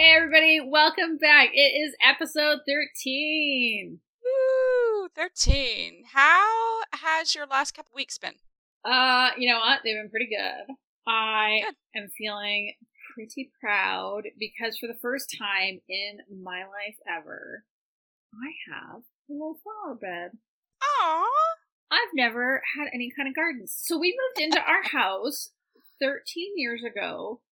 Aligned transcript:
Hey 0.00 0.14
everybody, 0.16 0.60
welcome 0.66 1.18
back. 1.18 1.50
It 1.52 1.58
is 1.58 1.94
episode 2.02 2.60
13. 2.66 4.00
Woo! 4.24 5.08
13. 5.14 6.04
How 6.14 6.80
has 6.94 7.34
your 7.34 7.44
last 7.46 7.72
couple 7.72 7.92
weeks 7.94 8.16
been? 8.16 8.36
Uh, 8.82 9.28
you 9.36 9.46
know 9.46 9.58
what? 9.58 9.80
They've 9.84 9.96
been 9.96 10.08
pretty 10.08 10.30
good. 10.30 10.74
I 11.06 11.64
Good. 11.66 12.00
am 12.00 12.08
feeling 12.16 12.72
pretty 13.14 13.50
proud 13.60 14.22
because 14.38 14.78
for 14.78 14.86
the 14.86 14.98
first 15.02 15.36
time 15.38 15.80
in 15.86 16.20
my 16.42 16.60
life 16.60 16.96
ever, 17.06 17.64
I 18.32 18.72
have 18.72 19.02
a 19.28 19.32
little 19.34 19.58
flower 19.62 19.96
bed. 19.96 20.30
Aww. 20.82 21.24
I've 21.90 22.14
never 22.14 22.62
had 22.74 22.88
any 22.94 23.12
kind 23.14 23.28
of 23.28 23.34
gardens. 23.34 23.76
So 23.76 23.98
we 23.98 24.16
moved 24.18 24.40
into 24.40 24.66
our 24.66 24.82
house 24.82 25.50
13 26.00 26.52
years 26.56 26.82
ago. 26.82 27.42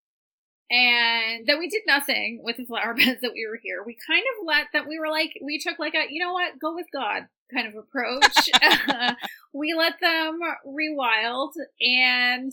And 0.70 1.46
then 1.46 1.58
we 1.58 1.68
did 1.68 1.82
nothing 1.86 2.40
with 2.42 2.56
the 2.56 2.66
flower 2.66 2.94
beds 2.96 3.20
that 3.22 3.32
we 3.32 3.46
were 3.48 3.58
here. 3.62 3.82
We 3.84 3.96
kind 4.06 4.24
of 4.38 4.46
let 4.46 4.66
that 4.72 4.86
we 4.86 4.98
were 4.98 5.08
like, 5.08 5.38
we 5.42 5.58
took 5.58 5.78
like 5.78 5.94
a, 5.94 6.06
you 6.10 6.22
know 6.22 6.32
what, 6.32 6.58
go 6.58 6.74
with 6.74 6.86
God 6.92 7.26
kind 7.52 7.66
of 7.66 7.76
approach. 7.76 8.50
we 9.52 9.74
let 9.74 9.94
them 10.00 10.40
rewild 10.66 11.52
and 11.80 12.52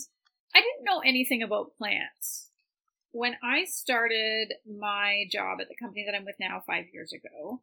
I 0.55 0.61
didn't 0.61 0.85
know 0.85 1.01
anything 1.05 1.43
about 1.43 1.75
plants. 1.77 2.49
When 3.11 3.35
I 3.43 3.65
started 3.65 4.53
my 4.65 5.25
job 5.31 5.59
at 5.61 5.69
the 5.69 5.75
company 5.75 6.05
that 6.05 6.15
I'm 6.15 6.25
with 6.25 6.35
now 6.39 6.63
five 6.65 6.85
years 6.93 7.13
ago, 7.13 7.61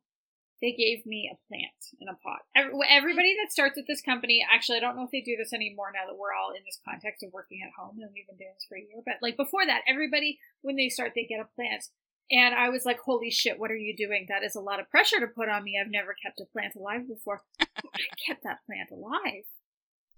they 0.62 0.72
gave 0.72 1.04
me 1.04 1.26
a 1.26 1.36
plant 1.48 1.74
in 2.00 2.08
a 2.08 2.14
pot. 2.22 2.46
Everybody 2.54 3.34
that 3.42 3.50
starts 3.50 3.76
at 3.76 3.84
this 3.88 4.00
company, 4.00 4.46
actually, 4.46 4.78
I 4.78 4.80
don't 4.80 4.96
know 4.96 5.02
if 5.02 5.10
they 5.10 5.20
do 5.20 5.36
this 5.36 5.52
anymore 5.52 5.90
now 5.92 6.06
that 6.06 6.16
we're 6.16 6.32
all 6.32 6.54
in 6.54 6.62
this 6.64 6.78
context 6.88 7.24
of 7.24 7.32
working 7.32 7.60
at 7.66 7.74
home 7.74 7.98
and 7.98 8.10
we've 8.14 8.26
been 8.28 8.38
doing 8.38 8.54
this 8.54 8.66
for 8.68 8.78
a 8.78 8.80
year. 8.80 9.02
But 9.04 9.18
like 9.20 9.36
before 9.36 9.66
that, 9.66 9.82
everybody, 9.88 10.38
when 10.62 10.76
they 10.76 10.88
start, 10.88 11.12
they 11.14 11.26
get 11.26 11.42
a 11.42 11.50
plant. 11.56 11.90
And 12.30 12.54
I 12.54 12.68
was 12.70 12.86
like, 12.86 13.00
holy 13.00 13.30
shit, 13.30 13.58
what 13.58 13.72
are 13.72 13.76
you 13.76 13.94
doing? 13.94 14.26
That 14.28 14.44
is 14.44 14.54
a 14.54 14.60
lot 14.60 14.78
of 14.78 14.88
pressure 14.88 15.18
to 15.18 15.26
put 15.26 15.48
on 15.48 15.64
me. 15.64 15.76
I've 15.76 15.90
never 15.90 16.14
kept 16.14 16.40
a 16.40 16.46
plant 16.46 16.76
alive 16.76 17.08
before. 17.08 17.42
I 17.60 17.66
kept 18.24 18.44
that 18.44 18.62
plant 18.64 18.90
alive. 18.92 19.44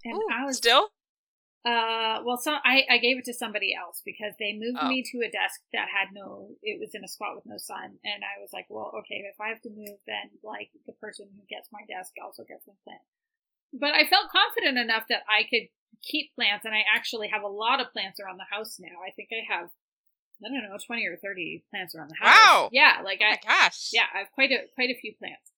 And 0.04 0.14
Ooh, 0.14 0.28
I 0.30 0.44
was 0.44 0.58
still? 0.58 0.90
Uh, 1.64 2.20
well, 2.24 2.36
so 2.36 2.52
I, 2.64 2.84
I 2.90 2.98
gave 2.98 3.16
it 3.18 3.24
to 3.26 3.34
somebody 3.34 3.74
else 3.74 4.02
because 4.04 4.34
they 4.38 4.52
moved 4.52 4.78
Oh. 4.80 4.88
me 4.88 5.02
to 5.02 5.18
a 5.24 5.30
desk 5.30 5.60
that 5.72 5.88
had 5.88 6.12
no, 6.12 6.50
it 6.62 6.78
was 6.78 6.94
in 6.94 7.04
a 7.04 7.08
spot 7.08 7.34
with 7.34 7.46
no 7.46 7.56
sun. 7.56 7.96
And 8.04 8.20
I 8.22 8.40
was 8.40 8.50
like, 8.52 8.66
well, 8.68 8.92
okay, 9.00 9.24
if 9.24 9.40
I 9.40 9.48
have 9.48 9.62
to 9.62 9.70
move, 9.70 9.96
then 10.06 10.28
like 10.42 10.70
the 10.86 10.92
person 10.92 11.26
who 11.32 11.42
gets 11.48 11.68
my 11.72 11.80
desk 11.88 12.12
also 12.22 12.44
gets 12.44 12.66
my 12.66 12.74
plant. 12.84 13.00
But 13.72 13.94
I 13.96 14.04
felt 14.06 14.28
confident 14.30 14.76
enough 14.78 15.04
that 15.08 15.24
I 15.24 15.44
could 15.48 15.68
keep 16.02 16.34
plants 16.34 16.64
and 16.64 16.74
I 16.74 16.84
actually 16.94 17.28
have 17.28 17.42
a 17.42 17.48
lot 17.48 17.80
of 17.80 17.92
plants 17.92 18.20
around 18.20 18.36
the 18.36 18.50
house 18.50 18.76
now. 18.78 19.00
I 19.00 19.10
think 19.16 19.30
I 19.32 19.42
have, 19.48 19.70
I 20.44 20.48
don't 20.52 20.68
know, 20.68 20.76
20 20.76 21.06
or 21.06 21.16
30 21.16 21.64
plants 21.70 21.94
around 21.94 22.10
the 22.10 22.20
house. 22.20 22.34
Wow. 22.36 22.68
Yeah, 22.72 23.00
like 23.02 23.20
Oh 23.24 23.32
I, 23.32 23.38
gosh. 23.40 23.88
yeah, 23.92 24.04
I 24.14 24.18
have 24.18 24.32
quite 24.34 24.50
a 24.52 24.68
quite 24.74 24.90
a 24.90 25.00
few 25.00 25.14
plants. 25.16 25.48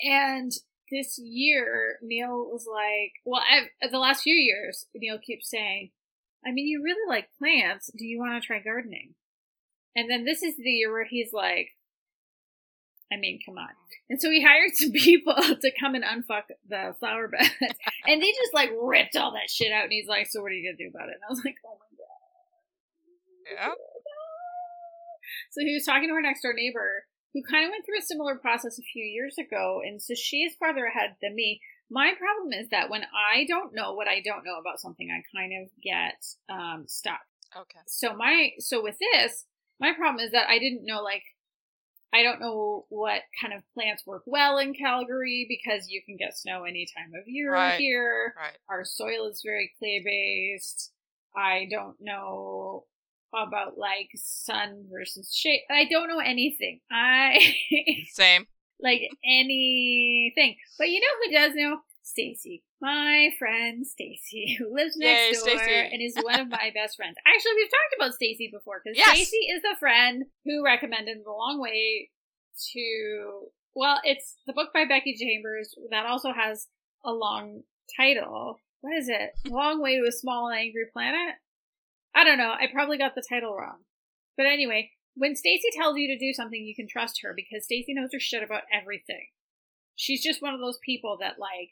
And 0.00 0.52
this 0.90 1.18
year, 1.18 1.98
Neil 2.02 2.48
was 2.50 2.66
like, 2.70 3.12
well, 3.24 3.42
I've, 3.42 3.90
the 3.90 3.98
last 3.98 4.22
few 4.22 4.34
years, 4.34 4.86
Neil 4.94 5.18
keeps 5.18 5.50
saying, 5.50 5.90
I 6.46 6.52
mean, 6.52 6.66
you 6.66 6.82
really 6.82 7.08
like 7.08 7.28
plants. 7.38 7.90
Do 7.96 8.06
you 8.06 8.18
want 8.18 8.40
to 8.40 8.46
try 8.46 8.60
gardening? 8.60 9.14
And 9.94 10.10
then 10.10 10.24
this 10.24 10.42
is 10.42 10.56
the 10.56 10.70
year 10.70 10.90
where 10.90 11.04
he's 11.04 11.32
like, 11.32 11.68
I 13.12 13.16
mean, 13.16 13.40
come 13.44 13.58
on. 13.58 13.70
And 14.08 14.20
so 14.20 14.30
he 14.30 14.42
hired 14.42 14.70
some 14.74 14.92
people 14.94 15.34
to 15.34 15.72
come 15.78 15.94
and 15.94 16.04
unfuck 16.04 16.44
the 16.68 16.94
flower 16.98 17.28
bed. 17.28 17.50
and 18.06 18.22
they 18.22 18.30
just 18.30 18.54
like 18.54 18.70
ripped 18.80 19.16
all 19.16 19.32
that 19.32 19.50
shit 19.50 19.72
out. 19.72 19.84
And 19.84 19.92
he's 19.92 20.08
like, 20.08 20.28
so 20.30 20.42
what 20.42 20.52
are 20.52 20.54
you 20.54 20.68
going 20.68 20.76
to 20.76 20.84
do 20.84 20.90
about 20.94 21.08
it? 21.08 21.16
And 21.16 21.24
I 21.26 21.30
was 21.30 21.42
like, 21.44 21.56
oh 21.66 21.76
my 21.78 23.58
God. 23.58 23.68
Yeah. 23.68 23.74
So 25.50 25.60
he 25.62 25.74
was 25.74 25.84
talking 25.84 26.08
to 26.08 26.14
our 26.14 26.22
next 26.22 26.42
door 26.42 26.54
neighbor 26.54 27.04
who 27.32 27.42
kind 27.42 27.64
of 27.64 27.70
went 27.70 27.86
through 27.86 27.98
a 27.98 28.02
similar 28.02 28.34
process 28.36 28.78
a 28.78 28.82
few 28.82 29.04
years 29.04 29.36
ago. 29.38 29.80
And 29.84 30.02
so 30.02 30.14
she 30.14 30.38
is 30.38 30.54
farther 30.58 30.86
ahead 30.86 31.16
than 31.22 31.34
me. 31.34 31.60
My 31.90 32.12
problem 32.18 32.52
is 32.52 32.68
that 32.70 32.90
when 32.90 33.02
I 33.02 33.44
don't 33.48 33.74
know 33.74 33.94
what 33.94 34.08
I 34.08 34.20
don't 34.24 34.44
know 34.44 34.58
about 34.58 34.80
something, 34.80 35.08
I 35.10 35.22
kind 35.36 35.52
of 35.62 35.70
get 35.82 36.24
um, 36.48 36.84
stuck. 36.86 37.20
Okay. 37.56 37.80
So 37.86 38.14
my 38.14 38.50
so 38.58 38.82
with 38.82 38.96
this, 38.98 39.44
my 39.80 39.92
problem 39.92 40.24
is 40.24 40.32
that 40.32 40.48
I 40.48 40.58
didn't 40.58 40.84
know 40.86 41.02
like 41.02 41.24
I 42.12 42.22
don't 42.22 42.40
know 42.40 42.86
what 42.88 43.22
kind 43.40 43.54
of 43.54 43.62
plants 43.74 44.04
work 44.06 44.22
well 44.26 44.58
in 44.58 44.74
Calgary 44.74 45.46
because 45.48 45.88
you 45.88 46.02
can 46.04 46.16
get 46.16 46.36
snow 46.36 46.64
any 46.64 46.86
time 46.96 47.12
of 47.20 47.28
year 47.28 47.52
Right. 47.52 47.78
here 47.78 48.34
Right. 48.36 48.56
our 48.68 48.84
soil 48.84 49.28
is 49.28 49.42
very 49.44 49.72
clay 49.78 50.02
based. 50.04 50.92
I 51.36 51.68
don't 51.70 51.96
know 52.00 52.86
about 53.34 53.78
like 53.78 54.08
sun 54.16 54.86
versus 54.92 55.32
shade. 55.34 55.62
I 55.70 55.84
don't 55.90 56.08
know 56.08 56.18
anything. 56.18 56.80
I 56.90 57.38
Same. 58.12 58.46
like 58.80 59.02
anything. 59.24 60.56
But 60.78 60.88
you 60.90 61.00
know 61.00 61.06
who 61.24 61.32
does 61.32 61.54
know? 61.54 61.78
Stacy. 62.02 62.62
My 62.80 63.30
friend 63.38 63.86
Stacy, 63.86 64.56
who 64.58 64.74
lives 64.74 64.96
Yay, 64.98 65.28
next 65.28 65.44
door 65.44 65.56
Stacy. 65.58 65.88
and 65.92 66.02
is 66.02 66.16
one 66.24 66.40
of 66.40 66.48
my 66.48 66.70
best 66.74 66.96
friends. 66.96 67.14
Actually, 67.26 67.52
we've 67.56 67.68
talked 67.68 67.94
about 67.98 68.14
Stacy 68.14 68.50
before 68.52 68.80
because 68.82 68.96
Yes. 68.98 69.10
Stacy 69.14 69.36
is 69.36 69.62
the 69.62 69.76
friend 69.78 70.24
who 70.44 70.64
recommended 70.64 71.18
The 71.24 71.30
Long 71.30 71.60
Way 71.60 72.08
to. 72.72 73.42
Well, 73.76 74.00
it's 74.02 74.36
the 74.46 74.52
book 74.52 74.70
by 74.74 74.86
Becky 74.86 75.14
Chambers 75.16 75.72
that 75.90 76.06
also 76.06 76.32
has 76.32 76.66
a 77.04 77.12
long 77.12 77.62
title. 77.96 78.58
What 78.80 78.96
is 78.96 79.08
it? 79.08 79.30
Long 79.48 79.80
Way 79.80 80.00
to 80.00 80.08
a 80.08 80.12
Small 80.12 80.48
and 80.48 80.58
Angry 80.58 80.86
Planet? 80.92 81.34
I 82.14 82.24
don't 82.24 82.38
know. 82.38 82.52
I 82.52 82.66
probably 82.72 82.98
got 82.98 83.14
the 83.14 83.24
title 83.28 83.54
wrong. 83.56 83.78
But 84.36 84.46
anyway, 84.46 84.90
when 85.14 85.36
Stacy 85.36 85.68
tells 85.76 85.96
you 85.96 86.08
to 86.08 86.18
do 86.18 86.32
something, 86.32 86.62
you 86.62 86.74
can 86.74 86.88
trust 86.88 87.20
her 87.22 87.32
because 87.34 87.64
Stacy 87.64 87.94
knows 87.94 88.10
her 88.12 88.20
shit 88.20 88.42
about 88.42 88.62
everything. 88.72 89.26
She's 89.96 90.22
just 90.22 90.42
one 90.42 90.54
of 90.54 90.60
those 90.60 90.78
people 90.84 91.18
that 91.20 91.38
like 91.38 91.70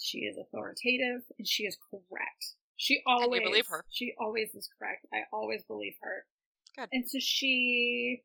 she 0.00 0.20
is 0.20 0.36
authoritative 0.36 1.22
and 1.38 1.46
she 1.46 1.64
is 1.64 1.76
correct. 1.90 2.54
She 2.76 3.00
always 3.06 3.42
believe 3.42 3.66
her. 3.68 3.84
She 3.90 4.12
always 4.18 4.54
is 4.54 4.68
correct. 4.78 5.06
I 5.12 5.22
always 5.32 5.62
believe 5.62 5.94
her. 6.02 6.26
Good. 6.76 6.88
And 6.92 7.08
so 7.08 7.18
she 7.20 8.22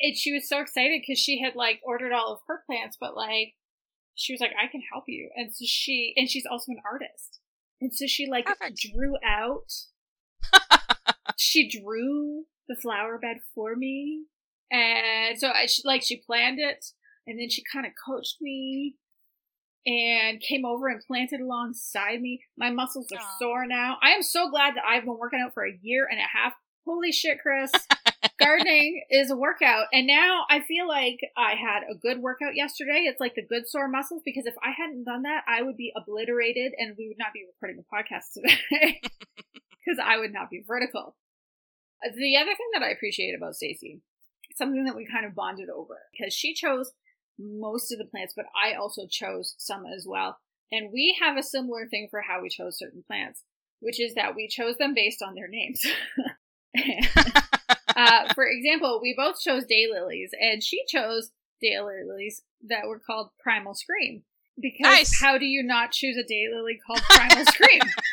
and 0.00 0.16
she 0.16 0.32
was 0.32 0.48
so 0.48 0.60
excited 0.60 1.00
because 1.00 1.18
she 1.18 1.40
had 1.40 1.54
like 1.54 1.80
ordered 1.84 2.12
all 2.12 2.32
of 2.32 2.40
her 2.48 2.62
plants, 2.66 2.96
but 3.00 3.16
like 3.16 3.54
she 4.14 4.32
was 4.32 4.40
like, 4.40 4.52
I 4.60 4.66
can 4.66 4.82
help 4.92 5.04
you. 5.06 5.30
And 5.36 5.54
so 5.54 5.64
she 5.66 6.12
and 6.16 6.28
she's 6.28 6.46
also 6.50 6.72
an 6.72 6.82
artist. 6.90 7.38
And 7.80 7.94
so 7.94 8.06
she 8.06 8.28
like 8.28 8.46
Perfect. 8.46 8.80
drew 8.92 9.14
out 9.24 9.72
she 11.36 11.68
drew 11.68 12.44
the 12.68 12.76
flower 12.76 13.18
bed 13.18 13.38
for 13.54 13.74
me 13.76 14.24
and 14.70 15.38
so 15.38 15.48
I, 15.48 15.66
she, 15.66 15.82
like 15.84 16.02
she 16.02 16.16
planned 16.16 16.58
it 16.58 16.84
and 17.26 17.38
then 17.38 17.48
she 17.50 17.62
kind 17.72 17.86
of 17.86 17.92
coached 18.06 18.36
me 18.40 18.96
and 19.86 20.40
came 20.40 20.64
over 20.64 20.88
and 20.88 21.00
planted 21.06 21.40
alongside 21.40 22.20
me. 22.20 22.42
My 22.58 22.70
muscles 22.70 23.10
are 23.12 23.20
Aw. 23.20 23.36
sore 23.38 23.66
now. 23.66 23.96
I 24.02 24.10
am 24.10 24.22
so 24.22 24.50
glad 24.50 24.74
that 24.76 24.84
i've 24.88 25.04
been 25.04 25.18
working 25.18 25.40
out 25.40 25.54
for 25.54 25.66
a 25.66 25.78
year 25.82 26.06
and 26.10 26.18
a 26.18 26.38
half. 26.38 26.54
Holy 26.84 27.12
shit 27.12 27.38
chris. 27.40 27.70
Gardening 28.38 29.04
is 29.10 29.30
a 29.30 29.36
workout 29.36 29.86
and 29.92 30.06
now 30.06 30.44
i 30.48 30.60
feel 30.60 30.86
like 30.86 31.18
i 31.36 31.54
had 31.54 31.82
a 31.90 31.94
good 31.94 32.18
workout 32.18 32.54
yesterday. 32.54 33.04
It's 33.06 33.20
like 33.20 33.34
the 33.34 33.46
good 33.46 33.68
sore 33.68 33.88
muscles 33.88 34.22
because 34.24 34.46
if 34.46 34.54
i 34.62 34.70
hadn't 34.70 35.04
done 35.04 35.22
that 35.22 35.44
i 35.48 35.62
would 35.62 35.76
be 35.76 35.92
obliterated 35.96 36.72
and 36.78 36.94
we 36.98 37.08
would 37.08 37.18
not 37.18 37.32
be 37.32 37.44
recording 37.46 37.76
the 37.76 37.84
podcast 37.92 38.32
today 38.34 39.00
because 39.88 40.02
i 40.04 40.18
would 40.18 40.32
not 40.32 40.50
be 40.50 40.62
vertical 40.66 41.16
Uh, 42.04 42.10
the 42.14 42.36
other 42.36 42.54
thing 42.54 42.68
that 42.72 42.82
i 42.82 42.90
appreciate 42.90 43.34
about 43.34 43.54
stacy 43.54 44.00
something 44.54 44.84
that 44.84 44.96
we 44.96 45.06
kind 45.06 45.24
of 45.26 45.34
bonded 45.34 45.68
over 45.68 45.96
because 46.12 46.34
she 46.34 46.54
chose 46.54 46.92
most 47.38 47.92
of 47.92 47.98
the 47.98 48.04
plants 48.04 48.34
but 48.36 48.46
i 48.60 48.74
also 48.74 49.06
chose 49.08 49.54
some 49.58 49.84
as 49.86 50.04
well 50.06 50.38
and 50.72 50.92
we 50.92 51.16
have 51.20 51.36
a 51.36 51.42
similar 51.42 51.86
thing 51.86 52.08
for 52.10 52.20
how 52.22 52.42
we 52.42 52.48
chose 52.48 52.78
certain 52.78 53.02
plants 53.06 53.44
which 53.80 54.00
is 54.00 54.14
that 54.14 54.34
we 54.34 54.48
chose 54.48 54.76
them 54.76 54.92
based 54.94 55.22
on 55.22 55.34
their 55.34 55.48
names 55.48 55.84
uh, 57.96 58.32
for 58.34 58.46
example, 58.46 59.00
we 59.02 59.14
both 59.16 59.40
chose 59.40 59.64
daylilies, 59.64 60.30
and 60.40 60.62
she 60.62 60.84
chose 60.88 61.30
daylilies 61.64 62.42
that 62.68 62.86
were 62.86 62.98
called 62.98 63.30
Primal 63.40 63.74
Scream. 63.74 64.22
Because 64.60 64.82
Nice. 64.92 65.20
how 65.20 65.38
do 65.38 65.46
you 65.46 65.62
not 65.62 65.92
choose 65.92 66.16
a 66.16 66.24
daylily 66.24 66.78
called 66.84 67.00
Primal 67.02 67.44
Scream? 67.46 67.80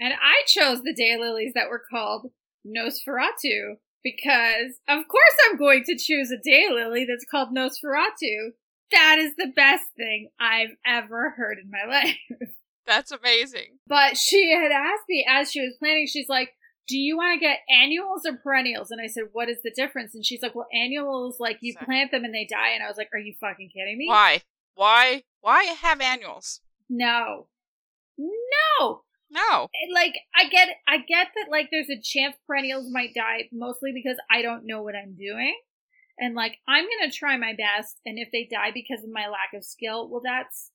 And 0.00 0.12
I 0.14 0.42
chose 0.46 0.82
the 0.82 0.94
daylilies 0.94 1.52
that 1.54 1.68
were 1.70 1.82
called 1.90 2.30
Nosferatu 2.66 3.76
because, 4.02 4.78
of 4.88 5.08
course, 5.08 5.36
I'm 5.48 5.56
going 5.56 5.84
to 5.84 5.96
choose 5.96 6.30
a 6.30 6.48
daylily 6.48 7.04
that's 7.08 7.24
called 7.30 7.48
Nosferatu. 7.54 8.50
That 8.92 9.16
is 9.18 9.34
the 9.36 9.52
best 9.54 9.84
thing 9.96 10.28
I've 10.38 10.76
ever 10.86 11.30
heard 11.36 11.58
in 11.58 11.70
my 11.70 11.90
life. 12.02 12.50
That's 12.86 13.10
amazing. 13.10 13.78
But 13.88 14.16
she 14.16 14.52
had 14.52 14.70
asked 14.70 15.04
me 15.08 15.26
as 15.28 15.50
she 15.50 15.60
was 15.60 15.74
planning, 15.78 16.06
she's 16.06 16.28
like, 16.28 16.50
Do 16.88 16.96
you 16.96 17.16
want 17.16 17.34
to 17.34 17.44
get 17.44 17.58
annuals 17.68 18.22
or 18.24 18.36
perennials? 18.36 18.92
And 18.92 19.00
I 19.00 19.08
said, 19.08 19.24
What 19.32 19.48
is 19.48 19.58
the 19.64 19.72
difference? 19.74 20.14
And 20.14 20.24
she's 20.24 20.40
like, 20.40 20.54
Well, 20.54 20.68
annuals, 20.72 21.40
like 21.40 21.58
you 21.62 21.72
Sorry. 21.72 21.84
plant 21.84 22.10
them 22.12 22.24
and 22.24 22.32
they 22.32 22.46
die. 22.48 22.70
And 22.74 22.84
I 22.84 22.88
was 22.88 22.96
like, 22.96 23.08
Are 23.12 23.18
you 23.18 23.34
fucking 23.40 23.70
kidding 23.74 23.98
me? 23.98 24.06
Why? 24.06 24.42
Why? 24.76 25.24
Why 25.40 25.64
have 25.64 26.00
annuals? 26.00 26.60
No. 26.88 27.48
No. 28.18 29.02
No. 29.30 29.68
And, 29.82 29.94
like 29.94 30.14
I 30.34 30.48
get 30.48 30.68
I 30.88 30.98
get 30.98 31.28
that 31.34 31.50
like 31.50 31.68
there's 31.70 31.90
a 31.90 32.00
chance 32.00 32.36
perennials 32.46 32.86
might 32.90 33.14
die 33.14 33.48
mostly 33.52 33.92
because 33.92 34.16
I 34.30 34.42
don't 34.42 34.66
know 34.66 34.82
what 34.82 34.94
I'm 34.94 35.16
doing. 35.16 35.56
And 36.18 36.34
like 36.34 36.58
I'm 36.68 36.84
going 36.84 37.10
to 37.10 37.16
try 37.16 37.36
my 37.36 37.54
best 37.54 38.00
and 38.06 38.18
if 38.18 38.28
they 38.32 38.48
die 38.50 38.70
because 38.72 39.04
of 39.04 39.10
my 39.10 39.28
lack 39.28 39.52
of 39.54 39.64
skill, 39.64 40.08
well 40.08 40.22
that's 40.24 40.70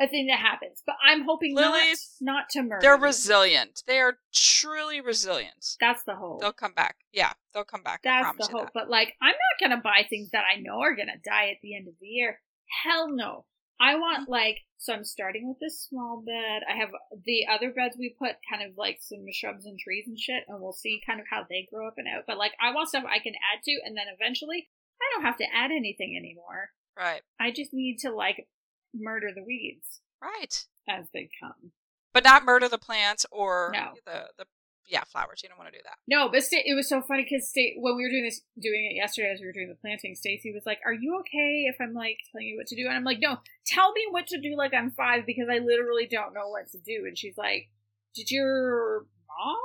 a 0.00 0.08
thing 0.08 0.26
that 0.26 0.38
happens. 0.38 0.82
But 0.84 0.96
I'm 1.04 1.22
hoping 1.24 1.54
Lilies, 1.54 2.16
not 2.20 2.34
not 2.34 2.48
to 2.50 2.62
murder. 2.62 2.78
They're 2.80 2.96
resilient. 2.96 3.82
They 3.86 4.00
are 4.00 4.18
truly 4.32 5.00
resilient. 5.00 5.76
That's 5.80 6.02
the 6.04 6.16
hope. 6.16 6.40
They'll 6.40 6.52
come 6.52 6.74
back. 6.74 6.96
Yeah, 7.12 7.32
they'll 7.52 7.64
come 7.64 7.82
back. 7.82 8.00
I 8.04 8.22
That's 8.22 8.48
the 8.48 8.52
hope. 8.52 8.66
that. 8.66 8.72
But 8.74 8.90
like, 8.90 9.14
I'm 9.22 9.28
not 9.28 9.68
gonna 9.68 9.80
buy 9.82 10.06
things 10.08 10.30
that 10.32 10.44
I 10.44 10.60
know 10.60 10.80
are 10.80 10.96
gonna 10.96 11.12
die 11.24 11.50
at 11.50 11.58
the 11.62 11.76
end 11.76 11.88
of 11.88 11.94
the 12.00 12.06
year. 12.06 12.40
Hell 12.84 13.08
no. 13.10 13.44
I 13.80 13.96
want 13.96 14.28
like 14.28 14.58
so 14.78 14.92
I'm 14.92 15.04
starting 15.04 15.48
with 15.48 15.58
this 15.60 15.80
small 15.88 16.22
bed. 16.24 16.62
I 16.70 16.76
have 16.76 16.90
the 17.24 17.46
other 17.50 17.70
beds 17.70 17.96
we 17.98 18.14
put 18.18 18.36
kind 18.50 18.62
of 18.68 18.76
like 18.76 18.98
some 19.00 19.24
shrubs 19.32 19.64
and 19.66 19.78
trees 19.78 20.04
and 20.06 20.18
shit, 20.18 20.44
and 20.46 20.60
we'll 20.60 20.72
see 20.72 21.00
kind 21.06 21.20
of 21.20 21.26
how 21.30 21.44
they 21.48 21.66
grow 21.72 21.88
up 21.88 21.94
and 21.96 22.06
out. 22.06 22.24
But 22.26 22.36
like, 22.38 22.52
I 22.60 22.72
want 22.74 22.88
stuff 22.90 23.04
I 23.04 23.18
can 23.18 23.32
add 23.34 23.62
to, 23.64 23.80
and 23.84 23.96
then 23.96 24.06
eventually 24.12 24.68
I 25.00 25.04
don't 25.14 25.24
have 25.24 25.38
to 25.38 25.46
add 25.54 25.70
anything 25.70 26.16
anymore. 26.18 26.70
Right. 26.98 27.22
I 27.40 27.50
just 27.50 27.72
need 27.72 27.98
to 28.00 28.10
like 28.12 28.46
murder 28.94 29.28
the 29.34 29.42
weeds 29.42 30.00
Right. 30.22 30.64
as 30.88 31.06
they 31.12 31.28
come. 31.40 31.72
But 32.12 32.24
not 32.24 32.44
murder 32.44 32.68
the 32.68 32.78
plants 32.78 33.26
or 33.32 33.70
No. 33.72 33.94
the 34.04 34.28
the 34.38 34.46
yeah 34.86 35.04
flowers. 35.04 35.40
You 35.42 35.48
don't 35.48 35.58
want 35.58 35.72
to 35.72 35.78
do 35.78 35.82
that. 35.84 35.96
No, 36.06 36.28
but 36.28 36.42
sta- 36.42 36.64
it 36.64 36.74
was 36.74 36.88
so 36.88 37.02
funny 37.02 37.26
because 37.28 37.48
sta- 37.48 37.74
when 37.78 37.96
we 37.96 38.02
were 38.02 38.10
doing 38.10 38.24
this, 38.24 38.42
doing 38.60 38.88
it 38.90 38.94
yesterday 38.94 39.30
as 39.32 39.40
we 39.40 39.46
were 39.46 39.52
doing 39.52 39.68
the 39.68 39.74
planting, 39.80 40.14
Stacy 40.14 40.52
was 40.52 40.64
like, 40.66 40.78
"Are 40.84 40.92
you 40.92 41.18
okay 41.20 41.66
if 41.68 41.76
I'm 41.80 41.94
like 41.94 42.18
telling 42.32 42.46
you 42.48 42.56
what 42.56 42.66
to 42.68 42.76
do?" 42.76 42.86
And 42.86 42.96
I'm 42.96 43.04
like, 43.04 43.20
"No, 43.20 43.38
tell 43.66 43.92
me 43.92 44.02
what 44.10 44.26
to 44.28 44.40
do 44.40 44.56
like 44.56 44.74
I'm 44.74 44.90
five 44.92 45.26
because 45.26 45.48
I 45.50 45.58
literally 45.58 46.06
don't 46.10 46.34
know 46.34 46.48
what 46.48 46.68
to 46.72 46.78
do." 46.78 47.04
And 47.06 47.16
she's 47.16 47.36
like, 47.36 47.68
"Did 48.14 48.30
your 48.30 49.06
mom 49.28 49.56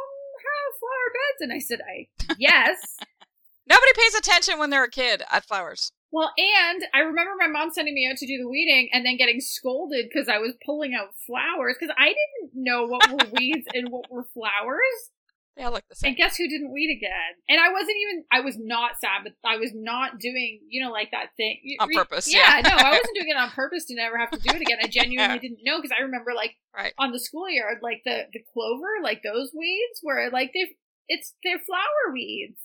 have 0.45 0.79
flower 0.79 1.09
beds?" 1.13 1.41
And 1.41 1.53
I 1.53 1.59
said, 1.59 1.81
"I 1.81 2.07
yes." 2.37 2.97
Nobody 3.67 3.91
pays 3.95 4.15
attention 4.15 4.57
when 4.57 4.71
they're 4.71 4.85
a 4.85 4.89
kid 4.89 5.21
at 5.29 5.45
flowers. 5.45 5.91
Well, 6.11 6.31
and 6.37 6.83
I 6.93 6.99
remember 6.99 7.33
my 7.37 7.47
mom 7.47 7.71
sending 7.71 7.93
me 7.93 8.07
out 8.09 8.17
to 8.17 8.27
do 8.27 8.37
the 8.37 8.47
weeding 8.49 8.89
and 8.93 9.05
then 9.05 9.17
getting 9.17 9.39
scolded 9.41 10.07
because 10.11 10.27
I 10.27 10.39
was 10.39 10.53
pulling 10.65 10.93
out 10.95 11.09
flowers 11.27 11.75
because 11.79 11.93
I 11.97 12.07
didn't 12.07 12.51
know 12.53 12.85
what 12.87 13.09
were 13.09 13.29
weeds 13.37 13.67
and 13.73 13.89
what 13.89 14.09
were 14.11 14.25
flowers. 14.33 15.11
They 15.57 15.65
all 15.65 15.73
look 15.73 15.83
the 15.89 15.95
same. 15.95 16.09
And 16.09 16.17
guess 16.17 16.37
who 16.37 16.47
didn't 16.47 16.71
weed 16.71 16.95
again? 16.95 17.35
And 17.49 17.59
I 17.59 17.69
wasn't 17.73 17.97
even, 18.01 18.23
I 18.31 18.39
was 18.39 18.55
not 18.57 18.91
sad, 19.01 19.23
but 19.25 19.33
I 19.43 19.57
was 19.57 19.71
not 19.75 20.17
doing, 20.17 20.61
you 20.69 20.81
know, 20.81 20.89
like 20.89 21.11
that 21.11 21.35
thing. 21.35 21.59
On 21.81 21.89
purpose, 21.93 22.31
Yeah, 22.33 22.57
yeah. 22.57 22.61
no, 22.61 22.75
I 22.77 22.91
wasn't 22.91 23.13
doing 23.15 23.27
it 23.27 23.35
on 23.37 23.49
purpose 23.51 23.83
to 23.85 23.95
never 23.95 24.17
have 24.17 24.31
to 24.31 24.39
do 24.39 24.55
it 24.55 24.61
again. 24.61 24.77
I 24.81 24.87
genuinely 24.91 25.35
Yeah. 25.35 25.37
didn't 25.41 25.59
know 25.63 25.77
because 25.81 25.91
I 25.97 26.03
remember, 26.03 26.31
like, 26.33 26.55
Right. 26.73 26.93
on 26.97 27.11
the 27.11 27.19
schoolyard, 27.19 27.79
like 27.81 28.03
the, 28.05 28.23
the 28.31 28.39
clover, 28.53 29.03
like 29.03 29.21
those 29.21 29.51
weeds 29.53 29.99
were 30.01 30.29
like, 30.31 30.51
they 30.53 30.75
it's, 31.09 31.33
they're 31.43 31.59
flower 31.59 32.13
weeds. 32.13 32.61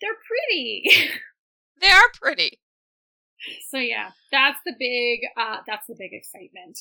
They're 0.00 0.16
pretty. 0.26 1.10
They 1.80 1.88
are 1.88 2.10
pretty. 2.20 2.60
so 3.68 3.78
yeah, 3.78 4.10
that's 4.32 4.58
the 4.64 4.74
big, 4.78 5.20
uh, 5.36 5.58
that's 5.66 5.86
the 5.86 5.96
big 5.98 6.12
excitement 6.12 6.78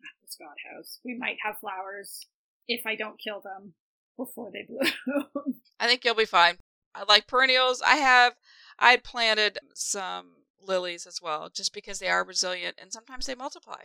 at 0.00 0.20
the 0.20 0.28
Scott 0.28 0.56
house. 0.74 0.98
We 1.04 1.16
might 1.16 1.36
have 1.44 1.58
flowers 1.58 2.26
if 2.68 2.86
I 2.86 2.94
don't 2.96 3.18
kill 3.20 3.40
them 3.40 3.74
before 4.16 4.50
they 4.52 4.66
bloom. 4.68 5.54
I 5.80 5.86
think 5.86 6.04
you'll 6.04 6.14
be 6.14 6.24
fine. 6.24 6.56
I 6.94 7.04
like 7.08 7.26
perennials. 7.26 7.82
I 7.84 7.96
have 7.96 8.34
I 8.78 8.90
had 8.92 9.04
planted 9.04 9.58
some 9.74 10.32
lilies 10.60 11.06
as 11.06 11.20
well, 11.22 11.48
just 11.54 11.72
because 11.72 11.98
they 11.98 12.08
are 12.08 12.24
resilient 12.24 12.76
and 12.80 12.92
sometimes 12.92 13.26
they 13.26 13.34
multiply. 13.34 13.82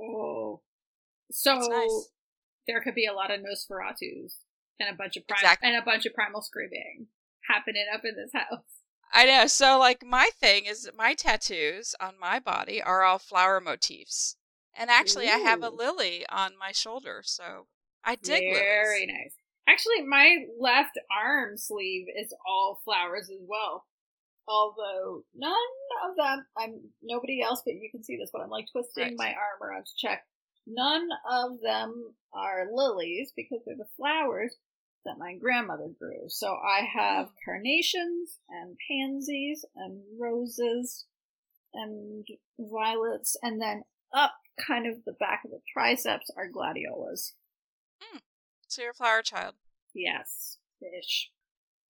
Oh. 0.00 0.60
So 1.30 1.54
nice. 1.56 2.10
there 2.68 2.80
could 2.82 2.94
be 2.94 3.06
a 3.06 3.12
lot 3.14 3.30
of 3.32 3.40
Nosferatus 3.40 4.34
and 4.78 4.88
a 4.90 4.96
bunch 4.96 5.16
of 5.16 5.26
prim- 5.26 5.38
Exactly. 5.40 5.68
and 5.68 5.76
a 5.76 5.84
bunch 5.84 6.06
of 6.06 6.14
primal 6.14 6.42
screaming 6.42 7.06
happening 7.48 7.86
up 7.92 8.02
in 8.04 8.14
this 8.16 8.30
house. 8.32 8.82
I 9.16 9.24
know. 9.24 9.46
So 9.46 9.78
like 9.78 10.04
my 10.04 10.28
thing 10.38 10.66
is 10.66 10.90
my 10.96 11.14
tattoos 11.14 11.94
on 12.00 12.14
my 12.20 12.38
body 12.38 12.82
are 12.82 13.02
all 13.02 13.18
flower 13.18 13.60
motifs. 13.60 14.36
And 14.78 14.90
actually 14.90 15.28
I 15.28 15.38
have 15.38 15.62
a 15.62 15.70
lily 15.70 16.26
on 16.28 16.52
my 16.58 16.70
shoulder, 16.72 17.22
so 17.24 17.66
I 18.04 18.16
dig 18.16 18.42
it. 18.42 18.54
Very 18.54 19.06
lilies. 19.06 19.08
nice. 19.08 19.34
Actually, 19.68 20.02
my 20.06 20.44
left 20.60 20.96
arm 21.10 21.56
sleeve 21.56 22.06
is 22.16 22.32
all 22.46 22.80
flowers 22.84 23.28
as 23.30 23.40
well. 23.48 23.84
Although 24.46 25.24
none 25.34 25.52
of 26.08 26.16
them, 26.16 26.46
I'm 26.56 26.80
nobody 27.02 27.42
else, 27.42 27.62
but 27.64 27.74
you 27.74 27.90
can 27.90 28.04
see 28.04 28.16
this. 28.16 28.30
But 28.32 28.42
I'm 28.42 28.50
like 28.50 28.66
twisting 28.70 29.02
Right. 29.02 29.16
my 29.16 29.28
arm 29.34 29.62
around 29.68 29.86
to 29.86 29.92
check. 29.96 30.24
None 30.68 31.08
of 31.28 31.60
them 31.62 32.14
are 32.32 32.68
lilies 32.72 33.32
because 33.34 33.60
they're 33.66 33.76
the 33.76 33.88
flowers 33.96 34.54
that 35.06 35.18
my 35.18 35.34
grandmother 35.34 35.88
grew. 35.98 36.28
So 36.28 36.54
I 36.54 36.84
have 36.84 37.30
carnations 37.44 38.38
and 38.48 38.76
pansies 38.88 39.64
and 39.74 40.02
roses 40.20 41.06
and 41.74 42.26
violets, 42.58 43.36
and 43.42 43.60
then 43.60 43.84
up 44.12 44.34
kind 44.66 44.86
of 44.86 45.04
the 45.04 45.12
back 45.12 45.42
of 45.44 45.50
the 45.50 45.60
triceps 45.72 46.30
are 46.36 46.48
gladiolas. 46.48 47.34
Hmm. 48.00 48.18
So 48.68 48.82
you're 48.82 48.92
a 48.92 48.94
flower 48.94 49.22
child. 49.22 49.54
Yes, 49.94 50.58
fish. 50.80 51.30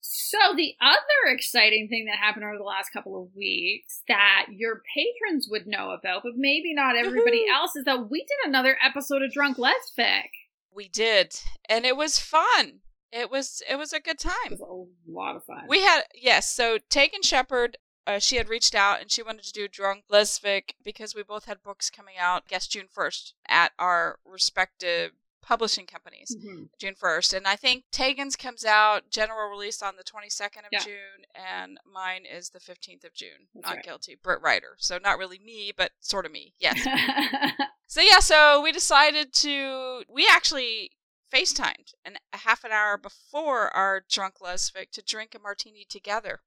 So 0.00 0.38
the 0.56 0.74
other 0.80 1.34
exciting 1.34 1.88
thing 1.88 2.06
that 2.06 2.18
happened 2.18 2.44
over 2.44 2.56
the 2.56 2.64
last 2.64 2.92
couple 2.92 3.20
of 3.20 3.34
weeks 3.34 4.02
that 4.06 4.46
your 4.50 4.82
patrons 4.94 5.48
would 5.50 5.66
know 5.66 5.90
about, 5.90 6.22
but 6.22 6.34
maybe 6.36 6.72
not 6.74 6.96
everybody 6.96 7.44
Woohoo. 7.44 7.54
else, 7.54 7.74
is 7.74 7.84
that 7.84 8.08
we 8.08 8.20
did 8.20 8.48
another 8.48 8.76
episode 8.84 9.22
of 9.22 9.32
Drunk 9.32 9.56
Lesfic. 9.56 10.28
We 10.72 10.88
did. 10.88 11.40
And 11.68 11.84
it 11.84 11.96
was 11.96 12.20
fun. 12.20 12.80
It 13.12 13.30
was 13.30 13.62
it 13.68 13.76
was 13.76 13.92
a 13.92 14.00
good 14.00 14.18
time. 14.18 14.34
It 14.46 14.58
was 14.60 14.88
a 15.08 15.10
lot 15.10 15.36
of 15.36 15.44
fun. 15.44 15.64
We 15.68 15.80
had 15.82 16.02
yes. 16.14 16.50
So 16.50 16.78
Tegan 16.90 17.22
Shepard, 17.22 17.78
uh, 18.06 18.18
she 18.18 18.36
had 18.36 18.48
reached 18.48 18.74
out 18.74 19.00
and 19.00 19.10
she 19.10 19.22
wanted 19.22 19.44
to 19.44 19.52
do 19.52 19.68
Drunk 19.68 20.04
Lesfic 20.10 20.70
because 20.84 21.14
we 21.14 21.22
both 21.22 21.44
had 21.46 21.62
books 21.62 21.90
coming 21.90 22.16
out. 22.18 22.42
I 22.46 22.50
guess 22.50 22.66
June 22.66 22.88
first 22.90 23.34
at 23.48 23.72
our 23.78 24.18
respective 24.24 25.12
publishing 25.42 25.86
companies. 25.86 26.36
Mhm. 26.44 26.68
June 26.80 26.96
first, 26.96 27.32
and 27.32 27.46
I 27.46 27.54
think 27.54 27.84
Tegan's 27.92 28.34
comes 28.34 28.64
out 28.64 29.10
general 29.10 29.48
release 29.48 29.80
on 29.80 29.94
the 29.96 30.02
twenty 30.02 30.28
second 30.28 30.64
of 30.64 30.70
Yeah. 30.72 30.80
June, 30.80 31.24
and 31.36 31.78
mine 31.86 32.26
is 32.26 32.50
the 32.50 32.58
fifteenth 32.58 33.04
of 33.04 33.14
June. 33.14 33.46
That's 33.54 33.66
not 33.68 33.76
right. 33.76 33.84
guilty, 33.84 34.16
Britt 34.16 34.40
Ryder. 34.42 34.74
So 34.78 34.98
not 34.98 35.18
really 35.18 35.38
me, 35.38 35.70
but 35.76 35.92
sort 36.00 36.26
of 36.26 36.32
me. 36.32 36.54
Yes. 36.58 36.80
So 37.88 38.00
yeah, 38.00 38.18
so 38.18 38.60
we 38.62 38.72
decided 38.72 39.32
to 39.34 40.02
we 40.08 40.26
actually 40.28 40.90
FaceTimed 41.36 41.92
an 42.04 42.16
a 42.32 42.38
half 42.38 42.64
an 42.64 42.72
hour 42.72 42.96
before 42.96 43.68
our 43.76 44.02
drunk 44.10 44.36
lesfic 44.40 44.90
to 44.92 45.02
drink 45.02 45.34
a 45.34 45.38
martini 45.38 45.84
together. 45.88 46.40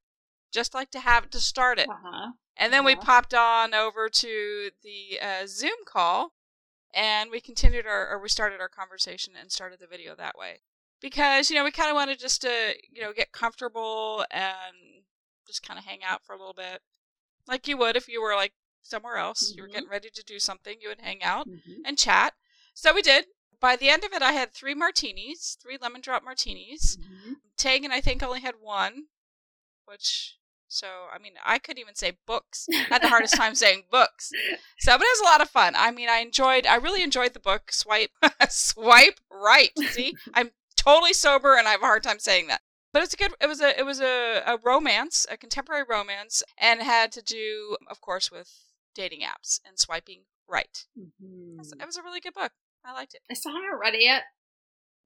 Just 0.51 0.73
like 0.73 0.89
to 0.91 0.99
have 0.99 1.25
it 1.25 1.31
to 1.31 1.39
start 1.39 1.77
it. 1.77 1.89
uh-huh. 1.89 2.31
And 2.57 2.73
then 2.73 2.83
we 2.85 2.95
Uh-huh. 2.95 3.05
popped 3.05 3.33
on 3.33 3.73
over 3.73 4.09
to 4.09 4.71
the 4.83 5.19
uh, 5.21 5.45
Zoom 5.47 5.85
call 5.85 6.33
and 6.93 7.29
we 7.31 7.39
continued 7.39 7.85
our 7.85 8.09
or 8.11 8.19
we 8.19 8.29
started 8.29 8.61
our 8.61 8.69
conversation 8.69 9.33
and 9.39 9.51
started 9.51 9.79
the 9.79 9.87
video 9.87 10.15
that 10.15 10.37
way. 10.37 10.61
Because, 11.01 11.49
you 11.49 11.55
know, 11.55 11.63
we 11.63 11.71
kind 11.71 11.89
of 11.89 11.95
wanted 11.95 12.19
just 12.19 12.41
to, 12.41 12.75
you 12.91 13.01
know, 13.01 13.13
get 13.13 13.31
comfortable 13.31 14.25
and 14.31 15.05
just 15.47 15.61
kind 15.67 15.77
of 15.79 15.85
hang 15.85 16.03
out 16.03 16.25
for 16.25 16.33
a 16.33 16.39
little 16.39 16.53
bit. 16.53 16.81
Like 17.47 17.67
you 17.67 17.77
would 17.77 17.95
if 17.95 18.07
you 18.07 18.21
were 18.21 18.35
like 18.35 18.53
somewhere 18.81 19.17
else, 19.17 19.53
you 19.55 19.63
were 19.63 19.67
Mhm. 19.67 19.73
getting 19.73 19.89
ready 19.89 20.09
to 20.13 20.23
do 20.23 20.39
something, 20.39 20.77
you 20.81 20.89
would 20.89 21.01
hang 21.01 21.23
out 21.23 21.47
Mhm. 21.47 21.85
and 21.85 21.97
chat. 21.97 22.33
So 22.73 22.93
we 22.93 23.01
did. 23.01 23.25
By 23.59 23.75
the 23.75 23.89
end 23.89 24.03
of 24.03 24.13
it, 24.13 24.21
I 24.21 24.31
had 24.33 24.53
three 24.53 24.73
martinis, 24.73 25.57
three 25.61 25.77
lemon 25.79 26.01
drop 26.01 26.23
martinis. 26.23 26.97
Mhm. 26.97 27.35
Tegan, 27.57 27.91
I 27.91 27.99
think, 28.01 28.23
only 28.23 28.39
had 28.41 28.55
one, 28.61 29.07
which, 29.85 30.37
so, 30.67 31.07
I 31.13 31.17
mean, 31.17 31.33
I 31.43 31.59
couldn't 31.59 31.81
even 31.81 31.95
say 31.95 32.17
books. 32.25 32.67
I 32.71 32.75
had 32.83 33.01
the 33.01 33.09
hardest 33.09 33.35
time 33.35 33.55
saying 33.55 33.85
books. 33.91 34.31
So, 34.79 34.97
but 34.97 35.03
it 35.03 35.19
was 35.19 35.21
a 35.21 35.31
lot 35.31 35.41
of 35.41 35.49
fun. 35.49 35.73
I 35.75 35.91
mean, 35.91 36.09
I 36.09 36.19
enjoyed, 36.19 36.65
I 36.65 36.75
really 36.75 37.03
enjoyed 37.03 37.33
the 37.33 37.39
book, 37.39 37.71
Swipe, 37.71 38.11
Swipe 38.49 39.19
Right. 39.29 39.71
See, 39.77 40.15
I'm 40.33 40.51
totally 40.77 41.13
sober 41.13 41.57
and 41.57 41.67
I 41.67 41.71
have 41.71 41.81
a 41.81 41.85
hard 41.85 42.03
time 42.03 42.19
saying 42.19 42.47
that. 42.47 42.61
But 42.93 43.03
it's 43.03 43.13
a 43.13 43.17
good, 43.17 43.33
it 43.41 43.47
was 43.47 43.61
a, 43.61 43.77
it 43.77 43.85
was 43.85 43.99
a, 43.99 44.41
a 44.45 44.57
romance, 44.63 45.25
a 45.29 45.37
contemporary 45.37 45.83
romance, 45.87 46.41
and 46.57 46.81
had 46.81 47.11
to 47.11 47.21
do, 47.21 47.77
of 47.89 48.01
course, 48.01 48.31
with 48.31 48.51
dating 48.95 49.21
apps 49.21 49.59
and 49.65 49.77
swiping 49.77 50.21
right. 50.47 50.85
Mhm. 50.97 51.59
It 51.79 51.85
was 51.85 51.97
a 51.97 52.01
really 52.03 52.19
good 52.19 52.33
book. 52.33 52.51
I 52.85 52.93
liked 52.93 53.13
it. 53.13 53.21
I 53.29 53.33
still 53.33 53.51
haven't 53.53 53.79
read 53.79 53.95
it 53.95 54.03
yet. 54.03 54.23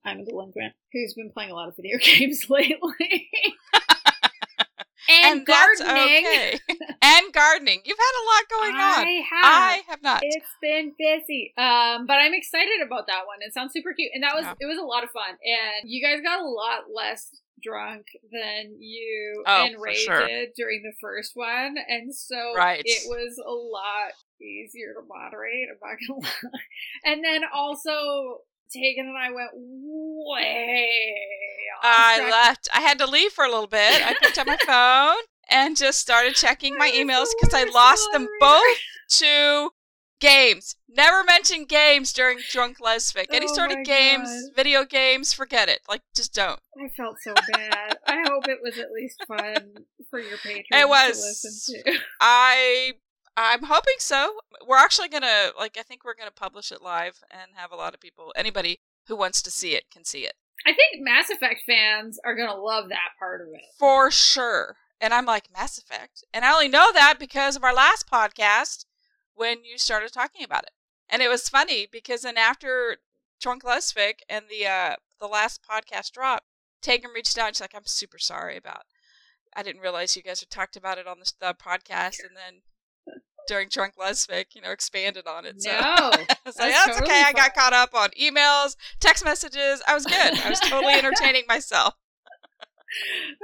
I'm 0.05 0.19
a 0.19 0.25
delinquent 0.25 0.73
who's 0.91 1.13
been 1.13 1.31
playing 1.31 1.51
a 1.51 1.55
lot 1.55 1.69
of 1.69 1.75
video 1.75 1.97
games 2.01 2.49
lately. 2.49 3.29
and, 5.09 5.45
gardening. 5.45 5.87
okay. 6.25 6.59
and 7.01 7.33
gardening. 7.33 7.81
You've 7.85 7.97
had 7.97 8.15
a 8.21 8.25
lot 8.25 8.49
going 8.49 8.75
I 8.75 8.89
on. 8.99 9.05
have. 9.05 9.45
I 9.45 9.81
have 9.89 10.03
not. 10.03 10.19
It's 10.23 10.45
been 10.61 10.93
busy. 10.97 11.53
Um, 11.57 12.05
but 12.07 12.15
I'm 12.19 12.33
excited 12.33 12.81
about 12.85 13.07
that 13.07 13.25
one. 13.27 13.37
It 13.41 13.53
sounds 13.53 13.73
super 13.73 13.93
cute. 13.93 14.11
And 14.13 14.23
that 14.23 14.35
was 14.35 14.43
Yeah. 14.45 14.53
it 14.59 14.65
was 14.65 14.77
a 14.77 14.83
lot 14.85 15.03
of 15.03 15.09
fun. 15.11 15.29
And 15.31 15.89
you 15.89 16.03
guys 16.05 16.21
got 16.23 16.39
a 16.39 16.47
lot 16.47 16.83
less 16.93 17.29
drunk 17.61 18.05
than 18.31 18.75
you 18.79 19.43
Oh, 19.47 19.65
and 19.65 19.81
Ray 19.81 19.95
sure. 19.95 20.27
did 20.27 20.49
during 20.57 20.83
the 20.83 20.93
first 20.99 21.31
one. 21.35 21.75
And 21.87 22.13
so 22.13 22.53
Right. 22.55 22.81
it 22.83 23.03
was 23.07 23.37
a 23.45 23.51
lot 23.51 24.13
easier 24.43 24.93
to 24.93 25.07
moderate, 25.07 25.67
I'm 25.71 25.77
not 25.81 25.97
gonna 26.07 26.19
lie. 26.53 26.59
And 27.05 27.23
then 27.23 27.41
also 27.53 28.39
Tegan 28.71 29.07
and 29.07 29.17
I 29.17 29.31
went 29.31 29.51
way. 29.53 31.15
I 31.83 32.29
left. 32.29 32.69
I 32.73 32.81
had 32.81 32.97
to 32.99 33.07
leave 33.07 33.31
for 33.31 33.45
a 33.45 33.49
little 33.49 33.67
bit. 33.67 34.05
I 34.05 34.15
picked 34.21 34.37
up 34.37 34.47
my 34.47 34.57
phone 34.65 35.23
and 35.49 35.77
just 35.77 35.99
started 35.99 36.35
checking 36.35 36.77
my 36.77 36.89
emails 36.89 37.27
because 37.39 37.53
I 37.53 37.65
lost 37.65 38.07
them 38.13 38.27
both 38.39 38.77
to 39.09 39.71
games. 40.19 40.75
Never 40.89 41.23
mention 41.23 41.65
games 41.65 42.13
during 42.13 42.39
Drunk 42.49 42.77
Lesfic. 42.79 43.25
Any 43.31 43.47
oh 43.49 43.53
sort 43.53 43.71
of 43.71 43.83
games, 43.83 44.29
God. 44.29 44.55
video 44.55 44.85
games, 44.85 45.33
forget 45.33 45.69
it. 45.69 45.81
Like, 45.89 46.01
just 46.15 46.33
don't. 46.33 46.59
I 46.81 46.87
felt 46.95 47.17
so 47.21 47.33
bad. 47.51 47.97
I 48.07 48.23
hope 48.27 48.47
it 48.47 48.59
was 48.63 48.77
at 48.77 48.91
least 48.91 49.23
fun 49.27 49.85
for 50.09 50.19
your 50.19 50.37
patrons 50.37 50.67
it 50.71 50.87
was, 50.87 51.19
to 51.19 51.47
listen 51.47 51.83
to. 51.83 51.99
I 52.21 52.93
I'm 53.35 53.63
hoping 53.63 53.95
so. 53.97 54.39
We're 54.67 54.77
actually 54.77 55.09
gonna 55.09 55.51
like 55.57 55.77
I 55.77 55.83
think 55.83 56.03
we're 56.03 56.15
gonna 56.15 56.31
publish 56.31 56.71
it 56.71 56.81
live 56.81 57.23
and 57.31 57.51
have 57.55 57.71
a 57.71 57.75
lot 57.75 57.93
of 57.93 57.99
people 57.99 58.33
anybody 58.35 58.79
who 59.07 59.15
wants 59.15 59.41
to 59.43 59.51
see 59.51 59.75
it 59.75 59.89
can 59.91 60.05
see 60.05 60.25
it. 60.25 60.33
I 60.65 60.73
think 60.73 61.03
Mass 61.03 61.29
Effect 61.29 61.61
fans 61.65 62.19
are 62.23 62.35
gonna 62.35 62.55
love 62.55 62.89
that 62.89 63.11
part 63.19 63.41
of 63.41 63.47
it. 63.47 63.61
For 63.77 64.11
sure. 64.11 64.77
And 65.01 65.13
I'm 65.13 65.25
like, 65.25 65.49
Mass 65.51 65.77
Effect? 65.77 66.23
And 66.33 66.45
I 66.45 66.53
only 66.53 66.69
know 66.69 66.91
that 66.93 67.15
because 67.19 67.55
of 67.55 67.63
our 67.63 67.73
last 67.73 68.09
podcast 68.09 68.85
when 69.33 69.65
you 69.65 69.77
started 69.77 70.13
talking 70.13 70.43
about 70.43 70.63
it. 70.63 70.71
And 71.09 71.21
it 71.21 71.27
was 71.27 71.49
funny 71.49 71.87
because 71.91 72.21
then 72.21 72.37
after 72.37 72.97
Drunk 73.41 73.63
Lesfic 73.63 74.19
and 74.29 74.45
the 74.49 74.67
uh 74.67 74.95
the 75.19 75.27
last 75.27 75.61
podcast 75.67 76.11
dropped, 76.11 76.45
Tegan 76.81 77.11
reached 77.13 77.37
out 77.37 77.47
and 77.47 77.55
she's 77.55 77.61
like, 77.61 77.75
I'm 77.75 77.85
super 77.85 78.19
sorry 78.19 78.57
about 78.57 78.83
I 79.55 79.63
didn't 79.63 79.81
realize 79.81 80.15
you 80.15 80.23
guys 80.23 80.39
had 80.39 80.49
talked 80.49 80.75
about 80.75 80.97
it 80.97 81.07
on 81.07 81.19
the, 81.19 81.31
the 81.39 81.53
podcast 81.53 82.19
and 82.21 82.35
then 82.35 82.61
during 83.47 83.69
Drunk 83.69 83.93
Lesfic, 83.99 84.55
you 84.55 84.61
know, 84.61 84.71
expanded 84.71 85.27
on 85.27 85.45
it. 85.45 85.61
So 85.61 85.71
no, 85.71 85.77
I 85.79 86.09
was 86.45 86.57
like, 86.57 86.71
that's, 86.71 86.85
totally 86.85 87.03
okay. 87.03 87.23
Fun. 87.23 87.29
I 87.29 87.33
got 87.33 87.53
caught 87.53 87.73
up 87.73 87.93
on 87.93 88.09
emails, 88.11 88.75
text 88.99 89.23
messages. 89.25 89.81
I 89.87 89.93
was 89.93 90.05
good. 90.05 90.39
I 90.39 90.49
was 90.49 90.59
totally 90.59 90.93
entertaining 90.97 91.43
myself. 91.47 91.95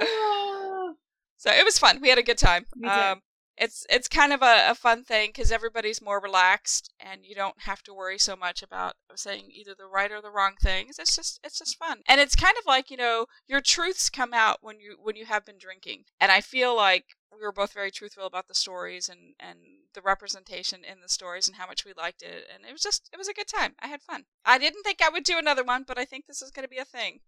so 0.00 1.50
it 1.50 1.64
was 1.64 1.78
fun. 1.78 2.00
We 2.00 2.08
had 2.08 2.18
a 2.18 2.22
good 2.22 2.38
time. 2.38 2.66
Um, 2.88 3.22
it's 3.60 3.86
it's 3.90 4.08
kind 4.08 4.32
of 4.32 4.40
a, 4.40 4.70
a 4.70 4.74
fun 4.74 5.04
thing 5.04 5.28
because 5.28 5.52
everybody's 5.52 6.00
more 6.00 6.18
relaxed 6.18 6.92
and 6.98 7.26
you 7.26 7.34
don't 7.34 7.60
have 7.60 7.82
to 7.82 7.94
worry 7.94 8.18
so 8.18 8.34
much 8.34 8.62
about 8.62 8.94
saying 9.14 9.50
either 9.52 9.74
the 9.76 9.86
right 9.86 10.10
or 10.10 10.22
the 10.22 10.30
wrong 10.30 10.54
things. 10.60 10.98
It's 10.98 11.14
just 11.14 11.38
it's 11.44 11.58
just 11.58 11.78
fun, 11.78 11.98
and 12.08 12.20
it's 12.20 12.34
kind 12.34 12.56
of 12.58 12.64
like 12.66 12.90
you 12.90 12.96
know 12.96 13.26
your 13.46 13.60
truths 13.60 14.08
come 14.08 14.32
out 14.32 14.58
when 14.62 14.80
you 14.80 14.96
when 15.00 15.14
you 15.14 15.26
have 15.26 15.44
been 15.44 15.58
drinking, 15.58 16.04
and 16.18 16.32
I 16.32 16.40
feel 16.40 16.74
like 16.74 17.04
we 17.30 17.44
were 17.44 17.52
both 17.52 17.74
very 17.74 17.90
truthful 17.90 18.26
about 18.26 18.48
the 18.48 18.54
stories 18.54 19.10
and 19.10 19.34
and 19.38 19.58
the 19.94 20.00
representation 20.00 20.80
in 20.82 21.02
the 21.02 21.08
stories 21.08 21.46
and 21.46 21.58
how 21.58 21.66
much 21.66 21.84
we 21.84 21.92
liked 21.94 22.22
it. 22.22 22.44
And 22.52 22.64
it 22.66 22.72
was 22.72 22.82
just 22.82 23.10
it 23.12 23.18
was 23.18 23.28
a 23.28 23.34
good 23.34 23.48
time. 23.48 23.74
I 23.78 23.88
had 23.88 24.00
fun. 24.00 24.24
I 24.44 24.56
didn't 24.56 24.84
think 24.84 25.02
i 25.02 25.10
would 25.10 25.24
do 25.24 25.38
another 25.38 25.64
one 25.64 25.84
but 25.86 25.98
i 25.98 26.04
think 26.04 26.26
this 26.26 26.42
is 26.42 26.50
going 26.50 26.64
to 26.64 26.70
be 26.70 26.78
a 26.78 26.84
thing. 26.84 27.20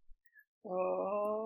Oh 0.64 1.41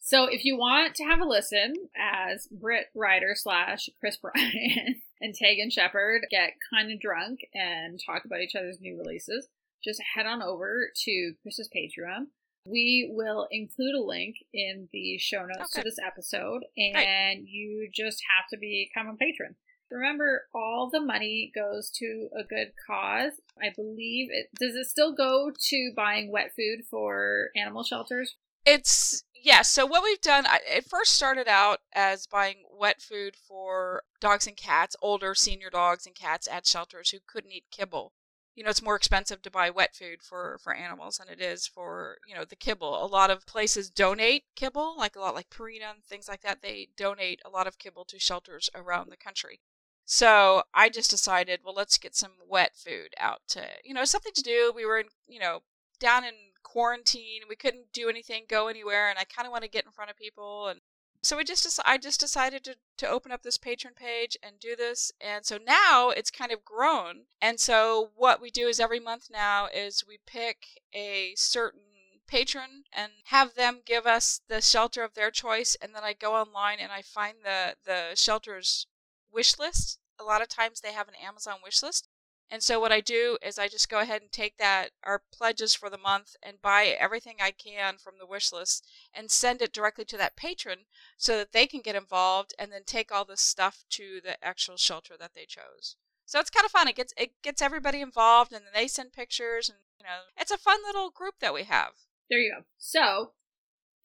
so 0.00 0.24
if 0.24 0.44
you 0.44 0.56
want 0.56 0.94
to 0.96 1.04
have 1.04 1.20
a 1.20 1.24
listen 1.24 1.74
as 1.96 2.46
Britt 2.50 2.86
Ryder 2.94 3.34
slash 3.34 3.88
Chris 4.00 4.16
Bryan 4.16 5.02
and 5.20 5.34
Tegan 5.34 5.70
Shepard 5.70 6.26
get 6.30 6.52
kind 6.72 6.92
of 6.92 7.00
drunk 7.00 7.40
and 7.54 8.00
talk 8.04 8.24
about 8.24 8.40
each 8.40 8.54
other's 8.54 8.80
new 8.80 8.96
releases, 8.98 9.48
just 9.82 10.00
head 10.14 10.26
on 10.26 10.42
over 10.42 10.90
to 11.04 11.34
Chris's 11.42 11.68
Patreon. 11.74 12.26
We 12.64 13.10
will 13.10 13.48
include 13.50 13.94
a 13.94 14.02
link 14.02 14.36
in 14.52 14.88
the 14.92 15.18
show 15.18 15.46
notes 15.46 15.74
okay. 15.74 15.82
to 15.82 15.84
this 15.84 15.98
episode, 16.04 16.64
and 16.76 16.94
right. 16.94 17.42
you 17.46 17.88
just 17.92 18.22
have 18.36 18.48
to 18.50 18.58
become 18.58 19.08
a 19.08 19.16
patron. 19.16 19.56
Remember, 19.90 20.42
all 20.54 20.90
the 20.92 21.00
money 21.00 21.50
goes 21.54 21.90
to 21.96 22.28
a 22.38 22.44
good 22.44 22.72
cause. 22.86 23.32
I 23.60 23.72
believe 23.74 24.28
it. 24.30 24.48
Does 24.60 24.74
it 24.74 24.86
still 24.86 25.14
go 25.14 25.50
to 25.50 25.92
buying 25.96 26.30
wet 26.30 26.50
food 26.54 26.84
for 26.90 27.48
animal 27.56 27.84
shelters? 27.84 28.36
It's 28.66 29.24
yeah. 29.42 29.62
So 29.62 29.86
what 29.86 30.02
we've 30.02 30.20
done, 30.20 30.46
it 30.66 30.84
first 30.84 31.12
started 31.12 31.48
out 31.48 31.80
as 31.92 32.26
buying 32.26 32.64
wet 32.70 33.00
food 33.00 33.36
for 33.36 34.02
dogs 34.20 34.46
and 34.46 34.56
cats, 34.56 34.96
older 35.02 35.34
senior 35.34 35.70
dogs 35.70 36.06
and 36.06 36.14
cats 36.14 36.48
at 36.48 36.66
shelters 36.66 37.10
who 37.10 37.18
couldn't 37.26 37.52
eat 37.52 37.64
kibble. 37.70 38.12
You 38.54 38.64
know 38.64 38.70
it's 38.70 38.82
more 38.82 38.96
expensive 38.96 39.40
to 39.42 39.50
buy 39.52 39.70
wet 39.70 39.94
food 39.94 40.20
for 40.20 40.58
for 40.62 40.74
animals 40.74 41.18
than 41.18 41.28
it 41.28 41.40
is 41.40 41.66
for 41.66 42.18
you 42.26 42.34
know 42.34 42.44
the 42.44 42.56
kibble. 42.56 43.04
A 43.04 43.06
lot 43.06 43.30
of 43.30 43.46
places 43.46 43.88
donate 43.88 44.44
kibble 44.56 44.96
like 44.96 45.14
a 45.14 45.20
lot 45.20 45.34
like 45.36 45.48
purina 45.50 45.92
and 45.92 46.04
things 46.04 46.28
like 46.28 46.40
that 46.42 46.60
they 46.60 46.88
donate 46.96 47.40
a 47.44 47.50
lot 47.50 47.68
of 47.68 47.78
kibble 47.78 48.04
to 48.06 48.18
shelters 48.18 48.68
around 48.74 49.10
the 49.10 49.16
country. 49.16 49.60
So 50.04 50.64
i 50.74 50.88
just 50.88 51.10
decided 51.10 51.60
well 51.64 51.74
let's 51.74 51.98
get 51.98 52.16
some 52.16 52.32
wet 52.48 52.74
food 52.76 53.14
out 53.20 53.42
to 53.48 53.64
you 53.84 53.94
know 53.94 54.04
something 54.04 54.32
to 54.34 54.42
do. 54.42 54.72
We 54.74 54.84
were 54.84 54.98
in 54.98 55.06
you 55.28 55.38
know 55.38 55.62
down 56.00 56.24
in 56.24 56.34
quarantine 56.70 57.42
we 57.48 57.56
couldn't 57.56 57.92
do 57.92 58.08
anything 58.08 58.44
go 58.48 58.68
anywhere 58.68 59.08
and 59.08 59.18
i 59.18 59.24
kind 59.24 59.46
of 59.46 59.52
want 59.52 59.64
to 59.64 59.70
get 59.70 59.86
in 59.86 59.90
front 59.90 60.10
of 60.10 60.16
people 60.16 60.68
and 60.68 60.80
so 61.20 61.36
we 61.36 61.42
just 61.42 61.80
I 61.84 61.98
just 61.98 62.20
decided 62.20 62.62
to, 62.64 62.76
to 62.98 63.08
open 63.08 63.32
up 63.32 63.42
this 63.42 63.58
patron 63.58 63.94
page 63.94 64.36
and 64.42 64.60
do 64.60 64.76
this 64.76 65.10
and 65.20 65.44
so 65.44 65.58
now 65.58 66.10
it's 66.10 66.30
kind 66.30 66.52
of 66.52 66.64
grown 66.64 67.22
and 67.42 67.58
so 67.58 68.10
what 68.14 68.40
we 68.40 68.50
do 68.50 68.68
is 68.68 68.78
every 68.78 69.00
month 69.00 69.28
now 69.30 69.66
is 69.66 70.04
we 70.06 70.18
pick 70.26 70.80
a 70.94 71.32
certain 71.36 71.80
patron 72.26 72.84
and 72.92 73.12
have 73.24 73.54
them 73.54 73.80
give 73.84 74.06
us 74.06 74.40
the 74.48 74.60
shelter 74.60 75.02
of 75.02 75.14
their 75.14 75.30
choice 75.30 75.76
and 75.82 75.94
then 75.94 76.04
I 76.04 76.12
go 76.12 76.34
online 76.34 76.78
and 76.80 76.92
I 76.92 77.02
find 77.02 77.38
the 77.42 77.74
the 77.84 78.14
shelter's 78.14 78.86
wish 79.32 79.58
list. 79.58 79.98
A 80.20 80.24
lot 80.24 80.42
of 80.42 80.48
times 80.48 80.80
they 80.80 80.92
have 80.92 81.08
an 81.08 81.14
Amazon 81.14 81.56
wish 81.64 81.82
list 81.82 82.07
and 82.50 82.62
so 82.62 82.80
what 82.80 82.92
I 82.92 83.00
do 83.00 83.36
is 83.42 83.58
I 83.58 83.68
just 83.68 83.90
go 83.90 84.00
ahead 84.00 84.22
and 84.22 84.32
take 84.32 84.56
that 84.56 84.90
our 85.04 85.22
pledges 85.32 85.74
for 85.74 85.90
the 85.90 85.98
month 85.98 86.34
and 86.42 86.62
buy 86.62 86.96
everything 86.98 87.36
I 87.40 87.50
can 87.50 87.98
from 87.98 88.14
the 88.18 88.26
wish 88.26 88.52
list 88.52 88.86
and 89.12 89.30
send 89.30 89.60
it 89.60 89.72
directly 89.72 90.06
to 90.06 90.16
that 90.16 90.36
patron 90.36 90.86
so 91.18 91.36
that 91.36 91.52
they 91.52 91.66
can 91.66 91.80
get 91.80 91.94
involved 91.94 92.54
and 92.58 92.72
then 92.72 92.84
take 92.86 93.12
all 93.12 93.26
this 93.26 93.42
stuff 93.42 93.84
to 93.90 94.20
the 94.24 94.42
actual 94.42 94.78
shelter 94.78 95.14
that 95.18 95.32
they 95.34 95.44
chose. 95.44 95.96
So 96.24 96.40
it's 96.40 96.50
kind 96.50 96.64
of 96.64 96.70
fun. 96.70 96.88
It 96.88 96.96
gets 96.96 97.12
it 97.18 97.32
gets 97.42 97.60
everybody 97.60 98.00
involved 98.00 98.52
and 98.52 98.64
then 98.64 98.72
they 98.74 98.88
send 98.88 99.12
pictures 99.12 99.68
and 99.68 99.78
you 99.98 100.04
know, 100.04 100.20
it's 100.38 100.50
a 100.50 100.58
fun 100.58 100.78
little 100.86 101.10
group 101.10 101.34
that 101.40 101.54
we 101.54 101.64
have. 101.64 101.92
There 102.30 102.38
you 102.38 102.54
go. 102.56 102.64
So 102.78 103.32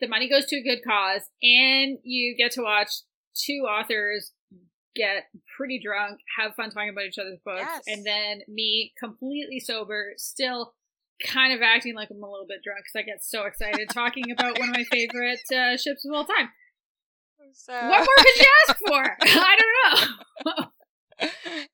the 0.02 0.08
money 0.08 0.30
goes 0.30 0.46
to 0.48 0.58
a 0.58 0.64
good 0.64 0.84
cause 0.86 1.22
and 1.42 2.00
you 2.04 2.36
get 2.38 2.52
to 2.54 2.62
watch 2.62 2.90
two 3.34 3.66
authors 3.70 4.32
get 4.96 5.26
pretty 5.58 5.80
drunk, 5.84 6.20
have 6.38 6.56
fun 6.56 6.70
talking 6.70 6.90
about 6.90 7.06
each 7.06 7.18
other's 7.18 7.40
books, 7.44 7.62
yes. 7.62 7.84
and 7.88 8.06
then 8.06 8.42
me 8.48 8.94
completely 9.00 9.60
sober, 9.60 10.14
still 10.18 10.74
kind 11.26 11.54
of 11.54 11.62
acting 11.62 11.96
like 11.96 12.10
I'm 12.10 12.24
a 12.24 12.30
little 12.30 12.48
bit 12.48 12.60
drunk 12.64 12.82
because 12.84 13.04
I 13.04 13.06
get 13.06 13.24
so 13.24 13.46
excited 13.46 13.90
talking 13.94 14.32
about 14.32 14.60
one 14.60 14.70
of 14.70 14.76
my 14.76 14.84
favorite 14.86 15.40
uh, 15.52 15.78
ships 15.78 16.06
of 16.06 16.14
all 16.14 16.26
time. 16.26 16.50
So... 17.54 17.74
What 17.74 18.00
more 18.00 18.18
could 18.18 18.36
you 18.36 18.48
ask 18.68 18.78
for? 18.80 19.18
I 19.22 19.58
don't 19.60 20.58
know. 20.58 20.70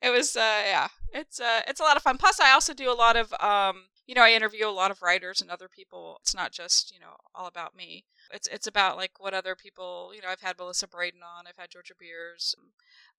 it 0.01 0.09
was 0.09 0.35
uh 0.35 0.61
yeah 0.65 0.89
it's 1.13 1.39
uh 1.39 1.61
it's 1.65 1.79
a 1.79 1.83
lot 1.83 1.95
of 1.95 2.03
fun 2.03 2.17
plus 2.17 2.41
i 2.41 2.51
also 2.51 2.73
do 2.73 2.91
a 2.91 2.93
lot 2.93 3.15
of 3.15 3.33
um 3.39 3.85
you 4.09 4.15
know 4.15 4.23
i 4.23 4.31
interview 4.31 4.67
a 4.67 4.71
lot 4.71 4.89
of 4.89 5.03
writers 5.03 5.39
and 5.39 5.51
other 5.51 5.69
people 5.69 6.17
it's 6.21 6.33
not 6.33 6.51
just 6.51 6.91
you 6.91 6.99
know 6.99 7.15
all 7.35 7.45
about 7.45 7.77
me. 7.77 8.05
It's 8.33 8.47
it's 8.47 8.65
about 8.65 8.97
like 8.97 9.11
what 9.19 9.35
other 9.35 9.55
people 9.55 10.11
you 10.15 10.21
know 10.21 10.29
i've 10.29 10.41
had 10.41 10.57
melissa 10.57 10.87
brayden 10.87 11.21
on 11.23 11.45
i've 11.47 11.57
had 11.57 11.69
georgia 11.69 11.93
beers. 11.97 12.55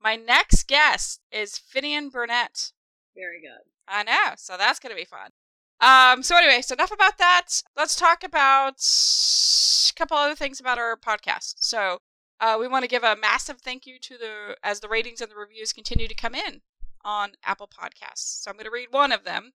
My 0.03 0.17
next 0.17 0.67
guest 0.67 1.21
is 1.31 1.61
finian 1.61 2.11
burnett. 2.11 2.73
Very 3.17 3.41
good. 3.41 3.71
I 3.87 4.03
know 4.03 4.35
so 4.37 4.57
that's 4.57 4.81
gonna 4.81 4.97
be 4.97 5.05
fun. 5.05 5.31
Um 5.81 6.25
so 6.25 6.37
anyway 6.37 6.61
so 6.61 6.75
enough 6.75 6.91
about 6.91 7.19
that. 7.19 7.63
Let's 7.77 7.95
talk 7.95 8.25
about 8.25 8.75
a 8.81 9.93
couple 9.95 10.17
other 10.17 10.35
things 10.35 10.59
about 10.59 10.79
our 10.79 10.97
podcast. 10.97 11.55
So 11.59 11.99
uh, 12.41 12.57
we 12.59 12.67
want 12.67 12.83
to 12.83 12.89
give 12.89 13.05
a 13.05 13.17
massive 13.17 13.61
thank 13.61 13.87
you 13.87 13.99
to 14.01 14.17
the 14.17 14.57
as 14.65 14.81
the 14.81 14.89
ratings 14.89 15.21
and 15.21 15.31
the 15.31 15.37
reviews 15.37 15.73
continue 15.73 16.09
to 16.09 16.15
come 16.15 16.35
in 16.35 16.63
on 17.05 17.33
Apple 17.45 17.69
Podcasts. 17.69 18.43
So 18.43 18.51
I'm 18.51 18.57
going 18.57 18.65
to 18.65 18.71
read 18.71 18.89
one 18.91 19.13
of 19.13 19.25
them. 19.25 19.53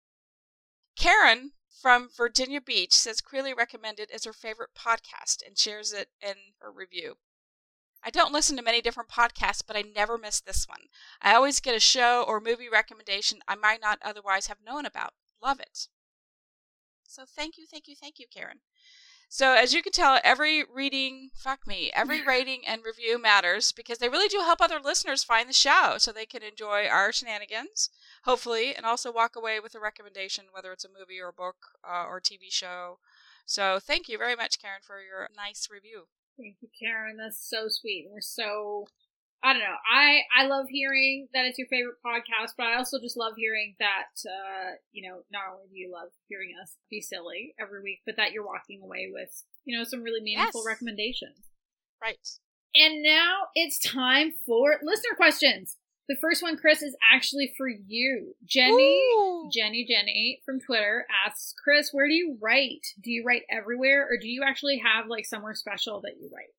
Karen 0.96 1.52
from 1.80 2.08
Virginia 2.08 2.60
Beach 2.60 2.92
says 2.92 3.20
Queerly 3.20 3.54
Recommended 3.54 4.10
is 4.10 4.24
her 4.24 4.32
favorite 4.32 4.70
podcast 4.74 5.44
and 5.46 5.58
shares 5.58 5.92
it 5.92 6.10
in 6.20 6.34
her 6.60 6.70
review. 6.70 7.16
I 8.04 8.10
don't 8.10 8.32
listen 8.32 8.56
to 8.56 8.62
many 8.62 8.80
different 8.80 9.08
podcasts, 9.08 9.62
but 9.66 9.76
I 9.76 9.82
never 9.82 10.18
miss 10.18 10.40
this 10.40 10.66
one. 10.68 10.88
I 11.20 11.34
always 11.34 11.60
get 11.60 11.74
a 11.74 11.80
show 11.80 12.24
or 12.24 12.40
movie 12.40 12.68
recommendation 12.68 13.40
I 13.46 13.54
might 13.54 13.80
not 13.80 13.98
otherwise 14.02 14.48
have 14.48 14.58
known 14.64 14.86
about. 14.86 15.14
Love 15.40 15.60
it. 15.60 15.88
So 17.06 17.24
thank 17.26 17.58
you, 17.58 17.66
thank 17.66 17.88
you, 17.88 17.94
thank 17.94 18.18
you, 18.18 18.26
Karen. 18.32 18.60
So 19.32 19.54
as 19.54 19.72
you 19.72 19.82
can 19.82 19.92
tell, 19.92 20.20
every 20.22 20.62
reading, 20.62 21.30
fuck 21.34 21.66
me, 21.66 21.90
every 21.94 22.20
rating 22.20 22.66
and 22.66 22.84
review 22.84 23.18
matters 23.18 23.72
because 23.72 23.96
they 23.96 24.10
really 24.10 24.28
do 24.28 24.40
help 24.40 24.60
other 24.60 24.78
listeners 24.78 25.24
find 25.24 25.48
the 25.48 25.54
show 25.54 25.96
so 25.96 26.12
they 26.12 26.26
can 26.26 26.42
enjoy 26.42 26.86
our 26.86 27.12
shenanigans, 27.12 27.88
hopefully, 28.24 28.76
and 28.76 28.84
also 28.84 29.10
walk 29.10 29.34
away 29.34 29.58
with 29.58 29.74
a 29.74 29.80
recommendation, 29.80 30.44
whether 30.52 30.70
it's 30.70 30.84
a 30.84 30.88
movie 30.88 31.18
or 31.18 31.28
a 31.28 31.32
book 31.32 31.56
uh, 31.82 32.04
or 32.04 32.20
TV 32.20 32.50
show. 32.50 32.98
So 33.46 33.80
thank 33.80 34.06
you 34.06 34.18
very 34.18 34.36
much, 34.36 34.60
Karen, 34.60 34.82
for 34.82 35.00
your 35.00 35.26
nice 35.34 35.66
review. 35.70 36.08
Thank 36.36 36.56
you, 36.60 36.68
Karen. 36.78 37.16
That's 37.16 37.48
so 37.48 37.68
sweet. 37.68 38.08
We're 38.10 38.20
so 38.20 38.86
I 39.44 39.52
don't 39.52 39.62
know. 39.62 39.74
I 39.92 40.20
I 40.36 40.46
love 40.46 40.66
hearing 40.68 41.28
that 41.34 41.44
it's 41.46 41.58
your 41.58 41.66
favorite 41.68 41.96
podcast, 42.04 42.52
but 42.56 42.66
I 42.66 42.76
also 42.76 43.00
just 43.00 43.16
love 43.16 43.34
hearing 43.36 43.74
that 43.80 44.14
uh, 44.24 44.70
you 44.92 45.08
know 45.08 45.22
not 45.32 45.42
only 45.52 45.66
do 45.68 45.76
you 45.78 45.90
love 45.92 46.10
hearing 46.28 46.50
us 46.62 46.76
be 46.90 47.00
silly 47.00 47.54
every 47.60 47.82
week, 47.82 48.00
but 48.06 48.16
that 48.16 48.32
you're 48.32 48.46
walking 48.46 48.80
away 48.82 49.10
with 49.12 49.42
you 49.64 49.76
know 49.76 49.84
some 49.84 50.02
really 50.02 50.20
meaningful 50.22 50.60
Yes. 50.60 50.66
recommendations. 50.66 51.38
Right. 52.00 52.18
And 52.74 53.02
now 53.02 53.46
it's 53.54 53.78
time 53.78 54.32
for 54.46 54.76
listener 54.82 55.14
questions. 55.16 55.76
The 56.08 56.16
first 56.20 56.42
one, 56.42 56.56
Chris, 56.56 56.82
is 56.82 56.96
actually 57.14 57.52
for 57.56 57.68
you. 57.68 58.34
Jenny, 58.44 59.00
Ooh. 59.14 59.48
Jenny, 59.52 59.86
Jenny 59.88 60.40
from 60.44 60.58
Twitter 60.60 61.06
asks, 61.26 61.54
Chris, 61.62 61.90
where 61.92 62.08
do 62.08 62.14
you 62.14 62.36
write? 62.40 62.86
Do 63.00 63.10
you 63.12 63.24
write 63.24 63.42
everywhere, 63.50 64.04
or 64.10 64.16
do 64.20 64.28
you 64.28 64.42
actually 64.44 64.78
have 64.84 65.06
like 65.06 65.26
somewhere 65.26 65.54
special 65.54 66.00
that 66.02 66.14
you 66.20 66.28
write? 66.34 66.50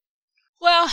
Well, 0.61 0.89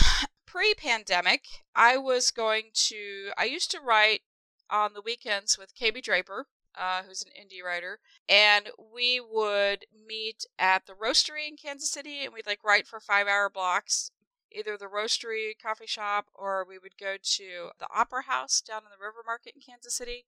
pre 0.51 0.73
pandemic, 0.73 1.45
I 1.73 1.95
was 1.95 2.29
going 2.29 2.71
to, 2.73 3.31
I 3.37 3.45
used 3.45 3.71
to 3.71 3.79
write 3.79 4.21
on 4.69 4.91
the 4.93 5.01
weekends 5.01 5.57
with 5.57 5.77
KB 5.77 6.03
Draper, 6.03 6.47
uh, 6.77 7.03
who's 7.03 7.23
an 7.23 7.31
indie 7.41 7.63
writer, 7.63 7.99
and 8.27 8.69
we 8.93 9.21
would 9.21 9.85
meet 10.05 10.43
at 10.59 10.87
the 10.87 10.93
roastery 10.93 11.47
in 11.47 11.55
Kansas 11.55 11.89
City 11.89 12.25
and 12.25 12.33
we'd 12.33 12.45
like 12.45 12.65
write 12.65 12.85
for 12.85 12.99
five 12.99 13.27
hour 13.27 13.49
blocks, 13.49 14.11
either 14.51 14.75
the 14.75 14.87
roastery 14.87 15.53
coffee 15.61 15.87
shop 15.87 16.25
or 16.33 16.65
we 16.67 16.77
would 16.77 16.97
go 16.97 17.15
to 17.21 17.69
the 17.79 17.87
opera 17.95 18.23
house 18.23 18.59
down 18.59 18.81
in 18.81 18.89
the 18.91 19.01
river 19.01 19.23
market 19.25 19.53
in 19.55 19.61
Kansas 19.61 19.95
City 19.95 20.25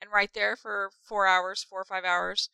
and 0.00 0.10
write 0.10 0.32
there 0.32 0.56
for 0.56 0.90
four 1.02 1.26
hours, 1.26 1.62
four 1.62 1.82
or 1.82 1.84
five 1.84 2.04
hours. 2.04 2.48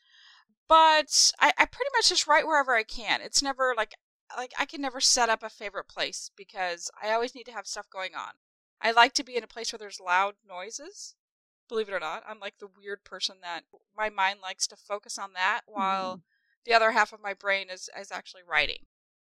But 0.66 1.30
I, 1.38 1.52
I 1.56 1.66
pretty 1.66 1.90
much 1.94 2.08
just 2.08 2.26
write 2.26 2.46
wherever 2.46 2.74
I 2.74 2.82
can. 2.82 3.20
It's 3.20 3.42
never 3.42 3.74
like 3.76 3.94
like 4.36 4.52
I 4.58 4.64
can 4.66 4.80
never 4.80 5.00
set 5.00 5.28
up 5.28 5.42
a 5.42 5.50
favorite 5.50 5.88
place 5.88 6.30
because 6.36 6.90
I 7.00 7.12
always 7.12 7.34
need 7.34 7.44
to 7.46 7.52
have 7.52 7.66
stuff 7.66 7.88
going 7.90 8.14
on. 8.14 8.32
I 8.80 8.90
like 8.90 9.12
to 9.14 9.24
be 9.24 9.36
in 9.36 9.44
a 9.44 9.48
place 9.48 9.72
where 9.72 9.78
there's 9.78 10.00
loud 10.00 10.34
noises. 10.46 11.14
Believe 11.68 11.88
it 11.88 11.94
or 11.94 12.00
not, 12.00 12.24
I'm 12.26 12.40
like 12.40 12.58
the 12.58 12.66
weird 12.68 13.04
person 13.04 13.36
that 13.42 13.64
my 13.96 14.10
mind 14.10 14.40
likes 14.42 14.66
to 14.68 14.76
focus 14.76 15.18
on 15.18 15.32
that 15.34 15.62
while 15.66 16.22
the 16.64 16.74
other 16.74 16.90
half 16.92 17.12
of 17.12 17.20
my 17.22 17.34
brain 17.34 17.68
is 17.70 17.88
is 17.98 18.12
actually 18.12 18.42
writing. 18.46 18.86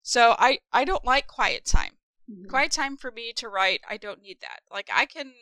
So 0.01 0.35
I 0.37 0.59
I 0.71 0.85
don't 0.85 1.05
like 1.05 1.27
quiet 1.27 1.65
time. 1.65 1.99
Mhm. 2.29 2.49
Quiet 2.49 2.71
time 2.71 2.97
for 2.97 3.11
me 3.11 3.33
to 3.33 3.49
write, 3.49 3.81
I 3.87 3.97
don't 3.97 4.21
need 4.21 4.41
that. 4.41 4.61
Like 4.71 4.89
I 4.91 5.05
can 5.05 5.33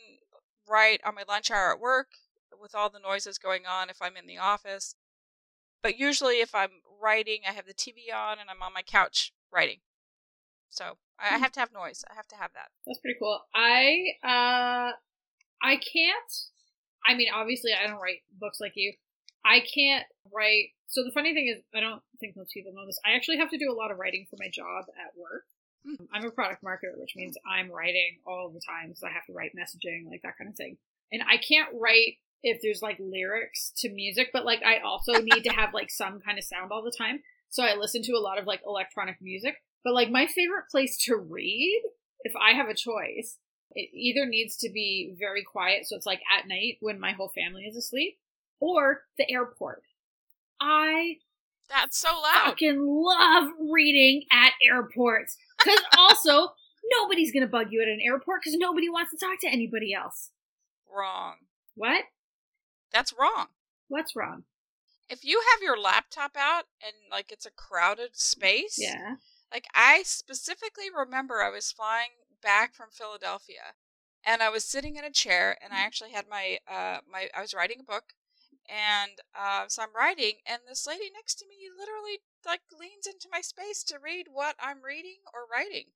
write 0.68 1.02
on 1.04 1.16
my 1.16 1.24
lunch 1.28 1.52
hour 1.52 1.72
at 1.74 1.80
work 1.80 2.12
with 2.60 2.76
all 2.76 2.90
the 2.90 3.00
noises 3.00 3.38
going 3.38 3.66
on 3.66 3.90
if 3.90 4.02
I'm 4.02 4.16
in 4.18 4.28
the 4.28 4.38
office. 4.38 4.96
But 5.82 6.00
usually 6.00 6.40
if 6.40 6.56
I'm 6.56 6.82
writing, 7.02 7.42
I 7.48 7.52
have 7.52 7.66
the 7.66 7.74
TV 7.74 8.12
on 8.12 8.40
and 8.40 8.50
I'm 8.50 8.62
on 8.62 8.74
my 8.74 8.84
couch 8.84 9.33
writing. 9.54 9.80
So 10.70 10.98
I 11.20 11.36
I 11.36 11.38
Mhm. 11.38 11.40
have 11.42 11.52
to 11.54 11.60
have 11.60 11.72
noise. 11.72 12.04
I 12.10 12.16
have 12.16 12.28
to 12.30 12.36
have 12.36 12.52
that. 12.54 12.72
That's 12.86 13.00
pretty 13.00 13.18
cool. 13.20 13.40
I 13.54 14.18
uh 14.24 14.94
I 15.62 15.78
can't 15.78 16.32
I 17.06 17.14
mean 17.16 17.28
obviously 17.34 17.72
I 17.74 17.88
don't 17.88 18.00
write 18.02 18.24
books 18.32 18.60
like 18.60 18.74
you. 18.76 18.94
I 19.46 19.60
can't 19.62 20.06
write 20.32 20.70
so 20.88 21.04
the 21.04 21.12
funny 21.12 21.34
thing 21.34 21.48
is 21.48 21.64
I 21.74 21.80
don't 21.80 22.02
think 22.20 22.36
most 22.36 22.54
people 22.54 22.74
know 22.74 22.86
this. 22.86 23.00
I 23.06 23.14
actually 23.14 23.38
have 23.38 23.50
to 23.52 23.58
do 23.58 23.72
a 23.72 23.74
lot 23.74 23.92
of 23.92 23.98
writing 23.98 24.26
for 24.30 24.38
my 24.40 24.50
job 24.50 24.86
at 24.98 25.16
work. 25.18 25.46
Hmm. 25.86 26.06
I'm 26.14 26.26
a 26.26 26.32
product 26.32 26.64
marketer, 26.64 26.98
which 26.98 27.16
means 27.16 27.38
I'm 27.46 27.70
writing 27.70 28.20
all 28.26 28.50
the 28.50 28.62
time, 28.62 28.96
so 28.96 29.06
I 29.06 29.12
have 29.12 29.26
to 29.26 29.34
write 29.34 29.52
messaging, 29.54 30.06
like 30.10 30.22
that 30.22 30.38
kind 30.38 30.50
of 30.50 30.56
thing. 30.56 30.78
And 31.12 31.22
I 31.24 31.36
can't 31.38 31.70
write 31.74 32.20
if 32.42 32.62
there's 32.62 32.82
like 32.82 32.98
lyrics 33.00 33.72
to 33.78 33.90
music, 33.90 34.30
but 34.32 34.46
like 34.46 34.64
I 34.64 34.80
also 34.80 35.14
need 35.22 35.44
to 35.44 35.50
have 35.52 35.74
like 35.74 35.90
some 35.92 36.22
kind 36.22 36.38
of 36.38 36.46
sound 36.46 36.72
all 36.72 36.84
the 36.84 36.92
time. 36.98 37.22
So 37.54 37.62
I 37.62 37.76
listen 37.76 38.02
to 38.02 38.14
a 38.14 38.20
lot 38.20 38.40
of 38.40 38.48
like 38.48 38.62
electronic 38.66 39.18
music. 39.22 39.58
But 39.84 39.94
like 39.94 40.10
my 40.10 40.26
favorite 40.26 40.70
place 40.72 40.98
to 41.06 41.16
read, 41.16 41.84
if 42.22 42.34
I 42.36 42.54
have 42.54 42.68
a 42.68 42.74
choice, 42.74 43.38
it 43.76 43.92
either 43.94 44.26
needs 44.26 44.58
to 44.58 44.72
be 44.72 45.14
very 45.20 45.44
quiet, 45.44 45.86
so 45.86 45.96
it's 45.96 46.08
like 46.08 46.22
at 46.36 46.48
night 46.48 46.78
when 46.80 47.00
my 47.00 47.12
whole 47.12 47.30
family 47.30 47.66
is 47.66 47.76
asleep, 47.76 48.18
or 48.60 49.02
the 49.20 49.32
airport. 49.32 49.84
I 50.60 51.18
That's 51.70 51.96
so 51.96 52.10
loud. 52.10 52.46
fucking 52.46 52.80
love 52.82 53.50
reading 53.72 54.24
at 54.32 54.54
airports. 54.68 55.38
Because 55.60 55.82
also, 55.98 56.54
nobody's 56.92 57.32
gonna 57.32 57.46
bug 57.46 57.68
you 57.70 57.84
at 57.84 57.88
an 57.88 58.00
airport 58.04 58.42
because 58.42 58.58
nobody 58.58 58.90
wants 58.90 59.12
to 59.12 59.18
talk 59.24 59.40
to 59.42 59.48
anybody 59.48 59.94
else. 59.94 60.32
Wrong. 60.92 61.36
What? 61.76 62.06
That's 62.92 63.14
wrong. 63.14 63.48
What's 63.90 64.16
wrong? 64.16 64.44
If 65.10 65.24
you 65.24 65.42
have 65.52 65.62
your 65.62 65.78
laptop 65.78 66.36
out 66.38 66.66
and 66.84 66.94
like 67.12 67.32
it's 67.32 67.46
a 67.46 67.52
crowded 67.52 68.16
space, 68.18 68.78
Yeah. 68.80 69.16
Like 69.52 69.66
I 69.76 70.02
specifically 70.04 70.86
remember 70.96 71.44
I 71.44 71.50
was 71.50 71.72
flying 71.72 72.10
back 72.42 72.74
from 72.74 72.88
Philadelphia 72.92 73.76
and 74.26 74.42
I 74.42 74.50
was 74.50 74.66
sitting 74.66 74.96
in 74.96 75.04
a 75.04 75.12
chair 75.12 75.58
and 75.62 75.74
I 75.74 75.82
actually 75.82 76.12
had 76.12 76.26
my 76.30 76.58
uh 76.68 77.00
my 77.10 77.30
I 77.36 77.42
was 77.42 77.54
writing 77.54 77.78
a 77.80 77.84
book 77.84 78.14
and 78.68 79.12
uh 79.38 79.66
so 79.68 79.84
I'm 79.84 79.96
writing 79.96 80.36
and 80.46 80.62
this 80.68 80.88
lady 80.88 81.12
next 81.14 81.36
to 81.36 81.46
me 81.48 81.56
literally 81.78 82.20
like 82.46 82.62
leans 82.80 83.06
into 83.06 83.28
my 83.32 83.42
space 83.42 83.84
to 83.86 84.00
read 84.04 84.28
what 84.32 84.56
I'm 84.60 84.82
reading 84.84 85.20
or 85.34 85.42
writing. 85.52 85.92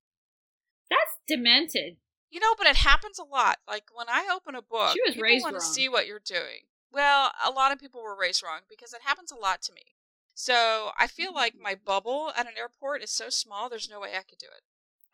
That's 0.88 1.18
demented. 1.26 1.96
You 2.30 2.40
know, 2.40 2.54
but 2.56 2.66
it 2.66 2.76
happens 2.76 3.18
a 3.18 3.24
lot. 3.24 3.58
Like 3.66 3.84
when 3.92 4.08
I 4.08 4.28
open 4.32 4.54
a 4.54 4.62
book, 4.62 4.92
She 4.92 5.00
was 5.04 5.14
people 5.14 5.42
want 5.42 5.56
to 5.56 5.60
see 5.62 5.88
what 5.88 6.06
you're 6.06 6.20
doing. 6.24 6.68
Well, 6.92 7.32
a 7.44 7.50
lot 7.50 7.72
of 7.72 7.78
people 7.78 8.02
were 8.02 8.16
raised 8.16 8.42
wrong 8.42 8.60
because 8.68 8.92
it 8.92 9.02
happens 9.04 9.30
a 9.30 9.36
lot 9.36 9.62
to 9.62 9.72
me. 9.72 9.94
So 10.34 10.90
I 10.96 11.08
feel 11.08 11.34
like 11.34 11.56
mm. 11.56 11.62
my 11.62 11.74
bubble 11.74 12.32
at 12.36 12.46
an 12.46 12.52
airport 12.56 13.02
is 13.02 13.10
so 13.10 13.28
small. 13.28 13.68
There's 13.68 13.90
no 13.90 14.00
way 14.00 14.10
I 14.10 14.22
could 14.22 14.38
do 14.38 14.46
it. 14.46 14.62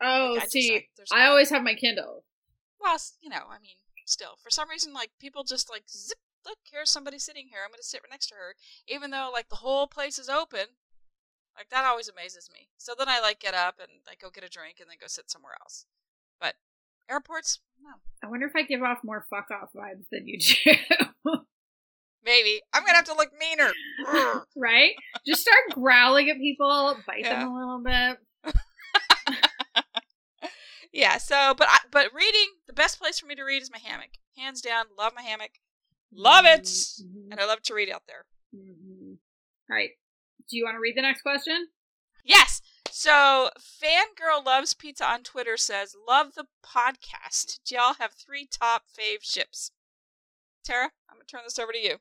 Oh, 0.02 0.34
Like, 0.34 0.44
I 0.44 0.46
see, 0.48 0.88
there's 0.96 1.10
no 1.10 1.18
I 1.18 1.26
always 1.26 1.50
have 1.50 1.62
my 1.62 1.74
Kindle. 1.74 2.24
Well, 2.78 2.98
you 3.22 3.30
know, 3.30 3.46
I 3.48 3.58
mean, 3.58 3.76
still, 4.04 4.36
for 4.42 4.50
some 4.50 4.68
reason, 4.68 4.92
like 4.92 5.10
people 5.18 5.42
just 5.44 5.70
like 5.70 5.84
zip. 5.88 6.18
Look, 6.44 6.58
here's 6.70 6.90
somebody 6.90 7.18
sitting 7.18 7.46
here. 7.48 7.60
I'm 7.64 7.70
going 7.70 7.78
to 7.78 7.82
sit 7.82 8.02
right 8.04 8.10
next 8.10 8.26
to 8.26 8.34
her, 8.34 8.54
even 8.86 9.10
though 9.10 9.30
like 9.32 9.48
the 9.48 9.56
whole 9.64 9.86
place 9.86 10.18
is 10.18 10.28
open. 10.28 10.76
Like 11.56 11.70
that 11.70 11.86
always 11.86 12.08
amazes 12.08 12.50
me. 12.52 12.68
So 12.76 12.92
then 12.98 13.08
I 13.08 13.20
like 13.20 13.40
get 13.40 13.54
up 13.54 13.78
and 13.78 13.88
like 14.06 14.20
go 14.20 14.28
get 14.28 14.44
a 14.44 14.50
drink 14.50 14.76
and 14.78 14.90
then 14.90 14.98
go 15.00 15.06
sit 15.06 15.30
somewhere 15.30 15.54
else. 15.62 15.86
But 16.38 16.56
airports, 17.08 17.60
no, 17.82 17.92
I 18.22 18.28
wonder 18.28 18.44
if 18.44 18.54
I 18.54 18.62
give 18.62 18.82
off 18.82 18.98
more 19.02 19.24
fuck 19.30 19.46
off 19.50 19.70
vibes 19.74 20.04
than 20.12 20.28
you 20.28 20.38
do. 21.24 21.46
Maybe 22.24 22.60
I'm 22.72 22.82
gonna 22.84 22.96
have 22.96 23.04
to 23.06 23.14
look 23.14 23.30
meaner. 23.38 23.72
Right? 24.56 24.92
Just 25.26 25.42
start 25.42 25.56
growling 25.72 26.30
at 26.30 26.36
people, 26.38 26.96
bite 27.06 27.20
Yeah. 27.20 27.40
them 27.40 27.48
a 27.48 27.58
little 27.58 27.82
bit. 27.82 28.54
yeah. 30.92 31.18
So, 31.18 31.54
but 31.56 31.66
I, 31.70 31.78
but 31.90 32.12
reading, 32.14 32.46
the 32.66 32.72
best 32.72 33.00
place 33.00 33.18
for 33.18 33.26
me 33.26 33.34
to 33.34 33.42
read 33.44 33.62
is 33.62 33.70
my 33.70 33.78
hammock. 33.78 34.10
Hands 34.36 34.60
down, 34.60 34.86
love 34.98 35.12
my 35.16 35.22
hammock. 35.22 35.50
Love 36.12 36.44
it. 36.44 36.62
Mhm. 36.64 37.30
And 37.32 37.40
I 37.40 37.46
love 37.46 37.62
to 37.62 37.74
read 37.74 37.90
out 37.90 38.02
there. 38.06 38.26
Mhm. 38.54 39.18
All 39.70 39.76
right. 39.76 39.90
Do 40.48 40.56
you 40.56 40.64
want 40.64 40.76
to 40.76 40.80
read 40.80 40.96
the 40.96 41.02
next 41.02 41.22
question? 41.22 41.68
Yes. 42.24 42.60
So, 42.90 43.50
Fangirl 43.58 44.44
Loves 44.44 44.72
Pizza 44.74 45.04
on 45.06 45.24
Twitter 45.24 45.56
says, 45.56 45.96
Love 46.08 46.34
the 46.34 46.46
podcast. 46.64 47.60
Do 47.64 47.74
y'all 47.74 47.94
have 47.94 48.12
three 48.14 48.46
top 48.46 48.84
fave 48.96 49.22
ships? 49.22 49.72
Tara, 50.64 50.90
I'm 51.10 51.16
going 51.16 51.26
to 51.26 51.30
turn 51.30 51.42
this 51.44 51.58
over 51.58 51.72
to 51.72 51.78
you. 51.78 51.96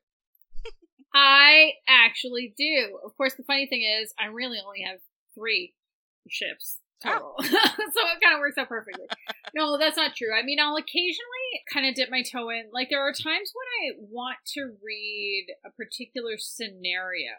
I 1.14 1.74
actually 1.88 2.54
do. 2.58 3.00
Of 3.06 3.16
course, 3.18 3.36
the 3.36 3.44
funny 3.44 3.68
thing 3.68 3.84
is, 3.84 4.14
I 4.20 4.28
really 4.28 4.60
only 4.66 4.82
have 4.82 5.00
three 5.36 5.74
ships 6.30 6.80
total. 7.04 7.36
Oh. 7.38 7.44
so 7.44 7.52
it 7.52 8.22
kind 8.22 8.34
of 8.34 8.40
works 8.40 8.58
out 8.58 8.70
perfectly. 8.70 9.06
no, 9.54 9.78
that's 9.78 9.98
not 9.98 10.16
true. 10.16 10.34
I 10.34 10.44
mean, 10.44 10.60
I'll 10.60 10.78
occasionally 10.78 11.52
kind 11.72 11.86
of 11.86 11.96
dip 11.96 12.10
my 12.10 12.24
toe 12.24 12.50
in. 12.50 12.70
Like, 12.72 12.90
there 12.90 13.02
are 13.02 13.12
times 13.12 13.52
when 13.54 13.68
I 13.82 14.08
want 14.10 14.38
to 14.54 14.72
read 14.84 15.48
a 15.66 15.70
particular 15.72 16.38
scenario. 16.38 17.32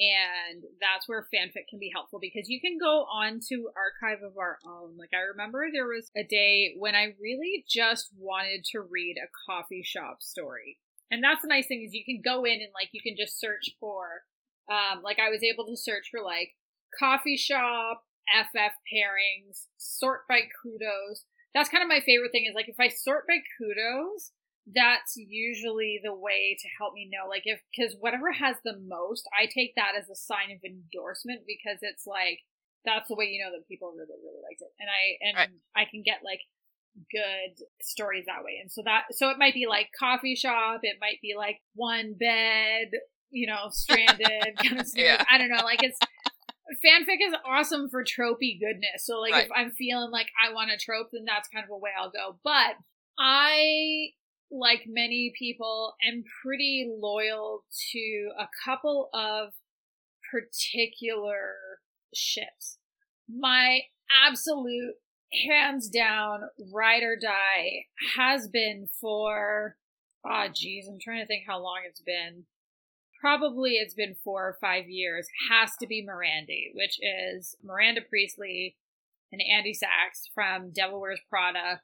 And 0.00 0.64
that's 0.80 1.06
where 1.06 1.28
fanfic 1.32 1.68
can 1.68 1.78
be 1.78 1.90
helpful 1.92 2.20
because 2.20 2.48
you 2.48 2.58
can 2.58 2.78
go 2.80 3.04
on 3.12 3.38
to 3.50 3.68
archive 3.76 4.22
of 4.24 4.38
our 4.38 4.56
own. 4.64 4.96
Like 4.96 5.10
I 5.12 5.28
remember 5.28 5.66
there 5.70 5.88
was 5.88 6.10
a 6.16 6.24
day 6.24 6.72
when 6.78 6.94
I 6.94 7.14
really 7.20 7.66
just 7.68 8.08
wanted 8.16 8.64
to 8.72 8.80
read 8.80 9.16
a 9.18 9.28
coffee 9.46 9.82
shop 9.82 10.22
story. 10.22 10.78
And 11.10 11.22
that's 11.22 11.42
the 11.42 11.48
nice 11.48 11.66
thing 11.66 11.82
is 11.84 11.92
you 11.94 12.04
can 12.04 12.20
go 12.24 12.44
in 12.44 12.60
and 12.60 12.72
like 12.74 12.90
you 12.92 13.00
can 13.02 13.16
just 13.18 13.38
search 13.40 13.70
for 13.80 14.22
um 14.70 15.02
like 15.02 15.18
I 15.18 15.30
was 15.30 15.42
able 15.42 15.66
to 15.66 15.76
search 15.76 16.08
for 16.10 16.20
like 16.22 16.54
coffee 16.98 17.36
shop, 17.36 18.02
FF 18.32 18.74
pairings, 18.92 19.66
sort 19.78 20.28
by 20.28 20.42
kudos. 20.62 21.24
That's 21.54 21.68
kind 21.68 21.82
of 21.82 21.88
my 21.88 22.00
favorite 22.00 22.30
thing 22.32 22.46
is 22.48 22.54
like 22.54 22.68
if 22.68 22.78
I 22.78 22.88
sort 22.88 23.26
by 23.26 23.38
kudos, 23.58 24.32
that's 24.72 25.16
usually 25.16 26.00
the 26.04 26.14
way 26.14 26.56
to 26.60 26.68
help 26.78 26.94
me 26.94 27.08
know 27.10 27.28
like 27.28 27.42
if 27.44 27.58
because 27.74 27.96
whatever 27.98 28.30
has 28.30 28.56
the 28.62 28.76
most 28.86 29.26
i 29.34 29.46
take 29.46 29.74
that 29.74 29.96
as 29.98 30.08
a 30.10 30.14
sign 30.14 30.52
of 30.52 30.60
endorsement 30.62 31.40
because 31.48 31.78
it's 31.82 32.06
like 32.06 32.38
that's 32.84 33.08
the 33.08 33.16
way 33.16 33.24
you 33.24 33.42
know 33.42 33.50
that 33.50 33.66
people 33.66 33.90
really 33.96 34.20
really 34.22 34.44
liked 34.44 34.60
it 34.60 34.70
and 34.78 34.86
i 34.86 35.02
and 35.26 35.34
Right. 35.34 35.48
i 35.74 35.84
can 35.90 36.02
get 36.04 36.20
like 36.22 36.44
good 37.10 37.64
stories 37.80 38.24
that 38.26 38.44
way 38.44 38.58
and 38.60 38.70
so 38.70 38.82
that 38.84 39.04
so 39.12 39.30
it 39.30 39.38
might 39.38 39.54
be 39.54 39.66
like 39.68 39.88
coffee 39.98 40.34
shop 40.34 40.80
it 40.82 40.96
might 41.00 41.18
be 41.22 41.34
like 41.36 41.60
one 41.74 42.14
bed 42.18 42.90
you 43.30 43.46
know 43.46 43.68
stranded 43.70 44.56
kind 44.62 44.80
of 44.80 44.86
Yeah. 44.94 45.24
i 45.30 45.38
don't 45.38 45.48
know 45.50 45.64
like 45.64 45.82
it's 45.82 45.98
fanfic 46.84 47.16
is 47.26 47.34
awesome 47.44 47.88
for 47.90 48.04
tropey 48.04 48.60
goodness. 48.60 49.04
So 49.04 49.18
like 49.18 49.32
Right. 49.32 49.44
if 49.46 49.50
I'm 49.56 49.72
feeling 49.72 50.12
like 50.12 50.28
I 50.40 50.52
want 50.52 50.70
a 50.70 50.76
trope, 50.76 51.08
then 51.12 51.24
that's 51.26 51.48
kind 51.48 51.64
of 51.64 51.70
a 51.70 51.76
way 51.76 51.90
I'll 51.98 52.12
go. 52.12 52.38
But 52.44 52.74
I 53.18 54.10
like 54.52 54.82
many 54.86 55.32
people 55.36 55.94
am 56.08 56.22
pretty 56.44 56.88
loyal 56.96 57.64
to 57.92 58.30
a 58.38 58.46
couple 58.64 59.10
of 59.12 59.50
particular 60.30 61.54
ships. 62.14 62.78
My 63.28 63.80
absolute 64.26 64.94
hands 65.32 65.88
down 65.88 66.42
ride 66.72 67.02
or 67.02 67.16
die 67.16 67.86
has 68.16 68.48
been 68.48 68.88
for 69.00 69.76
ah 70.24 70.48
geez, 70.52 70.88
I'm 70.88 70.98
trying 71.00 71.20
to 71.20 71.26
think 71.26 71.44
how 71.46 71.60
long 71.62 71.80
it's 71.88 72.00
been. 72.00 72.44
Probably 73.20 73.72
it's 73.72 73.94
been 73.94 74.16
four 74.24 74.48
or 74.48 74.56
five 74.60 74.88
years. 74.88 75.28
Has 75.50 75.72
to 75.80 75.86
be 75.86 76.06
Mirandy, 76.06 76.70
which 76.74 76.98
is 77.00 77.54
Miranda 77.62 78.00
Priestley 78.08 78.76
and 79.30 79.42
Andy 79.42 79.74
Sachs 79.74 80.28
from 80.34 80.72
Devil 80.72 81.00
Wears 81.00 81.20
Prada. 81.28 81.80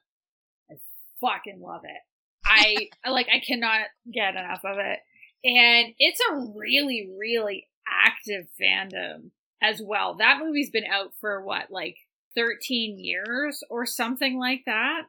I 0.69 0.75
fucking 1.21 1.61
love 1.61 1.81
it. 1.83 2.01
I 2.45 2.89
I 3.05 3.09
like 3.11 3.27
I 3.31 3.39
cannot 3.39 3.87
get 4.11 4.35
enough 4.35 4.61
of 4.63 4.77
it. 4.79 4.99
And 5.43 5.93
it's 5.99 6.19
a 6.31 6.35
really, 6.55 7.09
really 7.17 7.67
active 7.87 8.47
fandom 8.59 9.29
as 9.61 9.81
well. 9.83 10.15
That 10.15 10.39
movie's 10.41 10.71
been 10.71 10.85
out 10.85 11.13
for 11.21 11.43
what, 11.43 11.71
like 11.71 11.97
13 12.37 12.99
years 12.99 13.63
or 13.69 13.85
something 13.85 14.37
like 14.37 14.63
that. 14.65 15.03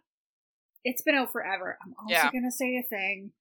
It's 0.84 1.02
been 1.02 1.14
out 1.14 1.30
forever. 1.30 1.76
I'm 1.82 1.94
also 2.00 2.14
Yeah. 2.14 2.30
gonna 2.32 2.50
say 2.50 2.78
a 2.78 2.82
thing 2.82 3.32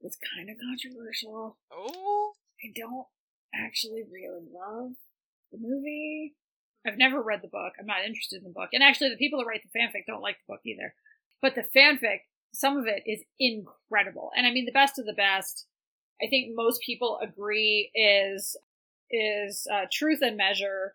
that's 0.00 0.16
kind 0.36 0.48
of 0.48 0.56
controversial. 0.58 1.58
Oh, 1.70 2.34
I 2.62 2.72
don't 2.76 3.08
actually 3.54 4.04
really 4.04 4.46
love 4.50 4.92
the 5.50 5.58
movie. 5.58 6.34
I've 6.86 6.98
never 6.98 7.20
read 7.22 7.42
the 7.42 7.48
book. 7.48 7.72
I'm 7.80 7.86
not 7.86 8.04
interested 8.04 8.38
in 8.38 8.44
the 8.44 8.50
book. 8.50 8.70
And 8.72 8.82
actually, 8.82 9.10
the 9.10 9.16
people 9.16 9.38
that 9.40 9.46
write 9.46 9.62
the 9.62 9.78
fanfic 9.78 10.06
don't 10.06 10.20
like 10.22 10.36
the 10.38 10.52
book 10.52 10.60
either. 10.64 10.94
But 11.40 11.54
the 11.54 11.64
fanfic, 11.74 12.20
some 12.52 12.76
of 12.76 12.86
it 12.86 13.02
is 13.06 13.24
incredible. 13.40 14.30
And 14.36 14.46
I 14.46 14.52
mean, 14.52 14.66
the 14.66 14.72
best 14.72 14.98
of 14.98 15.06
the 15.06 15.14
best, 15.14 15.66
I 16.22 16.26
think 16.28 16.54
most 16.54 16.82
people 16.82 17.18
agree 17.20 17.90
is 17.94 18.56
is 19.10 19.66
uh, 19.72 19.86
Truth 19.92 20.20
and 20.22 20.36
Measure 20.36 20.94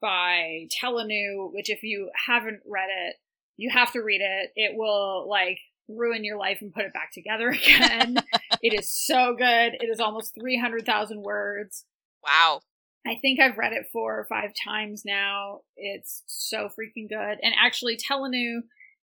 by 0.00 0.68
Telanu, 0.80 1.52
which 1.52 1.70
if 1.70 1.82
you 1.82 2.10
haven't 2.26 2.60
read 2.66 2.88
it, 3.06 3.16
you 3.56 3.70
have 3.70 3.92
to 3.92 4.00
read 4.00 4.20
it. 4.20 4.50
It 4.56 4.76
will 4.76 5.28
like 5.28 5.58
ruin 5.88 6.24
your 6.24 6.36
life 6.38 6.58
and 6.60 6.74
put 6.74 6.84
it 6.84 6.92
back 6.92 7.12
together 7.12 7.48
again. 7.50 8.16
it 8.62 8.78
is 8.78 8.90
so 8.92 9.34
good. 9.36 9.74
It 9.80 9.88
is 9.90 10.00
almost 10.00 10.34
300,000 10.38 11.22
words. 11.22 11.84
wow. 12.24 12.60
I 13.06 13.18
think 13.22 13.38
I've 13.38 13.56
read 13.56 13.72
it 13.72 13.86
four 13.92 14.18
or 14.18 14.24
five 14.24 14.50
times 14.66 15.02
now. 15.06 15.60
It's 15.76 16.24
so 16.26 16.68
freaking 16.68 17.08
good. 17.08 17.38
And 17.40 17.54
actually, 17.56 17.96
Telanu 17.96 18.62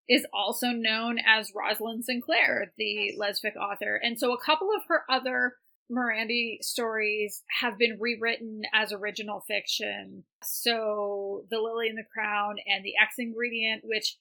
is 0.10 0.26
also 0.34 0.70
known 0.70 1.20
as 1.24 1.52
Rosalind 1.56 2.04
Sinclair, 2.04 2.74
the 2.80 3.14
lesfic 3.22 3.56
author. 3.56 3.96
And 4.02 4.18
so 4.18 4.34
a 4.34 4.44
couple 4.44 4.70
of 4.76 4.82
her 4.88 5.04
other 5.08 5.54
Mirandy 5.92 6.58
stories 6.62 7.44
have 7.60 7.78
been 7.78 7.98
rewritten 8.00 8.62
as 8.74 8.94
original 8.94 9.42
fiction. 9.42 10.24
So 10.44 11.46
The 11.52 11.60
Lily 11.60 11.90
and 11.90 11.98
the 11.98 12.08
Crown 12.12 12.56
and 12.66 12.84
The 12.84 12.94
X 13.02 13.16
Ingredient, 13.20 13.82
which, 13.84 14.18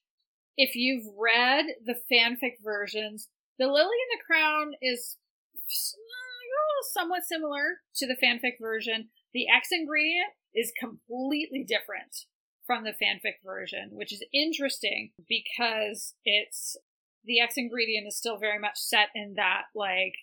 if 0.57 0.75
you've 0.75 1.07
read 1.19 1.67
the 1.85 1.97
fanfic 2.13 2.55
versions, 2.63 3.29
The 3.59 3.67
Lily 3.67 3.79
and 3.85 4.19
the 4.19 4.25
Crown 4.27 4.73
is 4.83 5.17
uh, 5.55 6.83
somewhat 6.93 7.25
similar 7.25 7.81
to 7.97 8.07
the 8.07 8.17
fanfic 8.17 8.55
version. 8.61 9.09
The 9.33 9.47
X 9.49 9.69
ingredient 9.71 10.33
is 10.55 10.73
completely 10.79 11.65
different 11.65 12.25
from 12.67 12.85
the 12.85 12.91
fanfic 12.91 13.45
version, 13.45 13.91
which 13.93 14.13
is 14.13 14.25
interesting 14.35 15.13
because 15.29 16.15
it's 16.25 16.77
the 17.25 17.41
X 17.41 17.55
ingredient 17.57 18.07
is 18.07 18.17
still 18.17 18.39
very 18.39 18.59
much 18.59 18.77
set 18.77 19.09
in 19.15 19.35
that 19.37 19.65
like 19.75 20.15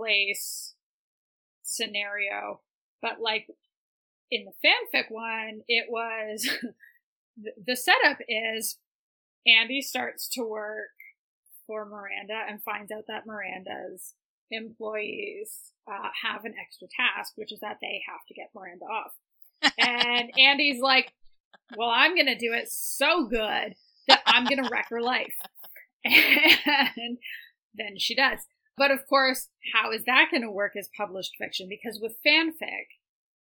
workplace 0.00 0.74
scenario. 1.62 2.60
But 3.02 3.20
like 3.20 3.46
in 4.30 4.44
the 4.44 4.68
fanfic 4.68 5.04
one, 5.10 5.62
it 5.68 5.86
was 5.88 6.42
the- 7.42 7.52
the 7.64 7.76
setup 7.76 8.18
is 8.28 8.78
Andy 9.46 9.80
starts 9.80 10.28
to 10.30 10.42
work 10.44 10.90
for 11.66 11.86
Miranda 11.86 12.44
and 12.48 12.62
finds 12.62 12.90
out 12.92 13.04
that 13.08 13.26
Miranda's 13.26 14.14
employees 14.50 15.72
uh, 15.90 16.08
have 16.24 16.44
an 16.44 16.54
extra 16.60 16.88
task, 16.88 17.32
which 17.36 17.52
is 17.52 17.60
that 17.60 17.78
they 17.80 18.02
have 18.08 18.20
to 18.28 18.34
get 18.34 18.50
Miranda 18.54 18.84
off. 18.84 19.12
and 19.78 20.30
Andy's 20.38 20.80
like, 20.80 21.12
Well, 21.76 21.90
I'm 21.90 22.14
going 22.14 22.26
to 22.26 22.38
do 22.38 22.52
it 22.52 22.68
so 22.70 23.26
good 23.26 23.74
that 24.08 24.22
I'm 24.26 24.44
going 24.44 24.62
to 24.62 24.68
wreck 24.70 24.86
her 24.90 25.02
life. 25.02 25.34
And 26.02 27.18
then 27.74 27.98
she 27.98 28.14
does. 28.14 28.40
But 28.80 28.90
of 28.90 29.06
course, 29.06 29.48
how 29.74 29.92
is 29.92 30.04
that 30.06 30.28
going 30.30 30.42
to 30.42 30.50
work 30.50 30.72
as 30.74 30.88
published 30.96 31.34
fiction? 31.36 31.68
Because 31.68 32.00
with 32.00 32.16
fanfic, 32.26 32.86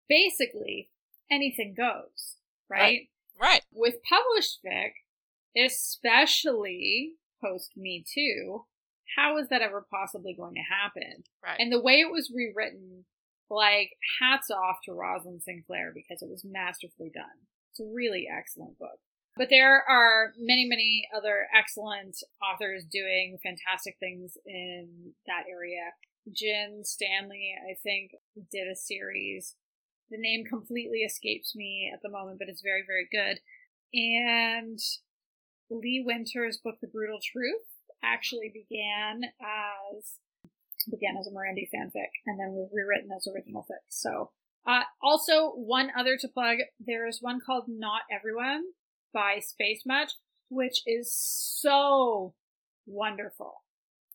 basically 0.10 0.89
anything 1.32 1.73
goes, 1.78 2.36
right? 2.69 3.08
Right. 3.39 3.62
With 3.71 4.04
published 4.04 4.60
fic, 4.65 4.91
especially 5.58 7.13
post 7.41 7.71
Me 7.78 8.04
Too, 8.06 8.65
how 9.15 9.38
is 9.38 9.47
that 9.47 9.62
ever 9.62 9.86
possibly 9.89 10.34
going 10.34 10.56
to 10.56 10.75
happen? 10.75 11.23
Right. 11.41 11.56
And 11.58 11.71
the 11.71 11.82
way 11.82 12.02
it 12.02 12.12
was 12.12 12.34
rewritten, 12.36 13.06
like, 13.49 13.91
hats 14.19 14.52
off 14.52 14.80
to 14.84 14.91
Rosalind 14.91 15.43
Sinclair 15.43 15.93
because 15.95 16.21
it 16.21 16.30
was 16.30 16.43
masterfully 16.43 17.12
done. 17.13 17.47
It's 17.71 17.80
a 17.80 17.86
really 17.86 18.28
excellent 18.30 18.78
book. 18.78 18.99
But 19.39 19.47
there 19.49 19.82
are 19.89 20.34
many, 20.38 20.65
many 20.65 21.08
other 21.15 21.47
excellent 21.58 22.17
authors 22.43 22.84
doing 22.84 23.38
fantastic 23.41 23.95
things 23.97 24.38
in 24.45 25.13
that 25.28 25.45
area. 25.49 25.93
Jen 26.30 26.84
Stanley, 26.84 27.56
I 27.58 27.75
think, 27.82 28.12
did 28.52 28.67
a 28.67 28.75
series. 28.75 29.56
The 30.12 30.19
name 30.19 30.43
completely 30.43 30.99
escapes 30.99 31.56
me 31.56 31.89
at 31.93 32.02
the 32.04 32.10
moment, 32.10 32.38
but 32.38 32.49
it's 32.49 32.62
very, 32.62 32.84
very 32.86 33.08
good. 33.10 33.39
And 33.93 34.78
Lee 35.69 36.04
Winter's 36.06 36.60
book, 36.62 36.75
The 36.82 36.88
Brutal 36.88 37.19
Truth, 37.23 37.63
actually 38.04 38.52
began 38.54 39.23
as 39.39 40.19
began 40.91 41.15
as 41.17 41.28
a 41.28 41.32
Mirandy 41.32 41.69
fanfic 41.73 42.12
and 42.25 42.38
then 42.39 42.52
was 42.52 42.69
rewritten 42.73 43.12
as 43.15 43.28
original 43.28 43.62
fic. 43.62 43.88
So, 43.88 44.32
uh, 44.65 44.84
also 45.02 45.52
one 45.52 45.91
other 45.97 46.17
to 46.17 46.28
plug, 46.28 46.58
there 46.80 47.08
is 47.08 47.21
one 47.21 47.39
called 47.45 47.65
Not 47.67 48.02
Everyone 48.12 48.63
by 49.13 49.39
Space 49.39 49.84
Much, 49.86 50.13
which 50.50 50.82
is 50.86 51.13
so 51.13 52.34
wonderful. 52.86 53.63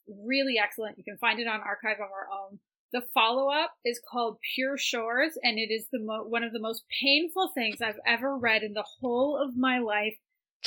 Really 0.09 0.59
excellent. 0.59 0.99
You 0.99 1.05
can 1.05 1.19
find 1.19 1.39
it 1.41 1.47
on 1.47 1.61
Archive 1.61 1.97
of 1.97 2.11
Our 2.11 2.29
Own. 2.33 2.59
The 2.93 3.03
follow 3.13 3.51
up 3.51 3.73
is 3.85 4.01
called 4.09 4.39
Pure 4.55 4.79
Shores, 4.79 5.37
and 5.43 5.59
it 5.59 5.73
is 5.73 5.87
the 5.91 5.99
mo- 5.99 6.25
one 6.25 6.45
of 6.45 6.53
the 6.53 6.61
most 6.61 6.85
painful 7.03 7.49
things 7.49 7.83
I've 7.83 7.99
ever 8.07 8.37
read 8.37 8.63
in 8.63 8.75
the 8.75 8.85
whole 9.01 9.37
of 9.37 9.57
my 9.57 9.79
life. 9.79 10.17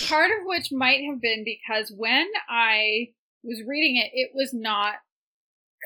Part 0.09 0.31
of 0.31 0.45
which 0.45 0.71
might 0.71 1.03
have 1.05 1.21
been 1.21 1.43
because 1.45 1.91
when 1.95 2.27
I 2.49 3.13
was 3.43 3.63
reading 3.65 3.95
it, 3.95 4.11
it 4.13 4.31
was 4.33 4.53
not 4.53 4.95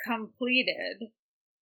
completed. 0.05 1.11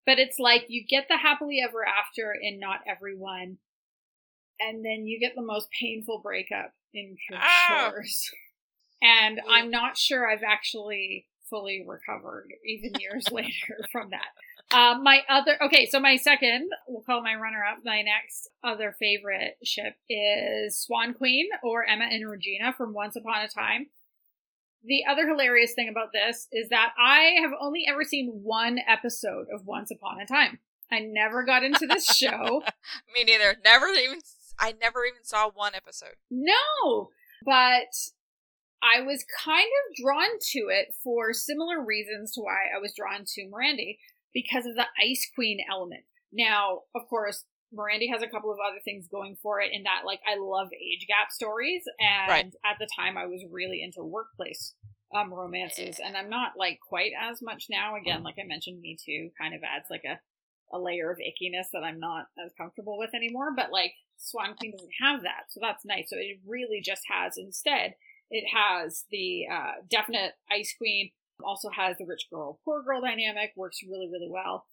But 0.05 0.19
it's 0.19 0.39
like 0.39 0.65
you 0.67 0.85
get 0.85 1.07
the 1.09 1.17
happily 1.17 1.61
ever 1.65 1.85
after 1.87 2.35
in 2.39 2.59
Not 2.59 2.81
Everyone, 2.85 3.57
and 4.59 4.83
then 4.83 5.05
you 5.05 5.19
get 5.19 5.33
the 5.35 5.41
most 5.41 5.67
painful 5.79 6.19
breakup 6.23 6.73
in 6.93 7.15
Pure 7.27 7.39
Ah. 7.41 7.91
And 9.01 9.41
I'm 9.49 9.69
not 9.69 9.97
sure 9.97 10.27
I've 10.27 10.43
actually 10.43 11.27
fully 11.49 11.85
recovered, 11.87 12.47
even 12.65 12.91
years 12.99 13.29
later, 13.31 13.77
from 13.91 14.09
that. 14.11 14.75
Uh, 14.75 14.97
my 14.99 15.21
other, 15.29 15.61
okay, 15.61 15.85
so 15.85 15.99
my 15.99 16.15
second, 16.15 16.69
we'll 16.87 17.03
call 17.03 17.21
my 17.21 17.35
runner 17.35 17.63
up, 17.63 17.79
my 17.85 18.01
next 18.01 18.49
other 18.63 18.95
favorite 18.97 19.57
ship 19.63 19.93
is 20.09 20.75
Swan 20.77 21.13
Queen 21.13 21.47
or 21.63 21.85
Emma 21.85 22.05
and 22.09 22.27
Regina 22.27 22.73
from 22.73 22.93
Once 22.93 23.15
Upon 23.15 23.41
a 23.43 23.47
Time. 23.47 23.87
The 24.83 25.03
other 25.09 25.27
hilarious 25.27 25.73
thing 25.73 25.89
about 25.89 26.13
this 26.13 26.47
is 26.51 26.69
that 26.69 26.93
I 26.97 27.35
have 27.41 27.51
only 27.59 27.85
ever 27.87 28.03
seen 28.03 28.41
one 28.43 28.79
episode 28.87 29.47
of 29.53 29.65
Once 29.65 29.91
Upon 29.91 30.19
a 30.19 30.25
Time. 30.25 30.59
I 30.91 30.99
never 30.99 31.43
got 31.43 31.63
into 31.63 31.87
this 31.87 32.05
show. 32.15 32.63
Me 33.13 33.23
neither. 33.23 33.57
Never 33.63 33.87
even. 33.87 34.19
I 34.59 34.73
never 34.79 35.05
even 35.05 35.23
saw 35.23 35.49
one 35.49 35.75
episode. 35.75 36.15
No, 36.31 37.09
but 37.45 37.93
I 38.81 39.01
was 39.01 39.25
kind 39.43 39.67
of 39.67 39.95
drawn 40.03 40.37
to 40.51 40.59
it 40.69 40.93
for 41.03 41.33
similar 41.33 41.83
reasons 41.83 42.33
to 42.33 42.41
why 42.41 42.67
I 42.75 42.79
was 42.79 42.93
drawn 42.95 43.23
to 43.25 43.41
Mirandy 43.49 43.97
because 44.33 44.65
of 44.65 44.75
the 44.75 44.85
Ice 45.01 45.29
Queen 45.33 45.59
element. 45.69 46.03
Now, 46.31 46.81
of 46.93 47.07
course, 47.09 47.45
Mirandy 47.73 48.11
has 48.11 48.21
a 48.21 48.27
couple 48.27 48.51
of 48.51 48.57
other 48.59 48.79
things 48.83 49.07
going 49.07 49.37
for 49.41 49.59
it 49.59 49.71
in 49.73 49.83
that, 49.83 50.03
like, 50.05 50.19
I 50.27 50.37
love 50.37 50.67
age 50.73 51.07
gap 51.07 51.31
stories, 51.31 51.83
and 51.99 52.29
Right. 52.29 52.45
at 52.63 52.77
the 52.79 52.87
time 52.97 53.17
I 53.17 53.25
was 53.25 53.43
really 53.49 53.81
into 53.81 54.03
workplace 54.03 54.75
um, 55.13 55.33
romances, 55.33 55.99
and 56.03 56.17
I'm 56.17 56.29
not 56.29 56.53
like 56.57 56.79
quite 56.87 57.11
as 57.19 57.41
much 57.41 57.65
now. 57.69 57.95
Again, 57.95 58.23
like 58.23 58.35
I 58.39 58.43
mentioned, 58.45 58.81
Me 58.81 58.97
Too 59.03 59.29
kind 59.39 59.53
of 59.55 59.61
adds 59.63 59.85
like 59.89 60.03
a 60.03 60.19
a 60.73 60.79
layer 60.79 61.11
of 61.11 61.19
ickiness 61.19 61.67
that 61.71 61.83
I'm 61.83 61.99
not 61.99 62.25
as 62.43 62.51
comfortable 62.57 62.97
with 62.97 63.13
anymore. 63.15 63.53
But 63.55 63.71
like 63.71 63.93
Swan 64.17 64.55
King 64.59 64.71
doesn't 64.71 64.89
have 65.01 65.21
that, 65.23 65.49
so 65.49 65.59
that's 65.61 65.85
nice. 65.85 66.09
So 66.09 66.17
it 66.17 66.39
really 66.45 66.81
just 66.83 67.03
has 67.09 67.37
instead 67.37 67.95
it 68.31 68.45
has 68.53 69.05
the 69.11 69.45
uh, 69.51 69.81
definite 69.89 70.33
Ice 70.51 70.73
Queen, 70.77 71.11
also 71.45 71.69
has 71.69 71.97
the 71.97 72.05
rich 72.05 72.27
girl 72.31 72.59
poor 72.65 72.81
girl 72.83 73.01
dynamic, 73.01 73.51
works 73.55 73.79
really 73.87 74.09
really 74.11 74.29
well. 74.29 74.65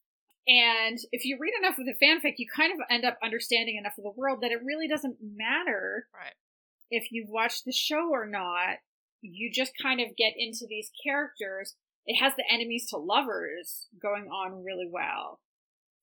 And 0.49 0.99
if 1.13 1.25
you 1.25 1.39
read 1.41 1.55
enough 1.61 1.79
of 1.79 1.87
the 1.87 1.95
fanfic, 2.05 2.35
you 2.39 2.47
kind 2.55 2.73
of 2.73 2.81
end 2.91 3.05
up 3.05 3.17
understanding 3.23 3.77
enough 3.77 3.97
of 3.99 4.05
the 4.05 4.11
world 4.17 4.41
that 4.43 4.51
it 4.51 4.59
really 4.65 4.89
doesn't 4.89 5.19
matter 5.23 6.09
Right. 6.13 6.35
if 6.91 7.13
you've 7.13 7.29
watched 7.31 7.65
the 7.65 7.73
show 7.73 8.11
or 8.11 8.27
not. 8.27 8.79
You 9.21 9.53
just 9.53 9.73
kind 9.81 10.01
of 10.01 10.17
get 10.17 10.33
into 10.37 10.67
these 10.69 10.91
characters. 11.05 11.77
It 12.07 12.17
has 12.17 12.35
the 12.35 12.43
enemies 12.51 12.89
to 12.91 12.97
lovers 12.97 13.87
going 14.03 14.25
on 14.25 14.65
really 14.65 14.89
well. 14.91 15.39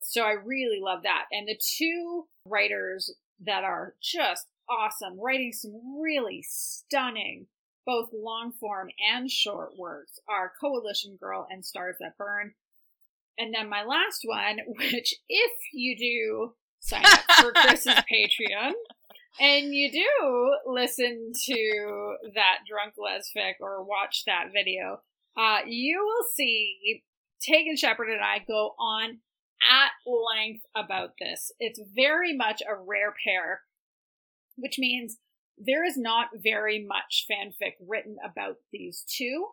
So 0.02 0.24
I 0.24 0.32
really 0.32 0.80
love 0.82 1.04
that. 1.04 1.26
And 1.30 1.46
the 1.46 1.60
two 1.78 2.28
writers 2.46 3.14
that 3.46 3.64
are 3.64 3.96
just 4.02 4.48
awesome, 4.70 5.20
writing 5.20 5.52
some 5.52 5.74
really 6.02 6.44
stunning, 6.48 7.48
both 7.86 8.10
long 8.14 8.52
form 8.60 8.90
and 9.14 9.30
short 9.30 9.78
works, 9.78 10.20
are 10.28 10.54
Coalition 10.60 11.18
Girl 11.20 11.48
and 11.50 11.66
Stars 11.66 11.96
That 12.00 12.18
Burn. 12.18 12.54
And 13.38 13.54
then 13.54 13.70
my 13.70 13.84
last 13.84 14.22
one, 14.24 14.60
which 14.68 15.14
if 15.28 15.52
you 15.74 15.98
do 15.98 16.54
sign 16.80 17.06
up 17.06 17.22
for 17.40 17.52
Chris's 17.56 17.96
Patreon, 18.12 18.74
and 19.40 19.74
you 19.74 19.92
do 19.92 20.58
listen 20.66 21.32
to 21.46 22.16
that 22.36 22.60
drunk 22.68 22.96
lesfic 23.00 23.54
or 23.62 23.84
watch 23.84 24.24
that 24.26 24.48
video, 24.54 25.02
uh, 25.38 25.60
you 25.66 26.04
will 26.04 26.28
see 26.36 27.04
Tegan 27.42 27.78
Shepard 27.78 28.10
and 28.10 28.22
I 28.22 28.44
go 28.46 28.76
on 28.78 29.20
at 29.62 29.92
length 30.06 30.66
about 30.76 31.12
this. 31.20 31.52
It's 31.60 31.82
very 31.96 32.36
much 32.36 32.62
a 32.62 32.76
rare 32.76 33.14
pair, 33.26 33.62
which 34.56 34.78
means 34.78 35.18
there 35.58 35.86
is 35.86 35.98
not 35.98 36.30
very 36.36 36.86
much 36.86 37.26
fanfic 37.30 37.74
written 37.86 38.18
about 38.24 38.58
these 38.72 39.04
two, 39.08 39.48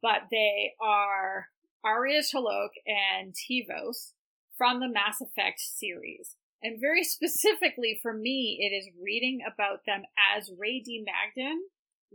but 0.00 0.22
they 0.30 0.72
are 0.80 1.48
Aria 1.84 2.22
T'Loak 2.22 2.70
and 2.86 3.34
Tevos 3.34 4.12
from 4.56 4.80
the 4.80 4.88
Mass 4.88 5.20
Effect 5.20 5.58
series. 5.58 6.36
And 6.62 6.80
very 6.80 7.02
specifically 7.04 7.98
for 8.00 8.12
me, 8.12 8.58
it 8.60 8.74
is 8.74 8.90
reading 9.02 9.40
about 9.46 9.80
them 9.86 10.02
as 10.36 10.50
Ray 10.56 10.80
D. 10.80 11.04
Magden. 11.04 11.62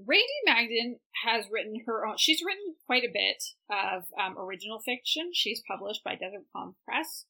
Ray 0.06 0.20
D. 0.20 0.28
Magden 0.46 1.00
has 1.24 1.46
written 1.50 1.82
her 1.86 2.06
own, 2.06 2.16
she's 2.18 2.42
written 2.46 2.76
quite 2.86 3.04
a 3.04 3.12
bit 3.14 3.44
of 3.72 4.04
um, 4.22 4.38
original 4.38 4.80
fiction. 4.80 5.32
She's 5.34 5.62
published 5.68 6.04
by 6.04 6.16
Desert 6.16 6.44
Palm 6.54 6.76
Press. 6.86 7.26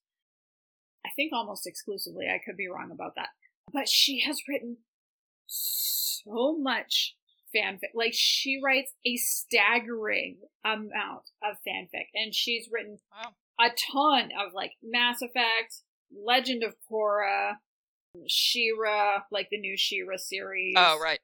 I 1.06 1.10
think 1.16 1.32
almost 1.34 1.68
exclusively. 1.68 2.26
I 2.28 2.40
could 2.44 2.58
be 2.58 2.68
wrong 2.68 2.90
about 2.92 3.14
that. 3.16 3.30
But 3.72 3.88
she 3.88 4.22
has 4.22 4.42
written 4.48 4.78
so 5.46 6.58
much 6.58 7.16
fanfic. 7.56 7.94
Like 7.94 8.14
she 8.14 8.60
writes 8.64 8.92
a 9.06 9.16
staggering 9.18 10.38
amount 10.64 11.30
of 11.44 11.58
fanfic. 11.68 12.08
And 12.16 12.34
she's 12.34 12.68
written 12.72 13.00
Wow. 13.12 13.34
a 13.60 13.70
ton 13.94 14.32
of 14.40 14.54
like 14.54 14.72
Mass 14.84 15.22
Effect, 15.22 15.82
Legend 16.12 16.64
of 16.64 16.74
Korra, 16.92 17.58
She-Ra, 18.28 19.22
like 19.32 19.50
the 19.52 19.60
new 19.60 19.76
She-Ra 19.78 20.18
series. 20.18 20.74
Oh, 20.78 21.00
right. 21.02 21.20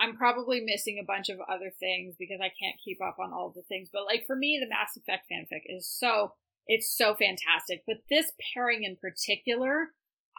I'm 0.00 0.16
probably 0.16 0.60
missing 0.60 0.98
a 0.98 1.06
bunch 1.06 1.28
of 1.28 1.38
other 1.40 1.70
things 1.78 2.14
because 2.18 2.40
I 2.40 2.50
can't 2.60 2.80
keep 2.82 2.98
up 3.02 3.18
on 3.20 3.32
all 3.32 3.52
the 3.54 3.62
things. 3.62 3.90
But 3.92 4.06
like 4.06 4.24
for 4.26 4.34
me, 4.34 4.58
the 4.60 4.68
Mass 4.68 4.96
Effect 4.96 5.26
fanfic 5.30 5.62
is 5.66 5.86
so 5.86 6.32
it's 6.66 6.96
so 6.96 7.14
fantastic. 7.14 7.82
But 7.86 7.98
this 8.08 8.32
pairing 8.54 8.84
in 8.84 8.96
particular, 8.96 9.88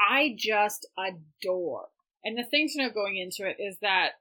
I 0.09 0.35
just 0.37 0.87
adore. 0.97 1.87
And 2.23 2.37
the 2.37 2.43
thing 2.43 2.69
to 2.69 2.81
know 2.81 2.89
going 2.89 3.17
into 3.17 3.49
it 3.49 3.57
is 3.59 3.77
that 3.81 4.11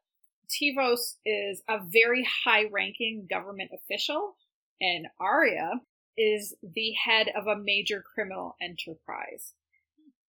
Tevos 0.50 1.16
is 1.24 1.62
a 1.68 1.78
very 1.86 2.26
high 2.44 2.64
ranking 2.72 3.28
government 3.30 3.70
official, 3.72 4.34
and 4.80 5.06
Aria 5.20 5.70
is 6.16 6.56
the 6.62 6.92
head 7.04 7.28
of 7.36 7.46
a 7.46 7.56
major 7.56 8.02
criminal 8.14 8.56
enterprise. 8.60 9.52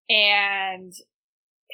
And 0.08 0.92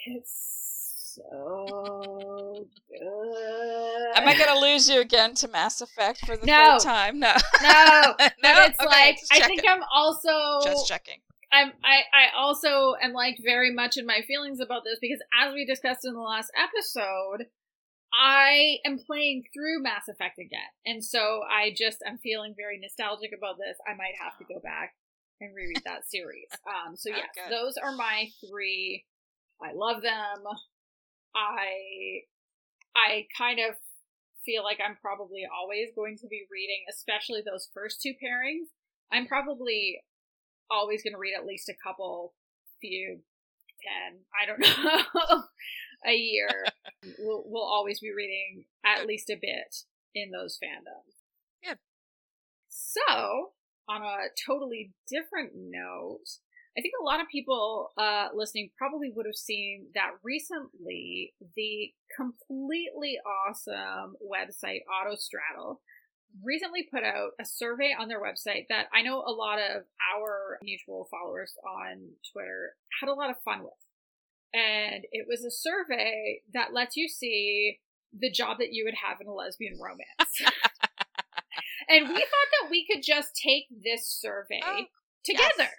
it's 0.04 0.75
so 1.16 2.66
good. 2.90 4.16
Am 4.16 4.28
I 4.28 4.36
gonna 4.38 4.60
lose 4.60 4.88
you 4.88 5.00
again 5.00 5.34
to 5.36 5.48
Mass 5.48 5.80
Effect 5.80 6.24
for 6.26 6.36
the 6.36 6.46
No. 6.46 6.72
third 6.78 6.84
time? 6.84 7.18
No. 7.20 7.34
No, 7.62 8.14
no. 8.18 8.26
but 8.42 8.70
it's 8.70 8.80
okay, 8.80 8.86
like 8.88 9.18
I 9.32 9.40
think 9.46 9.64
I'm 9.68 9.82
also 9.94 10.60
just 10.62 10.86
checking. 10.88 11.20
I'm 11.52 11.72
I, 11.84 12.00
I 12.12 12.36
also 12.36 12.94
am 13.02 13.12
like 13.12 13.38
very 13.42 13.72
much 13.72 13.96
in 13.96 14.06
my 14.06 14.20
feelings 14.26 14.60
about 14.60 14.82
this 14.84 14.98
because 15.00 15.20
as 15.40 15.54
we 15.54 15.64
discussed 15.64 16.04
in 16.04 16.12
the 16.14 16.20
last 16.20 16.50
episode, 16.56 17.46
I 18.12 18.78
am 18.84 18.98
playing 18.98 19.44
through 19.54 19.82
Mass 19.82 20.08
Effect 20.08 20.38
again. 20.38 20.60
And 20.84 21.04
so 21.04 21.42
I 21.50 21.72
just 21.76 21.98
I'm 22.06 22.18
feeling 22.18 22.54
very 22.56 22.78
nostalgic 22.80 23.30
about 23.36 23.56
this. 23.58 23.76
I 23.86 23.94
might 23.94 24.14
have 24.22 24.36
to 24.38 24.44
go 24.52 24.60
back 24.60 24.94
and 25.40 25.54
reread 25.54 25.82
that 25.84 26.08
series. 26.08 26.48
Um 26.66 26.96
so 26.96 27.10
Oh, 27.12 27.16
yes, 27.16 27.28
those 27.50 27.76
are 27.76 27.92
my 27.96 28.28
three. 28.48 29.04
I 29.62 29.72
love 29.72 30.02
them. 30.02 30.44
I 31.36 32.24
I 32.96 33.26
kind 33.36 33.60
of 33.60 33.76
feel 34.44 34.62
like 34.64 34.78
I'm 34.80 34.96
probably 34.96 35.42
always 35.46 35.90
going 35.94 36.16
to 36.18 36.28
be 36.28 36.46
reading, 36.50 36.84
especially 36.88 37.42
those 37.44 37.68
first 37.74 38.00
two 38.00 38.12
pairings. 38.12 38.72
I'm 39.12 39.26
probably 39.26 40.02
always 40.70 41.02
going 41.02 41.12
to 41.12 41.18
read 41.18 41.34
at 41.38 41.46
least 41.46 41.68
a 41.68 41.74
couple, 41.74 42.32
few, 42.80 43.20
ten, 43.82 44.20
I 44.32 44.46
don't 44.46 44.60
know, 45.20 45.42
a 46.06 46.14
year. 46.14 46.48
we'll, 47.18 47.44
we'll 47.46 47.62
always 47.62 48.00
be 48.00 48.12
reading 48.16 48.64
at 48.84 49.06
least 49.06 49.30
a 49.30 49.36
bit 49.40 49.76
in 50.14 50.30
those 50.30 50.58
fandoms. 50.62 51.14
Good. 51.62 51.78
So, 52.68 53.50
on 53.88 54.02
a 54.02 54.28
totally 54.46 54.92
different 55.08 55.52
note, 55.54 56.38
I 56.78 56.82
think 56.82 56.92
a 57.00 57.04
lot 57.04 57.20
of 57.20 57.26
people 57.28 57.92
uh, 57.96 58.28
listening 58.34 58.70
probably 58.76 59.10
would 59.14 59.24
have 59.26 59.34
seen 59.34 59.86
that 59.94 60.10
recently 60.22 61.32
the 61.56 61.90
completely 62.14 63.18
awesome 63.48 64.14
website 64.22 64.80
Autostraddle 64.92 65.78
recently 66.44 66.86
put 66.92 67.02
out 67.02 67.30
a 67.40 67.46
survey 67.46 67.94
on 67.98 68.08
their 68.08 68.20
website 68.20 68.66
that 68.68 68.86
I 68.92 69.00
know 69.00 69.20
a 69.26 69.32
lot 69.32 69.58
of 69.58 69.84
our 70.14 70.58
mutual 70.62 71.08
followers 71.10 71.54
on 71.66 72.10
Twitter 72.32 72.74
had 73.00 73.08
a 73.08 73.14
lot 73.14 73.30
of 73.30 73.36
fun 73.42 73.62
with. 73.62 73.72
And 74.52 75.04
it 75.12 75.26
was 75.28 75.44
a 75.44 75.50
survey 75.50 76.40
that 76.52 76.74
lets 76.74 76.96
you 76.96 77.08
see 77.08 77.78
the 78.18 78.30
job 78.30 78.58
that 78.58 78.72
you 78.72 78.84
would 78.84 78.94
have 79.02 79.20
in 79.20 79.26
a 79.28 79.32
lesbian 79.32 79.78
romance. 79.80 80.40
and 81.88 82.08
we 82.08 82.14
thought 82.14 82.50
that 82.60 82.70
we 82.70 82.86
could 82.86 83.02
just 83.02 83.30
take 83.34 83.64
this 83.70 84.06
survey 84.06 84.60
Oh, 84.64 84.84
together. 85.24 85.44
yes. 85.58 85.70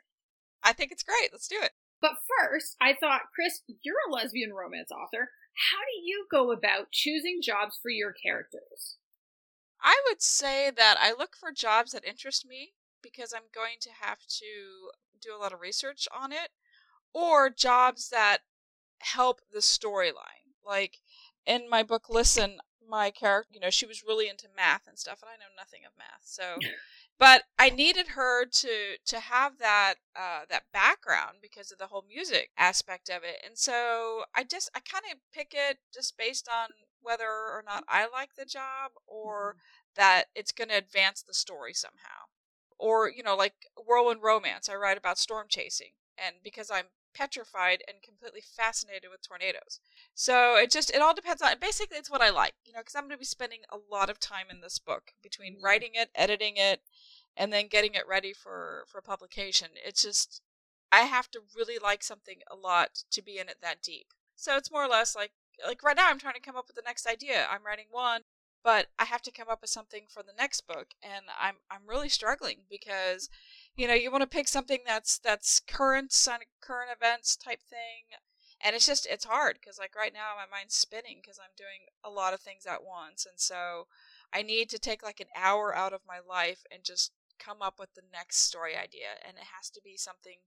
I 0.67 0.73
think 0.73 0.91
it's 0.91 1.03
great. 1.03 1.29
Let's 1.31 1.47
do 1.47 1.55
it. 1.61 1.71
But 2.01 2.11
first, 2.37 2.75
I 2.81 2.93
thought, 2.93 3.31
Chris, 3.33 3.61
you're 3.83 3.95
a 4.09 4.11
lesbian 4.11 4.53
romance 4.53 4.91
author. 4.91 5.29
How 5.71 5.77
do 5.77 6.03
you 6.03 6.27
go 6.29 6.51
about 6.51 6.91
choosing 6.91 7.39
jobs 7.41 7.79
for 7.81 7.89
your 7.89 8.11
characters? 8.11 8.97
I 9.81 9.95
would 10.09 10.21
say 10.21 10.69
that 10.75 10.97
I 10.99 11.13
look 11.17 11.37
for 11.39 11.53
jobs 11.53 11.93
that 11.93 12.05
interest 12.05 12.45
me 12.45 12.73
because 13.01 13.33
I'm 13.33 13.49
going 13.55 13.77
to 13.81 13.89
have 14.01 14.19
to 14.27 14.91
do 15.21 15.29
a 15.33 15.39
lot 15.39 15.53
of 15.53 15.61
research 15.61 16.05
on 16.13 16.33
it, 16.33 16.49
or 17.13 17.49
jobs 17.49 18.09
that 18.09 18.39
help 18.99 19.39
the 19.53 19.59
storyline. 19.59 20.51
Like 20.65 20.97
in 21.45 21.69
my 21.69 21.81
book, 21.81 22.09
Listen, 22.09 22.57
my 22.87 23.09
character, 23.09 23.51
you 23.53 23.61
know, 23.61 23.69
she 23.69 23.85
was 23.85 24.03
really 24.05 24.27
into 24.27 24.47
math 24.55 24.85
and 24.85 24.99
stuff, 24.99 25.19
and 25.21 25.29
I 25.29 25.37
know 25.37 25.49
nothing 25.55 25.81
of 25.85 25.93
math, 25.97 26.23
so. 26.23 26.57
But 27.19 27.43
I 27.57 27.69
needed 27.69 28.09
her 28.09 28.45
to 28.45 28.97
to 29.05 29.19
have 29.19 29.57
that 29.57 29.95
uh, 30.15 30.45
that 30.49 30.71
background 30.71 31.37
because 31.41 31.71
of 31.71 31.79
the 31.79 31.87
whole 31.87 32.05
music 32.07 32.51
aspect 32.57 33.09
of 33.09 33.23
it, 33.23 33.41
and 33.45 33.57
so 33.57 34.25
I 34.35 34.43
just 34.43 34.69
I 34.75 34.79
kind 34.81 35.03
of 35.11 35.19
pick 35.33 35.53
it 35.55 35.79
just 35.93 36.17
based 36.17 36.47
on 36.47 36.69
whether 37.01 37.25
or 37.25 37.63
not 37.65 37.83
I 37.87 38.07
like 38.07 38.35
the 38.35 38.45
job 38.45 38.91
or 39.07 39.55
that 39.95 40.25
it's 40.35 40.51
going 40.51 40.69
to 40.69 40.77
advance 40.77 41.21
the 41.23 41.33
story 41.33 41.73
somehow. 41.73 42.27
Or, 42.77 43.09
you 43.09 43.23
know, 43.23 43.35
like 43.35 43.55
Whirlwind 43.75 44.21
Romance, 44.21 44.69
I 44.69 44.75
write 44.75 44.97
about 44.97 45.17
storm 45.17 45.47
chasing, 45.49 45.93
and 46.17 46.35
because 46.43 46.69
I'm 46.69 46.85
petrified 47.17 47.83
and 47.87 48.01
completely 48.01 48.41
fascinated 48.41 49.09
with 49.09 49.21
tornadoes. 49.27 49.79
So 50.13 50.55
it 50.55 50.71
just, 50.71 50.89
it 50.91 51.01
all 51.01 51.13
depends 51.13 51.41
on, 51.41 51.59
basically, 51.59 51.97
it's 51.97 52.11
what 52.11 52.21
I 52.21 52.29
like, 52.29 52.53
you 52.65 52.73
know, 52.73 52.79
because 52.79 52.95
I'm 52.95 53.03
going 53.03 53.11
to 53.11 53.17
be 53.17 53.25
spending 53.25 53.61
a 53.69 53.77
lot 53.91 54.09
of 54.09 54.19
time 54.19 54.47
in 54.51 54.61
this 54.61 54.79
book 54.79 55.13
between 55.23 55.55
Mhm. 55.55 55.63
writing 55.63 55.91
it, 55.95 56.09
editing 56.15 56.57
it, 56.57 56.81
and 57.35 57.51
then 57.51 57.67
getting 57.67 57.93
it 57.95 58.07
ready 58.07 58.33
for, 58.33 58.85
for 58.87 59.01
publication. 59.01 59.69
It's 59.75 60.01
just, 60.01 60.41
I 60.91 61.01
have 61.01 61.29
to 61.31 61.41
really 61.55 61.79
like 61.79 62.03
something 62.03 62.41
a 62.49 62.55
lot 62.55 63.03
to 63.11 63.21
be 63.21 63.39
in 63.39 63.49
it 63.49 63.57
that 63.61 63.81
deep. 63.81 64.13
So 64.35 64.55
it's 64.57 64.71
more 64.71 64.83
or 64.83 64.87
less 64.87 65.15
like, 65.15 65.31
like 65.65 65.81
right 65.83 65.97
now 65.97 66.09
I'm 66.09 66.19
trying 66.19 66.35
to 66.35 66.39
come 66.39 66.55
up 66.55 66.67
with 66.67 66.75
the 66.75 66.83
next 66.85 67.07
idea. 67.07 67.47
I'm 67.49 67.65
writing 67.65 67.87
one, 67.89 68.21
but 68.63 68.87
I 68.99 69.05
have 69.05 69.21
to 69.23 69.31
come 69.31 69.47
up 69.49 69.61
with 69.61 69.69
something 69.69 70.05
for 70.09 70.23
the 70.23 70.33
next 70.37 70.67
book, 70.67 70.89
and 71.01 71.25
I'm 71.39 71.55
I'm 71.71 71.87
really 71.87 72.09
struggling 72.09 72.59
because, 72.69 73.29
you 73.77 73.87
know, 73.87 73.93
you 73.93 74.11
want 74.11 74.23
to 74.23 74.27
pick 74.27 74.47
something 74.47 74.79
that's 74.85 75.19
that's 75.19 75.59
current, 75.59 76.11
current 76.61 76.89
events 76.93 77.35
type 77.35 77.61
thing, 77.61 78.17
and 78.59 78.75
it's 78.75 78.87
just 78.87 79.07
it's 79.09 79.25
hard 79.25 79.57
because 79.61 79.77
like 79.77 79.95
right 79.95 80.13
now 80.13 80.33
my 80.35 80.45
mind's 80.51 80.75
spinning 80.75 81.19
because 81.21 81.39
I'm 81.39 81.53
doing 81.55 81.85
a 82.03 82.09
lot 82.09 82.33
of 82.33 82.41
things 82.41 82.65
at 82.65 82.83
once, 82.83 83.25
and 83.25 83.39
so 83.39 83.87
I 84.33 84.41
need 84.41 84.69
to 84.71 84.79
take 84.79 85.03
like 85.03 85.19
an 85.19 85.27
hour 85.35 85.75
out 85.75 85.93
of 85.93 86.01
my 86.07 86.19
life 86.27 86.63
and 86.71 86.83
just 86.83 87.11
come 87.39 87.61
up 87.61 87.75
with 87.79 87.93
the 87.93 88.01
next 88.11 88.39
story 88.39 88.75
idea, 88.75 89.21
and 89.25 89.37
it 89.37 89.45
has 89.55 89.69
to 89.69 89.81
be 89.83 89.95
something 89.95 90.39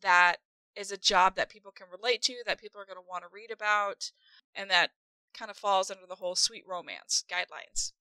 that 0.00 0.36
is 0.76 0.92
a 0.92 0.96
job 0.96 1.34
that 1.34 1.50
people 1.50 1.72
can 1.72 1.88
relate 1.90 2.22
to, 2.22 2.34
that 2.46 2.60
people 2.60 2.80
are 2.80 2.86
going 2.86 2.96
to 2.96 3.08
want 3.08 3.24
to 3.24 3.34
read 3.34 3.50
about, 3.50 4.12
and 4.54 4.70
that 4.70 4.90
kind 5.34 5.50
of 5.50 5.56
falls 5.56 5.90
under 5.90 6.06
the 6.08 6.14
whole 6.14 6.36
sweet 6.36 6.62
romance 6.66 7.24
guidelines. 7.28 7.92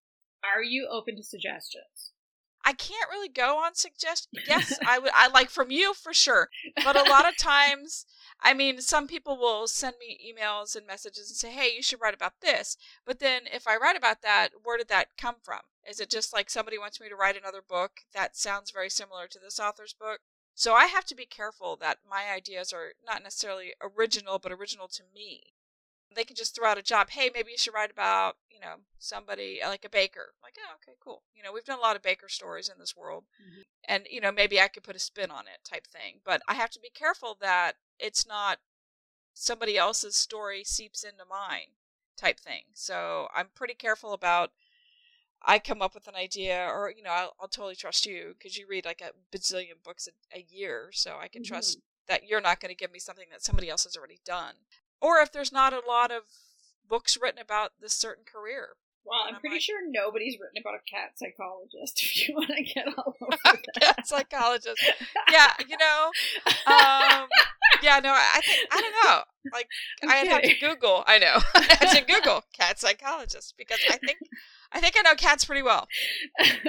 Are 0.44 0.62
you 0.62 0.88
open 0.88 1.16
to 1.18 1.24
suggestions? 1.24 2.12
I 2.68 2.74
can't 2.74 3.10
really 3.10 3.30
go 3.30 3.60
on 3.60 3.76
suggestions. 3.76 4.44
Yes, 4.46 4.78
I 4.86 5.00
would. 5.00 5.12
I 5.14 5.30
like 5.30 5.50
from 5.50 5.72
you 5.72 5.94
for 5.94 6.14
sure, 6.14 6.50
but 6.84 6.98
a 6.98 7.10
lot 7.10 7.26
of 7.26 7.38
times, 7.38 8.06
I 8.42 8.54
mean, 8.54 8.82
some 8.82 9.08
people 9.08 9.38
will 9.38 9.68
send 9.70 9.96
me 10.02 10.20
emails 10.20 10.76
and 10.76 10.86
messages 10.86 11.30
and 11.30 11.38
say, 11.38 11.50
"Hey, 11.50 11.74
you 11.74 11.82
should 11.82 12.02
write 12.02 12.14
about 12.14 12.42
this." 12.42 12.76
But 13.06 13.20
then, 13.20 13.44
if 13.54 13.70
I 13.70 13.78
write 13.78 13.96
about 13.96 14.22
that, 14.24 14.50
where 14.64 14.78
did 14.78 14.90
that 14.90 15.16
come 15.18 15.36
from? 15.42 15.62
Is 15.90 16.02
it 16.02 16.10
just 16.10 16.34
like 16.34 16.50
somebody 16.50 16.78
wants 16.78 17.00
me 17.00 17.08
to 17.08 17.16
write 17.16 17.38
another 17.38 17.62
book 17.62 18.02
that 18.14 18.36
sounds 18.36 18.72
very 18.72 18.90
similar 18.90 19.28
to 19.28 19.40
this 19.40 19.62
author's 19.62 19.94
book? 19.94 20.20
So 20.54 20.74
I 20.74 20.88
have 20.88 21.06
to 21.06 21.16
be 21.16 21.26
careful 21.26 21.78
that 21.78 22.00
my 22.06 22.30
ideas 22.30 22.74
are 22.74 22.96
not 23.06 23.24
necessarily 23.24 23.76
original, 23.82 24.40
but 24.40 24.52
original 24.52 24.90
to 24.90 25.04
me 25.16 25.54
they 26.16 26.24
can 26.24 26.36
just 26.36 26.56
throw 26.56 26.70
out 26.70 26.78
a 26.78 26.84
job. 26.84 27.10
Hey, 27.10 27.30
maybe 27.34 27.52
you 27.52 27.58
should 27.58 27.74
write 27.74 27.92
about, 27.92 28.38
you 28.50 28.60
know, 28.60 28.76
somebody 28.98 29.60
like 29.64 29.86
a 29.86 29.90
baker. 29.90 30.34
like, 30.42 30.56
yeah, 30.58 30.74
okay, 30.76 30.98
cool. 31.04 31.24
You 31.36 31.44
know, 31.44 31.52
we've 31.52 31.66
done 31.66 31.80
a 31.80 31.82
lot 31.82 31.96
of 31.96 32.02
baker 32.02 32.30
stories 32.30 32.70
in 32.70 32.80
this 32.80 32.96
world. 32.96 33.26
Mm-hmm. 33.42 33.62
And, 33.88 34.06
you 34.10 34.22
know, 34.22 34.32
maybe 34.32 34.60
I 34.60 34.68
could 34.68 34.84
put 34.84 34.96
a 34.96 35.00
spin 35.00 35.32
on 35.32 35.46
it 35.46 35.64
type 35.64 35.86
thing. 35.88 36.20
But 36.26 36.42
I 36.48 36.56
have 36.56 36.72
to 36.72 36.80
be 36.80 36.90
careful 36.90 37.38
that 37.42 37.74
it's 38.00 38.28
not 38.28 38.60
somebody 39.34 39.78
else's 39.78 40.16
story 40.16 40.64
seeps 40.64 41.04
into 41.04 41.24
mine 41.30 41.74
type 42.18 42.40
thing. 42.40 42.64
So 42.74 43.28
I'm 43.36 43.48
pretty 43.54 43.76
careful 43.76 44.14
about 44.14 44.52
I 45.44 45.60
come 45.60 45.84
up 45.84 45.94
with 45.94 46.08
an 46.08 46.16
idea 46.16 46.66
or, 46.68 46.92
you 46.96 47.04
know, 47.04 47.12
I'll, 47.12 47.34
I'll 47.40 47.48
totally 47.48 47.76
trust 47.76 48.08
you 48.08 48.34
because 48.38 48.58
you 48.58 48.66
read 48.68 48.86
like 48.86 49.02
a 49.02 49.38
bazillion 49.38 49.84
books 49.84 50.08
a, 50.08 50.40
a 50.40 50.46
year. 50.50 50.90
So 50.94 51.18
I 51.22 51.28
can 51.28 51.44
mm-hmm. 51.44 51.54
trust 51.54 51.80
that 52.08 52.28
you're 52.28 52.42
not 52.42 52.60
going 52.60 52.70
to 52.70 52.76
give 52.76 52.92
me 52.92 53.00
something 53.00 53.28
that 53.32 53.44
somebody 53.44 53.70
else 53.70 53.84
has 53.84 53.96
already 53.96 54.20
done 54.26 54.56
or 55.02 55.20
if 55.20 55.32
there's 55.32 55.52
not 55.52 55.74
a 55.74 55.82
lot 55.88 56.12
of 56.12 56.24
books 56.88 57.18
written 57.22 57.42
about 57.42 57.72
this 57.80 57.94
certain 57.94 58.24
career. 58.24 58.78
Well, 59.08 59.20
I'm, 59.26 59.36
I'm 59.36 59.40
pretty 59.40 59.56
like, 59.56 59.62
sure 59.62 59.80
nobody's 59.88 60.36
written 60.40 60.62
about 60.62 60.76
a 60.76 60.84
cat 60.84 61.16
psychologist. 61.16 62.04
If 62.04 62.28
you 62.28 62.36
want 62.36 62.50
to 62.50 62.64
get 62.64 62.88
all 62.98 63.16
over 63.22 63.38
that, 63.46 63.64
cat 63.80 64.08
psychologist. 64.08 64.84
Yeah, 65.32 65.52
you 65.68 65.78
know, 65.78 66.12
um, 66.68 67.28
yeah, 67.82 68.00
no, 68.00 68.14
I 68.14 68.42
think 68.44 68.68
I 68.72 68.82
don't 68.82 68.96
know. 69.04 69.22
Like, 69.54 69.68
i 70.08 70.16
have 70.16 70.42
to 70.42 70.54
Google. 70.60 71.04
I 71.06 71.20
know, 71.20 71.40
I 71.56 71.78
had 71.80 71.98
to 71.98 72.06
Google 72.06 72.44
cat 72.54 72.80
psychologist 72.80 73.56
because 73.58 73.80
I 73.90 73.98
think 73.98 74.18
I 74.72 74.80
think 74.80 74.96
I 74.98 75.02
know 75.02 75.16
cats 75.16 75.46
pretty 75.46 75.62
well. 75.62 75.88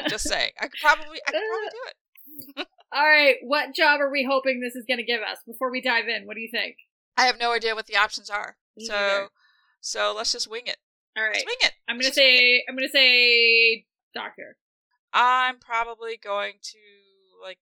Just 0.08 0.28
saying, 0.28 0.52
I 0.60 0.66
could 0.66 0.80
probably 0.80 1.18
I 1.26 1.32
could 1.32 1.40
probably 1.50 1.68
do 1.70 2.56
it. 2.60 2.68
all 2.92 3.06
right, 3.06 3.36
what 3.42 3.74
job 3.74 4.00
are 4.00 4.10
we 4.10 4.26
hoping 4.28 4.60
this 4.60 4.74
is 4.74 4.84
going 4.86 4.98
to 4.98 5.04
give 5.04 5.20
us 5.20 5.38
before 5.46 5.70
we 5.70 5.80
dive 5.80 6.08
in? 6.08 6.26
What 6.26 6.34
do 6.34 6.40
you 6.40 6.50
think? 6.50 6.76
I 7.18 7.26
have 7.26 7.38
no 7.38 7.52
idea 7.52 7.74
what 7.74 7.86
the 7.86 7.96
options 7.96 8.30
are. 8.30 8.56
So 8.78 8.94
either. 8.94 9.28
so 9.80 10.14
let's 10.16 10.32
just 10.32 10.48
wing 10.48 10.66
it. 10.66 10.76
All 11.16 11.24
right. 11.24 11.34
Let's 11.34 11.46
wing 11.46 11.56
it. 11.62 11.72
I'm 11.88 11.98
gonna 11.98 12.12
say 12.12 12.64
I'm 12.68 12.76
gonna 12.76 12.88
say 12.88 13.86
doctor. 14.14 14.56
I'm 15.12 15.58
probably 15.58 16.16
going 16.16 16.54
to 16.62 16.78
like 17.42 17.58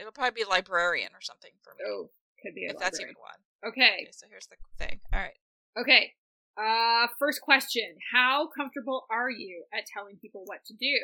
it'll 0.00 0.12
probably 0.12 0.42
be 0.42 0.48
librarian 0.48 1.10
or 1.14 1.20
something 1.20 1.52
for 1.62 1.74
me. 1.78 1.84
Oh, 1.86 2.10
could 2.42 2.54
be. 2.54 2.64
if 2.64 2.74
librarian. 2.74 2.80
that's 2.80 3.00
even 3.00 3.14
one. 3.18 3.70
Okay. 3.70 4.02
okay. 4.02 4.08
So 4.10 4.26
here's 4.28 4.48
the 4.48 4.56
thing. 4.84 5.00
All 5.12 5.20
right. 5.20 5.38
Okay. 5.78 6.12
Uh, 6.58 7.06
first 7.18 7.40
question: 7.40 7.96
How 8.12 8.48
comfortable 8.56 9.06
are 9.10 9.30
you 9.30 9.64
at 9.72 9.84
telling 9.86 10.16
people 10.16 10.42
what 10.44 10.64
to 10.66 10.74
do? 10.74 10.98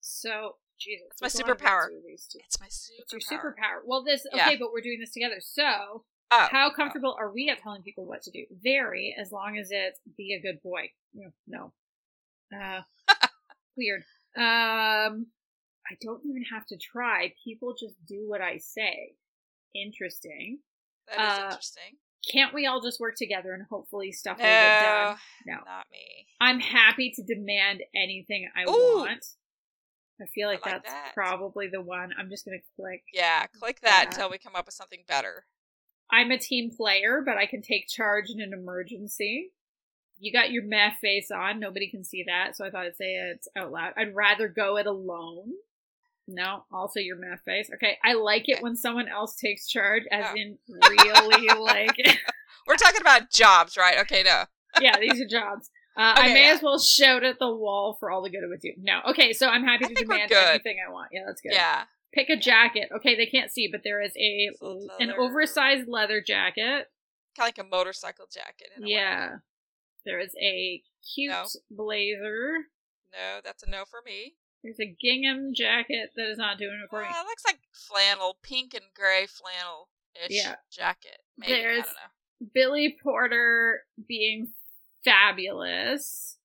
So, 0.00 0.56
Jesus, 0.80 1.06
it's 1.12 1.22
my 1.22 1.28
superpower. 1.28 1.88
It's 2.06 2.58
my 2.58 2.66
superpower. 2.66 2.98
It's 2.98 3.12
your 3.12 3.20
superpower. 3.20 3.84
Well, 3.84 4.02
this 4.02 4.26
okay, 4.32 4.52
yeah. 4.52 4.56
but 4.58 4.72
we're 4.72 4.80
doing 4.80 4.98
this 4.98 5.12
together. 5.12 5.36
So, 5.38 6.04
Oh. 6.30 6.46
How 6.50 6.70
comfortable 6.70 7.16
are 7.18 7.32
we 7.32 7.48
at 7.48 7.60
telling 7.60 7.82
people 7.82 8.06
what 8.06 8.22
to 8.22 8.30
do? 8.30 8.44
Very, 8.62 9.14
as 9.20 9.32
long 9.32 9.58
as 9.58 9.68
it's 9.70 9.98
be 10.16 10.34
a 10.34 10.40
good 10.40 10.62
boy. 10.62 10.90
No. 11.46 11.72
Uh, 12.54 12.82
weird. 13.76 14.02
Um, 14.36 15.26
I 15.90 15.96
don't 16.00 16.22
even 16.24 16.44
have 16.52 16.66
to 16.66 16.76
try. 16.76 17.34
People 17.44 17.74
just 17.78 17.94
do 18.06 18.24
what 18.28 18.40
I 18.40 18.58
say. 18.58 19.14
Interesting. 19.74 20.60
That 21.08 21.32
is 21.32 21.38
uh, 21.38 21.42
interesting. 21.46 21.96
Can't 22.30 22.54
we 22.54 22.66
all 22.66 22.80
just 22.80 23.00
work 23.00 23.16
together 23.16 23.52
and 23.52 23.64
hopefully 23.68 24.12
stuff 24.12 24.38
no, 24.38 24.44
will 24.44 24.50
get 24.50 24.80
done? 24.82 25.16
No, 25.46 25.54
not 25.54 25.86
me. 25.90 26.26
I'm 26.40 26.60
happy 26.60 27.12
to 27.16 27.22
demand 27.22 27.82
anything 27.94 28.48
I 28.54 28.70
Ooh. 28.70 28.98
want. 28.98 29.24
I 30.20 30.26
feel 30.26 30.48
like, 30.48 30.66
I 30.66 30.72
like 30.72 30.82
that's 30.82 30.94
that. 30.94 31.12
probably 31.14 31.68
the 31.68 31.80
one. 31.80 32.10
I'm 32.18 32.28
just 32.28 32.44
gonna 32.44 32.58
click. 32.76 33.02
Yeah, 33.12 33.46
click 33.58 33.80
that, 33.80 33.88
that 33.88 34.06
until 34.08 34.30
we 34.30 34.36
come 34.36 34.54
up 34.54 34.66
with 34.66 34.74
something 34.74 35.02
better. 35.08 35.46
I'm 36.12 36.30
a 36.30 36.38
team 36.38 36.70
player, 36.70 37.22
but 37.24 37.36
I 37.36 37.46
can 37.46 37.62
take 37.62 37.88
charge 37.88 38.30
in 38.30 38.40
an 38.40 38.52
emergency. 38.52 39.52
You 40.18 40.32
got 40.32 40.50
your 40.50 40.64
meh 40.64 40.90
face 41.00 41.30
on. 41.30 41.60
Nobody 41.60 41.90
can 41.90 42.04
see 42.04 42.24
that, 42.26 42.56
so 42.56 42.64
I 42.64 42.70
thought 42.70 42.86
I'd 42.86 42.96
say 42.96 43.14
it 43.14 43.46
out 43.56 43.72
loud. 43.72 43.92
I'd 43.96 44.14
rather 44.14 44.48
go 44.48 44.76
it 44.76 44.86
alone. 44.86 45.52
No, 46.28 46.64
also 46.72 47.00
your 47.00 47.16
meh 47.16 47.36
face. 47.44 47.70
Okay, 47.74 47.98
I 48.04 48.14
like 48.14 48.48
it 48.48 48.62
when 48.62 48.76
someone 48.76 49.08
else 49.08 49.34
takes 49.34 49.66
charge, 49.66 50.04
as 50.10 50.26
oh. 50.28 50.34
in 50.36 50.58
really 50.68 51.48
like. 51.48 51.96
We're 52.66 52.76
talking 52.76 53.00
about 53.00 53.30
jobs, 53.30 53.76
right? 53.76 53.98
Okay, 54.00 54.22
no. 54.22 54.44
yeah, 54.80 54.98
these 55.00 55.20
are 55.20 55.26
jobs. 55.26 55.70
Uh, 55.96 56.14
okay, 56.16 56.30
I 56.30 56.34
may 56.34 56.46
yeah. 56.46 56.54
as 56.54 56.62
well 56.62 56.78
shout 56.78 57.24
at 57.24 57.38
the 57.38 57.50
wall 57.50 57.96
for 57.98 58.10
all 58.10 58.22
the 58.22 58.30
good 58.30 58.44
it 58.44 58.48
would 58.48 58.60
do. 58.60 58.72
No, 58.78 59.00
okay, 59.10 59.32
so 59.32 59.48
I'm 59.48 59.64
happy 59.64 59.86
to 59.86 59.94
demand 59.94 60.30
anything 60.32 60.76
I 60.86 60.92
want. 60.92 61.08
Yeah, 61.12 61.22
that's 61.26 61.40
good. 61.40 61.52
Yeah, 61.52 61.82
Pick 62.12 62.28
a 62.28 62.36
jacket. 62.36 62.88
Okay, 62.94 63.16
they 63.16 63.26
can't 63.26 63.52
see, 63.52 63.68
but 63.70 63.82
there 63.84 64.00
is 64.02 64.12
a 64.16 64.50
an 64.98 65.12
oversized 65.12 65.88
leather 65.88 66.20
jacket. 66.20 66.90
Kind 67.36 67.48
of 67.50 67.58
like 67.58 67.58
a 67.58 67.64
motorcycle 67.64 68.26
jacket. 68.32 68.68
yeah. 68.78 69.36
There 70.04 70.18
is 70.18 70.34
a 70.40 70.82
cute 71.14 71.30
no. 71.30 71.44
blazer. 71.70 72.66
No, 73.12 73.40
that's 73.44 73.62
a 73.62 73.70
no 73.70 73.84
for 73.84 74.00
me. 74.04 74.34
There's 74.62 74.80
a 74.80 74.96
gingham 75.00 75.52
jacket 75.54 76.10
that 76.16 76.30
is 76.30 76.38
not 76.38 76.58
doing 76.58 76.80
it 76.84 76.90
for 76.90 77.00
me. 77.00 77.08
it 77.08 77.26
looks 77.26 77.44
like 77.46 77.60
flannel, 77.72 78.38
pink 78.42 78.74
and 78.74 78.84
gray 78.94 79.26
flannel 79.26 79.88
ish 80.14 80.36
yeah. 80.36 80.56
jacket. 80.70 81.18
Maybe. 81.38 81.52
There's 81.52 81.84
Billy 82.54 82.96
Porter 83.02 83.82
being 84.06 84.48
fabulous 85.04 86.36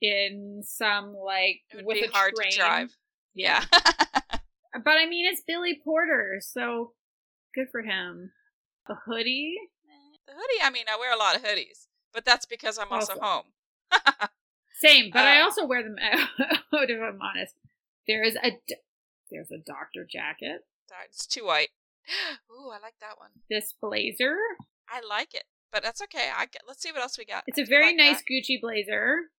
in 0.00 0.62
some 0.64 1.14
like 1.14 1.62
it 1.70 1.76
would 1.76 1.86
with 1.86 1.96
be 1.96 2.04
a 2.04 2.10
hard 2.10 2.34
train. 2.34 2.50
to 2.50 2.58
drive. 2.58 2.96
Yeah. 3.34 3.64
But 4.82 4.96
I 4.98 5.06
mean, 5.06 5.26
it's 5.26 5.42
Billy 5.46 5.80
Porter, 5.82 6.40
so 6.40 6.92
good 7.54 7.68
for 7.70 7.82
him. 7.82 8.32
The 8.88 8.96
hoodie. 9.06 9.56
The 10.26 10.32
hoodie. 10.32 10.62
I 10.62 10.70
mean, 10.70 10.84
I 10.90 10.98
wear 10.98 11.14
a 11.14 11.18
lot 11.18 11.36
of 11.36 11.42
hoodies, 11.42 11.86
but 12.12 12.24
that's 12.24 12.46
because 12.46 12.78
I'm 12.78 12.90
also, 12.90 13.14
also 13.14 13.22
home. 13.22 13.44
Same, 14.80 15.10
but 15.12 15.24
uh, 15.24 15.28
I 15.28 15.40
also 15.40 15.64
wear 15.64 15.82
them 15.82 15.96
out. 16.02 16.28
if 16.72 17.00
I'm 17.00 17.20
honest, 17.22 17.54
there 18.08 18.24
is 18.24 18.36
a 18.36 18.58
there's 19.30 19.50
a 19.50 19.58
doctor 19.58 20.06
jacket. 20.08 20.64
It's 21.08 21.26
too 21.26 21.46
white. 21.46 21.70
Ooh, 22.50 22.70
I 22.70 22.78
like 22.80 22.94
that 23.00 23.18
one. 23.18 23.30
This 23.48 23.74
blazer. 23.80 24.36
I 24.88 25.00
like 25.08 25.34
it, 25.34 25.44
but 25.72 25.82
that's 25.82 26.02
okay. 26.02 26.28
I 26.36 26.46
get, 26.46 26.62
let's 26.66 26.82
see 26.82 26.92
what 26.92 27.00
else 27.00 27.18
we 27.18 27.24
got. 27.24 27.44
It's 27.46 27.58
a 27.58 27.64
very 27.64 27.86
like 27.86 27.96
nice 27.96 28.18
that. 28.18 28.24
Gucci 28.30 28.60
blazer. 28.60 29.30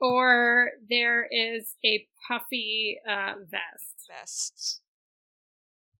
Or 0.00 0.70
there 0.90 1.26
is 1.30 1.74
a 1.84 2.06
puffy 2.28 2.98
uh, 3.08 3.34
vest 3.50 4.10
vests. 4.10 4.80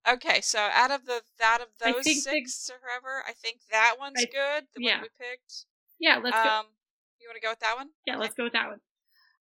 Okay, 0.08 0.40
so 0.40 0.58
out 0.58 0.90
of 0.90 1.06
the 1.06 1.22
out 1.42 1.60
of 1.60 1.68
those 1.82 2.04
six 2.22 2.70
or 2.70 2.76
whoever, 2.80 3.24
I 3.26 3.32
think 3.32 3.58
that 3.72 3.96
one's 3.98 4.20
I, 4.20 4.24
good. 4.24 4.66
The 4.76 4.82
yeah. 4.82 4.94
one 4.94 5.02
we 5.02 5.08
picked. 5.18 5.64
Yeah, 5.98 6.20
let's 6.22 6.36
um, 6.36 6.42
go. 6.42 6.60
You 7.20 7.28
want 7.28 7.36
to 7.36 7.42
go 7.42 7.50
with 7.50 7.60
that 7.60 7.76
one? 7.76 7.88
Yeah, 8.06 8.14
okay. 8.14 8.20
let's 8.20 8.34
go 8.34 8.44
with 8.44 8.52
that 8.52 8.68
one. 8.68 8.80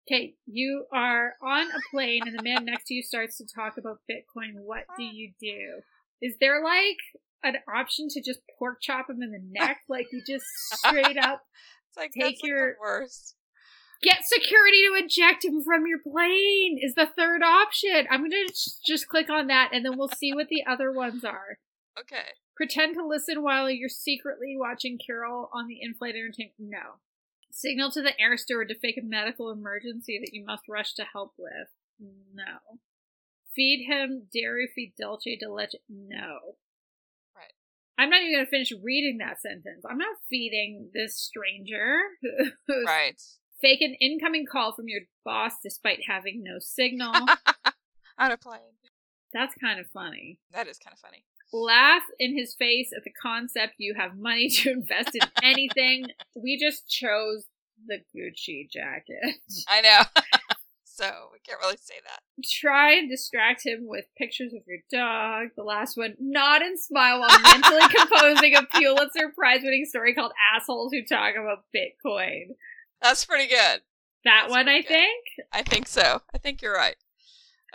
Okay, 0.09 0.35
you 0.47 0.85
are 0.93 1.35
on 1.43 1.67
a 1.67 1.81
plane 1.91 2.23
and 2.27 2.39
the 2.39 2.43
man 2.43 2.65
next 2.65 2.87
to 2.87 2.95
you 2.95 3.03
starts 3.03 3.39
to 3.39 3.45
talk 3.47 3.77
about 3.79 3.99
Bitcoin. 4.11 4.53
What 4.63 4.85
do 4.97 5.03
you 5.03 5.33
do? 5.41 5.81
Is 6.23 6.37
there 6.41 6.63
like 6.63 6.99
an 7.43 7.57
option 7.75 8.09
to 8.11 8.23
just 8.23 8.41
pork 8.59 8.79
chop 8.81 9.11
him 9.11 9.23
in 9.23 9.33
the 9.33 9.43
neck? 9.51 9.79
Like 9.89 10.07
you 10.13 10.23
just 10.27 10.45
straight 10.73 11.19
up 11.19 11.43
it's 11.97 11.97
like, 11.97 12.13
take 12.13 12.43
your 12.43 12.69
like 12.69 12.81
worst. 12.81 13.37
Get 14.05 14.25
security 14.25 14.83
to 14.83 15.03
eject 15.03 15.45
him 15.45 15.63
from 15.63 15.87
your 15.87 15.99
plane 15.99 16.79
is 16.81 16.95
the 16.95 17.07
third 17.07 17.43
option. 17.43 18.07
I'm 18.11 18.21
going 18.21 18.47
to 18.47 18.55
just 18.87 19.09
click 19.09 19.31
on 19.31 19.47
that 19.47 19.71
and 19.73 19.85
then 19.85 19.97
we'll 19.97 20.09
see 20.09 20.33
what 20.35 20.49
the 20.49 20.63
other 20.69 20.93
ones 20.93 21.25
are. 21.25 21.59
Okay. 21.99 22.27
Pretend 22.57 22.95
to 22.95 23.07
listen 23.07 23.43
while 23.43 23.71
you're 23.71 23.89
secretly 23.89 24.57
watching 24.59 24.99
Carol 25.05 25.49
on 25.53 25.67
the 25.67 25.79
in-flight 25.81 26.15
entertainment. 26.15 26.55
No. 26.59 27.01
Signal 27.51 27.91
to 27.93 28.03
the 28.03 28.21
air 28.21 28.37
steward 28.37 28.69
to 28.69 28.79
fake 28.79 28.99
a 29.01 29.05
medical 29.05 29.51
emergency 29.51 30.21
that 30.23 30.35
you 30.35 30.45
must 30.45 30.65
rush 30.69 30.93
to 30.95 31.05
help 31.13 31.33
with. 31.39 31.69
No. 31.99 32.79
Feed 33.55 33.87
him 33.89 34.27
dairy 34.33 34.69
free 34.75 34.93
dulce 35.01 35.25
de 35.25 35.49
leche. 35.51 35.77
No. 35.89 36.57
Right. 37.35 37.55
I'm 37.97 38.11
not 38.11 38.21
even 38.23 38.35
going 38.35 38.45
to 38.45 38.51
finish 38.51 38.73
reading 38.83 39.19
that 39.19 39.41
sentence. 39.41 39.85
I'm 39.89 39.99
not 39.99 40.17
feeding 40.29 40.91
this 40.93 41.17
stranger 41.17 42.01
who's 42.67 42.85
Right. 42.87 43.21
Fake 43.65 43.81
an 43.81 43.95
incoming 44.01 44.45
call 44.45 44.75
from 44.75 44.89
your 44.89 45.01
boss 45.25 45.53
despite 45.63 46.01
having 46.07 46.43
no 46.45 46.59
signal. 46.61 47.15
On 48.19 48.31
a 48.31 48.37
plane. 48.37 48.61
That's 49.33 49.55
kind 49.61 49.81
of 49.81 49.87
funny. 49.87 50.39
That 50.53 50.69
is 50.69 50.79
kind 50.79 50.93
of 50.93 51.01
funny. 51.01 51.25
Laugh 51.53 52.03
in 52.21 52.37
his 52.37 52.55
face 52.55 52.91
at 52.95 53.05
the 53.05 53.13
concept 53.21 53.75
you 53.79 53.95
have 53.97 54.19
money 54.19 54.49
to 54.57 54.71
invest 54.71 55.11
in 55.15 55.23
anything. 55.43 56.07
we 56.37 56.59
just 56.59 56.89
chose 56.89 57.47
the 57.87 58.01
Gucci 58.15 58.71
jacket. 58.71 59.37
I 59.69 59.81
know. 59.81 60.03
so 60.85 61.07
we 61.33 61.39
can't 61.47 61.61
really 61.61 61.79
say 61.81 61.95
that. 62.05 62.21
Try 62.45 62.93
and 62.93 63.09
distract 63.09 63.65
him 63.65 63.81
with 63.83 64.05
pictures 64.19 64.53
of 64.53 64.63
your 64.67 64.79
dog. 64.93 65.49
The 65.57 65.65
last 65.65 65.97
one, 65.97 66.15
nod 66.21 66.61
and 66.61 66.79
smile 66.79 67.21
while 67.21 67.41
mentally 67.41 67.89
composing 67.95 68.55
a 68.57 68.63
Pulitzer 68.79 69.33
Prize 69.35 69.61
winning 69.63 69.87
story 69.87 70.15
called 70.15 70.33
Assholes 70.55 70.93
Who 70.93 71.03
Talk 71.03 71.35
About 71.35 71.65
Bitcoin. 71.75 72.55
That's 73.03 73.25
pretty 73.25 73.49
good. 73.49 73.83
That 74.25 74.45
That's 74.45 74.51
one, 74.51 74.69
I 74.69 74.81
good. 74.81 74.89
think. 74.89 75.25
I 75.53 75.63
think 75.63 75.87
so. 75.87 76.23
I 76.35 76.39
think 76.39 76.63
you're 76.63 76.75
right. 76.75 76.97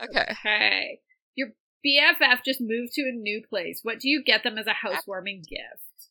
Okay. 0.03 0.25
Okay. 0.31 0.99
Your 1.35 1.49
BFF 1.85 2.39
just 2.43 2.59
moved 2.61 2.93
to 2.93 3.03
a 3.03 3.11
new 3.11 3.41
place. 3.47 3.81
What 3.83 3.99
do 3.99 4.09
you 4.09 4.23
get 4.23 4.43
them 4.43 4.57
as 4.57 4.67
a 4.67 4.73
housewarming 4.73 5.43
gift? 5.47 6.09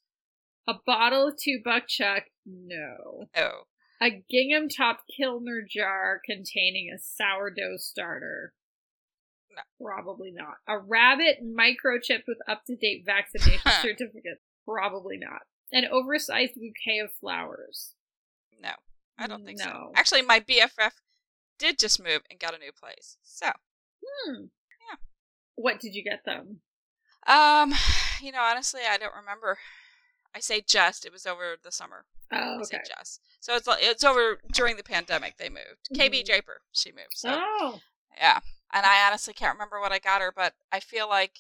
A 0.68 0.74
bottle 0.86 1.28
of 1.28 1.34
two 1.42 1.60
buck 1.64 1.84
chuck? 1.88 2.24
No. 2.46 3.26
Oh. 3.36 3.62
A 4.00 4.22
gingham 4.30 4.68
top 4.68 5.00
Kilner 5.18 5.66
jar 5.68 6.20
containing 6.24 6.90
a 6.94 6.98
sourdough 7.00 7.78
starter? 7.78 8.52
No. 9.50 9.62
Probably 9.84 10.30
not. 10.30 10.56
A 10.68 10.78
rabbit 10.78 11.38
microchipped 11.42 12.24
with 12.28 12.38
up 12.46 12.62
to 12.66 12.76
date 12.76 13.02
vaccination 13.04 13.72
certificate? 13.82 14.40
Probably 14.64 15.16
not. 15.18 15.42
An 15.72 15.84
oversized 15.90 16.52
bouquet 16.54 17.00
of 17.00 17.10
flowers? 17.20 17.94
No. 19.18 19.24
I 19.24 19.26
don't 19.26 19.44
think 19.44 19.60
so. 19.60 19.92
Actually, 19.96 20.22
my 20.22 20.40
BFF 20.40 20.92
did 21.58 21.78
just 21.78 22.02
move 22.02 22.22
and 22.30 22.38
got 22.38 22.54
a 22.54 22.58
new 22.58 22.72
place. 22.72 23.16
So, 23.22 23.48
Hmm. 24.04 24.42
Yeah. 24.88 24.96
What 25.56 25.80
did 25.80 25.94
you 25.94 26.02
get 26.04 26.24
them? 26.24 26.60
um, 27.26 27.74
you 28.22 28.32
know, 28.32 28.40
honestly, 28.42 28.80
I 28.88 28.96
don't 28.96 29.14
remember. 29.14 29.58
I 30.34 30.40
say 30.40 30.60
just. 30.66 31.04
It 31.04 31.12
was 31.12 31.26
over 31.26 31.56
the 31.62 31.72
summer. 31.72 32.04
Oh, 32.32 32.36
I 32.36 32.54
okay. 32.56 32.64
say 32.64 32.80
just. 32.96 33.20
So 33.40 33.54
it's 33.56 33.66
it's 33.80 34.04
over 34.04 34.38
during 34.52 34.76
the 34.76 34.82
pandemic. 34.82 35.36
They 35.36 35.48
moved. 35.48 35.88
KB 35.94 36.20
Mhm. 36.22 36.24
Draper, 36.26 36.60
she 36.72 36.90
moved. 36.92 37.14
So 37.14 37.30
Oh. 37.32 37.80
yeah, 38.16 38.40
and 38.72 38.84
I 38.86 39.06
honestly 39.06 39.32
can't 39.34 39.54
remember 39.54 39.80
what 39.80 39.92
I 39.92 39.98
got 39.98 40.20
her, 40.20 40.32
but 40.34 40.54
I 40.70 40.80
feel 40.80 41.08
like 41.08 41.38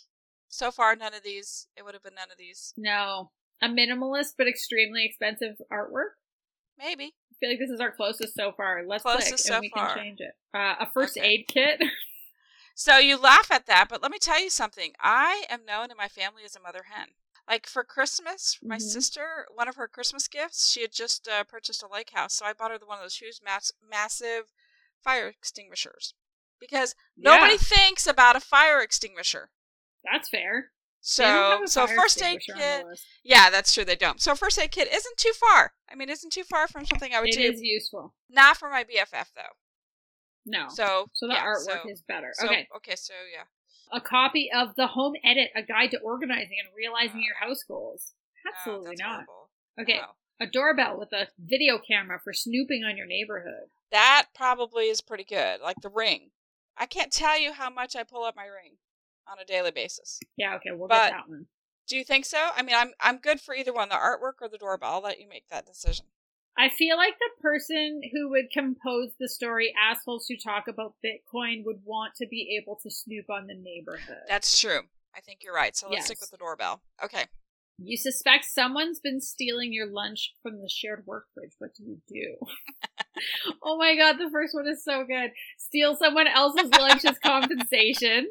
so 0.48 0.70
far 0.70 0.96
none 0.96 1.12
of 1.14 1.22
these. 1.22 1.68
It 1.76 1.84
would 1.84 1.94
have 1.94 2.02
been 2.02 2.14
none 2.14 2.30
of 2.32 2.38
these. 2.38 2.72
No. 2.76 3.30
A 3.60 3.68
minimalist 3.68 4.34
but 4.38 4.46
extremely 4.48 5.04
expensive 5.04 5.56
artwork. 5.70 6.12
Maybe. 6.78 7.14
I 7.38 7.46
feel 7.46 7.50
like 7.50 7.58
this 7.60 7.70
is 7.70 7.80
our 7.80 7.92
closest 7.92 8.34
so 8.34 8.52
far. 8.52 8.84
Let's 8.86 9.02
Closest 9.02 9.28
click 9.28 9.38
so 9.38 9.52
and 9.54 9.60
we 9.60 9.70
far. 9.70 9.88
can 9.88 10.02
change 10.02 10.20
it. 10.20 10.32
Uh, 10.52 10.74
a 10.80 10.90
first 10.92 11.16
Okay. 11.16 11.26
aid 11.26 11.46
kit. 11.48 11.80
So 12.74 12.96
you 12.98 13.16
laugh 13.18 13.50
at 13.50 13.66
that, 13.66 13.88
but 13.88 14.02
let 14.02 14.10
me 14.10 14.18
tell 14.18 14.40
you 14.40 14.50
something. 14.50 14.94
I 15.00 15.44
am 15.50 15.64
known 15.66 15.90
in 15.90 15.96
my 15.96 16.08
family 16.08 16.44
as 16.44 16.54
a 16.56 16.60
mother 16.60 16.84
hen. 16.84 17.08
Like 17.48 17.66
for 17.66 17.82
Christmas, 17.84 18.58
my 18.66 18.78
Mhm. 18.78 18.80
sister, 18.92 19.46
one 19.52 19.68
of 19.68 19.76
her 19.76 19.88
Christmas 19.88 20.28
gifts, 20.28 20.70
she 20.70 20.82
had 20.82 20.92
just 20.92 21.26
uh, 21.28 21.44
purchased 21.44 21.82
a 21.82 21.88
lake 21.88 22.10
house, 22.10 22.34
so 22.34 22.46
I 22.46 22.52
bought 22.52 22.70
her 22.70 22.78
the 22.78 22.86
one 22.86 22.98
of 22.98 23.04
those 23.04 23.16
huge, 23.16 23.40
mass- 23.42 23.72
massive 23.82 24.52
fire 25.02 25.28
extinguishers 25.28 26.14
because 26.60 26.94
nobody 27.16 27.54
Yeah, 27.54 27.58
thinks 27.58 28.06
about 28.06 28.36
a 28.36 28.40
fire 28.40 28.80
extinguisher. 28.80 29.50
that's 30.04 30.28
fair. 30.28 30.70
They 31.16 31.24
don't 31.24 31.60
have 31.60 31.68
So, 31.70 31.86
so 31.86 31.94
first 31.94 32.22
aid 32.22 32.36
extinguisher 32.36 32.52
on 32.52 32.88
the 32.88 32.94
kit, 32.94 33.00
yeah, 33.24 33.50
that's 33.50 33.72
true. 33.72 33.84
They 33.84 33.96
don't. 33.96 34.20
So 34.20 34.34
first 34.34 34.58
aid 34.58 34.70
kit 34.72 34.88
isn't 34.92 35.16
too 35.16 35.32
far. 35.32 35.72
I 35.90 35.94
mean, 35.94 36.10
isn't 36.10 36.32
too 36.32 36.44
far 36.44 36.68
from 36.68 36.84
something 36.84 37.14
I 37.14 37.20
would 37.20 37.28
It 37.30 37.36
do. 37.36 37.42
is 37.52 37.60
useful. 37.62 38.14
Not 38.28 38.56
for 38.56 38.68
my 38.68 38.84
BFF 38.84 39.32
though. 39.34 39.54
No. 40.44 40.66
So, 40.70 41.06
So 41.14 41.26
the 41.26 41.34
yeah, 41.34 41.44
artwork 41.44 41.82
so- 41.82 41.88
is 41.90 42.02
better. 42.02 42.30
so- 42.34 42.46
okay. 42.46 42.68
Okay. 42.76 42.96
So 42.96 43.14
yeah. 43.32 43.44
A 43.90 44.00
copy 44.02 44.50
of 44.54 44.74
The 44.76 44.86
Home 44.88 45.14
Edit, 45.24 45.50
a 45.56 45.62
guide 45.62 45.90
to 45.92 46.00
organizing 46.00 46.56
and 46.62 46.68
realizing 46.76 47.22
your 47.22 47.36
house 47.36 47.62
goals. 47.62 48.12
No, 48.44 48.50
Absolutely 48.54 48.90
that's 48.90 49.00
not. 49.00 49.14
horrible. 49.26 49.50
Okay. 49.80 49.96
No. 49.98 50.12
A 50.40 50.46
doorbell 50.46 50.98
with 50.98 51.12
a 51.12 51.28
video 51.38 51.78
camera 51.78 52.20
for 52.22 52.32
snooping 52.32 52.84
on 52.84 52.96
your 52.96 53.06
neighborhood. 53.06 53.70
That 53.90 54.26
probably 54.34 54.88
is 54.88 55.00
pretty 55.00 55.24
good. 55.24 55.60
Like 55.60 55.80
the 55.82 55.88
ring. 55.88 56.30
I 56.76 56.86
can't 56.86 57.10
tell 57.12 57.38
you 57.38 57.52
how 57.54 57.70
much 57.70 57.96
I 57.96 58.04
pull 58.04 58.24
up 58.24 58.36
my 58.36 58.44
ring 58.46 58.76
on 59.30 59.38
a 59.38 59.44
daily 59.44 59.70
basis. 59.70 60.20
Yeah, 60.36 60.56
okay, 60.56 60.70
we'll 60.72 60.88
But- 60.88 61.10
get 61.10 61.16
that 61.18 61.28
one. 61.28 61.46
Do 61.86 61.96
you 61.96 62.04
think 62.04 62.26
so? 62.26 62.50
I 62.54 62.62
mean, 62.62 62.76
I'm 62.76 62.92
I'm 63.00 63.16
good 63.16 63.40
for 63.40 63.54
either 63.54 63.72
one, 63.72 63.88
the 63.88 63.94
artwork 63.94 64.42
or 64.42 64.48
the 64.50 64.58
doorbell. 64.58 64.90
I'll 64.96 65.00
let 65.00 65.18
you 65.20 65.26
make 65.26 65.48
that 65.48 65.64
decision. 65.64 66.04
I 66.58 66.68
feel 66.68 66.98
like 66.98 67.14
the 67.18 67.30
person 67.40 68.02
who 68.12 68.28
would 68.30 68.50
compose 68.52 69.12
the 69.18 69.28
story 69.28 69.72
Assholes 69.80 70.26
Who 70.28 70.36
Talk 70.36 70.68
About 70.68 70.96
Bitcoin 71.02 71.64
would 71.64 71.80
want 71.84 72.14
to 72.16 72.26
be 72.26 72.58
able 72.60 72.78
to 72.82 72.90
snoop 72.90 73.30
on 73.30 73.46
the 73.46 73.54
neighborhood. 73.54 74.24
That's 74.28 74.60
true. 74.60 74.80
I 75.16 75.20
think 75.20 75.42
you're 75.42 75.54
right. 75.54 75.74
So 75.74 75.88
let's 75.88 76.06
stick 76.06 76.20
with 76.20 76.30
the 76.30 76.36
doorbell. 76.36 76.82
Okay. 77.02 77.24
You 77.78 77.96
suspect 77.96 78.44
someone's 78.44 78.98
been 78.98 79.20
stealing 79.20 79.72
your 79.72 79.86
lunch 79.86 80.34
from 80.42 80.60
the 80.60 80.68
shared 80.68 81.04
work 81.06 81.26
fridge. 81.32 81.52
What 81.58 81.74
do 81.76 81.84
you 81.84 82.00
do? 82.08 82.36
oh 83.62 83.78
my 83.78 83.96
god, 83.96 84.16
the 84.18 84.28
first 84.30 84.52
one 84.52 84.66
is 84.66 84.82
so 84.84 85.04
good. 85.04 85.30
Steal 85.58 85.96
someone 85.96 86.26
else's 86.26 86.70
lunch 86.72 87.04
as 87.04 87.18
compensation. 87.24 88.26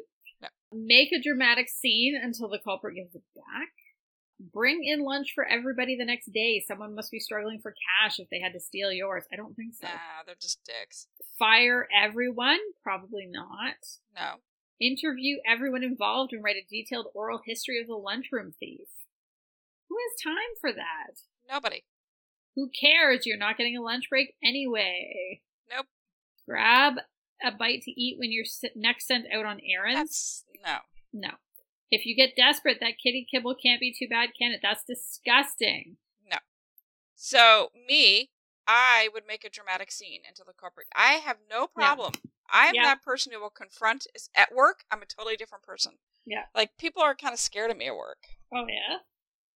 Make 0.72 1.12
a 1.12 1.22
dramatic 1.22 1.68
scene 1.68 2.18
until 2.20 2.48
the 2.48 2.58
culprit 2.58 2.96
gives 2.96 3.14
it 3.14 3.22
back. 3.34 3.68
Bring 4.52 4.84
in 4.84 5.00
lunch 5.00 5.32
for 5.34 5.44
everybody 5.44 5.96
the 5.96 6.04
next 6.04 6.32
day. 6.32 6.62
Someone 6.66 6.94
must 6.94 7.10
be 7.10 7.18
struggling 7.18 7.58
for 7.60 7.72
cash 7.72 8.18
if 8.18 8.28
they 8.30 8.38
had 8.38 8.52
to 8.52 8.60
steal 8.60 8.92
yours. 8.92 9.24
I 9.32 9.36
don't 9.36 9.54
think 9.54 9.74
so. 9.74 9.88
Nah, 9.88 10.22
they're 10.26 10.36
just 10.40 10.60
dicks. 10.64 11.08
Fire 11.38 11.88
everyone? 11.96 12.58
Probably 12.82 13.26
not. 13.26 13.74
No. 14.14 14.34
Interview 14.80 15.38
everyone 15.44 15.82
involved 15.82 16.32
and 16.32 16.44
write 16.44 16.56
a 16.56 16.66
detailed 16.70 17.06
oral 17.14 17.40
history 17.44 17.80
of 17.80 17.88
the 17.88 17.94
lunchroom 17.94 18.54
thief. 18.60 18.88
Who 19.88 19.96
has 19.96 20.22
time 20.22 20.54
for 20.60 20.72
that? 20.72 21.18
Nobody. 21.50 21.82
Who 22.54 22.70
cares? 22.78 23.26
You're 23.26 23.38
not 23.38 23.56
getting 23.56 23.76
a 23.76 23.82
lunch 23.82 24.08
break 24.08 24.34
anyway. 24.44 25.40
Nope. 25.68 25.86
Grab 26.46 26.94
a 27.42 27.50
bite 27.52 27.82
to 27.82 27.90
eat 28.00 28.18
when 28.18 28.32
you're 28.32 28.44
next 28.76 29.06
sent 29.06 29.26
out 29.32 29.46
on 29.46 29.60
errands. 29.64 29.98
That's 29.98 30.44
no. 30.64 30.78
No. 31.12 31.30
If 31.90 32.04
you 32.04 32.14
get 32.14 32.36
desperate, 32.36 32.78
that 32.80 32.98
kitty 33.02 33.26
kibble 33.30 33.54
can't 33.54 33.80
be 33.80 33.94
too 33.98 34.08
bad, 34.08 34.30
can 34.38 34.52
it? 34.52 34.60
That's 34.62 34.84
disgusting. 34.84 35.96
No. 36.30 36.36
So 37.14 37.70
me, 37.88 38.30
I 38.66 39.08
would 39.14 39.26
make 39.26 39.44
a 39.44 39.50
dramatic 39.50 39.90
scene 39.90 40.20
until 40.28 40.44
the 40.44 40.52
corporate. 40.52 40.88
I 40.94 41.14
have 41.14 41.38
no 41.48 41.66
problem. 41.66 42.12
I'm 42.50 42.74
Yeah. 42.74 42.82
that 42.84 43.02
person 43.02 43.32
who 43.32 43.40
will 43.40 43.50
confront. 43.50 44.06
Is 44.14 44.28
at 44.34 44.54
work. 44.54 44.84
I'm 44.90 45.02
a 45.02 45.06
totally 45.06 45.36
different 45.36 45.64
person. 45.64 45.94
Yeah. 46.26 46.44
Like 46.54 46.76
people 46.78 47.02
are 47.02 47.14
kind 47.14 47.32
of 47.32 47.40
scared 47.40 47.70
of 47.70 47.76
me 47.78 47.86
at 47.86 47.96
work. 47.96 48.18
Oh 48.54 48.66
yeah. 48.68 48.98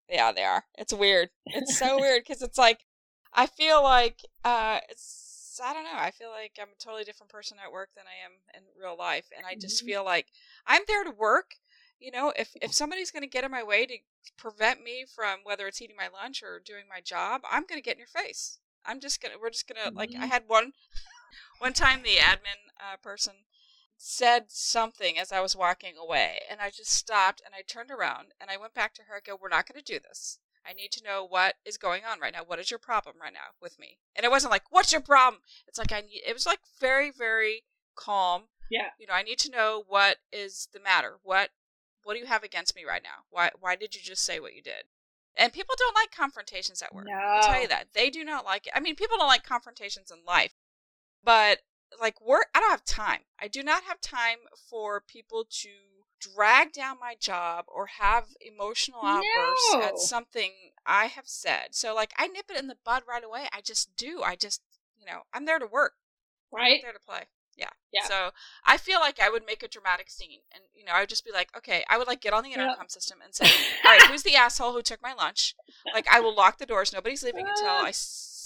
Yeah, 0.09 0.32
they 0.32 0.43
are. 0.43 0.65
It's 0.77 0.93
weird. 0.93 1.29
It's 1.45 1.77
so 1.77 1.97
weird 1.99 2.23
because 2.25 2.41
it's 2.41 2.57
like 2.57 2.86
I 3.34 3.45
feel 3.45 3.84
like 3.84 4.19
uh 4.45 4.79
it's 4.89 5.30
I 5.62 5.74
don't 5.74 5.84
know. 5.84 5.95
I 5.95 6.12
feel 6.12 6.30
like 6.30 6.57
I'm 6.62 6.70
a 6.70 6.84
totally 6.84 7.03
different 7.03 7.32
person 7.32 7.57
at 7.64 7.72
work 7.72 7.89
than 7.95 8.05
I 8.07 8.26
am 8.26 8.32
in 8.55 8.64
real 8.82 8.97
life 8.97 9.28
and 9.36 9.45
I 9.45 9.55
just 9.55 9.84
Mhm. 9.84 9.86
feel 9.86 10.03
like 10.03 10.28
I'm 10.66 10.84
there 10.88 11.03
to 11.03 11.12
work. 11.12 11.55
You 11.99 12.12
know, 12.12 12.34
if 12.36 12.55
if 12.62 12.74
somebody's 12.74 13.12
going 13.12 13.22
to 13.24 13.28
get 13.30 13.43
in 13.43 13.51
my 13.51 13.64
way 13.64 13.86
to 13.86 13.97
prevent 14.38 14.84
me 14.84 15.05
from 15.05 15.39
whether 15.43 15.68
it's 15.68 15.82
eating 15.82 15.95
my 15.95 16.07
lunch 16.07 16.41
or 16.43 16.59
doing 16.59 16.86
my 16.89 16.99
job, 17.01 17.41
I'm 17.49 17.66
going 17.66 17.78
to 17.80 17.86
get 17.86 17.93
in 17.95 17.99
your 17.99 18.07
face. 18.07 18.59
I'm 18.86 18.99
just 18.99 19.22
going 19.22 19.34
to 19.34 19.39
we're 19.39 19.51
just 19.51 19.68
going 19.68 19.80
to 19.84 19.95
like 19.95 20.16
I 20.22 20.26
Mhm. 20.26 20.32
had 20.34 20.43
one 20.47 20.74
one 21.59 21.74
time 21.74 22.03
the 22.03 22.18
admin 22.18 22.72
uh, 22.80 22.97
person 22.97 23.45
said 23.97 24.45
something 24.51 25.18
as 25.20 25.32
I 25.32 25.41
was 25.41 25.55
walking 25.55 25.95
away, 25.97 26.41
and 26.49 26.59
I 26.59 26.72
just 26.72 26.91
stopped 26.91 27.41
and 27.45 27.53
I 27.55 27.62
turned 27.62 27.91
around 27.91 28.34
and 28.41 28.49
I 28.49 28.57
went 28.57 28.74
back 28.74 28.93
to 28.95 29.03
her. 29.03 29.16
I 29.18 29.20
go, 29.20 29.36
"We're 29.39 29.49
not 29.49 29.68
going 29.68 29.82
to 29.84 29.93
do 29.93 29.99
this. 29.99 30.39
I 30.66 30.74
need 30.74 30.91
to 30.93 31.03
know 31.03 31.26
what 31.26 31.55
is 31.66 31.78
going 31.78 32.03
on 32.05 32.20
right 32.20 32.34
now. 32.34 32.43
What 32.45 32.59
is 32.59 32.70
your 32.70 32.80
problem 32.80 33.16
right 33.22 33.34
now 33.34 33.55
with 33.62 33.80
me?" 33.80 33.99
And 34.16 34.26
it 34.26 34.32
wasn't 34.32 34.51
like, 34.51 34.72
"What's 34.72 34.91
your 34.91 35.01
problem?" 35.01 35.41
It's 35.68 35.78
like 35.78 35.91
I 35.91 36.01
need. 36.01 36.22
It 36.26 36.34
was 36.34 36.45
like 36.45 36.59
very, 36.80 37.12
very 37.12 37.64
calm. 37.95 38.49
Yeah. 38.70 38.89
You 38.97 39.07
know, 39.07 39.14
I 39.14 39.24
need 39.24 39.39
to 39.39 39.51
know 39.51 39.84
what 39.88 40.18
is 40.32 40.70
the 40.74 40.80
matter. 40.80 41.20
What 41.24 41.51
What 42.03 42.14
do 42.14 42.20
you 42.20 42.26
have 42.26 42.43
against 42.43 42.76
me 42.76 42.84
right 42.86 43.03
now? 43.03 43.26
Why 43.30 43.51
Why 43.59 43.76
did 43.76 43.95
you 43.95 44.01
just 44.01 44.24
say 44.24 44.39
what 44.39 44.55
you 44.55 44.62
did? 44.62 44.86
And 45.36 45.53
people 45.53 45.76
don't 45.78 45.95
like 45.95 46.12
confrontations 46.12 46.82
at 46.82 46.93
work. 46.93 47.07
I'll 47.09 47.51
tell 47.53 47.62
you 47.62 47.68
that. 47.70 47.93
They 47.93 48.09
do 48.09 48.24
not 48.24 48.43
like 48.45 48.68
it. 48.68 48.74
I 48.76 48.80
mean, 48.80 48.95
people 48.95 49.18
don't 49.18 49.28
like 49.28 49.43
confrontations 49.43 50.12
in 50.12 50.26
life. 50.26 50.53
But 51.24 51.59
like 51.99 52.20
work 52.22 52.47
I 52.53 52.59
don't 52.59 52.72
have 52.72 52.86
time. 52.86 53.22
I 53.39 53.47
do 53.47 53.64
not 53.64 53.84
have 53.84 54.01
time 54.01 54.39
for 54.70 55.01
people 55.01 55.45
to 55.49 55.70
drag 56.22 56.72
down 56.72 56.97
my 56.99 57.15
job 57.19 57.65
or 57.67 57.88
have 57.88 58.26
emotional 58.39 59.01
outbursts 59.03 59.74
No. 59.74 59.82
at 59.82 59.99
something 59.99 60.51
I 60.86 61.07
have 61.07 61.28
said. 61.28 61.69
So 61.72 61.93
like 61.95 62.13
I 62.17 62.28
nip 62.28 62.45
it 62.49 62.57
in 62.59 62.67
the 62.67 62.78
bud 62.86 63.03
right 63.07 63.24
away. 63.24 63.47
I 63.51 63.61
just 63.61 63.95
do. 63.95 64.22
I 64.24 64.36
just 64.36 64.61
you 64.99 65.05
know 65.05 65.22
I'm 65.34 65.45
there 65.45 65.59
to 65.59 65.67
work. 65.67 65.93
Right. 66.51 66.76
I'm 66.76 66.82
there 66.84 66.93
to 66.93 66.99
play. 66.99 67.24
Yeah. 67.57 67.69
Yeah. 67.91 68.03
So 68.05 68.30
I 68.65 68.78
feel 68.78 68.99
like 68.99 69.19
I 69.19 69.30
would 69.30 69.45
make 69.45 69.63
a 69.63 69.67
dramatic 69.67 70.09
scene, 70.09 70.39
and 70.53 70.63
you 70.74 70.86
know 70.86 70.93
I 70.93 71.01
would 71.01 71.09
just 71.09 71.26
be 71.26 71.32
like, 71.32 71.49
okay, 71.57 71.84
I 71.89 71.97
would 71.97 72.07
like 72.07 72.22
get 72.22 72.34
on 72.34 72.43
the 72.43 72.51
Yep. 72.51 72.59
intercom 72.59 72.88
system 72.89 73.19
and 73.24 73.34
say, 73.36 73.45
all 73.86 73.91
right, 73.91 74.01
who's 74.09 74.24
the 74.24 74.36
asshole 74.36 74.74
who 74.74 74.82
took 74.82 75.01
my 75.01 75.13
lunch? 75.13 75.55
Like 75.93 76.07
I 76.09 76.19
will 76.22 76.34
lock 76.36 76.57
the 76.57 76.65
doors. 76.65 76.93
Nobody's 76.93 77.24
leaving 77.24 77.45
until 77.47 77.67
I 77.67 77.91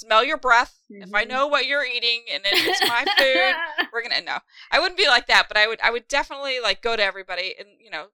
smell 0.06 0.24
your 0.24 0.38
breath. 0.38 0.78
If 0.90 1.14
I 1.14 1.26
Mhm. 1.26 1.30
know 1.30 1.48
what 1.48 1.66
you're 1.66 1.86
eating 1.86 2.24
and 2.32 2.44
it's 2.46 2.88
my 2.88 3.06
food, 3.18 3.90
we're 3.92 4.02
gonna 4.04 4.22
no. 4.22 4.40
I 4.72 4.80
wouldn't 4.80 4.98
be 4.98 5.08
like 5.08 5.28
that, 5.28 5.48
but 5.48 5.58
I 5.58 5.68
would. 5.68 5.80
I 5.82 5.92
would 5.92 6.08
definitely 6.08 6.60
like 6.60 6.82
go 6.82 6.96
to 6.96 7.04
everybody 7.04 7.56
and 7.58 7.70
you 7.80 7.90
know, 7.90 8.08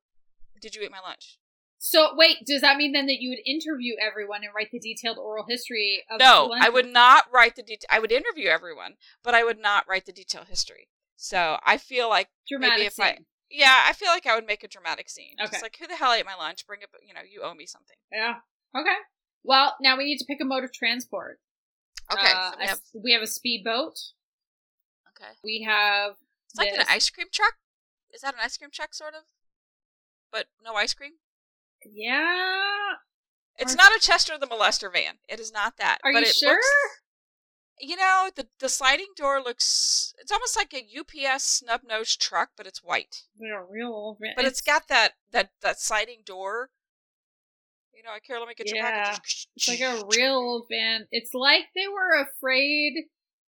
did 0.62 0.76
you 0.76 0.82
eat 0.84 0.92
my 0.92 1.00
lunch? 1.00 1.38
so 1.84 2.14
wait, 2.16 2.38
does 2.46 2.62
that 2.62 2.78
mean 2.78 2.92
then 2.92 3.08
that 3.08 3.20
you 3.20 3.30
would 3.32 3.40
interview 3.44 3.96
everyone 4.00 4.44
and 4.44 4.54
write 4.56 4.70
the 4.72 4.78
detailed 4.80 5.18
oral 5.18 5.46
history 5.50 6.04
of 6.12 6.20
No, 6.20 6.46
lunch? 6.52 6.64
I 6.64 6.70
would 6.70 6.86
not 6.86 7.26
write 7.34 7.56
the 7.56 7.64
detail. 7.64 7.88
I 7.90 7.98
would 7.98 8.12
interview 8.12 8.50
everyone, 8.50 8.98
but 9.24 9.34
I 9.34 9.44
would 9.44 9.58
not 9.58 9.88
write 9.88 10.06
the 10.06 10.12
detailed 10.12 10.48
history. 10.48 10.90
So 11.16 11.58
I 11.66 11.78
feel 11.78 12.08
like 12.08 12.30
dramatic 12.48 12.86
if 12.86 13.00
I- 13.00 13.14
scene. 13.16 13.26
Yeah, 13.50 13.84
I 13.88 13.94
feel 13.94 14.10
like 14.10 14.28
I 14.28 14.36
would 14.36 14.46
make 14.46 14.64
a 14.64 14.68
dramatic 14.68 15.10
scene. 15.10 15.36
Okay. 15.42 15.50
Just 15.52 15.64
like, 15.64 15.76
who 15.78 15.88
the 15.88 15.96
hell 15.98 16.14
ate 16.14 16.24
my 16.26 16.36
lunch? 16.36 16.66
Bring 16.68 16.82
it, 16.84 16.90
you 17.06 17.14
know, 17.16 17.22
you 17.28 17.42
owe 17.42 17.54
me 17.56 17.66
something. 17.66 17.98
Yeah. 18.12 18.36
Okay. 18.80 18.96
Well, 19.44 19.76
now 19.82 19.98
we 19.98 20.06
need 20.06 20.20
to 20.20 20.26
pick 20.26 20.40
a 20.40 20.46
mode 20.46 20.64
of 20.64 20.72
transport. 20.72 21.40
Okay. 22.14 22.32
Uh, 22.36 22.52
so 22.52 22.58
we 22.60 22.66
have, 22.68 22.78
s- 22.78 22.92
we 23.04 23.12
have 23.14 23.22
a 23.22 23.28
speedboat. 23.28 23.96
okay. 25.10 25.32
We 25.44 25.66
have 25.68 26.14
It's 26.50 26.58
like 26.58 26.70
an 26.74 26.86
ice 26.90 27.10
cream 27.10 27.28
truck. 27.32 27.54
Is 28.14 28.22
that 28.22 28.34
an 28.34 28.40
ice 28.44 28.58
cream 28.58 28.70
truck, 28.72 28.94
sort 28.94 29.14
of? 29.14 29.24
But 30.32 30.48
no 30.64 30.76
ice 30.76 30.94
cream? 30.94 31.14
Yeah. 31.86 32.96
It's 33.58 33.74
Are- 33.74 33.78
not 33.78 33.96
a 33.96 34.00
Chester 34.00 34.38
the 34.38 34.48
Molester 34.48 34.92
van. 34.92 35.16
It 35.30 35.40
is 35.40 35.52
not 35.52 35.78
that. 35.78 36.00
Are 36.04 36.12
but 36.14 36.22
you 36.24 36.28
it 36.30 36.36
sure? 36.36 36.54
Looks, 36.56 36.68
you 37.80 37.96
know, 37.96 38.30
the, 38.36 38.48
the 38.60 38.70
sliding 38.70 39.08
door 39.16 39.42
looks, 39.42 40.14
it's 40.20 40.32
almost 40.32 40.56
like 40.56 40.74
a 40.74 40.86
UPS 41.00 41.44
snub 41.44 41.82
nosed 41.88 42.22
truck, 42.22 42.50
but 42.56 42.68
it's 42.68 42.84
white. 42.84 43.24
They're 43.40 43.66
real. 43.68 44.18
But 44.36 44.46
it's 44.46 44.62
got 44.62 44.88
that, 44.90 45.14
that, 45.32 45.50
that 45.62 45.80
sliding 45.80 46.20
door. 46.26 46.70
You 48.02 48.08
know, 48.10 48.16
I 48.16 48.20
care, 48.20 48.40
let 48.40 48.48
me 48.48 48.56
get 48.56 48.68
your 48.68 48.78
Yeah. 48.78 49.12
package. 49.12 49.48
It's 49.56 49.68
like 49.68 49.82
a 49.82 50.04
real 50.16 50.34
old 50.34 50.66
van. 50.72 51.08
It's 51.12 51.36
like 51.36 51.66
they 51.76 51.88
were 51.88 52.20
afraid 52.24 52.94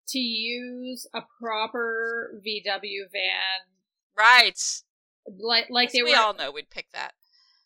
to 0.08 0.18
use 0.18 1.08
a 1.12 1.22
proper 1.40 2.40
VW 2.46 3.10
van. 3.10 3.66
Right. 4.16 4.60
Like 5.38 5.66
like 5.70 5.90
they 5.90 6.02
we 6.02 6.12
were 6.12 6.18
all 6.18 6.34
know 6.34 6.52
we'd 6.52 6.70
pick 6.70 6.86
that. 6.92 7.14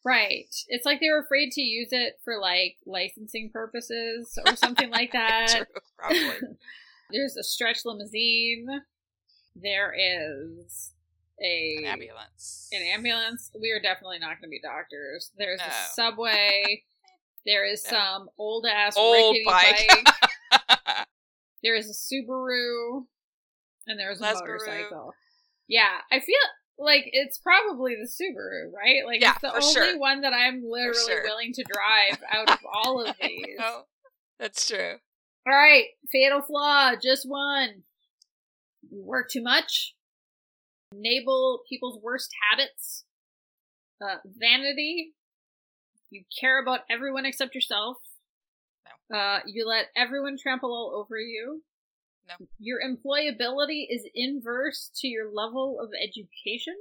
right. 0.04 0.48
It's 0.68 0.86
like 0.86 1.00
they 1.00 1.10
were 1.10 1.20
afraid 1.20 1.50
to 1.52 1.60
use 1.60 1.88
it 1.90 2.14
for 2.24 2.38
like 2.40 2.76
licensing 2.86 3.50
purposes 3.52 4.38
or 4.46 4.56
something 4.56 4.88
like 4.90 5.12
that. 5.12 5.48
True, 5.56 5.66
probably. 5.98 6.48
There's 7.10 7.36
a 7.36 7.42
stretch 7.42 7.84
limousine. 7.84 8.66
There 9.56 9.92
is 9.94 10.92
a 11.42 11.76
An 11.78 11.84
ambulance. 11.86 12.68
an 12.72 12.82
ambulance. 12.82 13.50
We 13.60 13.70
are 13.70 13.80
definitely 13.80 14.18
not 14.18 14.40
going 14.40 14.42
to 14.42 14.48
be 14.48 14.60
doctors. 14.62 15.30
There's 15.38 15.60
No. 15.60 15.66
a 15.66 15.72
subway. 15.94 16.84
There 17.46 17.64
is 17.64 17.82
No. 17.84 17.90
some 17.90 18.28
old 18.36 18.66
ass 18.66 18.94
Old 18.96 19.36
bike. 19.46 19.88
bike. 20.50 21.06
There 21.62 21.74
is 21.74 21.88
a 21.88 21.94
Subaru, 21.94 23.06
and 23.86 23.98
there's 23.98 24.20
a 24.20 24.24
Lesbaru. 24.24 24.40
motorcycle. 24.40 25.12
Yeah, 25.66 25.98
I 26.12 26.20
feel 26.20 26.36
like 26.78 27.04
it's 27.12 27.38
probably 27.38 27.94
the 27.96 28.06
Subaru, 28.08 28.70
right? 28.72 29.04
Like 29.06 29.20
Yeah, 29.20 29.32
it's 29.32 29.40
the 29.40 29.52
only 29.54 29.72
sure. 29.92 29.98
one 29.98 30.20
that 30.20 30.32
I'm 30.32 30.62
literally 30.64 31.00
sure. 31.06 31.22
willing 31.24 31.52
to 31.54 31.64
drive 31.64 32.22
out 32.30 32.50
of 32.50 32.58
all 32.72 33.04
of 33.04 33.16
these. 33.22 33.58
that's 34.38 34.68
true. 34.68 34.96
All 35.46 35.54
right, 35.56 35.86
fatal 36.12 36.42
flaw, 36.42 36.92
just 37.02 37.26
one. 37.28 37.82
You 38.90 39.02
work 39.02 39.30
too 39.30 39.42
much. 39.42 39.94
Enable 40.92 41.62
people's 41.68 41.98
worst 42.02 42.30
habits. 42.50 43.04
Uh, 44.02 44.16
vanity. 44.24 45.14
You 46.10 46.24
care 46.40 46.62
about 46.62 46.80
everyone 46.90 47.26
except 47.26 47.54
yourself. 47.54 47.98
Uh, 49.12 49.40
you 49.46 49.66
let 49.66 49.86
everyone 49.96 50.36
trample 50.40 50.70
all 50.70 50.94
over 50.98 51.18
you. 51.18 51.62
No. 52.28 52.46
Your 52.58 52.78
employability 52.80 53.86
is 53.88 54.06
inverse 54.14 54.90
to 54.96 55.08
your 55.08 55.32
level 55.32 55.78
of 55.80 55.90
education. 56.02 56.76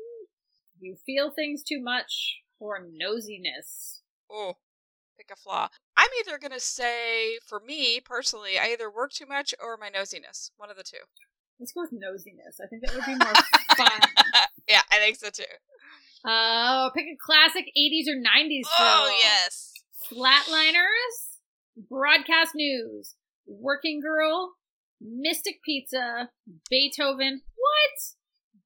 You 0.80 0.98
feel 1.06 1.32
things 1.32 1.64
too 1.64 1.82
much, 1.82 2.42
or 2.60 2.82
nosiness. 2.82 4.02
Oh, 4.30 4.56
pick 5.18 5.32
a 5.32 5.36
flaw. 5.36 5.70
I'm 5.96 6.10
either 6.20 6.38
gonna 6.38 6.60
say, 6.60 7.40
for 7.46 7.60
me 7.60 8.00
personally, 8.00 8.60
I 8.60 8.68
either 8.68 8.92
work 8.92 9.12
too 9.12 9.26
much 9.26 9.56
or 9.62 9.78
my 9.78 9.90
nosiness. 9.90 10.52
One 10.58 10.70
of 10.70 10.78
the 10.78 10.84
two. 10.84 10.98
Let's 11.60 11.72
go 11.72 11.82
with 11.82 11.92
nosiness. 11.92 12.64
I 12.64 12.68
think 12.68 12.86
that 12.86 12.94
would 12.96 13.06
be 13.06 13.16
more 13.16 13.34
fun. 13.78 14.00
yeah, 14.68 14.82
I 14.92 14.98
think 14.98 15.16
so 15.18 15.30
too. 15.30 15.44
Uh, 16.30 16.90
pick 16.92 17.06
a 17.06 17.18
classic 17.24 17.66
80s 17.78 18.08
or 18.10 18.16
90s 18.18 18.62
Oh 18.80 19.06
film. 19.06 19.18
yes. 19.24 19.74
Flatliners, 20.12 21.88
Broadcast 21.90 22.52
News, 22.56 23.16
Working 23.48 24.00
Girl, 24.02 24.54
Mystic 25.02 25.58
Pizza, 25.64 26.30
Beethoven, 26.70 27.42
what? 27.56 28.14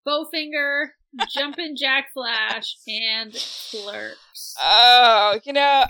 Bowfinger, 0.07 0.87
Jumpin' 1.33 1.75
Jack 1.77 2.07
Flash, 2.13 2.75
and 2.87 3.31
Clerks. 3.69 4.55
Oh, 4.61 5.39
you 5.43 5.53
know, 5.53 5.85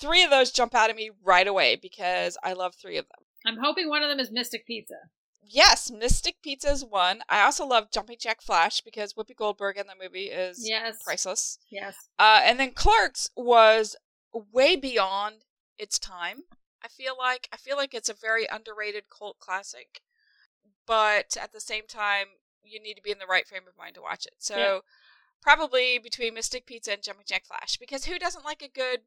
three 0.00 0.22
of 0.22 0.30
those 0.30 0.52
jump 0.52 0.74
out 0.74 0.90
at 0.90 0.96
me 0.96 1.10
right 1.24 1.46
away 1.46 1.76
because 1.76 2.36
I 2.42 2.52
love 2.52 2.74
three 2.74 2.96
of 2.98 3.06
them. 3.06 3.24
I'm 3.46 3.62
hoping 3.62 3.88
one 3.88 4.02
of 4.02 4.08
them 4.08 4.20
is 4.20 4.30
Mystic 4.30 4.66
Pizza. 4.66 4.94
Yes, 5.48 5.90
Mystic 5.90 6.36
Pizza 6.42 6.70
is 6.70 6.84
one. 6.84 7.22
I 7.28 7.42
also 7.42 7.64
love 7.66 7.90
Jumping 7.92 8.16
Jack 8.20 8.42
Flash 8.42 8.80
because 8.80 9.14
Whoopi 9.14 9.36
Goldberg 9.36 9.76
in 9.76 9.86
the 9.86 9.94
movie 10.00 10.26
is 10.30 10.68
Yes. 10.68 10.96
priceless. 11.04 11.58
Yes. 11.70 11.94
Uh, 12.18 12.40
and 12.42 12.58
then 12.58 12.72
Clerks 12.72 13.30
was 13.36 13.94
way 14.32 14.74
beyond 14.76 15.44
its 15.78 15.98
time. 15.98 16.44
I 16.82 16.88
feel 16.88 17.14
like 17.16 17.48
I 17.52 17.56
feel 17.56 17.76
like 17.76 17.94
it's 17.94 18.08
a 18.08 18.14
very 18.14 18.46
underrated 18.50 19.04
cult 19.08 19.38
classic, 19.38 20.00
but 20.86 21.36
at 21.36 21.52
the 21.52 21.60
same 21.60 21.86
time, 21.86 22.26
you 22.62 22.80
need 22.80 22.94
to 22.94 23.02
be 23.02 23.10
in 23.12 23.18
the 23.18 23.26
right 23.26 23.46
frame 23.46 23.66
of 23.68 23.76
mind 23.76 23.94
to 23.94 24.02
watch 24.02 24.26
it. 24.26 24.34
So 24.38 24.56
Yeah. 24.56 24.78
probably 25.42 25.98
between 25.98 26.34
Mystic 26.34 26.66
Pizza 26.66 26.92
and 26.92 27.02
Jumping 27.02 27.26
Jack 27.26 27.44
Flash, 27.46 27.76
because 27.76 28.04
who 28.06 28.18
doesn't 28.18 28.44
like 28.44 28.62
a 28.62 28.68
good, 28.68 29.02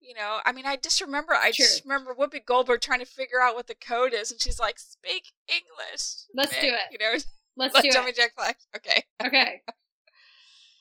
you 0.00 0.14
know? 0.14 0.38
I 0.44 0.52
mean, 0.52 0.66
I 0.66 0.76
just 0.76 1.00
remember 1.00 1.34
I 1.34 1.50
just 1.52 1.84
remember 1.84 2.14
Whoopi 2.14 2.44
Goldberg 2.44 2.80
trying 2.80 3.00
to 3.00 3.06
figure 3.06 3.40
out 3.40 3.54
what 3.54 3.66
the 3.66 3.74
code 3.74 4.12
is, 4.14 4.30
and 4.30 4.40
she's 4.40 4.58
like, 4.60 4.78
"Speak 4.78 5.32
English." 5.48 6.24
Let's 6.34 6.54
Mick," 6.54 6.60
do 6.60 6.68
it. 6.68 6.80
You 6.92 6.98
know, 6.98 7.14
Let's 7.56 7.74
like 7.74 7.82
do 7.84 7.90
Jumping 7.90 8.10
it. 8.12 8.16
Jack 8.16 8.34
Flash. 8.36 8.54
Okay. 8.76 9.04
Okay. 9.24 9.62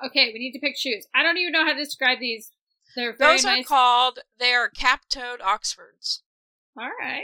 Okay, 0.06 0.32
we 0.32 0.38
need 0.40 0.52
to 0.52 0.60
pick 0.60 0.78
shoes. 0.78 1.08
I 1.16 1.24
don't 1.24 1.38
even 1.38 1.52
know 1.54 1.66
how 1.66 1.74
to 1.74 1.80
describe 1.84 2.20
these. 2.20 2.52
They're 2.96 3.16
very 3.16 3.34
Those 3.38 3.46
are 3.46 3.64
called. 3.64 4.20
They 4.40 4.54
are 4.54 4.70
cap-toed 4.70 5.42
Oxfords. 5.42 6.22
All 6.80 6.90
right, 7.00 7.24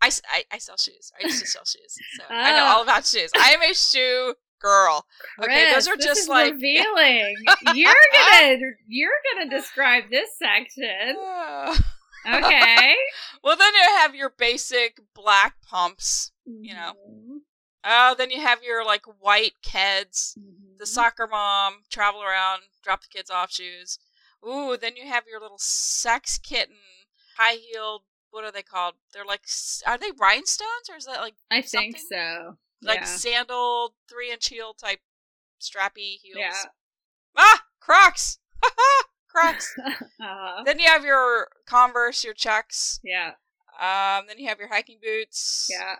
I 0.00 0.10
I 0.50 0.58
sell 0.58 0.78
shoes. 0.78 1.12
I 1.22 1.26
used 1.26 1.40
to 1.40 1.46
sell 1.46 1.64
shoes. 1.66 1.94
So 2.16 2.24
I 2.30 2.52
know 2.52 2.64
Ah. 2.64 2.76
all 2.76 2.82
about 2.82 3.04
shoes. 3.04 3.30
I 3.36 3.50
am 3.50 3.60
a 3.62 3.74
shoe 3.74 4.34
girl. 4.60 5.06
Okay, 5.42 5.72
those 5.72 5.88
are 5.88 5.96
just 5.96 6.28
like- 6.28 6.52
revealing. 6.52 7.34
you're 7.74 7.94
gonna 8.12 8.58
you're 8.86 9.10
gonna 9.34 9.50
describe 9.50 10.04
this 10.10 10.30
section. 10.38 11.16
Okay. 12.26 12.94
well, 13.42 13.56
then 13.56 13.72
you 13.74 13.96
have 13.98 14.14
your 14.14 14.28
basic 14.36 15.00
black 15.14 15.54
pumps. 15.62 16.32
You 16.44 16.74
know. 16.74 16.92
Oh, 17.82 18.14
then 18.18 18.30
you 18.30 18.40
have 18.42 18.62
your 18.62 18.84
like 18.84 19.04
white 19.20 19.54
Keds, 19.64 20.36
Mhm. 20.38 20.76
the 20.78 20.84
soccer 20.84 21.26
mom, 21.26 21.76
travel 21.88 22.22
around, 22.22 22.60
drop 22.84 23.00
the 23.00 23.08
kids 23.08 23.30
off 23.30 23.50
shoes. 23.52 23.98
Ooh, 24.46 24.76
then 24.76 24.96
you 24.96 25.06
have 25.08 25.24
your 25.26 25.40
little 25.40 25.56
sex 25.58 26.36
kitten, 26.36 26.76
high 27.38 27.54
heeled. 27.54 28.02
What 28.30 28.44
are 28.44 28.52
they 28.52 28.62
called? 28.62 28.96
They're 29.14 29.24
like, 29.24 29.42
are 29.86 29.96
they 29.96 30.10
rhinestones 30.18 30.90
or 30.90 30.96
is 30.96 31.06
that 31.06 31.20
like 31.22 31.36
I 31.50 31.62
think 31.62 31.96
so. 31.98 32.58
Like 32.82 33.00
yeah. 33.00 33.04
sandal 33.04 33.94
three 34.08 34.30
inch 34.32 34.48
heel 34.48 34.74
type 34.74 35.00
strappy 35.60 36.16
heels? 36.22 36.38
Yeah. 36.38 36.52
Ah, 37.36 37.62
Crocs. 37.80 38.38
Crocs. 39.28 39.74
uh, 40.24 40.64
then 40.64 40.78
you 40.78 40.86
have 40.86 41.04
your 41.04 41.48
Converse, 41.66 42.24
your 42.24 42.34
Chucks. 42.34 43.00
yeah. 43.04 43.32
Um, 43.80 44.26
then 44.28 44.38
you 44.38 44.48
have 44.48 44.58
your 44.58 44.68
hiking 44.68 44.98
boots. 45.02 45.68
Yeah. 45.70 45.96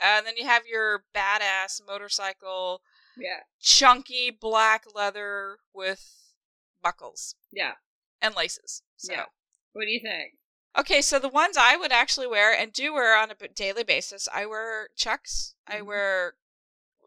And 0.00 0.26
then 0.26 0.34
you 0.36 0.44
have 0.46 0.66
your 0.66 1.04
badass 1.14 1.80
motorcycle, 1.86 2.82
Yeah. 3.16 3.40
chunky 3.60 4.30
black 4.30 4.84
leather 4.94 5.58
with 5.72 6.34
buckles 6.82 7.36
Yeah. 7.52 7.74
and 8.20 8.34
laces. 8.34 8.82
So. 8.96 9.12
Yeah. 9.12 9.26
What 9.72 9.84
do 9.84 9.90
you 9.90 10.00
think? 10.00 10.34
Okay, 10.78 11.00
so 11.00 11.18
the 11.18 11.28
ones 11.28 11.56
I 11.56 11.76
would 11.76 11.92
actually 11.92 12.26
wear 12.26 12.52
and 12.52 12.72
do 12.72 12.92
wear 12.92 13.16
on 13.16 13.30
a 13.30 13.48
daily 13.48 13.82
basis, 13.82 14.28
I 14.32 14.44
wear 14.46 14.88
Chucks. 14.96 15.54
I 15.66 15.78
Mhm. 15.80 15.86
wear 15.86 16.34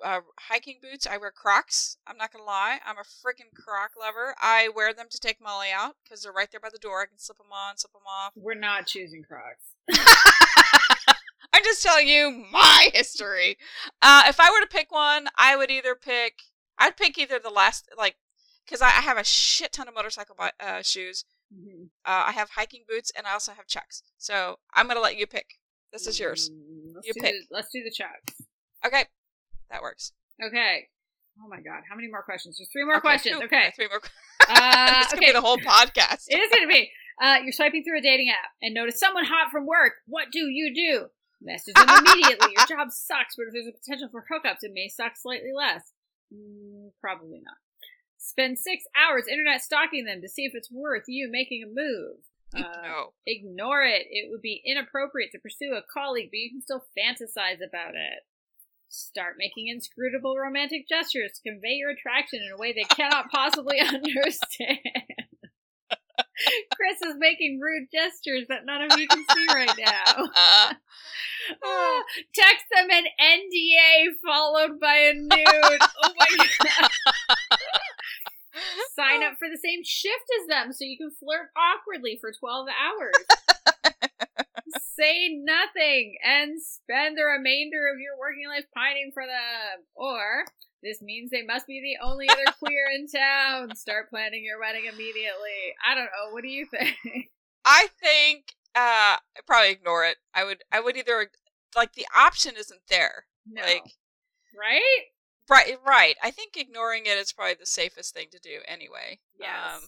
uh, 0.02 0.22
hiking 0.40 0.80
boots. 0.82 1.06
I 1.06 1.18
wear 1.18 1.30
Crocs. 1.30 1.98
I'm 2.08 2.16
not 2.16 2.32
gonna 2.32 2.46
lie. 2.46 2.80
I'm 2.86 2.98
a 2.98 3.02
freaking 3.02 3.54
Croc 3.54 3.92
lover. 4.00 4.34
I 4.40 4.70
wear 4.70 4.94
them 4.94 5.08
to 5.10 5.20
take 5.20 5.42
Molly 5.42 5.72
out 5.72 5.98
because 6.02 6.24
they're 6.24 6.32
right 6.32 6.50
there 6.50 6.62
by 6.62 6.70
the 6.70 6.78
door. 6.80 7.02
I 7.02 7.06
can 7.06 7.20
slip 7.20 7.38
them 7.38 7.52
on, 7.52 7.76
slip 7.78 7.92
them 7.92 8.04
off. 8.08 8.32
We're 8.38 8.54
not 8.54 8.88
choosing 8.88 9.24
Crocs. 9.24 9.74
I'm 11.54 11.64
just 11.66 11.84
telling 11.84 12.08
you 12.08 12.46
my 12.50 12.90
history. 12.94 13.58
Uh, 14.02 14.24
if 14.28 14.40
I 14.40 14.50
were 14.52 14.62
to 14.62 14.68
pick 14.68 14.90
one, 14.92 15.28
I 15.38 15.58
would 15.58 15.70
either 15.70 15.96
pick. 15.96 16.44
I'd 16.78 16.96
pick 16.96 17.18
either 17.18 17.38
the 17.38 17.50
last, 17.50 17.90
like, 17.98 18.16
because 18.64 18.82
I, 18.82 18.88
I 18.88 19.02
have 19.02 19.18
a 19.18 19.24
shit 19.26 19.74
ton 19.74 19.90
of 19.90 19.96
motorcycle 19.96 20.38
uh, 20.62 20.82
shoes. 20.82 21.26
Mm-hmm. 21.54 21.84
Uh, 22.06 22.24
I 22.28 22.32
have 22.34 22.52
hiking 22.52 22.84
boots, 22.88 23.12
and 23.18 23.26
I 23.26 23.34
also 23.34 23.54
have 23.54 23.68
Chucks. 23.68 24.04
So 24.18 24.60
I'm 24.74 24.88
gonna 24.88 25.00
let 25.00 25.18
you 25.18 25.26
pick. 25.28 25.46
This 25.92 26.06
is 26.08 26.20
yours. 26.20 26.50
Mm, 26.50 26.94
let's 26.96 27.08
you 27.08 27.14
do 27.14 27.22
pick. 27.22 27.34
The, 27.34 27.56
let's 27.56 27.70
do 27.74 27.84
the 27.84 27.92
Chucks. 27.92 28.42
Okay, 28.86 29.06
that 29.72 29.82
works. 29.82 30.14
Okay. 30.44 30.88
Oh 31.44 31.48
my 31.48 31.62
god, 31.62 31.84
how 31.90 31.96
many 31.96 32.08
more 32.10 32.24
questions? 32.24 32.58
There's 32.58 32.70
three 32.72 32.84
more 32.86 32.98
Okay, 32.98 33.02
questions. 33.02 33.38
phew, 33.38 33.46
Okay. 33.46 33.72
three 33.76 33.88
more. 33.88 34.02
Uh, 34.52 35.06
could 35.10 35.20
okay. 35.20 35.28
be 35.28 35.32
the 35.32 35.42
whole 35.42 35.58
podcast. 35.60 36.26
It 36.28 36.40
is 36.40 36.50
going 36.50 36.64
to 36.64 36.74
be. 36.74 36.90
Uh, 37.22 37.38
you're 37.44 37.52
swiping 37.52 37.84
through 37.84 38.00
a 38.00 38.02
dating 38.02 38.30
app 38.30 38.50
and 38.64 38.74
notice 38.74 39.00
someone 39.00 39.24
hot 39.26 39.52
from 39.52 39.68
work. 39.68 39.94
What 40.08 40.32
do 40.32 40.40
you 40.50 40.74
do? 40.74 41.06
Message 41.40 41.76
them 41.76 41.88
immediately. 41.88 42.54
Your 42.58 42.66
job 42.78 42.88
sucks, 42.90 43.36
but 43.38 43.46
if 43.46 43.54
there's 43.54 43.68
a 43.68 43.78
potential 43.78 44.08
for 44.10 44.26
hookups, 44.26 44.64
it 44.64 44.72
may 44.74 44.88
suck 44.88 45.14
slightly 45.18 45.52
less. 45.56 45.84
Mm, 46.34 46.90
probably 47.00 47.42
not. 47.46 47.58
Spend 48.20 48.60
six 48.60 48.84
hours 48.96 49.28
internet 49.32 49.62
stalking 49.62 50.04
them 50.04 50.22
to 50.22 50.28
see 50.28 50.44
if 50.44 50.54
it's 50.54 50.70
worth 50.70 51.06
you 51.08 51.30
making 51.32 51.64
a 51.64 51.68
move. 51.68 52.18
Uh, 52.52 52.64
no. 52.82 53.14
Ignore 53.28 53.84
it. 53.84 54.08
It 54.10 54.32
would 54.32 54.42
be 54.42 54.60
inappropriate 54.66 55.30
to 55.34 55.38
pursue 55.38 55.76
a 55.76 55.84
colleague, 55.84 56.30
but 56.32 56.40
you 56.40 56.50
can 56.50 56.64
still 56.64 56.84
fantasize 56.98 57.62
about 57.64 57.94
it. 57.94 58.26
Start 58.90 59.36
making 59.38 59.68
inscrutable 59.68 60.36
romantic 60.36 60.90
gestures 60.90 61.34
to 61.34 61.48
convey 61.48 61.74
your 61.74 61.92
attraction 61.92 62.42
in 62.44 62.52
a 62.52 62.58
way 62.58 62.74
they 62.74 62.86
cannot 62.96 63.30
possibly 63.30 63.80
understand. 63.80 64.80
Chris 66.76 67.02
is 67.02 67.16
making 67.18 67.60
rude 67.60 67.88
gestures 67.92 68.46
that 68.50 68.66
none 68.66 68.82
of 68.82 68.98
you 68.98 69.08
can 69.08 69.24
see 69.34 69.46
right 69.54 69.78
now. 69.78 70.72
Ah, 71.64 72.04
text 72.36 72.66
them 72.72 72.90
an 72.92 73.06
NDA 73.20 74.14
followed 74.24 74.80
by 74.80 74.96
a 74.96 75.14
nude. 75.14 75.82
Oh 76.04 76.14
my 76.16 76.48
god. 76.64 76.90
Sign 78.96 79.24
up 79.24 79.38
for 79.40 79.48
the 79.50 79.58
same 79.58 79.84
shift 79.84 80.30
as 80.42 80.48
them 80.48 80.74
so 80.74 80.84
you 80.86 80.98
can 80.98 81.12
flirt 81.12 81.50
awkwardly 81.58 82.18
for 82.22 82.32
12 82.32 82.68
hours. 82.68 83.26
Say 84.96 85.30
nothing 85.42 86.18
and 86.24 86.62
spend 86.62 87.18
the 87.18 87.24
remainder 87.24 87.88
of 87.88 88.00
your 88.00 88.20
working 88.20 88.48
life 88.48 88.66
pining 88.76 89.12
for 89.14 89.24
them. 89.26 89.86
Or, 89.96 90.46
this 90.82 91.02
means 91.02 91.30
they 91.30 91.44
must 91.44 91.68
be 91.68 91.82
the 91.82 92.06
only 92.06 92.30
other 92.30 92.46
queer 92.60 92.88
in 92.96 93.08
town. 93.08 93.76
Start 93.76 94.10
planning 94.10 94.44
your 94.44 94.60
wedding 94.60 94.86
immediately. 94.86 95.76
I 95.86 95.96
don't 95.96 96.06
know. 96.06 96.32
What 96.32 96.44
do 96.44 96.50
you 96.50 96.66
think? 96.66 96.96
I 97.66 97.88
think 98.02 98.54
uh, 98.76 99.18
I'd 99.38 99.46
probably 99.46 99.72
ignore 99.72 100.06
it. 100.06 100.18
I 100.34 100.44
would. 100.44 100.64
I 100.72 100.80
would 100.80 100.98
either 100.98 101.30
like 101.76 101.94
the 101.94 102.08
option 102.16 102.54
isn't 102.58 102.82
there. 102.90 103.26
No. 103.46 103.62
Like 103.62 103.84
right? 104.58 105.06
right, 105.50 105.78
right. 105.86 106.16
I 106.24 106.32
think 106.32 106.56
ignoring 106.56 107.04
it 107.06 107.18
is 107.18 107.34
probably 107.34 107.56
the 107.60 107.66
safest 107.66 108.14
thing 108.14 108.28
to 108.32 108.40
do 108.40 108.60
anyway. 108.68 109.20
Yes. 109.40 109.50
Um, 109.76 109.82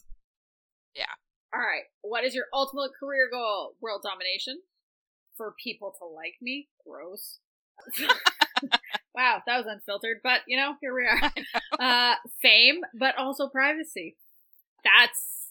yeah. 0.95 1.13
All 1.53 1.61
right. 1.61 1.83
What 2.01 2.23
is 2.23 2.35
your 2.35 2.45
ultimate 2.53 2.91
career 2.99 3.29
goal? 3.31 3.75
World 3.81 4.01
domination? 4.03 4.61
For 5.37 5.53
people 5.63 5.93
to 5.99 6.05
like 6.05 6.35
me? 6.41 6.67
Gross. 6.85 7.39
wow, 9.15 9.41
that 9.45 9.57
was 9.57 9.65
unfiltered, 9.67 10.17
but 10.23 10.41
you 10.47 10.57
know, 10.57 10.75
here 10.81 10.93
we 10.95 11.05
are. 11.05 11.31
Uh, 11.79 12.15
fame, 12.43 12.81
but 12.99 13.17
also 13.17 13.47
privacy. 13.49 14.15
That's 14.83 15.47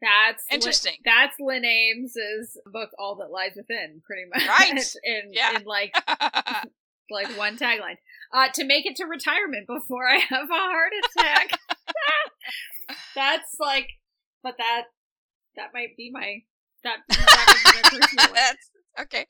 that's 0.00 0.44
Interesting. 0.50 0.94
that's 1.04 1.34
Lynn 1.40 1.64
Ames's 1.64 2.56
book, 2.66 2.90
All 2.98 3.16
That 3.16 3.30
Lies 3.32 3.52
Within, 3.56 4.00
pretty 4.06 4.22
much. 4.32 4.46
Right. 4.46 4.78
In 5.04 5.32
Yeah. 5.32 5.56
in 5.58 5.64
like 5.64 5.92
like 7.10 7.36
one 7.36 7.58
tagline. 7.58 7.96
Uh, 8.32 8.46
to 8.54 8.64
make 8.64 8.86
it 8.86 8.94
to 8.96 9.04
retirement 9.06 9.66
before 9.66 10.08
I 10.08 10.18
have 10.18 10.48
a 10.48 10.54
heart 10.54 10.92
attack. 11.16 11.58
That's 13.14 13.56
like, 13.58 13.88
but 14.42 14.54
that 14.58 14.84
that 15.56 15.70
might 15.74 15.96
be 15.96 16.10
my 16.12 16.42
that, 16.84 16.98
that 17.08 17.18
might 17.74 17.82
be 17.90 17.98
my 17.98 17.98
personal. 18.06 18.34
That's 18.34 18.70
okay. 19.00 19.26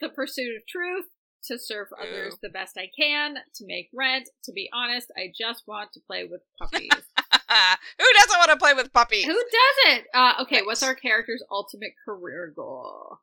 The 0.00 0.08
pursuit 0.08 0.56
of 0.56 0.66
truth, 0.68 1.06
to 1.48 1.58
serve 1.58 1.88
others 2.00 2.36
the 2.42 2.48
best 2.48 2.76
I 2.78 2.88
can, 2.98 3.36
to 3.54 3.66
make 3.66 3.88
rent. 3.94 4.28
To 4.44 4.52
be 4.52 4.68
honest, 4.72 5.10
I 5.16 5.32
just 5.36 5.64
want 5.66 5.92
to 5.92 6.00
play 6.00 6.24
with 6.24 6.42
puppies. 6.58 6.90
Who 6.92 8.06
doesn't 8.18 8.38
want 8.38 8.50
to 8.50 8.56
play 8.56 8.74
with 8.74 8.92
puppies? 8.92 9.24
Who 9.24 9.32
doesn't? 9.84 10.06
Uh, 10.14 10.34
okay, 10.42 10.56
Right. 10.56 10.66
what's 10.66 10.82
our 10.82 10.94
character's 10.94 11.42
ultimate 11.50 11.92
career 12.04 12.52
goal? 12.54 13.18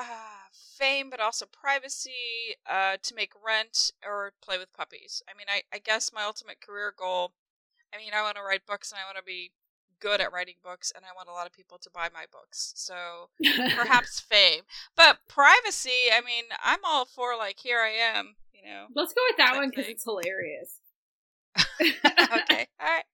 uh, 0.00 0.04
fame, 0.78 1.10
but 1.10 1.18
also 1.18 1.44
privacy, 1.44 2.54
uh, 2.70 2.96
to 3.02 3.14
make 3.16 3.32
rent 3.44 3.90
or 4.06 4.32
play 4.40 4.56
with 4.56 4.72
puppies. 4.72 5.22
I 5.28 5.36
mean, 5.36 5.46
I, 5.50 5.62
I 5.74 5.78
guess 5.80 6.12
my 6.12 6.22
ultimate 6.22 6.60
career 6.60 6.94
goal, 6.96 7.32
I 7.92 7.98
mean, 7.98 8.12
I 8.14 8.22
want 8.22 8.36
to 8.36 8.42
write 8.42 8.64
books 8.64 8.92
and 8.92 9.00
I 9.00 9.04
want 9.08 9.16
to 9.16 9.24
be 9.24 9.50
good 10.00 10.20
at 10.20 10.32
writing 10.32 10.56
books 10.62 10.92
and 10.94 11.04
I 11.04 11.14
want 11.14 11.28
a 11.28 11.32
lot 11.32 11.46
of 11.46 11.52
people 11.52 11.78
to 11.78 11.90
buy 11.90 12.08
my 12.12 12.24
books. 12.30 12.72
So 12.76 13.28
perhaps 13.44 14.20
fame. 14.20 14.62
But 14.96 15.18
privacy, 15.28 16.10
I 16.12 16.20
mean, 16.20 16.44
I'm 16.62 16.80
all 16.84 17.04
for 17.04 17.36
like, 17.36 17.58
here 17.58 17.80
I 17.80 17.90
am, 18.16 18.36
you 18.52 18.68
know. 18.68 18.86
Let's 18.94 19.12
go 19.12 19.22
with 19.28 19.36
that 19.38 19.56
one 19.56 19.70
because 19.70 19.88
it's 19.88 20.04
hilarious. 20.04 20.78
okay. 21.80 22.66
All 22.80 22.86
right. 22.86 23.04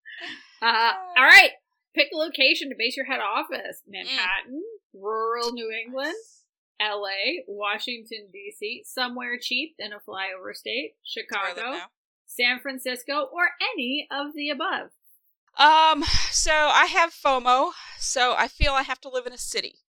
Uh, 0.62 0.92
all 1.16 1.24
right. 1.24 1.50
Pick 1.94 2.08
a 2.12 2.16
location 2.16 2.68
to 2.70 2.74
base 2.78 2.96
your 2.96 3.06
head 3.06 3.20
office: 3.20 3.82
Manhattan, 3.86 4.62
rural 4.92 5.52
New 5.52 5.70
England, 5.70 6.14
L.A., 6.80 7.44
Washington 7.46 8.28
D.C., 8.32 8.82
somewhere 8.84 9.38
cheap 9.40 9.74
in 9.78 9.92
a 9.92 9.96
flyover 9.96 10.54
state, 10.54 10.94
That's 11.14 11.30
where 11.30 11.40
I 11.40 11.48
live 11.48 11.56
Chicago. 11.56 11.86
San 12.26 12.60
Francisco, 12.60 13.28
or 13.32 13.50
any 13.74 14.08
of 14.10 14.34
the 14.34 14.50
above. 14.50 14.90
Um, 15.56 16.02
so 16.30 16.52
I 16.52 16.86
have 16.86 17.12
FOMO, 17.12 17.72
so 17.98 18.34
I 18.36 18.48
feel 18.48 18.72
I 18.72 18.82
have 18.82 19.00
to 19.02 19.08
live 19.08 19.26
in 19.26 19.32
a 19.32 19.38
city. 19.38 19.80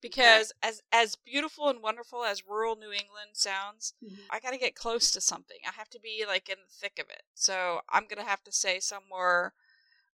Because 0.00 0.52
as 0.62 0.82
as 0.92 1.16
beautiful 1.16 1.70
and 1.70 1.80
wonderful 1.82 2.24
as 2.24 2.46
rural 2.46 2.76
New 2.76 2.92
England 2.92 3.30
sounds, 3.32 3.94
I 4.30 4.38
got 4.38 4.50
to 4.50 4.58
get 4.58 4.74
close 4.74 5.10
to 5.12 5.20
something. 5.22 5.56
I 5.66 5.72
have 5.78 5.88
to 5.90 5.98
be 5.98 6.24
like 6.26 6.50
in 6.50 6.56
the 6.58 6.70
thick 6.70 6.98
of 6.98 7.08
it. 7.08 7.22
So 7.34 7.80
I'm 7.88 8.02
going 8.04 8.18
to 8.22 8.28
have 8.28 8.44
to 8.44 8.52
say 8.52 8.80
somewhere 8.80 9.54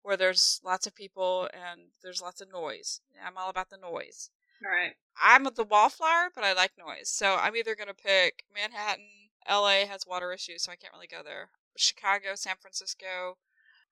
where 0.03 0.17
there's 0.17 0.61
lots 0.65 0.87
of 0.87 0.95
people 0.95 1.49
and 1.53 1.91
there's 2.05 2.23
lots 2.23 2.41
of 2.41 2.53
noise. 2.53 3.01
I'm 3.25 3.37
all 3.37 3.51
about 3.51 3.69
the 3.71 3.79
noise. 3.79 4.31
All 4.65 4.71
right. 4.71 4.93
I'm 5.21 5.43
the 5.43 5.65
wallflower, 5.65 6.31
but 6.35 6.45
I 6.45 6.53
like 6.53 6.73
noise. 6.79 7.09
So 7.09 7.37
I'm 7.37 7.57
either 7.57 7.75
going 7.75 7.89
to 7.89 7.95
pick 7.95 8.45
Manhattan, 8.55 9.31
LA 9.49 9.87
has 9.87 10.07
water 10.07 10.33
issues, 10.33 10.63
so 10.63 10.73
I 10.73 10.77
can't 10.77 10.95
really 10.95 11.09
go 11.09 11.23
there. 11.25 11.49
Chicago, 11.77 12.35
San 12.37 12.57
Francisco. 12.61 13.39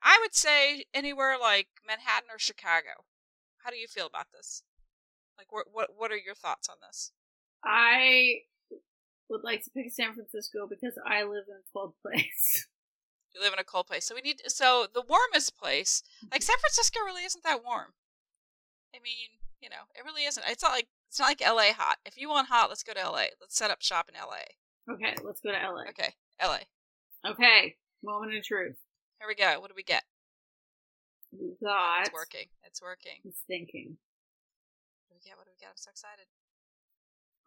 I 0.03 0.19
would 0.21 0.35
say 0.35 0.85
anywhere 0.95 1.37
like 1.41 1.69
Manhattan 1.87 2.29
or 2.33 2.39
Chicago. 2.39 3.05
How 3.65 3.71
do 3.71 3.77
you 3.77 3.89
feel 3.89 4.07
about 4.07 4.27
this? 4.33 4.63
Like, 5.37 5.53
what 5.53 5.67
what 5.73 5.91
what 5.97 6.11
are 6.11 6.17
your 6.17 6.35
thoughts 6.35 6.69
on 6.69 6.77
this? 6.87 7.13
I 7.65 8.43
would 9.29 9.43
like 9.45 9.63
to 9.65 9.71
pick 9.71 9.91
San 9.93 10.15
Francisco 10.15 10.67
because 10.69 10.95
I 11.07 11.23
live 11.23 11.45
in 11.49 11.57
a 11.57 11.73
cold 11.73 11.95
place. 12.03 12.67
You 13.35 13.43
live 13.43 13.53
in 13.53 13.59
a 13.59 13.65
cold 13.65 13.87
place, 13.87 14.05
so 14.07 14.15
we 14.15 14.21
need. 14.21 14.41
So 14.47 14.87
the 14.93 15.05
warmest 15.07 15.57
place, 15.57 16.03
like 16.23 16.41
mm-hmm. 16.41 16.47
San 16.47 16.57
Francisco, 16.61 17.01
really 17.01 17.25
isn't 17.25 17.45
that 17.45 17.65
warm. 17.65 17.93
I 18.95 18.99
mean, 19.03 19.39
you 19.61 19.69
know, 19.69 19.91
it 19.95 20.05
really 20.05 20.25
isn't. 20.25 20.45
It's 20.49 20.63
not 20.63 20.73
like 20.73 20.89
it's 21.09 21.21
not 21.21 21.29
like 21.29 21.41
LA 21.41 21.73
hot. 21.77 21.99
If 22.05 22.17
you 22.17 22.29
want 22.29 22.49
hot, 22.49 22.69
let's 22.69 22.83
go 22.83 22.95
to 22.95 23.03
LA. 23.03 23.27
Let's 23.41 23.57
set 23.57 23.71
up 23.71 23.83
shop 23.83 24.09
in 24.09 24.19
LA. 24.19 24.95
Okay, 24.95 25.15
let's 25.23 25.41
go 25.41 25.53
to 25.53 25.59
LA. 25.59 25.83
Okay, 25.91 26.15
LA. 26.43 26.59
Okay, 27.31 27.77
moment 28.03 28.35
of 28.37 28.45
truth. 28.45 28.77
Here 29.19 29.27
we 29.27 29.35
go. 29.35 29.59
What 29.59 29.69
do 29.69 29.75
we 29.75 29.83
get? 29.83 30.07
We 31.35 31.59
got. 31.59 32.07
It's 32.07 32.15
working. 32.15 32.47
It's 32.63 32.81
working. 32.81 33.19
He's 33.27 33.43
thinking. 33.51 33.99
What 35.11 35.19
do 35.19 35.19
we 35.19 35.27
get? 35.27 35.35
What 35.35 35.51
do 35.51 35.53
we 35.53 35.59
get? 35.59 35.75
I'm 35.75 35.81
so 35.81 35.91
excited. 35.91 36.31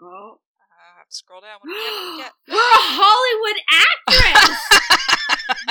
Oh. 0.03 0.43
Uh, 0.59 0.67
I 0.67 0.99
have 0.99 1.07
to 1.07 1.15
scroll 1.15 1.39
down. 1.39 1.63
What 1.63 1.71
do 1.71 1.73
we 1.73 1.79
get? 1.79 1.95
What 1.95 2.03
do 2.03 2.11
we 2.11 2.19
get? 2.27 2.33
We're 2.51 2.59
a 2.75 2.83
Hollywood 2.99 3.59
actress! 3.71 4.59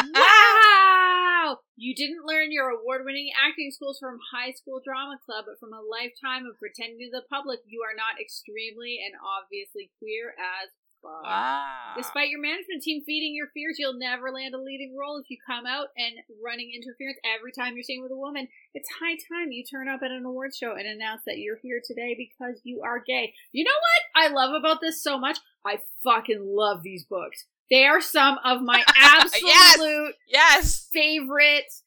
wow! 0.17 1.61
You 1.77 1.93
didn't 1.93 2.25
learn 2.25 2.49
your 2.49 2.73
award 2.73 3.05
winning 3.05 3.29
acting 3.37 3.69
skills 3.69 4.01
from 4.01 4.25
high 4.33 4.57
school 4.57 4.81
drama 4.81 5.21
club, 5.21 5.45
but 5.49 5.61
from 5.61 5.77
a 5.77 5.85
lifetime 5.85 6.49
of 6.49 6.57
pretending 6.57 7.13
to 7.13 7.13
the 7.13 7.29
public 7.29 7.61
you 7.69 7.85
are 7.85 7.97
not 7.97 8.17
extremely 8.17 9.05
and 9.05 9.21
obviously 9.21 9.93
queer 10.01 10.33
as 10.41 10.73
Wow. 11.03 11.23
Ah. 11.25 11.95
Despite 11.97 12.29
your 12.29 12.41
management 12.41 12.83
team 12.83 13.03
feeding 13.05 13.35
your 13.35 13.49
fears, 13.55 13.77
you'll 13.79 13.99
never 13.99 14.31
land 14.31 14.55
a 14.55 14.61
leading 14.61 14.97
role 14.97 15.19
if 15.19 15.31
you 15.31 15.39
come 15.47 15.65
out 15.67 15.89
and 15.97 16.15
running 16.45 16.73
interference 16.75 17.19
every 17.25 17.53
time 17.53 17.75
you're 17.75 17.83
seen 17.83 18.03
with 18.03 18.13
a 18.13 18.17
woman. 18.17 18.49
It's 18.75 18.89
high 19.01 19.17
time 19.33 19.51
you 19.51 19.65
turn 19.65 19.89
up 19.89 20.01
at 20.05 20.11
an 20.11 20.25
award 20.25 20.53
show 20.55 20.75
and 20.77 20.87
announce 20.87 21.23
that 21.27 21.39
you're 21.39 21.59
here 21.63 21.81
today 21.85 22.15
because 22.17 22.61
you 22.65 22.83
are 22.85 23.03
gay. 23.05 23.33
You 23.53 23.65
know 23.65 23.71
what 23.71 24.25
I 24.25 24.33
love 24.33 24.55
about 24.55 24.81
this 24.81 25.03
so 25.03 25.19
much? 25.19 25.39
I 25.65 25.79
fucking 26.05 26.45
love 26.45 26.83
these 26.83 27.05
books. 27.05 27.47
They 27.71 27.87
are 27.87 28.01
some 28.01 28.39
of 28.45 28.63
my 28.63 28.85
absolute 28.97 30.15
yes 30.29 30.89
favorites. 30.93 31.85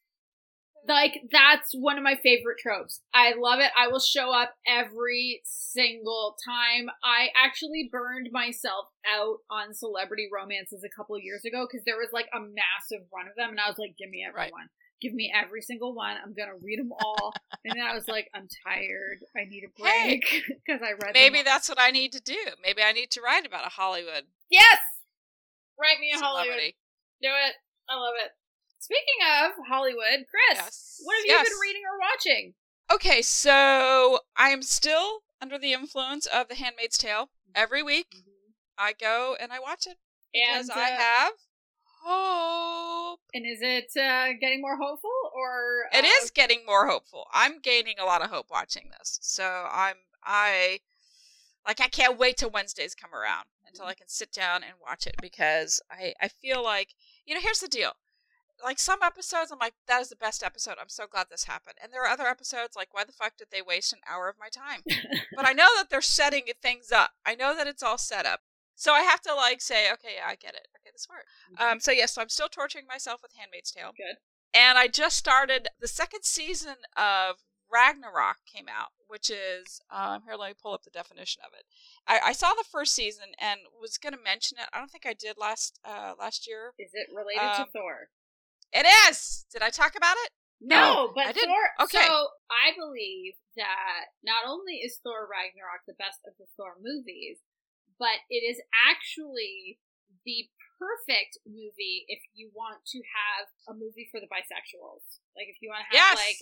Like 0.87 1.21
that's 1.31 1.73
one 1.73 1.97
of 1.97 2.03
my 2.03 2.15
favorite 2.21 2.57
tropes. 2.59 2.99
I 3.13 3.33
love 3.37 3.59
it. 3.59 3.71
I 3.77 3.87
will 3.87 3.99
show 3.99 4.31
up 4.31 4.53
every 4.67 5.41
single 5.45 6.35
time. 6.43 6.89
I 7.03 7.29
actually 7.35 7.89
burned 7.91 8.29
myself 8.31 8.87
out 9.15 9.37
on 9.49 9.73
celebrity 9.73 10.29
romances 10.31 10.83
a 10.83 10.95
couple 10.95 11.15
of 11.15 11.23
years 11.23 11.45
ago 11.45 11.65
because 11.69 11.85
there 11.85 11.97
was 11.97 12.09
like 12.11 12.27
a 12.33 12.39
massive 12.39 13.07
run 13.13 13.27
of 13.27 13.35
them, 13.35 13.51
and 13.51 13.59
I 13.59 13.69
was 13.69 13.77
like, 13.77 13.95
"Give 13.97 14.09
me 14.09 14.25
everyone." 14.27 14.51
Right 14.51 14.69
give 15.03 15.13
me 15.13 15.31
every 15.35 15.61
single 15.61 15.93
one. 15.93 16.15
I'm 16.23 16.33
gonna 16.33 16.57
read 16.63 16.79
them 16.79 16.91
all. 16.93 17.33
and 17.65 17.77
then 17.77 17.85
I 17.85 17.93
was 17.93 18.07
like, 18.07 18.29
I'm 18.33 18.47
tired. 18.65 19.19
I 19.35 19.43
need 19.43 19.63
a 19.65 19.81
break 19.81 20.23
because 20.47 20.81
hey, 20.81 20.87
I 20.87 20.91
read. 20.93 21.13
Maybe 21.13 21.43
that's 21.43 21.67
what 21.67 21.79
I 21.79 21.91
need 21.91 22.13
to 22.13 22.21
do. 22.21 22.39
Maybe 22.63 22.81
I 22.81 22.93
need 22.93 23.11
to 23.11 23.21
write 23.21 23.45
about 23.45 23.67
a 23.67 23.69
Hollywood. 23.69 24.23
Yes, 24.49 24.79
write 25.79 25.99
me 25.99 26.11
a 26.15 26.17
Celebrity. 26.17 26.49
Hollywood. 26.49 26.73
Do 27.21 27.29
it. 27.29 27.55
I 27.89 27.95
love 27.99 28.13
it. 28.23 28.31
Speaking 28.83 29.23
of 29.45 29.51
Hollywood, 29.69 30.25
Chris, 30.29 30.59
yes. 30.59 30.99
what 31.03 31.15
have 31.15 31.25
you 31.25 31.31
yes. 31.31 31.47
been 31.47 31.57
reading 31.61 31.83
or 31.89 31.97
watching? 31.99 32.53
Okay, 32.93 33.21
so 33.21 34.19
I 34.35 34.49
am 34.49 34.61
still 34.61 35.19
under 35.41 35.57
the 35.57 35.71
influence 35.71 36.25
of 36.25 36.49
The 36.49 36.55
Handmaid's 36.55 36.97
Tale. 36.97 37.29
Every 37.55 37.81
week, 37.81 38.07
mm-hmm. 38.13 38.51
I 38.77 38.91
go 38.91 39.37
and 39.39 39.53
I 39.53 39.59
watch 39.59 39.87
it 39.87 39.95
because 40.33 40.67
and, 40.67 40.77
uh, 40.77 40.81
I 40.81 40.89
have 40.89 41.31
hope. 42.03 43.21
And 43.33 43.45
is 43.45 43.59
it 43.61 43.97
uh, 43.97 44.33
getting 44.41 44.59
more 44.59 44.75
hopeful 44.75 45.11
or 45.33 45.85
uh... 45.93 45.99
It 45.99 46.03
is 46.03 46.29
getting 46.29 46.65
more 46.65 46.85
hopeful. 46.85 47.27
I'm 47.31 47.61
gaining 47.61 47.95
a 48.01 48.05
lot 48.05 48.21
of 48.21 48.31
hope 48.31 48.47
watching 48.51 48.89
this. 48.99 49.17
So 49.21 49.45
I'm 49.71 49.95
I 50.25 50.81
like 51.65 51.79
I 51.79 51.87
can't 51.87 52.19
wait 52.19 52.35
till 52.35 52.49
Wednesdays 52.49 52.95
come 52.95 53.13
around 53.13 53.45
until 53.65 53.85
I 53.85 53.93
can 53.93 54.09
sit 54.09 54.33
down 54.33 54.61
and 54.61 54.73
watch 54.85 55.07
it 55.07 55.15
because 55.21 55.81
I 55.89 56.15
I 56.19 56.27
feel 56.27 56.61
like, 56.61 56.89
you 57.25 57.33
know, 57.33 57.39
here's 57.41 57.61
the 57.61 57.69
deal. 57.69 57.93
Like 58.63 58.79
some 58.79 58.99
episodes 59.03 59.51
I'm 59.51 59.59
like 59.59 59.73
that 59.87 60.01
is 60.01 60.09
the 60.09 60.15
best 60.15 60.43
episode. 60.43 60.75
I'm 60.79 60.89
so 60.89 61.05
glad 61.09 61.27
this 61.29 61.45
happened. 61.45 61.75
And 61.81 61.91
there 61.91 62.03
are 62.03 62.11
other 62.11 62.27
episodes 62.27 62.75
like 62.75 62.93
why 62.93 63.03
the 63.03 63.11
fuck 63.11 63.37
did 63.37 63.47
they 63.51 63.61
waste 63.61 63.93
an 63.93 63.99
hour 64.09 64.29
of 64.29 64.35
my 64.39 64.49
time? 64.49 64.81
but 65.35 65.45
I 65.45 65.53
know 65.59 65.67
that 65.77 65.89
they're 65.89 66.01
setting 66.01 66.43
things 66.61 66.91
up. 66.91 67.11
I 67.25 67.35
know 67.35 67.55
that 67.55 67.67
it's 67.67 67.83
all 67.83 67.97
set 67.97 68.25
up. 68.25 68.41
So 68.75 68.93
I 68.93 69.01
have 69.01 69.21
to 69.21 69.35
like 69.35 69.61
say, 69.61 69.91
okay, 69.91 70.15
yeah, 70.17 70.27
I 70.27 70.35
get 70.35 70.55
it. 70.55 70.67
Okay, 70.77 70.91
this 70.91 71.07
works. 71.09 71.25
Mm-hmm. 71.53 71.73
Um, 71.73 71.79
so 71.79 71.91
yes, 71.91 71.99
yeah, 71.99 72.05
so 72.07 72.21
I'm 72.21 72.29
still 72.29 72.49
torturing 72.49 72.85
myself 72.87 73.21
with 73.21 73.33
Handmaid's 73.37 73.71
Tale. 73.71 73.91
Good. 73.95 74.17
And 74.53 74.77
I 74.77 74.87
just 74.87 75.17
started 75.17 75.67
the 75.79 75.87
second 75.87 76.23
season 76.23 76.75
of 76.95 77.37
Ragnarok 77.73 78.37
came 78.45 78.67
out, 78.69 78.89
which 79.07 79.29
is 79.29 79.81
um, 79.89 80.21
here. 80.25 80.35
Let 80.37 80.49
me 80.49 80.55
pull 80.61 80.73
up 80.73 80.83
the 80.83 80.91
definition 80.91 81.41
of 81.45 81.53
it. 81.57 81.65
I, 82.07 82.29
I 82.29 82.33
saw 82.33 82.53
the 82.53 82.63
first 82.69 82.93
season 82.93 83.33
and 83.39 83.61
was 83.81 83.97
going 83.97 84.13
to 84.13 84.21
mention 84.21 84.59
it. 84.59 84.69
I 84.71 84.77
don't 84.77 84.91
think 84.91 85.07
I 85.07 85.13
did 85.13 85.37
last 85.39 85.79
uh, 85.83 86.13
last 86.19 86.47
year. 86.47 86.73
Is 86.77 86.91
it 86.93 87.07
related 87.13 87.41
um, 87.41 87.65
to 87.65 87.71
Thor? 87.71 88.09
It 88.73 88.85
is. 89.09 89.45
Did 89.53 89.61
I 89.61 89.69
talk 89.69 89.95
about 89.95 90.17
it? 90.25 90.31
No, 90.63 91.11
but 91.13 91.27
I 91.27 91.33
Thor. 91.33 91.85
Okay. 91.85 92.07
So 92.07 92.27
I 92.47 92.71
believe 92.73 93.35
that 93.59 94.15
not 94.23 94.47
only 94.47 94.79
is 94.79 94.97
Thor 95.03 95.27
Ragnarok 95.27 95.83
the 95.85 95.99
best 95.99 96.23
of 96.25 96.33
the 96.39 96.47
Thor 96.55 96.79
movies, 96.79 97.43
but 97.99 98.23
it 98.31 98.41
is 98.47 98.63
actually 98.73 99.77
the 100.25 100.47
perfect 100.79 101.37
movie 101.43 102.07
if 102.07 102.23
you 102.33 102.49
want 102.55 102.81
to 102.95 102.99
have 103.03 103.51
a 103.69 103.73
movie 103.75 104.07
for 104.07 104.23
the 104.23 104.31
bisexuals. 104.31 105.19
Like 105.35 105.51
if 105.51 105.59
you 105.59 105.67
want 105.67 105.83
to 105.83 105.89
have 105.91 105.99
yes. 105.99 106.15
like 106.17 106.41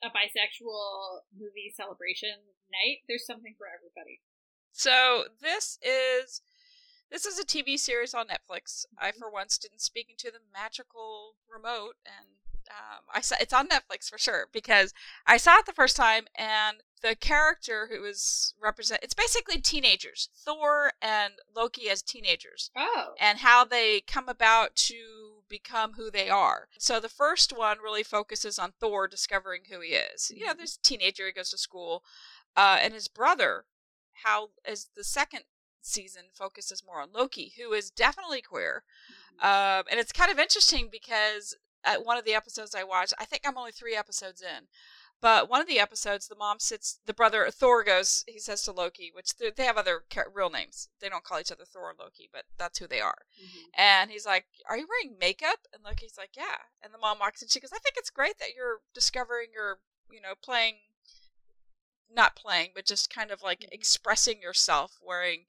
a 0.00 0.10
bisexual 0.10 1.28
movie 1.36 1.72
celebration 1.76 2.40
night, 2.72 3.04
there's 3.06 3.28
something 3.28 3.54
for 3.60 3.68
everybody. 3.68 4.24
So 4.72 5.28
this 5.40 5.78
is 5.84 6.40
this 7.10 7.26
is 7.26 7.38
a 7.38 7.44
TV 7.44 7.78
series 7.78 8.14
on 8.14 8.26
Netflix. 8.26 8.86
Mm-hmm. 8.86 9.04
I 9.04 9.12
for 9.12 9.30
once 9.30 9.58
didn't 9.58 9.80
speak 9.80 10.08
into 10.10 10.30
the 10.30 10.40
magical 10.52 11.34
remote 11.52 11.96
and 12.06 12.26
um, 12.70 13.04
I 13.14 13.20
saw 13.20 13.36
it's 13.40 13.52
on 13.52 13.68
Netflix 13.68 14.10
for 14.10 14.18
sure 14.18 14.46
because 14.52 14.92
I 15.26 15.36
saw 15.36 15.58
it 15.58 15.66
the 15.66 15.72
first 15.72 15.96
time 15.96 16.26
and 16.34 16.78
the 17.00 17.14
character 17.14 17.88
who 17.90 18.04
is 18.04 18.54
represent 18.60 19.00
it's 19.02 19.14
basically 19.14 19.60
teenagers 19.60 20.28
Thor 20.34 20.92
and 21.00 21.34
Loki 21.54 21.88
as 21.88 22.02
teenagers 22.02 22.70
oh 22.76 23.14
and 23.18 23.38
how 23.38 23.64
they 23.64 24.00
come 24.00 24.28
about 24.28 24.76
to 24.76 25.42
become 25.48 25.94
who 25.94 26.10
they 26.10 26.28
are 26.28 26.68
so 26.78 27.00
the 27.00 27.08
first 27.08 27.56
one 27.56 27.78
really 27.82 28.02
focuses 28.02 28.58
on 28.58 28.72
Thor 28.78 29.08
discovering 29.08 29.62
who 29.70 29.80
he 29.80 29.90
is 29.90 30.24
mm-hmm. 30.24 30.40
you 30.40 30.46
know 30.46 30.54
this 30.54 30.76
teenager 30.76 31.26
he 31.26 31.32
goes 31.32 31.50
to 31.50 31.58
school 31.58 32.02
uh, 32.56 32.78
and 32.82 32.92
his 32.92 33.08
brother 33.08 33.64
how 34.24 34.50
as 34.64 34.88
the 34.96 35.04
second 35.04 35.44
season 35.88 36.24
focuses 36.32 36.84
more 36.84 37.00
on 37.00 37.12
Loki 37.12 37.52
who 37.58 37.72
is 37.72 37.90
definitely 37.90 38.42
queer 38.42 38.84
mm-hmm. 39.40 39.46
um, 39.46 39.84
and 39.90 39.98
it's 39.98 40.12
kind 40.12 40.30
of 40.30 40.38
interesting 40.38 40.88
because 40.90 41.56
at 41.84 42.04
one 42.04 42.18
of 42.18 42.24
the 42.24 42.34
episodes 42.34 42.74
I 42.74 42.82
watched, 42.82 43.14
I 43.18 43.24
think 43.24 43.42
I'm 43.46 43.56
only 43.56 43.72
three 43.72 43.96
episodes 43.96 44.42
in, 44.42 44.66
but 45.20 45.48
one 45.48 45.60
of 45.60 45.66
the 45.66 45.80
episodes, 45.80 46.28
the 46.28 46.36
mom 46.36 46.60
sits, 46.60 47.00
the 47.06 47.14
brother 47.14 47.48
Thor 47.50 47.82
goes, 47.82 48.24
he 48.28 48.38
says 48.38 48.62
to 48.62 48.72
Loki, 48.72 49.10
which 49.12 49.32
they 49.36 49.64
have 49.64 49.76
other 49.76 50.02
real 50.32 50.50
names. 50.50 50.88
They 51.00 51.08
don't 51.08 51.24
call 51.24 51.40
each 51.40 51.50
other 51.50 51.64
Thor 51.64 51.90
and 51.90 51.98
Loki, 51.98 52.28
but 52.32 52.44
that's 52.56 52.78
who 52.78 52.86
they 52.86 53.00
are. 53.00 53.22
Mm-hmm. 53.42 53.80
And 53.80 54.10
he's 54.10 54.26
like, 54.26 54.46
"Are 54.68 54.78
you 54.78 54.86
wearing 54.88 55.18
makeup?" 55.18 55.58
And 55.72 55.82
Loki's 55.82 56.16
like, 56.16 56.36
"Yeah." 56.36 56.56
And 56.82 56.94
the 56.94 56.98
mom 56.98 57.18
walks 57.18 57.42
in, 57.42 57.48
she 57.48 57.58
goes, 57.58 57.72
"I 57.72 57.78
think 57.78 57.96
it's 57.96 58.10
great 58.10 58.38
that 58.38 58.54
you're 58.54 58.80
discovering 58.94 59.48
your, 59.52 59.80
you 60.10 60.20
know, 60.20 60.34
playing." 60.42 60.76
Not 62.10 62.36
playing, 62.36 62.70
but 62.74 62.86
just 62.86 63.12
kind 63.12 63.30
of 63.30 63.42
like 63.42 63.60
mm-hmm. 63.60 63.72
expressing 63.72 64.40
yourself 64.40 64.98
wearing 65.02 65.44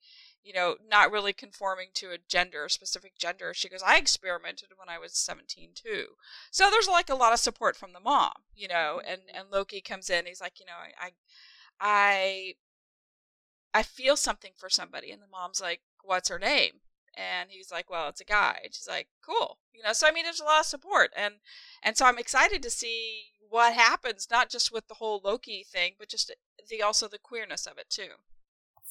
you 0.49 0.55
know, 0.55 0.77
not 0.89 1.11
really 1.11 1.31
conforming 1.31 1.89
to 1.93 2.07
a 2.07 2.17
gender, 2.27 2.65
a 2.65 2.69
specific 2.71 3.15
gender. 3.15 3.53
She 3.53 3.69
goes, 3.69 3.83
I 3.85 3.97
experimented 3.97 4.69
when 4.75 4.89
I 4.89 4.97
was 4.97 5.13
17 5.13 5.69
too. 5.75 6.05
So 6.49 6.71
there's 6.71 6.87
like 6.87 7.07
a 7.07 7.15
lot 7.15 7.33
of 7.33 7.39
support 7.39 7.75
from 7.75 7.93
the 7.93 7.99
mom, 7.99 8.31
you 8.55 8.67
know, 8.67 8.99
mm-hmm. 8.99 9.11
and, 9.11 9.21
and 9.31 9.51
Loki 9.51 9.79
comes 9.79 10.09
in, 10.09 10.25
he's 10.25 10.41
like, 10.41 10.59
you 10.59 10.65
know, 10.65 10.71
I, 10.99 11.11
I, 11.79 12.53
I 13.75 13.83
feel 13.83 14.17
something 14.17 14.53
for 14.57 14.71
somebody. 14.71 15.11
And 15.11 15.21
the 15.21 15.27
mom's 15.31 15.61
like, 15.61 15.81
what's 16.03 16.29
her 16.29 16.39
name? 16.39 16.81
And 17.15 17.51
he's 17.51 17.71
like, 17.71 17.87
well, 17.87 18.09
it's 18.09 18.21
a 18.21 18.25
guy. 18.25 18.61
And 18.63 18.73
she's 18.73 18.87
like, 18.87 19.07
cool. 19.23 19.59
You 19.71 19.83
know, 19.83 19.93
so 19.93 20.07
I 20.07 20.11
mean, 20.11 20.23
there's 20.23 20.39
a 20.39 20.45
lot 20.45 20.61
of 20.61 20.65
support. 20.65 21.11
And, 21.15 21.35
and 21.83 21.95
so 21.95 22.07
I'm 22.07 22.17
excited 22.17 22.63
to 22.63 22.71
see 22.71 23.25
what 23.47 23.75
happens, 23.75 24.27
not 24.31 24.49
just 24.49 24.73
with 24.73 24.87
the 24.87 24.95
whole 24.95 25.21
Loki 25.23 25.63
thing, 25.63 25.93
but 25.99 26.09
just 26.09 26.33
the, 26.71 26.81
also 26.81 27.07
the 27.07 27.19
queerness 27.19 27.67
of 27.67 27.77
it 27.77 27.91
too. 27.91 28.17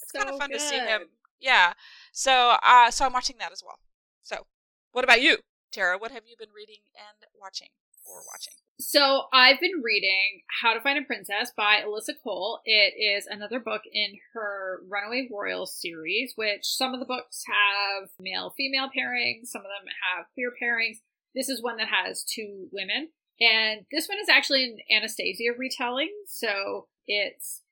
It's 0.01 0.13
so 0.13 0.21
kind 0.21 0.31
of 0.31 0.39
fun 0.39 0.51
good. 0.51 0.61
to 0.61 0.65
see 0.65 0.79
him 0.79 1.03
yeah. 1.41 1.73
So, 2.13 2.57
uh, 2.63 2.91
so 2.91 3.05
I'm 3.05 3.13
watching 3.13 3.37
that 3.39 3.53
as 3.53 3.63
well. 3.65 3.79
So, 4.23 4.47
what 4.93 5.05
about 5.05 5.23
you, 5.23 5.39
Tara? 5.73 5.99
What 5.99 6.11
have 6.11 6.25
you 6.27 6.37
been 6.39 6.53
reading 6.55 6.83
and 6.97 7.31
watching 7.41 7.69
or 8.07 8.23
watching? 8.31 8.55
So, 8.81 9.25
I've 9.33 9.61
been 9.61 9.83
reading 9.83 10.43
How 10.63 10.75
to 10.75 10.81
Find 10.81 10.99
a 10.99 11.03
Princess 11.03 11.53
by 11.57 11.81
Alyssa 11.85 12.15
Cole. 12.23 12.61
It 12.65 12.95
is 12.97 13.27
another 13.27 13.59
book 13.59 13.83
in 13.93 14.15
her 14.35 14.81
Runaway 14.89 15.29
Royals 15.33 15.75
series, 15.81 16.33
which 16.37 16.65
some 16.65 16.95
of 16.95 17.01
the 17.01 17.07
books 17.07 17.43
have 17.47 18.11
male 18.21 18.55
female 18.57 18.89
pairings, 18.89 19.47
some 19.47 19.63
of 19.63 19.69
them 19.69 19.89
have 20.15 20.27
queer 20.35 20.53
pairings. 20.63 20.99
This 21.35 21.49
is 21.49 21.63
one 21.63 21.77
that 21.77 21.89
has 21.89 22.25
two 22.25 22.69
women. 22.73 23.09
And 23.41 23.83
this 23.93 24.09
one 24.09 24.19
is 24.21 24.29
actually 24.29 24.65
an 24.65 24.79
Anastasia 24.91 25.51
retelling, 25.57 26.11
so 26.27 26.89
it's 27.07 27.63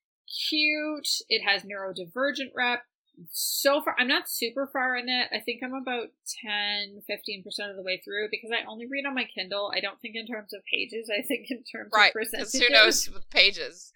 cute. 0.49 1.09
It 1.29 1.43
has 1.43 1.62
neurodivergent 1.62 2.53
rep 2.55 2.83
so 3.31 3.81
far 3.83 3.95
i'm 3.99 4.09
not 4.09 4.29
super 4.29 4.69
far 4.73 4.97
in 4.97 5.09
it. 5.09 5.29
I 5.33 5.41
think 5.41 5.62
i'm 5.62 5.75
about 5.75 6.09
10 6.43 7.03
15% 7.09 7.71
of 7.71 7.77
the 7.77 7.83
way 7.83 8.01
through 8.05 8.29
because 8.31 8.51
i 8.51 8.69
only 8.71 8.87
read 8.87 9.07
on 9.07 9.14
my 9.14 9.25
kindle. 9.25 9.73
I 9.75 9.81
don't 9.81 10.01
think 10.01 10.17
in 10.17 10.27
terms 10.27 10.53
of 10.53 10.61
pages. 10.73 11.11
I 11.11 11.23
think 11.23 11.47
in 11.51 11.62
terms 11.64 11.91
right, 11.95 12.09
of 12.09 12.14
percentages. 12.14 12.61
who 12.61 12.73
knows 12.73 13.11
with 13.11 13.29
pages 13.31 13.93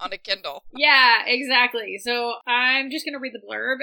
on 0.00 0.12
a 0.12 0.18
kindle? 0.18 0.64
Yeah 0.76 1.22
exactly. 1.26 1.98
So 1.98 2.34
i'm 2.46 2.90
just 2.90 3.04
going 3.04 3.14
to 3.14 3.20
read 3.20 3.34
the 3.34 3.46
blurb. 3.46 3.78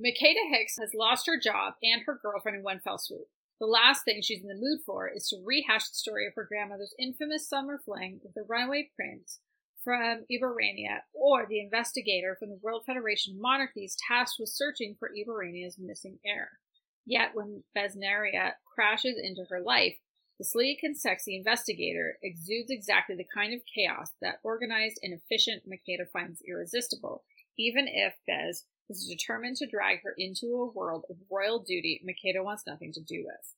Makeda 0.00 0.48
Hicks 0.50 0.78
has 0.78 0.94
lost 0.94 1.26
her 1.26 1.38
job 1.38 1.74
and 1.82 2.02
her 2.06 2.18
girlfriend 2.22 2.56
in 2.56 2.64
one 2.64 2.80
fell 2.80 2.98
swoop. 2.98 3.28
The 3.60 3.66
last 3.66 4.04
thing 4.04 4.22
she's 4.22 4.40
in 4.40 4.48
the 4.48 4.54
mood 4.54 4.80
for 4.86 5.08
is 5.08 5.28
to 5.28 5.42
rehash 5.44 5.88
the 5.88 5.94
story 5.94 6.26
of 6.26 6.32
her 6.34 6.46
grandmother's 6.48 6.94
infamous 6.98 7.46
summer 7.46 7.78
fling 7.84 8.20
with 8.22 8.32
the 8.32 8.44
runaway 8.48 8.88
prince 8.96 9.40
from 9.82 10.24
Ibarania, 10.30 11.00
or 11.12 11.46
the 11.46 11.60
investigator 11.60 12.36
from 12.38 12.50
the 12.50 12.60
World 12.62 12.84
Federation 12.84 13.34
of 13.34 13.40
Monarchies 13.40 13.96
tasked 14.08 14.36
with 14.38 14.48
searching 14.48 14.96
for 14.98 15.10
Ibarania's 15.10 15.78
missing 15.78 16.18
heir. 16.24 16.58
Yet 17.06 17.34
when 17.34 17.64
Beznaria 17.76 18.52
crashes 18.74 19.16
into 19.22 19.44
her 19.48 19.60
life, 19.60 19.96
the 20.38 20.44
sleek 20.44 20.80
and 20.82 20.96
sexy 20.96 21.36
investigator 21.36 22.18
exudes 22.22 22.70
exactly 22.70 23.14
the 23.14 23.26
kind 23.34 23.52
of 23.52 23.60
chaos 23.66 24.12
that 24.22 24.40
organized 24.42 24.98
and 25.02 25.12
efficient 25.12 25.64
Makeda 25.68 26.08
finds 26.10 26.42
irresistible, 26.48 27.24
even 27.58 27.86
if 27.86 28.14
Bez 28.26 28.64
is 28.88 29.06
determined 29.06 29.56
to 29.56 29.66
drag 29.66 30.02
her 30.02 30.14
into 30.16 30.46
a 30.56 30.66
world 30.66 31.04
of 31.10 31.16
royal 31.30 31.58
duty 31.58 32.00
Makeda 32.04 32.42
wants 32.42 32.66
nothing 32.66 32.92
to 32.92 33.00
do 33.00 33.24
with. 33.26 33.54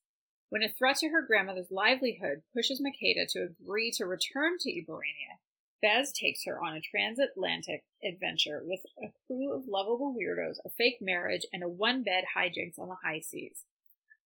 When 0.49 0.61
a 0.61 0.69
threat 0.69 0.97
to 0.97 1.09
her 1.09 1.21
grandmother's 1.25 1.71
livelihood 1.71 2.43
pushes 2.53 2.81
Makeda 2.81 3.31
to 3.31 3.43
agree 3.43 3.91
to 3.91 4.05
return 4.05 4.57
to 4.59 4.69
Ibarania, 4.69 5.39
Bez 5.83 6.13
takes 6.13 6.45
her 6.45 6.63
on 6.63 6.77
a 6.77 6.81
transatlantic 6.81 7.83
adventure 8.01 8.63
with 8.63 8.79
a 9.03 9.11
crew 9.27 9.53
of 9.53 9.67
lovable 9.67 10.15
weirdos, 10.17 10.55
a 10.65 10.69
fake 10.69 10.99
marriage, 11.01 11.45
and 11.51 11.61
a 11.61 11.67
one 11.67 12.03
bed 12.03 12.23
hijinks 12.37 12.79
on 12.79 12.87
the 12.87 12.95
high 13.03 13.19
seas. 13.19 13.65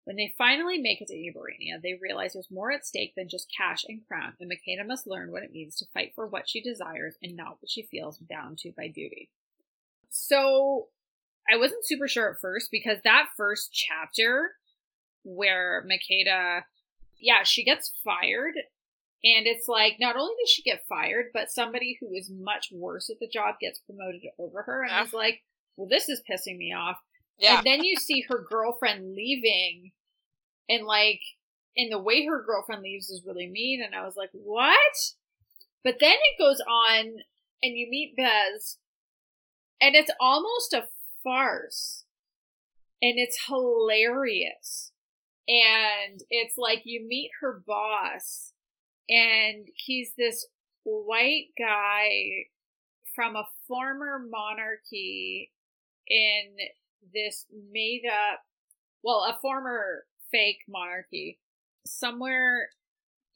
When 0.03 0.18
they 0.18 0.36
finally 0.38 0.78
make 0.78 1.01
it 1.01 1.08
to 1.08 1.14
Ibarania, 1.16 1.82
they 1.82 1.93
realize 1.93 2.34
there's 2.34 2.51
more 2.51 2.74
at 2.74 2.86
stake 2.86 3.14
than 3.16 3.30
just 3.30 3.51
cash 3.58 3.86
and 3.88 4.06
crown, 4.06 4.34
and 4.39 4.51
Makeda 4.51 4.86
must 4.86 5.08
learn 5.08 5.32
what 5.32 5.43
it 5.43 5.53
means 5.53 5.78
to 5.78 5.86
fight 5.93 6.12
for 6.14 6.28
what 6.28 6.49
she 6.49 6.62
desires 6.62 7.16
and 7.24 7.38
not 7.38 7.58
what 7.62 7.72
she 7.72 7.84
feels 7.84 8.18
bound 8.18 8.58
to 8.60 8.74
by 8.74 8.89
duty. 8.89 9.30
So, 10.10 10.89
I 11.49 11.56
wasn't 11.56 11.86
super 11.86 12.10
sure 12.10 12.32
at 12.32 12.41
first 12.41 12.70
because 12.70 12.99
that 13.03 13.30
first 13.38 13.72
chapter 13.72 14.56
where 15.24 15.88
Makeda, 15.89 16.64
yeah, 17.18 17.43
she 17.43 17.64
gets 17.64 17.93
fired 18.03 18.56
and 19.26 19.47
it's 19.47 19.67
like, 19.67 19.95
not 19.99 20.15
only 20.15 20.36
does 20.39 20.51
she 20.51 20.61
get 20.61 20.86
fired, 20.88 21.32
but 21.34 21.49
somebody 21.49 21.97
who 21.99 22.13
is 22.13 22.30
much 22.30 22.69
worse 22.71 23.09
at 23.09 23.19
the 23.19 23.28
job 23.28 23.55
gets 23.59 23.80
promoted 23.80 24.21
over 24.38 24.61
her. 24.61 24.84
And 24.84 24.93
I 24.93 25.01
was 25.01 25.13
like, 25.13 25.41
well, 25.76 25.88
this 25.89 26.07
is 26.07 26.21
pissing 26.30 26.57
me 26.57 26.73
off. 26.73 26.97
Yeah. 27.39 27.57
And 27.57 27.65
then 27.65 27.84
you 27.84 27.97
see 27.97 28.23
her 28.30 28.45
girlfriend 28.49 29.15
leaving, 29.15 29.91
and 30.69 30.86
like, 30.86 31.21
and 31.76 31.91
the 31.91 31.99
way 31.99 32.26
her 32.26 32.43
girlfriend 32.45 32.84
leaves 32.84 33.09
is 33.09 33.26
really 33.26 33.47
mean. 33.47 33.84
And 33.84 33.93
I 33.93 34.05
was 34.05 34.15
like, 34.15 34.30
what? 34.32 34.95
But 35.84 35.95
then 35.99 36.13
it 36.13 36.39
goes 36.39 36.61
on, 36.61 37.05
and 37.61 37.78
you 37.78 37.88
meet 37.89 38.15
Bez, 38.15 38.78
and 39.82 39.95
it's 39.95 40.11
almost 40.19 40.71
a 40.71 40.88
farce. 41.23 42.03
And 43.01 43.15
it's 43.17 43.45
hilarious. 43.47 44.93
And 45.47 46.21
it's 46.30 46.57
like 46.57 46.84
you 46.86 47.05
meet 47.05 47.32
her 47.41 47.61
boss, 47.67 48.53
and 49.10 49.68
he's 49.76 50.12
this 50.18 50.47
white 50.84 51.47
guy 51.58 52.45
from 53.16 53.36
a 53.36 53.47
former 53.68 54.20
monarchy 54.30 55.51
in 56.08 56.58
this 57.14 57.45
made 57.72 58.03
up, 58.08 58.41
well, 59.03 59.26
a 59.30 59.38
former 59.41 60.03
fake 60.32 60.60
monarchy 60.68 61.39
somewhere 61.86 62.70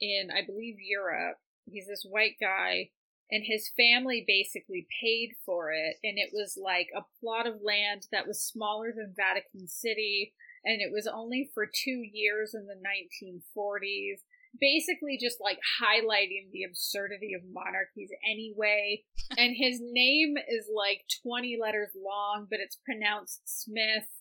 in, 0.02 0.30
I 0.36 0.46
believe, 0.46 0.76
Europe. 0.80 1.38
He's 1.66 1.88
this 1.88 2.06
white 2.08 2.36
guy, 2.42 2.90
and 3.32 3.44
his 3.46 3.72
family 3.78 4.24
basically 4.28 4.88
paid 5.02 5.36
for 5.46 5.72
it, 5.72 5.98
and 6.04 6.18
it 6.18 6.32
was 6.34 6.58
like 6.62 6.88
a 6.96 7.06
plot 7.20 7.48
of 7.48 7.62
land 7.64 8.08
that 8.12 8.28
was 8.28 8.42
smaller 8.42 8.92
than 8.92 9.14
Vatican 9.16 9.68
City, 9.68 10.34
and 10.66 10.82
it 10.82 10.92
was 10.92 11.08
only 11.08 11.50
for 11.54 11.66
two 11.66 12.02
years 12.12 12.54
in 12.54 12.66
the 12.66 12.74
1940s 12.74 14.22
basically 14.60 15.18
just 15.20 15.38
like 15.42 15.60
highlighting 15.82 16.52
the 16.52 16.64
absurdity 16.64 17.34
of 17.34 17.42
monarchies 17.52 18.10
anyway. 18.30 19.04
and 19.38 19.56
his 19.56 19.80
name 19.82 20.36
is 20.38 20.68
like 20.74 21.02
20 21.24 21.58
letters 21.62 21.90
long, 21.96 22.48
but 22.50 22.60
it's 22.60 22.78
pronounced 22.86 23.42
Smith. 23.46 24.08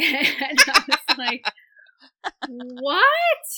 And 0.00 0.60
I 0.68 0.84
was 0.86 1.18
like, 1.18 1.44
what? 2.48 3.48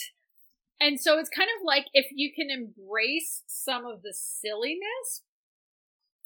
And 0.81 0.99
so 0.99 1.19
it's 1.19 1.29
kind 1.29 1.51
of 1.61 1.67
like 1.67 1.85
if 1.93 2.07
you 2.11 2.33
can 2.35 2.49
embrace 2.49 3.43
some 3.47 3.85
of 3.85 4.01
the 4.01 4.15
silliness, 4.17 5.23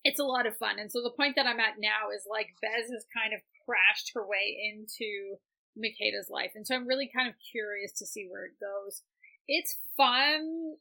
it's 0.04 0.20
a 0.20 0.24
lot 0.24 0.46
of 0.46 0.56
fun. 0.56 0.78
And 0.78 0.92
so 0.92 1.02
the 1.02 1.10
point 1.10 1.34
that 1.34 1.46
I'm 1.46 1.58
at 1.58 1.80
now 1.80 2.14
is 2.14 2.22
like 2.30 2.54
Bez 2.62 2.92
has 2.92 3.04
kind 3.10 3.34
of 3.34 3.40
crashed 3.66 4.12
her 4.14 4.24
way 4.24 4.54
into 4.54 5.38
Makeda's 5.76 6.30
life. 6.30 6.52
And 6.54 6.64
so 6.64 6.76
I'm 6.76 6.86
really 6.86 7.10
kind 7.12 7.28
of 7.28 7.34
curious 7.50 7.90
to 7.98 8.06
see 8.06 8.28
where 8.30 8.44
it 8.44 8.60
goes 8.60 9.02
it's 9.48 9.76
fun. 9.96 10.76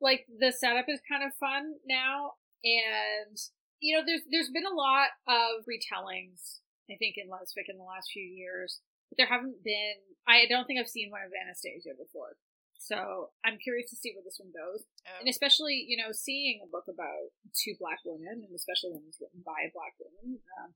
Like 0.00 0.26
the 0.32 0.52
setup 0.52 0.86
is 0.88 1.00
kind 1.04 1.22
of 1.24 1.36
fun 1.36 1.74
now, 1.86 2.32
and 2.64 3.36
you 3.80 3.96
know, 3.96 4.02
there's 4.04 4.22
there's 4.30 4.50
been 4.52 4.64
a 4.68 4.74
lot 4.74 5.12
of 5.28 5.64
retellings. 5.68 6.60
I 6.90 6.96
think 6.98 7.14
in 7.20 7.28
Lesfic 7.30 7.68
in 7.70 7.78
the 7.78 7.84
last 7.86 8.10
few 8.10 8.24
years, 8.24 8.80
but 9.08 9.16
there 9.18 9.28
haven't 9.30 9.62
been. 9.62 10.00
I 10.26 10.46
don't 10.48 10.64
think 10.66 10.80
I've 10.80 10.88
seen 10.90 11.10
one 11.12 11.22
of 11.22 11.30
Anastasia 11.36 11.94
before. 11.94 12.34
So 12.80 13.30
I'm 13.44 13.60
curious 13.60 13.92
to 13.92 13.96
see 14.00 14.16
where 14.16 14.24
this 14.24 14.40
one 14.40 14.50
goes, 14.56 14.88
Oh. 15.04 15.20
and 15.20 15.28
especially 15.28 15.84
you 15.86 16.00
know 16.00 16.10
seeing 16.16 16.64
a 16.64 16.68
book 16.72 16.88
about 16.88 17.28
two 17.52 17.76
black 17.78 18.00
women, 18.08 18.40
and 18.48 18.52
especially 18.56 18.96
one 18.96 19.04
that's 19.04 19.20
written 19.20 19.44
by 19.44 19.68
a 19.68 19.72
black 19.76 19.92
woman. 20.00 20.40
Um, 20.56 20.72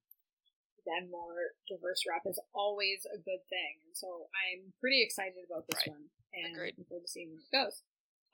then 0.87 1.11
more 1.11 1.53
diverse 1.68 2.03
rep 2.09 2.22
is 2.26 2.39
always 2.55 3.07
a 3.12 3.18
good 3.18 3.43
thing, 3.49 3.74
and 3.87 3.97
so 3.97 4.28
I'm 4.35 4.72
pretty 4.80 5.03
excited 5.03 5.45
about 5.49 5.66
this 5.68 5.80
Right. 5.87 5.97
one 5.97 6.11
and 6.35 6.53
Agreed. 6.55 6.70
looking 6.78 6.85
forward 6.85 7.07
to 7.07 7.12
seeing 7.12 7.30
where 7.30 7.41
it 7.41 7.51
goes. 7.53 7.82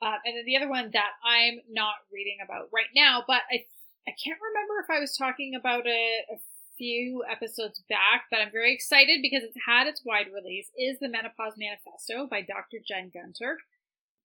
Uh, 0.01 0.17
and 0.25 0.35
then 0.35 0.45
the 0.45 0.57
other 0.57 0.67
one 0.69 0.89
that 0.91 1.13
I'm 1.23 1.61
not 1.69 1.95
reading 2.11 2.37
about 2.43 2.69
right 2.73 2.89
now, 2.95 3.23
but 3.27 3.43
I 3.51 3.65
I 4.07 4.11
can't 4.17 4.39
remember 4.41 4.79
if 4.81 4.89
I 4.89 4.99
was 4.99 5.15
talking 5.15 5.53
about 5.53 5.83
it 5.85 6.25
a 6.33 6.37
few 6.75 7.23
episodes 7.29 7.83
back, 7.87 8.25
but 8.31 8.41
I'm 8.41 8.49
very 8.51 8.73
excited 8.73 9.21
because 9.21 9.43
it's 9.43 9.57
had 9.67 9.85
its 9.85 10.01
wide 10.03 10.25
release. 10.33 10.71
Is 10.75 10.97
the 10.97 11.07
Menopause 11.07 11.53
Manifesto 11.55 12.25
by 12.25 12.41
Dr. 12.41 12.79
Jen 12.85 13.11
Gunter. 13.13 13.59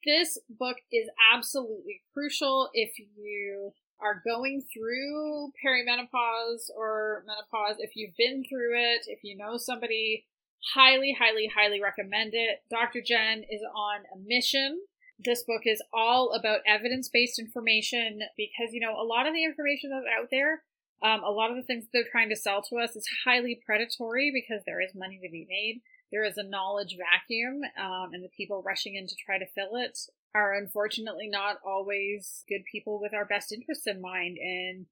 This 0.05 0.39
book 0.49 0.79
is 0.91 1.11
absolutely 1.35 2.01
crucial 2.14 2.70
if 2.72 2.99
you 2.99 3.72
are 4.01 4.22
going 4.24 4.62
through 4.72 5.53
perimenopause 5.64 6.70
or 6.76 7.24
menopause, 7.26 7.76
if 7.78 7.92
you've 7.94 8.16
been 8.16 8.44
through 8.49 8.76
it, 8.76 9.07
if 9.07 9.20
you 9.22 9.36
know 9.36 9.57
somebody 9.57 10.26
highly, 10.74 11.16
highly, 11.18 11.51
highly 11.55 11.80
recommend 11.80 12.34
it. 12.34 12.61
Dr. 12.70 13.01
Jen 13.01 13.44
is 13.51 13.62
on 13.74 14.01
a 14.14 14.18
mission. 14.26 14.80
This 15.18 15.44
book 15.44 15.62
is 15.64 15.82
all 15.94 16.32
about 16.32 16.61
evidence 16.66 17.09
based 17.09 17.38
information 17.38 18.20
because, 18.36 18.72
you 18.72 18.80
know, 18.80 19.01
a 19.01 19.07
lot 19.07 19.26
of 19.26 19.32
the 19.32 19.44
information 19.44 19.90
that's 19.90 20.07
out 20.20 20.28
there, 20.30 20.62
um, 21.03 21.22
a 21.24 21.30
lot 21.30 21.51
of 21.51 21.57
the 21.57 21.62
things 21.62 21.84
they're 21.92 22.05
trying 22.11 22.28
to 22.28 22.36
sell 22.36 22.62
to 22.62 22.76
us 22.76 22.97
is 22.97 23.09
highly 23.24 23.61
predatory 23.64 24.30
because 24.32 24.62
there 24.66 24.80
is 24.80 24.94
money 24.94 25.18
to 25.22 25.30
be 25.30 25.47
made. 25.49 25.80
There 26.12 26.24
is 26.24 26.36
a 26.36 26.42
knowledge 26.42 26.96
vacuum, 26.96 27.62
um, 27.78 28.11
and 28.12 28.22
the 28.22 28.30
people 28.36 28.62
rushing 28.64 28.94
in 28.94 29.07
to 29.07 29.14
try 29.16 29.38
to 29.38 29.46
fill 29.46 29.76
it 29.76 29.98
are 30.34 30.54
unfortunately 30.54 31.28
not 31.28 31.57
always 31.66 32.44
good 32.48 32.62
people 32.70 33.00
with 33.00 33.14
our 33.14 33.24
best 33.24 33.52
interests 33.52 33.86
in 33.86 34.00
mind. 34.00 34.38
And 34.38 34.86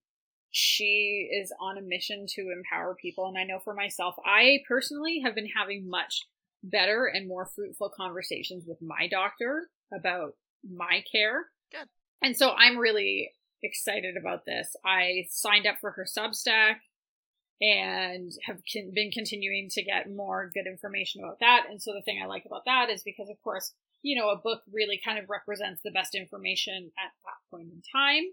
she 0.50 1.28
is 1.32 1.52
on 1.60 1.78
a 1.78 1.82
mission 1.82 2.26
to 2.30 2.52
empower 2.52 2.94
people. 2.94 3.26
And 3.26 3.36
I 3.36 3.44
know 3.44 3.58
for 3.58 3.74
myself, 3.74 4.14
I 4.24 4.60
personally 4.66 5.20
have 5.24 5.34
been 5.34 5.48
having 5.48 5.88
much 5.88 6.22
better 6.62 7.06
and 7.06 7.28
more 7.28 7.46
fruitful 7.54 7.90
conversations 7.96 8.64
with 8.66 8.80
my 8.80 9.08
doctor 9.08 9.68
about 9.92 10.34
my 10.68 11.04
care. 11.10 11.46
Good. 11.70 11.88
And 12.22 12.36
so 12.36 12.52
I'm 12.52 12.78
really 12.78 13.30
excited 13.62 14.16
about 14.16 14.44
this. 14.46 14.74
I 14.84 15.26
signed 15.28 15.66
up 15.66 15.76
for 15.80 15.90
her 15.92 16.06
Substack 16.06 16.76
and 17.60 18.32
have 18.46 18.58
con- 18.70 18.92
been 18.94 19.10
continuing 19.10 19.68
to 19.70 19.82
get 19.82 20.10
more 20.10 20.50
good 20.52 20.66
information 20.66 21.22
about 21.22 21.40
that. 21.40 21.64
And 21.70 21.80
so 21.80 21.92
the 21.92 22.02
thing 22.02 22.20
I 22.22 22.26
like 22.26 22.44
about 22.46 22.64
that 22.66 22.90
is 22.90 23.02
because, 23.02 23.28
of 23.30 23.40
course, 23.42 23.72
you 24.02 24.20
know, 24.20 24.28
a 24.28 24.36
book 24.36 24.62
really 24.72 25.00
kind 25.02 25.18
of 25.18 25.30
represents 25.30 25.80
the 25.82 25.90
best 25.90 26.14
information 26.14 26.90
at 26.98 27.12
that 27.24 27.50
point 27.50 27.68
in 27.72 27.82
time. 27.94 28.24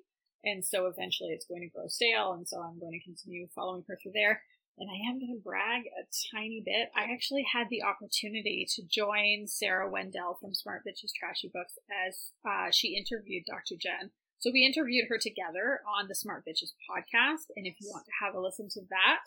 And 0.43 0.65
so 0.65 0.87
eventually 0.87 1.29
it's 1.29 1.45
going 1.45 1.61
to 1.61 1.69
grow 1.69 1.87
stale. 1.87 2.33
And 2.33 2.47
so 2.47 2.59
I'm 2.59 2.79
going 2.79 2.93
to 2.93 3.05
continue 3.05 3.47
following 3.53 3.83
her 3.87 3.97
through 4.01 4.13
there. 4.13 4.41
And 4.77 4.89
I 4.89 5.09
am 5.09 5.19
going 5.19 5.35
to 5.37 5.43
brag 5.43 5.83
a 5.85 6.03
tiny 6.33 6.63
bit. 6.65 6.89
I 6.95 7.13
actually 7.13 7.45
had 7.53 7.67
the 7.69 7.83
opportunity 7.83 8.65
to 8.75 8.81
join 8.89 9.45
Sarah 9.45 9.89
Wendell 9.89 10.37
from 10.41 10.55
Smart 10.55 10.81
Bitches 10.87 11.11
Trashy 11.13 11.51
Books 11.53 11.77
as 12.07 12.31
uh, 12.47 12.71
she 12.71 12.97
interviewed 12.97 13.43
Dr. 13.45 13.75
Jen. 13.79 14.09
So 14.41 14.49
we 14.51 14.65
interviewed 14.65 15.07
her 15.07 15.19
together 15.19 15.81
on 15.87 16.07
the 16.07 16.15
Smart 16.15 16.43
Bitches 16.45 16.73
podcast. 16.89 17.45
And 17.55 17.67
if 17.67 17.75
you 17.79 17.89
want 17.91 18.05
to 18.05 18.11
have 18.25 18.33
a 18.33 18.39
listen 18.39 18.67
to 18.69 18.81
that, 18.89 19.19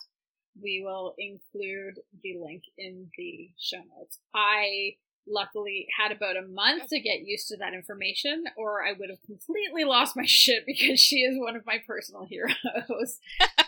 we 0.60 0.82
will 0.84 1.14
include 1.18 2.00
the 2.22 2.36
link 2.44 2.64
in 2.76 3.10
the 3.16 3.50
show 3.56 3.78
notes. 3.96 4.18
I 4.34 4.96
luckily 5.26 5.86
had 5.96 6.10
about 6.10 6.36
a 6.36 6.42
month 6.42 6.88
to 6.88 6.98
get 6.98 7.24
used 7.24 7.46
to 7.48 7.56
that 7.58 7.74
information, 7.74 8.44
or 8.56 8.84
I 8.84 8.92
would 8.92 9.08
have 9.08 9.22
completely 9.24 9.84
lost 9.84 10.16
my 10.16 10.24
shit 10.26 10.66
because 10.66 10.98
she 10.98 11.18
is 11.20 11.38
one 11.38 11.54
of 11.54 11.64
my 11.64 11.78
personal 11.86 12.24
heroes. 12.28 13.20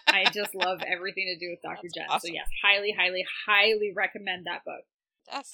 I 0.08 0.24
just 0.32 0.52
love 0.52 0.82
everything 0.84 1.32
to 1.32 1.38
do 1.38 1.50
with 1.50 1.62
Dr. 1.62 1.82
That's 1.84 1.94
Jen. 1.94 2.06
awesome. 2.08 2.28
So, 2.28 2.34
yes, 2.34 2.48
highly, 2.60 2.90
highly, 2.90 3.24
highly 3.46 3.92
recommend 3.94 4.46
that 4.46 4.64
book. 4.64 4.82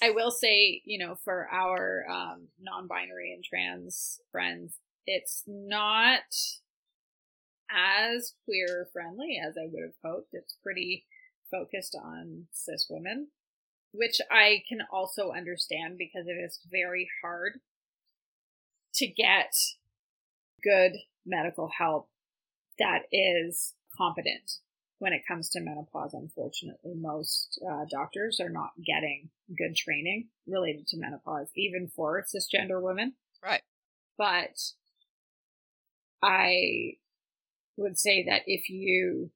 I 0.01 0.11
will 0.11 0.31
say, 0.31 0.81
you 0.85 0.99
know, 0.99 1.17
for 1.23 1.47
our 1.51 2.05
um, 2.09 2.47
non 2.59 2.87
binary 2.87 3.33
and 3.33 3.43
trans 3.43 4.19
friends, 4.31 4.77
it's 5.05 5.43
not 5.47 6.21
as 7.71 8.33
queer 8.45 8.87
friendly 8.93 9.39
as 9.43 9.55
I 9.57 9.67
would 9.71 9.83
have 9.83 9.95
hoped. 10.03 10.29
It's 10.33 10.55
pretty 10.63 11.05
focused 11.51 11.95
on 12.01 12.47
cis 12.51 12.87
women, 12.89 13.29
which 13.91 14.19
I 14.31 14.63
can 14.67 14.79
also 14.91 15.31
understand 15.31 15.97
because 15.97 16.27
it 16.27 16.39
is 16.39 16.59
very 16.69 17.07
hard 17.23 17.59
to 18.95 19.07
get 19.07 19.53
good 20.63 20.93
medical 21.25 21.69
help 21.77 22.09
that 22.79 23.03
is 23.11 23.73
competent 23.95 24.59
when 24.99 25.13
it 25.13 25.27
comes 25.27 25.49
to 25.49 25.59
menopause. 25.59 26.13
Unfortunately, 26.13 26.93
most 26.95 27.59
uh, 27.69 27.85
doctors 27.89 28.39
are 28.39 28.49
not 28.49 28.71
getting 28.85 29.29
good 29.57 29.75
training 29.75 30.29
related 30.47 30.87
to 30.87 30.97
menopause, 30.97 31.49
even 31.55 31.89
for 31.95 32.23
cisgender 32.23 32.81
women. 32.81 33.13
Right. 33.43 33.61
But 34.17 34.59
I 36.23 36.93
would 37.77 37.99
say 37.99 38.25
that 38.25 38.43
if 38.47 38.69
you 38.69 39.31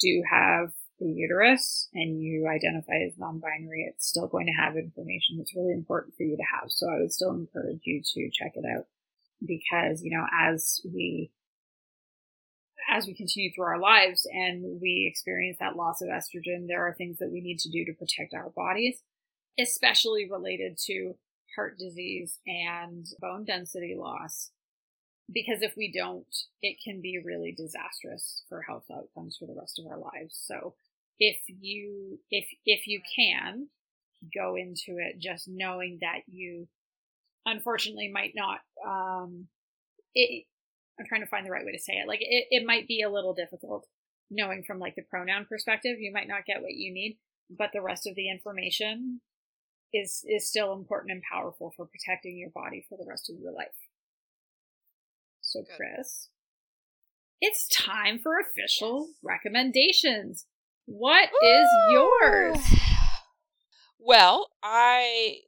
do 0.00 0.22
have 0.30 0.70
the 0.98 1.06
uterus 1.06 1.88
and 1.92 2.22
you 2.22 2.48
identify 2.48 3.04
as 3.06 3.18
non-binary, 3.18 3.86
it's 3.88 4.08
still 4.08 4.26
going 4.26 4.46
to 4.46 4.62
have 4.62 4.76
information 4.76 5.36
that's 5.36 5.54
really 5.54 5.74
important 5.74 6.14
for 6.16 6.22
you 6.22 6.36
to 6.36 6.42
have. 6.42 6.70
So 6.70 6.88
I 6.88 7.00
would 7.00 7.12
still 7.12 7.32
encourage 7.32 7.82
you 7.84 8.02
to 8.02 8.30
check 8.32 8.52
it 8.54 8.64
out 8.64 8.86
because, 9.44 10.02
you 10.02 10.16
know, 10.16 10.24
as 10.32 10.80
we 10.84 11.30
as 12.88 13.06
we 13.06 13.14
continue 13.14 13.50
through 13.52 13.64
our 13.64 13.80
lives 13.80 14.28
and 14.32 14.80
we 14.80 15.08
experience 15.10 15.56
that 15.58 15.76
loss 15.76 16.00
of 16.00 16.08
estrogen, 16.08 16.68
there 16.68 16.86
are 16.86 16.94
things 16.94 17.18
that 17.18 17.32
we 17.32 17.40
need 17.40 17.58
to 17.58 17.68
do 17.68 17.84
to 17.84 17.92
protect 17.92 18.32
our 18.32 18.50
bodies, 18.50 19.02
especially 19.58 20.30
related 20.30 20.78
to 20.86 21.16
heart 21.56 21.78
disease 21.78 22.38
and 22.46 23.06
bone 23.20 23.44
density 23.44 23.96
loss 23.98 24.52
because 25.32 25.62
if 25.62 25.74
we 25.76 25.92
don't, 25.92 26.34
it 26.62 26.76
can 26.82 27.00
be 27.00 27.20
really 27.24 27.52
disastrous 27.52 28.42
for 28.48 28.62
health 28.62 28.84
outcomes 28.92 29.36
for 29.36 29.46
the 29.46 29.58
rest 29.58 29.78
of 29.78 29.86
our 29.86 29.98
lives. 29.98 30.38
So 30.46 30.74
if 31.18 31.38
you, 31.48 32.20
if, 32.30 32.46
if 32.64 32.86
you 32.86 33.00
can 33.16 33.68
go 34.34 34.56
into 34.56 34.98
it 34.98 35.18
just 35.18 35.48
knowing 35.48 35.98
that 36.00 36.20
you 36.26 36.68
unfortunately 37.44 38.10
might 38.12 38.32
not, 38.34 38.60
um, 38.86 39.48
it, 40.14 40.44
I'm 40.98 41.06
trying 41.06 41.22
to 41.22 41.26
find 41.26 41.44
the 41.44 41.50
right 41.50 41.64
way 41.64 41.72
to 41.72 41.78
say 41.78 41.94
it. 41.94 42.08
Like 42.08 42.20
it, 42.22 42.46
it 42.50 42.66
might 42.66 42.86
be 42.86 43.02
a 43.02 43.10
little 43.10 43.34
difficult 43.34 43.86
knowing 44.30 44.62
from 44.64 44.78
like 44.78 44.94
the 44.94 45.02
pronoun 45.02 45.46
perspective, 45.48 45.98
you 46.00 46.12
might 46.12 46.28
not 46.28 46.46
get 46.46 46.62
what 46.62 46.74
you 46.74 46.92
need, 46.92 47.18
but 47.50 47.70
the 47.72 47.82
rest 47.82 48.06
of 48.06 48.14
the 48.14 48.30
information 48.30 49.20
is, 49.92 50.24
is 50.28 50.48
still 50.48 50.72
important 50.72 51.12
and 51.12 51.22
powerful 51.30 51.72
for 51.76 51.86
protecting 51.86 52.36
your 52.36 52.50
body 52.50 52.84
for 52.88 52.96
the 52.98 53.08
rest 53.08 53.30
of 53.30 53.38
your 53.38 53.52
life. 53.52 53.68
So, 55.56 55.62
Good. 55.62 55.76
Chris, 55.76 56.28
it's 57.40 57.66
time 57.68 58.18
for 58.18 58.38
official 58.38 59.06
yes. 59.08 59.16
recommendations. 59.22 60.44
What 60.84 61.30
is 61.42 61.66
yours? 61.90 62.58
Well, 63.98 64.50
I 64.62 65.38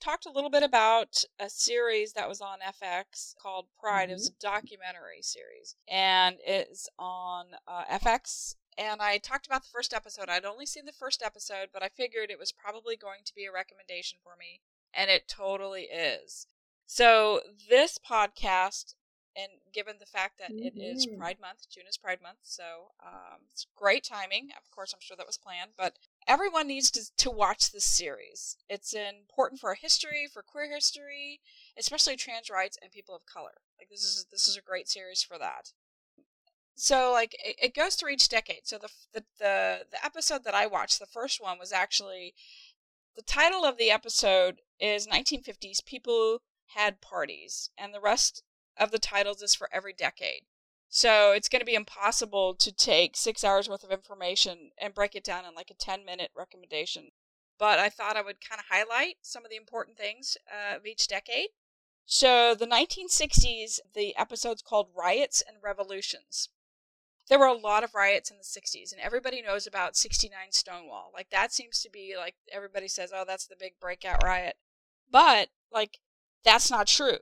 talked 0.00 0.26
a 0.26 0.32
little 0.32 0.50
bit 0.50 0.64
about 0.64 1.22
a 1.38 1.48
series 1.48 2.14
that 2.14 2.28
was 2.28 2.40
on 2.40 2.58
FX 2.58 3.36
called 3.40 3.66
Pride. 3.78 4.06
Mm-hmm. 4.06 4.10
It 4.10 4.14
was 4.14 4.28
a 4.28 4.40
documentary 4.40 5.22
series, 5.22 5.76
and 5.88 6.36
it's 6.44 6.88
on 6.98 7.46
uh, 7.68 7.84
FX. 7.92 8.56
And 8.76 9.00
I 9.00 9.18
talked 9.18 9.46
about 9.46 9.62
the 9.62 9.70
first 9.72 9.94
episode. 9.94 10.28
I'd 10.28 10.44
only 10.44 10.66
seen 10.66 10.84
the 10.84 10.92
first 10.92 11.22
episode, 11.22 11.68
but 11.72 11.84
I 11.84 11.90
figured 11.90 12.30
it 12.30 12.40
was 12.40 12.50
probably 12.50 12.96
going 12.96 13.20
to 13.24 13.34
be 13.36 13.44
a 13.44 13.52
recommendation 13.52 14.18
for 14.24 14.32
me, 14.36 14.62
and 14.92 15.10
it 15.10 15.28
totally 15.28 15.82
is. 15.82 16.48
So, 16.86 17.40
this 17.70 17.98
podcast 17.98 18.94
and 19.36 19.50
given 19.72 19.96
the 19.98 20.06
fact 20.06 20.38
that 20.38 20.52
mm-hmm. 20.52 20.66
it 20.66 20.74
is 20.76 21.06
mm-hmm. 21.06 21.18
Pride 21.18 21.38
Month, 21.40 21.68
June 21.70 21.84
is 21.88 21.96
Pride 21.96 22.20
Month, 22.22 22.38
so 22.42 22.92
um, 23.04 23.40
it's 23.52 23.66
great 23.76 24.04
timing. 24.04 24.50
Of 24.56 24.70
course, 24.70 24.92
I'm 24.92 25.00
sure 25.00 25.16
that 25.16 25.26
was 25.26 25.38
planned, 25.38 25.72
but 25.76 25.94
everyone 26.26 26.68
needs 26.68 26.90
to, 26.92 27.02
to 27.16 27.30
watch 27.30 27.72
this 27.72 27.84
series. 27.84 28.56
It's 28.68 28.94
important 28.94 29.60
for 29.60 29.70
our 29.70 29.74
history, 29.74 30.28
for 30.32 30.42
queer 30.42 30.72
history, 30.72 31.40
especially 31.78 32.16
trans 32.16 32.50
rights 32.50 32.78
and 32.80 32.92
people 32.92 33.14
of 33.14 33.26
color. 33.26 33.62
Like 33.78 33.88
this 33.90 34.04
is 34.04 34.26
this 34.30 34.48
is 34.48 34.56
a 34.56 34.62
great 34.62 34.88
series 34.88 35.22
for 35.22 35.38
that. 35.38 35.72
So 36.76 37.12
like 37.12 37.34
it, 37.44 37.56
it 37.60 37.74
goes 37.74 37.94
through 37.94 38.10
each 38.10 38.28
decade. 38.28 38.66
So 38.66 38.78
the, 38.78 38.88
the 39.12 39.24
the 39.38 39.78
the 39.90 40.04
episode 40.04 40.44
that 40.44 40.54
I 40.54 40.66
watched, 40.66 40.98
the 40.98 41.06
first 41.06 41.42
one 41.42 41.58
was 41.58 41.72
actually 41.72 42.34
the 43.16 43.22
title 43.22 43.64
of 43.64 43.78
the 43.78 43.90
episode 43.90 44.60
is 44.80 45.06
1950s 45.06 45.84
people 45.84 46.42
had 46.74 47.00
parties 47.00 47.70
and 47.78 47.94
the 47.94 48.00
rest 48.00 48.42
of 48.76 48.90
the 48.90 48.98
titles 48.98 49.42
is 49.42 49.54
for 49.54 49.68
every 49.72 49.92
decade. 49.92 50.42
So 50.88 51.32
it's 51.32 51.48
going 51.48 51.60
to 51.60 51.66
be 51.66 51.74
impossible 51.74 52.54
to 52.54 52.72
take 52.72 53.16
six 53.16 53.42
hours 53.42 53.68
worth 53.68 53.82
of 53.82 53.90
information 53.90 54.70
and 54.80 54.94
break 54.94 55.16
it 55.16 55.24
down 55.24 55.44
in 55.44 55.54
like 55.54 55.70
a 55.70 55.74
10 55.74 56.04
minute 56.04 56.30
recommendation. 56.36 57.10
But 57.58 57.78
I 57.78 57.88
thought 57.88 58.16
I 58.16 58.22
would 58.22 58.40
kind 58.40 58.60
of 58.60 58.66
highlight 58.70 59.16
some 59.20 59.44
of 59.44 59.50
the 59.50 59.56
important 59.56 59.96
things 59.96 60.36
uh, 60.48 60.76
of 60.76 60.86
each 60.86 61.08
decade. 61.08 61.48
So 62.06 62.54
the 62.54 62.66
1960s, 62.66 63.80
the 63.94 64.16
episode's 64.16 64.62
called 64.62 64.90
Riots 64.96 65.42
and 65.46 65.56
Revolutions. 65.62 66.50
There 67.28 67.38
were 67.38 67.46
a 67.46 67.54
lot 67.54 67.82
of 67.82 67.94
riots 67.94 68.30
in 68.30 68.36
the 68.36 68.44
60s, 68.44 68.92
and 68.92 69.00
everybody 69.00 69.40
knows 69.40 69.66
about 69.66 69.96
69 69.96 70.52
Stonewall. 70.52 71.10
Like, 71.14 71.30
that 71.30 71.52
seems 71.52 71.80
to 71.80 71.90
be 71.90 72.14
like 72.16 72.34
everybody 72.52 72.86
says, 72.86 73.12
oh, 73.14 73.24
that's 73.26 73.46
the 73.46 73.56
big 73.58 73.80
breakout 73.80 74.22
riot. 74.22 74.56
But, 75.10 75.48
like, 75.72 75.98
that's 76.44 76.70
not 76.70 76.86
true 76.86 77.18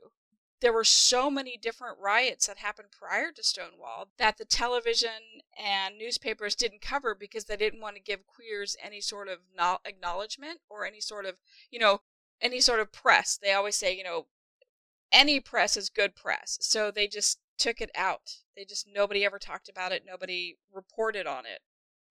there 0.63 0.73
were 0.73 0.85
so 0.85 1.29
many 1.29 1.57
different 1.57 1.97
riots 1.99 2.47
that 2.47 2.57
happened 2.57 2.87
prior 2.89 3.33
to 3.33 3.43
Stonewall 3.43 4.07
that 4.17 4.37
the 4.37 4.45
television 4.45 5.43
and 5.61 5.97
newspapers 5.97 6.55
didn't 6.55 6.79
cover 6.81 7.13
because 7.13 7.43
they 7.43 7.57
didn't 7.57 7.81
want 7.81 7.97
to 7.97 8.01
give 8.01 8.25
queers 8.25 8.77
any 8.81 9.01
sort 9.01 9.27
of 9.27 9.39
acknowledgement 9.85 10.61
or 10.69 10.85
any 10.85 11.01
sort 11.01 11.25
of, 11.25 11.35
you 11.69 11.79
know, 11.79 11.99
any 12.39 12.61
sort 12.61 12.79
of 12.79 12.93
press. 12.93 13.37
They 13.37 13.51
always 13.51 13.75
say, 13.75 13.93
you 13.93 14.05
know, 14.05 14.27
any 15.11 15.41
press 15.41 15.75
is 15.75 15.89
good 15.89 16.15
press. 16.15 16.57
So 16.61 16.91
they 16.91 17.07
just 17.07 17.39
took 17.57 17.81
it 17.81 17.91
out. 17.93 18.37
They 18.55 18.63
just, 18.63 18.87
nobody 18.87 19.25
ever 19.25 19.39
talked 19.39 19.67
about 19.67 19.91
it. 19.91 20.03
Nobody 20.07 20.55
reported 20.73 21.27
on 21.27 21.45
it. 21.45 21.59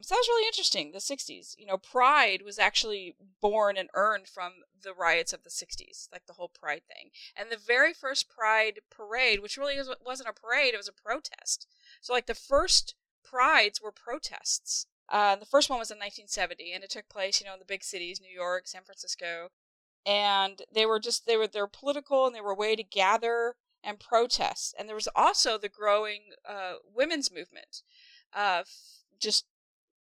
So 0.02 0.14
that 0.14 0.18
was 0.18 0.28
really 0.28 0.46
interesting. 0.46 0.90
The 0.90 0.98
60s, 0.98 1.54
you 1.56 1.66
know, 1.66 1.78
Pride 1.78 2.42
was 2.42 2.58
actually 2.58 3.14
born 3.40 3.76
and 3.76 3.88
earned 3.94 4.26
from 4.26 4.52
the 4.82 4.92
riots 4.92 5.32
of 5.32 5.44
the 5.44 5.50
60s, 5.50 6.08
like 6.10 6.26
the 6.26 6.32
whole 6.32 6.48
Pride 6.48 6.82
thing. 6.86 7.10
And 7.36 7.50
the 7.50 7.56
very 7.56 7.92
first 7.92 8.28
Pride 8.28 8.80
parade, 8.90 9.40
which 9.40 9.56
really 9.56 9.76
wasn't 10.04 10.28
a 10.28 10.32
parade, 10.32 10.74
it 10.74 10.78
was 10.78 10.88
a 10.88 10.92
protest. 10.92 11.68
So, 12.00 12.12
like, 12.12 12.26
the 12.26 12.34
first 12.34 12.94
Prides 13.22 13.80
were 13.80 13.92
protests. 13.92 14.86
Uh, 15.08 15.36
the 15.36 15.46
first 15.46 15.70
one 15.70 15.78
was 15.78 15.90
in 15.90 15.98
1970, 15.98 16.72
and 16.72 16.82
it 16.82 16.90
took 16.90 17.08
place, 17.08 17.40
you 17.40 17.46
know, 17.46 17.52
in 17.52 17.58
the 17.60 17.64
big 17.64 17.84
cities, 17.84 18.20
New 18.20 18.34
York, 18.34 18.66
San 18.66 18.82
Francisco. 18.82 19.50
And 20.04 20.62
they 20.72 20.84
were 20.84 20.98
just, 20.98 21.26
they 21.26 21.36
were, 21.36 21.46
they 21.46 21.60
were 21.60 21.68
political 21.68 22.26
and 22.26 22.34
they 22.34 22.40
were 22.40 22.52
a 22.52 22.56
way 22.56 22.74
to 22.74 22.82
gather 22.82 23.54
and 23.84 24.00
protest. 24.00 24.74
And 24.76 24.88
there 24.88 24.96
was 24.96 25.08
also 25.14 25.58
the 25.58 25.68
growing 25.68 26.22
uh, 26.48 26.74
women's 26.92 27.30
movement. 27.30 27.82
Uh, 28.34 28.64
just 29.20 29.44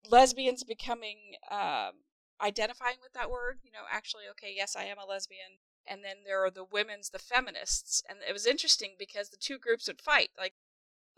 lesbians 0.08 0.64
becoming 0.64 1.36
um, 1.50 2.02
identifying 2.40 2.96
with 3.02 3.12
that 3.14 3.30
word. 3.30 3.58
You 3.62 3.70
know, 3.72 3.84
actually, 3.90 4.24
okay, 4.32 4.52
yes, 4.54 4.76
I 4.76 4.84
am 4.84 4.98
a 4.98 5.06
lesbian. 5.06 5.60
And 5.86 6.04
then 6.04 6.18
there 6.24 6.44
are 6.44 6.50
the 6.50 6.64
women's, 6.64 7.10
the 7.10 7.18
feminists, 7.18 8.04
and 8.08 8.20
it 8.28 8.32
was 8.32 8.46
interesting 8.46 8.94
because 8.96 9.30
the 9.30 9.36
two 9.36 9.58
groups 9.58 9.88
would 9.88 10.00
fight. 10.00 10.30
Like, 10.38 10.54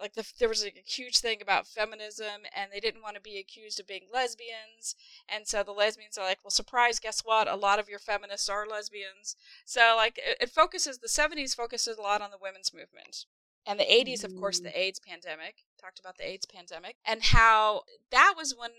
like 0.01 0.15
the, 0.15 0.27
there 0.39 0.49
was 0.49 0.65
a 0.65 0.73
huge 0.87 1.19
thing 1.19 1.43
about 1.43 1.67
feminism, 1.67 2.49
and 2.57 2.73
they 2.73 2.81
didn't 2.81 3.03
want 3.03 3.15
to 3.17 3.21
be 3.21 3.39
accused 3.39 3.79
of 3.79 3.87
being 3.87 4.07
lesbians. 4.13 4.97
And 5.29 5.47
so 5.47 5.63
the 5.63 5.73
lesbians 5.73 6.17
are 6.17 6.27
like, 6.27 6.39
well, 6.43 6.51
surprise, 6.51 6.99
guess 6.99 7.21
what? 7.21 7.47
A 7.47 7.57
lot 7.57 7.79
of 7.79 7.91
your 7.91 7.99
feminists 7.99 8.49
are 8.49 8.67
lesbians. 8.67 9.37
So 9.67 9.95
like, 9.97 10.19
it, 10.19 10.39
it 10.41 10.51
focuses. 10.51 10.99
The 10.99 11.09
'70s 11.09 11.55
focuses 11.55 11.99
a 11.99 12.03
lot 12.03 12.23
on 12.23 12.31
the 12.31 12.39
women's 12.41 12.73
movement 12.73 13.27
and 13.67 13.79
the 13.79 13.85
80s 13.85 14.25
of 14.25 14.37
course 14.37 14.61
the 14.61 14.69
mm. 14.69 14.77
AIDS 14.77 15.01
pandemic 15.01 15.65
talked 15.81 15.99
about 15.99 16.17
the 16.17 16.29
AIDS 16.29 16.47
pandemic 16.47 16.97
and 17.05 17.23
how 17.23 17.83
that 18.11 18.35
was 18.37 18.55
when 18.57 18.71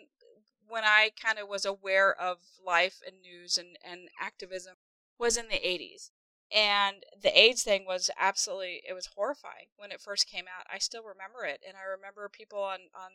when 0.67 0.83
I 0.83 1.11
kind 1.21 1.38
of 1.38 1.47
was 1.47 1.65
aware 1.65 2.13
of 2.13 2.38
life 2.65 3.01
and 3.05 3.21
news 3.21 3.57
and 3.57 3.77
and 3.83 4.09
activism 4.19 4.75
was 5.19 5.38
in 5.38 5.47
the 5.47 5.55
80s 5.55 6.11
and 6.53 7.03
the 7.21 7.38
AIDS 7.38 7.63
thing 7.63 7.86
was 7.86 8.09
absolutely 8.19 8.81
it 8.88 8.93
was 8.93 9.09
horrifying 9.15 9.67
when 9.77 9.91
it 9.91 10.01
first 10.01 10.29
came 10.29 10.45
out 10.45 10.65
I 10.71 10.79
still 10.79 11.03
remember 11.03 11.45
it 11.45 11.61
and 11.67 11.75
I 11.77 11.89
remember 11.89 12.29
people 12.29 12.59
on 12.59 12.79
on 12.93 13.11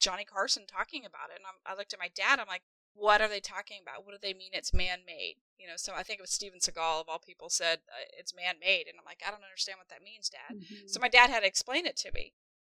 Johnny 0.00 0.24
Carson 0.24 0.64
talking 0.66 1.04
about 1.04 1.30
it 1.30 1.36
and 1.36 1.44
I'm, 1.46 1.72
I 1.72 1.76
looked 1.76 1.92
at 1.92 2.00
my 2.00 2.10
dad 2.14 2.38
I'm 2.38 2.48
like 2.48 2.62
what 2.94 3.20
are 3.20 3.28
they 3.28 3.40
talking 3.40 3.78
about? 3.82 4.04
What 4.04 4.12
do 4.12 4.18
they 4.20 4.34
mean 4.34 4.50
it's 4.52 4.74
man 4.74 5.00
made? 5.06 5.36
You 5.58 5.66
know, 5.66 5.74
so 5.76 5.92
I 5.96 6.02
think 6.02 6.18
it 6.18 6.22
was 6.22 6.30
Steven 6.30 6.58
Seagal 6.58 7.00
of 7.00 7.08
all 7.08 7.18
people 7.18 7.48
said 7.48 7.78
uh, 7.88 8.04
it's 8.18 8.34
man 8.34 8.56
made, 8.60 8.86
and 8.88 8.98
I'm 8.98 9.04
like, 9.04 9.22
I 9.26 9.30
don't 9.30 9.44
understand 9.44 9.78
what 9.78 9.88
that 9.88 10.02
means, 10.02 10.28
Dad. 10.28 10.56
Mm-hmm. 10.56 10.88
So 10.88 11.00
my 11.00 11.08
dad 11.08 11.30
had 11.30 11.40
to 11.40 11.46
explain 11.46 11.86
it 11.86 11.96
to 11.98 12.12
me. 12.12 12.32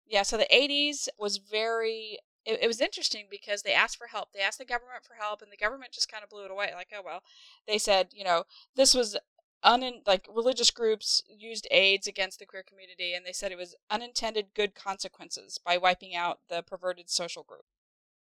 Yeah, 0.07 0.23
so 0.23 0.37
the 0.37 0.49
80s 0.53 1.09
was 1.19 1.39
very. 1.39 2.19
It, 2.45 2.62
it 2.62 2.67
was 2.67 2.81
interesting 2.81 3.27
because 3.31 3.62
they 3.62 3.73
asked 3.73 3.97
for 3.97 4.09
help. 4.09 4.33
They 4.33 4.41
asked 4.41 4.59
the 4.59 4.67
government 4.67 5.03
for 5.03 5.15
help, 5.15 5.41
and 5.41 5.51
the 5.51 5.57
government 5.57 5.93
just 5.93 6.12
kind 6.12 6.23
of 6.23 6.31
blew 6.31 6.45
it 6.45 6.51
away. 6.51 6.71
Like, 6.75 6.93
oh 6.95 7.03
well, 7.05 7.23
they 7.67 7.79
said, 7.79 8.09
you 8.12 8.25
know, 8.25 8.45
this 8.77 8.95
was 8.95 9.17
un 9.62 10.03
like 10.07 10.29
religious 10.33 10.71
groups 10.71 11.23
used 11.27 11.67
AIDS 11.71 12.07
against 12.07 12.39
the 12.39 12.47
queer 12.47 12.62
community, 12.62 13.15
and 13.15 13.25
they 13.25 13.33
said 13.33 13.51
it 13.51 13.59
was 13.59 13.75
unintended 13.91 14.55
good 14.55 14.75
consequences 14.75 15.59
by 15.65 15.79
wiping 15.79 16.15
out 16.15 16.41
the 16.49 16.62
perverted 16.62 17.09
social 17.11 17.43
group. 17.43 17.65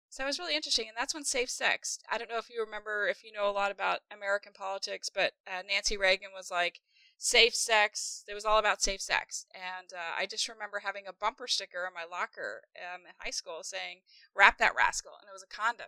So 0.10 0.24
it 0.24 0.28
was 0.28 0.40
really 0.40 0.56
interesting, 0.56 0.88
and 0.88 0.96
that's 0.98 1.14
when 1.14 1.26
safe 1.26 1.50
sex. 1.50 2.00
I 2.10 2.18
don't 2.18 2.30
know 2.30 2.38
if 2.38 2.50
you 2.50 2.64
remember, 2.64 3.08
if 3.08 3.24
you 3.24 3.32
know 3.34 3.50
a 3.50 3.52
lot 3.52 3.72
about 3.72 4.00
American 4.10 4.54
politics, 4.54 5.10
but 5.14 5.34
uh, 5.46 5.62
Nancy 5.68 5.98
Reagan 5.98 6.30
was 6.34 6.50
like, 6.50 6.80
safe 7.18 7.56
sex. 7.56 8.24
It 8.28 8.34
was 8.34 8.46
all 8.46 8.60
about 8.60 8.82
safe 8.82 9.02
sex. 9.02 9.46
And 9.54 9.94
uh, 9.94 10.20
I 10.20 10.26
just 10.26 10.48
remember 10.48 10.82
having 10.84 11.08
a 11.08 11.14
bumper 11.14 11.48
sticker 11.48 11.86
in 11.88 11.94
my 11.94 12.06
locker 12.10 12.64
um, 12.76 13.02
in 13.08 13.14
high 13.18 13.32
school 13.32 13.60
saying, 13.64 14.02
wrap 14.36 14.58
that 14.58 14.76
rascal. 14.76 15.14
And 15.20 15.30
it 15.30 15.34
was 15.34 15.44
a 15.44 15.56
condom 15.56 15.88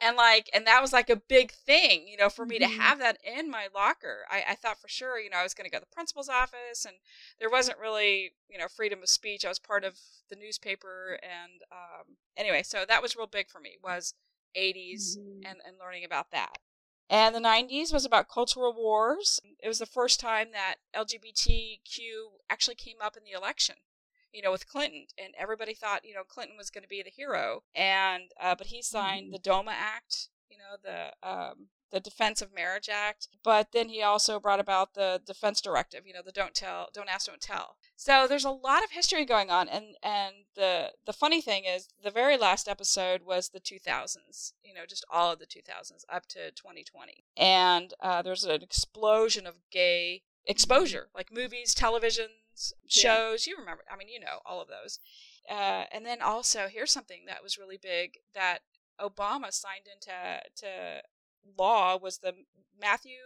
and 0.00 0.16
like 0.16 0.48
and 0.52 0.66
that 0.66 0.80
was 0.80 0.92
like 0.92 1.10
a 1.10 1.16
big 1.16 1.50
thing 1.50 2.06
you 2.08 2.16
know 2.16 2.28
for 2.28 2.46
me 2.46 2.58
mm-hmm. 2.58 2.70
to 2.70 2.80
have 2.80 2.98
that 2.98 3.18
in 3.24 3.50
my 3.50 3.66
locker 3.74 4.18
I, 4.30 4.44
I 4.50 4.54
thought 4.54 4.80
for 4.80 4.88
sure 4.88 5.18
you 5.18 5.30
know 5.30 5.38
i 5.38 5.42
was 5.42 5.54
going 5.54 5.64
to 5.64 5.70
go 5.70 5.78
to 5.78 5.84
the 5.84 5.94
principal's 5.94 6.28
office 6.28 6.84
and 6.86 6.96
there 7.40 7.50
wasn't 7.50 7.78
really 7.78 8.32
you 8.48 8.58
know 8.58 8.68
freedom 8.68 9.02
of 9.02 9.08
speech 9.08 9.44
i 9.44 9.48
was 9.48 9.58
part 9.58 9.84
of 9.84 9.98
the 10.30 10.36
newspaper 10.36 11.18
and 11.22 11.62
um, 11.72 12.16
anyway 12.36 12.62
so 12.62 12.84
that 12.86 13.02
was 13.02 13.16
real 13.16 13.26
big 13.26 13.48
for 13.48 13.60
me 13.60 13.76
was 13.82 14.14
80s 14.56 15.18
mm-hmm. 15.18 15.46
and, 15.46 15.58
and 15.66 15.76
learning 15.80 16.04
about 16.04 16.30
that. 16.32 16.58
And 17.10 17.34
the 17.34 17.40
90s 17.40 17.92
was 17.92 18.04
about 18.04 18.28
cultural 18.28 18.74
wars. 18.74 19.40
It 19.62 19.68
was 19.68 19.78
the 19.78 19.86
first 19.86 20.20
time 20.20 20.48
that 20.52 20.76
LGBTQ 20.94 21.88
actually 22.50 22.74
came 22.74 22.96
up 23.02 23.16
in 23.16 23.24
the 23.24 23.36
election, 23.36 23.76
you 24.32 24.42
know, 24.42 24.50
with 24.50 24.68
Clinton. 24.68 25.06
And 25.22 25.34
everybody 25.38 25.74
thought, 25.74 26.04
you 26.04 26.14
know, 26.14 26.24
Clinton 26.24 26.56
was 26.56 26.70
going 26.70 26.82
to 26.82 26.88
be 26.88 27.02
the 27.02 27.10
hero. 27.10 27.62
And, 27.74 28.24
uh, 28.40 28.54
but 28.54 28.68
he 28.68 28.82
signed 28.82 29.26
mm-hmm. 29.26 29.32
the 29.32 29.38
DOMA 29.38 29.72
Act, 29.72 30.28
you 30.50 30.58
know, 30.58 30.76
the 30.82 31.28
um, 31.28 31.68
the 31.90 32.00
Defense 32.00 32.42
of 32.42 32.54
Marriage 32.54 32.88
Act, 32.88 33.28
but 33.42 33.72
then 33.72 33.88
he 33.88 34.02
also 34.02 34.38
brought 34.38 34.60
about 34.60 34.94
the 34.94 35.20
Defense 35.24 35.60
Directive, 35.60 36.06
you 36.06 36.12
know, 36.12 36.22
the 36.24 36.32
don't 36.32 36.54
tell, 36.54 36.88
don't 36.92 37.08
ask, 37.08 37.26
don't 37.26 37.40
tell. 37.40 37.76
So 37.96 38.26
there's 38.28 38.44
a 38.44 38.50
lot 38.50 38.84
of 38.84 38.90
history 38.90 39.24
going 39.24 39.50
on, 39.50 39.68
and 39.68 39.96
and 40.02 40.34
the 40.54 40.92
the 41.06 41.12
funny 41.12 41.40
thing 41.40 41.64
is, 41.64 41.88
the 42.02 42.10
very 42.10 42.36
last 42.36 42.68
episode 42.68 43.22
was 43.22 43.48
the 43.48 43.60
2000s, 43.60 44.52
you 44.62 44.74
know, 44.74 44.86
just 44.86 45.04
all 45.10 45.32
of 45.32 45.38
the 45.38 45.46
2000s 45.46 46.04
up 46.12 46.26
to 46.28 46.50
2020, 46.50 47.24
and 47.36 47.94
uh, 48.00 48.22
there's 48.22 48.44
an 48.44 48.62
explosion 48.62 49.46
of 49.46 49.56
gay 49.70 50.22
exposure, 50.46 51.08
like 51.14 51.32
movies, 51.32 51.74
shows. 52.86 53.46
Yeah. 53.46 53.52
You 53.52 53.58
remember? 53.58 53.84
I 53.90 53.96
mean, 53.96 54.08
you 54.08 54.20
know, 54.20 54.40
all 54.44 54.60
of 54.60 54.68
those. 54.68 54.98
Uh, 55.50 55.84
and 55.92 56.04
then 56.04 56.20
also, 56.20 56.68
here's 56.70 56.92
something 56.92 57.24
that 57.26 57.42
was 57.42 57.58
really 57.58 57.78
big 57.80 58.18
that 58.34 58.58
Obama 59.00 59.52
signed 59.52 59.86
into 59.92 60.40
to 60.56 61.02
law 61.56 61.96
was 61.96 62.18
the 62.18 62.34
Matthew 62.80 63.16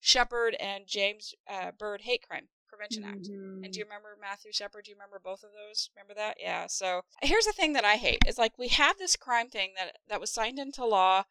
Shepard 0.00 0.54
and 0.58 0.86
James 0.86 1.34
uh, 1.48 1.70
Byrd 1.78 2.02
Hate 2.02 2.26
Crime 2.26 2.48
Prevention 2.68 3.04
Act. 3.04 3.30
Mm-hmm. 3.30 3.64
And 3.64 3.72
do 3.72 3.78
you 3.78 3.84
remember 3.84 4.16
Matthew 4.20 4.52
Shepard? 4.52 4.84
Do 4.84 4.90
you 4.90 4.96
remember 4.96 5.20
both 5.22 5.42
of 5.42 5.50
those? 5.50 5.90
Remember 5.94 6.14
that? 6.14 6.36
Yeah. 6.40 6.66
So 6.68 7.02
here's 7.22 7.44
the 7.44 7.52
thing 7.52 7.74
that 7.74 7.84
I 7.84 7.96
hate. 7.96 8.18
It's 8.26 8.38
like 8.38 8.58
we 8.58 8.68
have 8.68 8.98
this 8.98 9.16
crime 9.16 9.48
thing 9.48 9.72
that 9.76 9.98
that 10.08 10.20
was 10.20 10.30
signed 10.30 10.58
into 10.58 10.84
law 10.84 11.24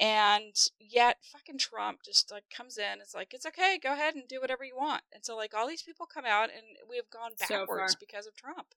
and 0.00 0.54
yet 0.80 1.18
fucking 1.22 1.58
Trump 1.58 2.00
just 2.04 2.30
like 2.30 2.44
comes 2.54 2.78
in. 2.78 3.00
It's 3.00 3.14
like 3.14 3.32
it's 3.34 3.46
okay, 3.46 3.78
go 3.82 3.92
ahead 3.92 4.14
and 4.14 4.26
do 4.28 4.40
whatever 4.40 4.64
you 4.64 4.76
want. 4.76 5.02
And 5.12 5.24
so 5.24 5.36
like 5.36 5.54
all 5.54 5.68
these 5.68 5.82
people 5.82 6.06
come 6.06 6.24
out 6.24 6.50
and 6.50 6.62
we 6.88 6.96
have 6.96 7.10
gone 7.10 7.32
backwards 7.38 7.92
so 7.92 7.98
because 8.00 8.26
of 8.26 8.34
Trump. 8.34 8.74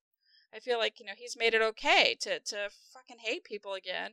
I 0.54 0.60
feel 0.60 0.78
like, 0.78 1.00
you 1.00 1.06
know, 1.06 1.14
he's 1.18 1.38
made 1.38 1.54
it 1.54 1.62
okay 1.62 2.16
to 2.22 2.40
to 2.40 2.70
fucking 2.94 3.18
hate 3.20 3.44
people 3.44 3.74
again. 3.74 4.12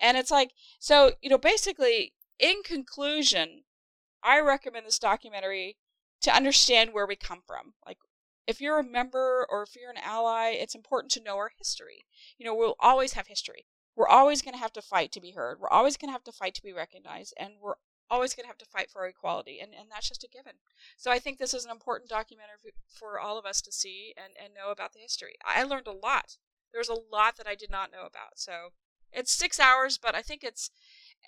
And 0.00 0.16
it's 0.16 0.30
like 0.30 0.52
so, 0.78 1.12
you 1.22 1.30
know, 1.30 1.38
basically 1.38 2.12
in 2.38 2.62
conclusion, 2.64 3.64
I 4.22 4.40
recommend 4.40 4.86
this 4.86 4.98
documentary 4.98 5.76
to 6.22 6.34
understand 6.34 6.92
where 6.92 7.06
we 7.06 7.16
come 7.16 7.40
from. 7.46 7.74
Like, 7.86 7.98
if 8.46 8.60
you're 8.60 8.78
a 8.78 8.84
member 8.84 9.46
or 9.48 9.62
if 9.62 9.76
you're 9.76 9.90
an 9.90 10.02
ally, 10.02 10.50
it's 10.50 10.74
important 10.74 11.12
to 11.12 11.22
know 11.22 11.36
our 11.36 11.52
history. 11.56 12.04
You 12.38 12.46
know, 12.46 12.54
we'll 12.54 12.76
always 12.80 13.12
have 13.12 13.26
history. 13.28 13.66
We're 13.96 14.08
always 14.08 14.42
going 14.42 14.54
to 14.54 14.60
have 14.60 14.72
to 14.74 14.82
fight 14.82 15.12
to 15.12 15.20
be 15.20 15.32
heard. 15.32 15.58
We're 15.60 15.68
always 15.68 15.96
going 15.96 16.08
to 16.08 16.12
have 16.12 16.24
to 16.24 16.32
fight 16.32 16.54
to 16.54 16.62
be 16.62 16.72
recognized. 16.72 17.34
And 17.38 17.54
we're 17.60 17.74
always 18.10 18.34
going 18.34 18.44
to 18.44 18.48
have 18.48 18.58
to 18.58 18.64
fight 18.64 18.90
for 18.90 19.06
equality. 19.06 19.60
And, 19.60 19.72
and 19.78 19.88
that's 19.90 20.08
just 20.08 20.24
a 20.24 20.28
given. 20.28 20.54
So 20.96 21.10
I 21.10 21.18
think 21.18 21.38
this 21.38 21.54
is 21.54 21.64
an 21.64 21.70
important 21.70 22.10
documentary 22.10 22.74
for 22.88 23.18
all 23.18 23.38
of 23.38 23.44
us 23.44 23.60
to 23.62 23.72
see 23.72 24.14
and, 24.16 24.34
and 24.42 24.54
know 24.54 24.70
about 24.70 24.92
the 24.92 25.00
history. 25.00 25.34
I 25.44 25.62
learned 25.64 25.86
a 25.86 25.92
lot. 25.92 26.36
There's 26.72 26.88
a 26.88 26.94
lot 27.12 27.36
that 27.36 27.46
I 27.46 27.54
did 27.54 27.70
not 27.70 27.92
know 27.92 28.06
about. 28.06 28.36
So 28.36 28.70
it's 29.12 29.32
six 29.32 29.58
hours, 29.58 29.98
but 29.98 30.14
I 30.14 30.22
think 30.22 30.44
it's 30.44 30.70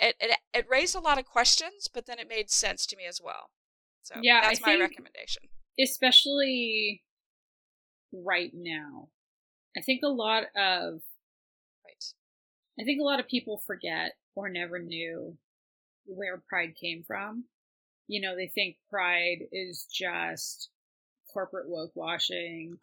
it, 0.00 0.16
it 0.20 0.36
it 0.54 0.66
raised 0.70 0.94
a 0.94 1.00
lot 1.00 1.18
of 1.18 1.26
questions, 1.26 1.88
but 1.92 2.06
then 2.06 2.18
it 2.18 2.28
made 2.28 2.50
sense 2.50 2.86
to 2.86 2.96
me 2.96 3.04
as 3.08 3.20
well. 3.22 3.50
So 4.02 4.16
yeah, 4.22 4.40
that's 4.40 4.60
I 4.64 4.74
my 4.74 4.80
recommendation. 4.80 5.42
Especially 5.78 7.02
right 8.12 8.50
now. 8.54 9.08
I 9.76 9.80
think 9.80 10.00
a 10.04 10.08
lot 10.08 10.44
of. 10.56 11.00
I 12.82 12.84
think 12.84 13.00
a 13.00 13.04
lot 13.04 13.20
of 13.20 13.28
people 13.28 13.62
forget 13.64 14.14
or 14.34 14.48
never 14.48 14.80
knew 14.80 15.36
where 16.04 16.42
pride 16.48 16.74
came 16.74 17.04
from. 17.06 17.44
You 18.08 18.20
know, 18.20 18.34
they 18.34 18.48
think 18.48 18.76
pride 18.90 19.38
is 19.52 19.86
just 19.92 20.68
corporate 21.32 21.68
woke 21.68 21.92
washing. 21.94 22.76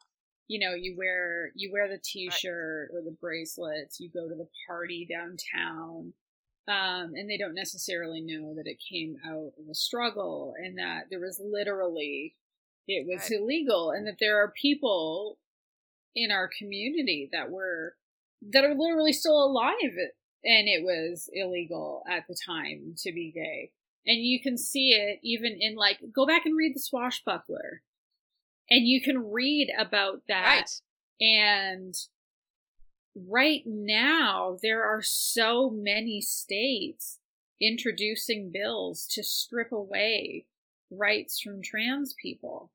You 0.48 0.60
know, 0.62 0.74
you 0.74 0.96
wear 0.98 1.52
you 1.54 1.70
wear 1.74 1.90
the 1.90 2.00
t-shirt 2.02 2.92
or 2.94 3.02
the 3.02 3.16
bracelets, 3.20 4.00
you 4.00 4.10
go 4.10 4.30
to 4.30 4.36
the 4.36 4.48
party 4.68 5.06
downtown, 5.10 6.14
um, 6.70 7.14
and 7.14 7.30
they 7.30 7.38
don't 7.38 7.54
necessarily 7.54 8.22
know 8.22 8.56
that 8.56 8.68
it 8.68 8.78
came 8.90 9.18
out 9.28 9.52
of 9.60 9.70
a 9.70 9.76
struggle 9.76 10.54
and 10.58 10.78
that 10.78 11.08
there 11.10 11.20
was 11.20 11.42
literally 11.44 12.36
it 12.88 13.06
was 13.06 13.30
illegal 13.30 13.92
and 13.92 14.08
that 14.08 14.18
there 14.22 14.42
are 14.42 14.54
people 14.60 15.38
in 16.16 16.32
our 16.32 16.50
community 16.58 17.30
that 17.34 17.52
were 17.52 17.96
that 18.42 18.64
are 18.64 18.76
literally 18.76 19.14
still 19.14 19.44
alive 19.44 19.74
and 20.44 20.68
it 20.68 20.84
was 20.84 21.30
illegal 21.34 22.04
at 22.10 22.24
the 22.28 22.36
time 22.46 22.94
to 22.98 23.12
be 23.12 23.32
gay 23.34 23.72
and 24.06 24.20
you 24.20 24.42
can 24.42 24.58
see 24.58 24.90
it 24.90 25.20
even 25.24 25.58
in 25.60 25.76
like 25.76 26.00
go 26.14 26.26
back 26.26 26.46
and 26.46 26.58
read 26.58 26.74
the 26.76 26.80
swashbuckler 26.80 27.82
and 28.70 28.88
you 28.88 29.02
can 29.02 29.32
read 29.32 29.70
about 29.78 30.22
that 30.28 30.66
right. 30.66 30.82
and 31.22 31.96
right 33.16 33.64
now 33.66 34.58
there 34.62 34.84
are 34.84 35.02
so 35.02 35.70
many 35.70 36.22
states 36.22 37.20
introducing 37.62 38.52
bills 38.52 39.08
to 39.12 39.24
strip 39.24 39.72
away 39.72 40.46
rights 40.92 41.40
from 41.40 41.62
trans 41.62 42.16
people. 42.22 42.72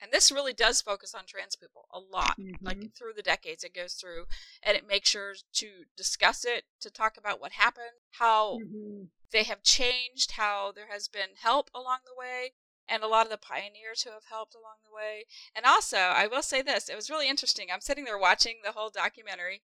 And 0.00 0.12
this 0.12 0.30
really 0.30 0.52
does 0.52 0.82
focus 0.82 1.14
on 1.14 1.22
trans 1.26 1.56
people 1.56 1.86
a 1.92 1.98
lot. 1.98 2.38
Mm-hmm. 2.38 2.64
Like 2.64 2.94
through 2.94 3.14
the 3.16 3.22
decades, 3.22 3.64
it 3.64 3.74
goes 3.74 3.94
through 3.94 4.24
and 4.62 4.76
it 4.76 4.86
makes 4.86 5.08
sure 5.08 5.34
to 5.54 5.68
discuss 5.96 6.44
it, 6.44 6.64
to 6.80 6.90
talk 6.90 7.16
about 7.16 7.40
what 7.40 7.52
happened, 7.52 8.02
how 8.18 8.58
mm-hmm. 8.58 9.04
they 9.32 9.44
have 9.44 9.62
changed, 9.62 10.32
how 10.32 10.72
there 10.72 10.88
has 10.90 11.08
been 11.08 11.30
help 11.40 11.70
along 11.74 11.98
the 12.04 12.18
way, 12.18 12.52
and 12.88 13.02
a 13.02 13.08
lot 13.08 13.26
of 13.26 13.30
the 13.30 13.38
pioneers 13.38 14.02
who 14.02 14.10
have 14.10 14.24
helped 14.28 14.54
along 14.54 14.76
the 14.84 14.94
way. 14.94 15.24
And 15.54 15.64
also, 15.64 15.96
I 15.96 16.26
will 16.26 16.42
say 16.42 16.62
this 16.62 16.88
it 16.88 16.96
was 16.96 17.10
really 17.10 17.28
interesting. 17.28 17.68
I'm 17.72 17.80
sitting 17.80 18.04
there 18.04 18.18
watching 18.18 18.56
the 18.64 18.72
whole 18.72 18.90
documentary, 18.90 19.62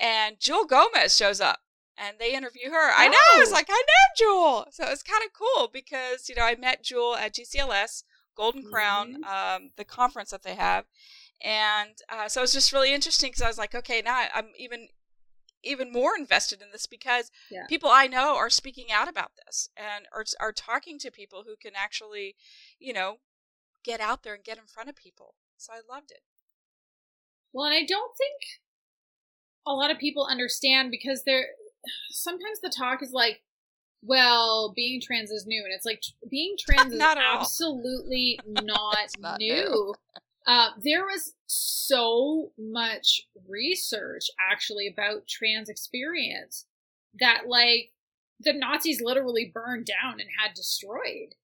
and 0.00 0.38
Jewelle 0.38 0.68
Gomez 0.68 1.14
shows 1.16 1.40
up 1.40 1.60
and 1.98 2.16
they 2.18 2.34
interview 2.34 2.70
her. 2.70 2.90
Oh. 2.90 2.94
I 2.94 3.08
know. 3.08 3.16
I 3.34 3.38
was 3.38 3.50
oh. 3.50 3.54
like, 3.54 3.68
I 3.68 3.82
know 3.82 4.24
Jewelle. 4.24 4.66
So 4.72 4.84
it's 4.86 5.02
kind 5.02 5.22
of 5.24 5.32
cool 5.32 5.68
because, 5.72 6.28
you 6.28 6.34
know, 6.34 6.42
I 6.42 6.56
met 6.56 6.84
Jewelle 6.84 7.16
at 7.16 7.34
GCLS, 7.34 8.02
Golden 8.36 8.62
Crown, 8.62 9.22
mm-hmm. 9.22 9.56
um, 9.64 9.70
the 9.76 9.84
conference 9.84 10.30
that 10.30 10.42
they 10.42 10.54
have. 10.54 10.84
And 11.42 11.96
uh, 12.08 12.28
so 12.28 12.42
it's 12.42 12.52
just 12.52 12.72
really 12.72 12.94
interesting 12.94 13.30
because 13.30 13.42
I 13.42 13.48
was 13.48 13.58
like, 13.58 13.74
okay, 13.74 14.02
now 14.04 14.24
I'm 14.34 14.48
even 14.58 14.88
even 15.62 15.92
more 15.92 16.12
invested 16.16 16.62
in 16.62 16.68
this 16.70 16.86
because 16.86 17.30
yeah. 17.50 17.66
people 17.68 17.90
I 17.90 18.06
know 18.06 18.36
are 18.36 18.50
speaking 18.50 18.86
out 18.92 19.08
about 19.08 19.32
this 19.44 19.68
and 19.76 20.06
are 20.14 20.24
are 20.40 20.52
talking 20.52 20.98
to 21.00 21.10
people 21.10 21.44
who 21.46 21.56
can 21.60 21.72
actually, 21.76 22.36
you 22.78 22.92
know, 22.92 23.16
get 23.84 24.00
out 24.00 24.22
there 24.22 24.34
and 24.34 24.44
get 24.44 24.58
in 24.58 24.66
front 24.66 24.88
of 24.88 24.96
people. 24.96 25.34
So 25.56 25.72
I 25.72 25.80
loved 25.92 26.10
it. 26.10 26.20
Well, 27.52 27.66
and 27.66 27.74
I 27.74 27.84
don't 27.86 28.12
think 28.16 28.40
a 29.66 29.72
lot 29.72 29.90
of 29.90 29.98
people 29.98 30.26
understand 30.30 30.90
because 30.90 31.22
there 31.24 31.46
sometimes 32.10 32.60
the 32.62 32.72
talk 32.74 33.02
is 33.02 33.12
like 33.12 33.42
well, 34.02 34.72
being 34.74 35.00
trans 35.00 35.30
is 35.30 35.46
new, 35.46 35.62
and 35.64 35.72
it's 35.72 35.86
like 35.86 36.02
being 36.30 36.56
trans 36.58 36.92
is 36.94 37.00
absolutely 37.00 38.38
not, 38.46 39.10
not, 39.18 39.38
new. 39.38 39.54
new. 39.54 39.94
Uh, 40.46 40.70
there 40.82 41.04
was 41.04 41.34
so 41.46 42.52
much 42.56 43.22
research 43.48 44.26
actually 44.50 44.86
about 44.86 45.26
trans 45.26 45.68
experience 45.68 46.66
that 47.18 47.42
like 47.48 47.90
the 48.40 48.52
Nazis 48.52 49.00
literally 49.00 49.50
burned 49.52 49.86
down 49.86 50.20
and 50.20 50.28
had 50.38 50.54
destroyed. 50.54 51.34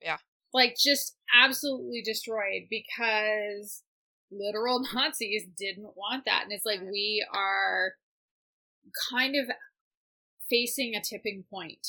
Yeah. 0.00 0.18
Like 0.54 0.76
just 0.78 1.16
absolutely 1.36 2.02
destroyed 2.02 2.68
because 2.70 3.82
literal 4.30 4.82
Nazis 4.94 5.44
didn't 5.58 5.96
want 5.96 6.24
that. 6.24 6.42
And 6.44 6.52
it's 6.52 6.66
like 6.66 6.80
we 6.80 7.26
are 7.32 7.94
kind 9.10 9.36
of 9.36 9.54
facing 10.52 10.94
a 10.94 11.00
tipping 11.00 11.44
point 11.48 11.86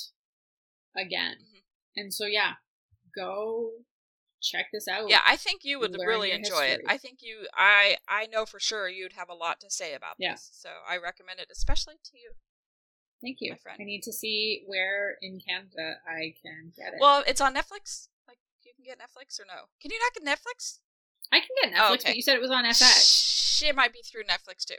again. 0.96 1.36
Mm-hmm. 1.36 1.60
And 1.98 2.14
so 2.14 2.26
yeah, 2.26 2.54
go 3.16 3.72
check 4.42 4.68
this 4.72 4.88
out. 4.88 5.10
Yeah, 5.10 5.20
I 5.28 5.36
think 5.36 5.62
you 5.64 5.80
would 5.80 5.96
really 6.00 6.32
enjoy 6.32 6.68
history. 6.68 6.72
it. 6.72 6.82
I 6.88 6.98
think 6.98 7.20
you 7.22 7.48
I 7.56 7.98
I 8.08 8.28
know 8.28 8.46
for 8.46 8.60
sure 8.60 8.88
you'd 8.88 9.14
have 9.14 9.30
a 9.30 9.34
lot 9.34 9.60
to 9.62 9.70
say 9.70 9.94
about 9.94 10.16
yeah. 10.18 10.34
this. 10.34 10.50
So 10.54 10.70
I 10.88 10.98
recommend 10.98 11.40
it 11.40 11.48
especially 11.52 11.96
to 12.04 12.18
you. 12.18 12.32
Thank 13.22 13.38
you. 13.40 13.56
I 13.80 13.84
need 13.84 14.04
to 14.04 14.12
see 14.12 14.64
where 14.68 15.18
in 15.22 15.40
Canada 15.40 15.96
I 16.08 16.34
can 16.42 16.74
get 16.76 16.94
it. 16.94 17.00
Well, 17.00 17.24
it's 17.26 17.40
on 17.40 17.54
Netflix. 17.54 18.08
Like 18.28 18.38
you 18.64 18.72
can 18.76 18.84
get 18.86 19.00
Netflix 19.00 19.40
or 19.40 19.46
no? 19.48 19.68
Can 19.82 19.92
you 19.92 20.00
not 20.00 20.14
get 20.14 20.26
Netflix? 20.26 20.80
I 21.32 21.40
can 21.40 21.48
get 21.62 21.74
Netflix, 21.74 21.90
oh, 21.90 21.94
okay. 21.94 22.04
but 22.10 22.16
you 22.18 22.22
said 22.22 22.36
it 22.36 22.42
was 22.42 22.52
on 22.52 22.66
FX. 22.66 23.64
It 23.64 23.76
might 23.76 23.94
be 23.94 24.02
through 24.04 24.24
Netflix 24.24 24.66
too. 24.66 24.76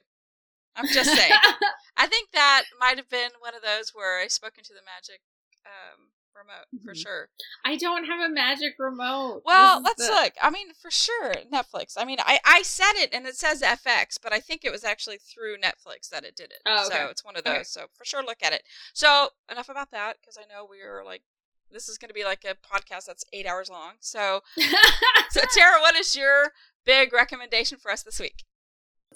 I'm 0.76 0.88
just 0.88 1.14
saying. 1.14 1.32
I 1.96 2.06
think 2.06 2.30
that 2.32 2.64
might 2.80 2.96
have 2.96 3.08
been 3.08 3.30
one 3.40 3.54
of 3.54 3.62
those 3.62 3.90
where 3.94 4.20
I 4.20 4.26
spoke 4.28 4.58
into 4.58 4.72
the 4.72 4.80
magic 4.84 5.20
um, 5.64 6.08
remote 6.34 6.66
for 6.84 6.92
Mhm. 6.92 7.00
sure. 7.02 7.28
I 7.64 7.76
don't 7.76 8.04
have 8.06 8.20
a 8.20 8.28
magic 8.28 8.74
remote. 8.78 9.42
Well, 9.44 9.80
let's 9.82 10.04
the- 10.06 10.12
look. 10.12 10.32
I 10.42 10.50
mean, 10.50 10.74
for 10.74 10.90
sure, 10.90 11.32
Netflix. 11.52 11.94
I 11.96 12.04
mean, 12.04 12.18
I 12.20 12.40
I 12.44 12.62
said 12.62 12.92
it 12.96 13.10
and 13.14 13.24
it 13.26 13.36
says 13.36 13.62
FX, 13.62 14.18
but 14.20 14.32
I 14.32 14.40
think 14.40 14.64
it 14.64 14.72
was 14.72 14.82
actually 14.84 15.18
through 15.18 15.58
Netflix 15.58 16.08
that 16.10 16.24
it 16.24 16.34
did 16.36 16.50
it. 16.50 16.60
Oh, 16.66 16.86
okay. 16.86 16.96
So 16.96 17.06
it's 17.08 17.24
one 17.24 17.36
of 17.36 17.44
those. 17.44 17.52
Okay. 17.54 17.62
So 17.64 17.86
for 17.94 18.04
sure, 18.04 18.22
look 18.24 18.42
at 18.42 18.52
it. 18.52 18.64
So 18.92 19.28
enough 19.50 19.68
about 19.68 19.90
that 19.92 20.16
because 20.20 20.36
I 20.36 20.52
know 20.52 20.66
we 20.68 20.80
are 20.82 21.04
like 21.04 21.22
this 21.70 21.88
is 21.88 21.98
going 21.98 22.08
to 22.08 22.14
be 22.14 22.24
like 22.24 22.44
a 22.44 22.54
podcast 22.54 23.06
that's 23.06 23.24
eight 23.32 23.46
hours 23.46 23.70
long. 23.70 23.92
So 24.00 24.42
so 25.30 25.40
Tara, 25.54 25.80
what 25.80 25.94
is 25.96 26.14
your 26.16 26.52
big 26.84 27.12
recommendation 27.12 27.78
for 27.78 27.90
us 27.90 28.02
this 28.02 28.18
week? 28.20 28.42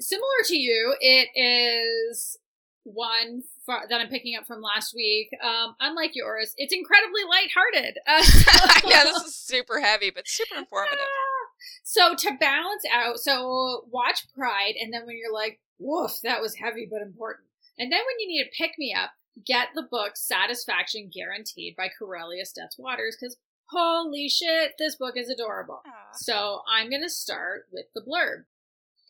Similar 0.00 0.42
to 0.46 0.56
you, 0.56 0.94
it 1.00 1.28
is 1.34 2.38
one 2.84 3.42
that 3.66 4.00
I'm 4.00 4.08
picking 4.08 4.36
up 4.36 4.46
from 4.46 4.62
last 4.62 4.94
week. 4.94 5.28
Um, 5.42 5.74
unlike 5.80 6.12
yours, 6.14 6.54
it's 6.56 6.72
incredibly 6.72 7.22
lighthearted. 7.24 7.98
Uh, 8.60 8.80
yeah, 8.86 9.04
this 9.04 9.22
is 9.22 9.36
super 9.36 9.80
heavy, 9.80 10.10
but 10.10 10.26
super 10.26 10.58
informative. 10.58 10.98
So 11.84 12.14
to 12.14 12.36
balance 12.38 12.82
out, 12.92 13.18
so 13.18 13.84
watch 13.90 14.26
Pride, 14.34 14.74
and 14.80 14.92
then 14.92 15.06
when 15.06 15.16
you're 15.16 15.32
like, 15.32 15.60
woof, 15.78 16.18
that 16.22 16.40
was 16.40 16.56
heavy 16.56 16.88
but 16.90 17.02
important. 17.02 17.46
And 17.78 17.92
then 17.92 18.00
when 18.00 18.18
you 18.20 18.28
need 18.28 18.42
a 18.42 18.56
pick 18.56 18.72
me 18.78 18.94
up, 18.94 19.10
get 19.46 19.68
the 19.74 19.86
book 19.88 20.12
Satisfaction 20.16 21.10
Guaranteed 21.12 21.76
by 21.76 21.88
Karelia 21.88 22.42
Stetz-Waters, 22.42 23.16
because 23.18 23.36
holy 23.70 24.28
shit, 24.28 24.72
this 24.78 24.96
book 24.96 25.16
is 25.16 25.28
adorable. 25.30 25.82
Aw. 25.86 26.12
So 26.14 26.62
I'm 26.72 26.90
going 26.90 27.02
to 27.02 27.10
start 27.10 27.66
with 27.72 27.86
the 27.94 28.02
blurb. 28.02 28.44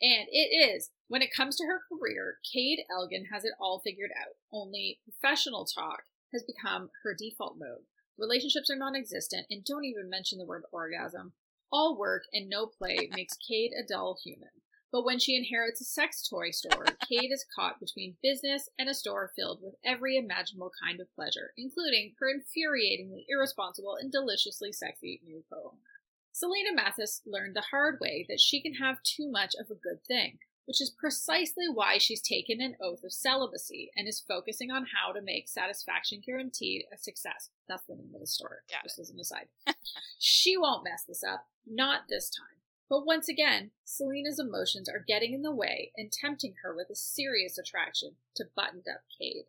And 0.00 0.28
it 0.30 0.54
is 0.54 0.90
when 1.08 1.22
it 1.22 1.34
comes 1.34 1.56
to 1.56 1.64
her 1.64 1.80
career, 1.88 2.38
Cade 2.52 2.80
Elgin 2.90 3.26
has 3.32 3.44
it 3.44 3.54
all 3.60 3.80
figured 3.80 4.10
out. 4.18 4.36
Only 4.52 5.00
professional 5.04 5.64
talk 5.64 6.02
has 6.32 6.44
become 6.44 6.90
her 7.02 7.14
default 7.18 7.56
mode. 7.58 7.86
Relationships 8.18 8.70
are 8.70 8.76
non 8.76 8.94
existent, 8.94 9.46
and 9.50 9.64
don't 9.64 9.84
even 9.84 10.10
mention 10.10 10.38
the 10.38 10.44
word 10.44 10.64
orgasm. 10.72 11.32
All 11.72 11.96
work 11.96 12.24
and 12.32 12.48
no 12.48 12.66
play 12.66 13.08
makes 13.12 13.36
Cade 13.36 13.72
a 13.72 13.86
dull 13.86 14.18
human. 14.22 14.50
But 14.90 15.04
when 15.04 15.18
she 15.18 15.36
inherits 15.36 15.80
a 15.80 15.84
sex 15.84 16.26
toy 16.26 16.50
store, 16.50 16.86
Cade 17.08 17.30
is 17.30 17.44
caught 17.54 17.78
between 17.78 18.16
business 18.22 18.68
and 18.78 18.88
a 18.88 18.94
store 18.94 19.32
filled 19.36 19.60
with 19.62 19.74
every 19.84 20.16
imaginable 20.16 20.72
kind 20.82 21.00
of 21.00 21.14
pleasure, 21.14 21.52
including 21.58 22.14
her 22.18 22.26
infuriatingly 22.26 23.26
irresponsible 23.28 23.96
and 23.96 24.10
deliciously 24.10 24.72
sexy 24.72 25.20
new 25.24 25.44
co 25.50 25.72
owner. 25.72 25.97
Selena 26.38 26.72
Mathis 26.72 27.20
learned 27.26 27.56
the 27.56 27.64
hard 27.72 27.98
way 28.00 28.24
that 28.28 28.38
she 28.38 28.62
can 28.62 28.74
have 28.74 29.02
too 29.02 29.28
much 29.28 29.56
of 29.58 29.72
a 29.72 29.74
good 29.74 30.04
thing, 30.06 30.38
which 30.66 30.80
is 30.80 30.88
precisely 30.88 31.64
why 31.68 31.98
she's 31.98 32.22
taken 32.22 32.60
an 32.60 32.76
oath 32.80 33.02
of 33.02 33.12
celibacy 33.12 33.90
and 33.96 34.06
is 34.06 34.20
focusing 34.20 34.70
on 34.70 34.86
how 34.86 35.12
to 35.12 35.20
make 35.20 35.48
Satisfaction 35.48 36.22
Guaranteed 36.24 36.84
a 36.94 36.96
success. 36.96 37.50
That's 37.68 37.82
the 37.88 37.96
name 37.96 38.12
of 38.14 38.20
the 38.20 38.26
store, 38.28 38.62
Got 38.70 38.84
just 38.84 39.00
as 39.00 39.10
an 39.10 39.18
aside. 39.18 39.48
she 40.20 40.56
won't 40.56 40.84
mess 40.84 41.02
this 41.08 41.24
up, 41.24 41.48
not 41.66 42.02
this 42.08 42.30
time. 42.30 42.58
But 42.88 43.04
once 43.04 43.28
again, 43.28 43.72
Selena's 43.84 44.38
emotions 44.38 44.88
are 44.88 45.04
getting 45.08 45.32
in 45.32 45.42
the 45.42 45.50
way 45.50 45.90
and 45.96 46.12
tempting 46.12 46.54
her 46.62 46.72
with 46.72 46.88
a 46.88 46.94
serious 46.94 47.58
attraction 47.58 48.12
to 48.36 48.44
buttoned 48.54 48.86
up 48.88 49.00
Cade. 49.18 49.46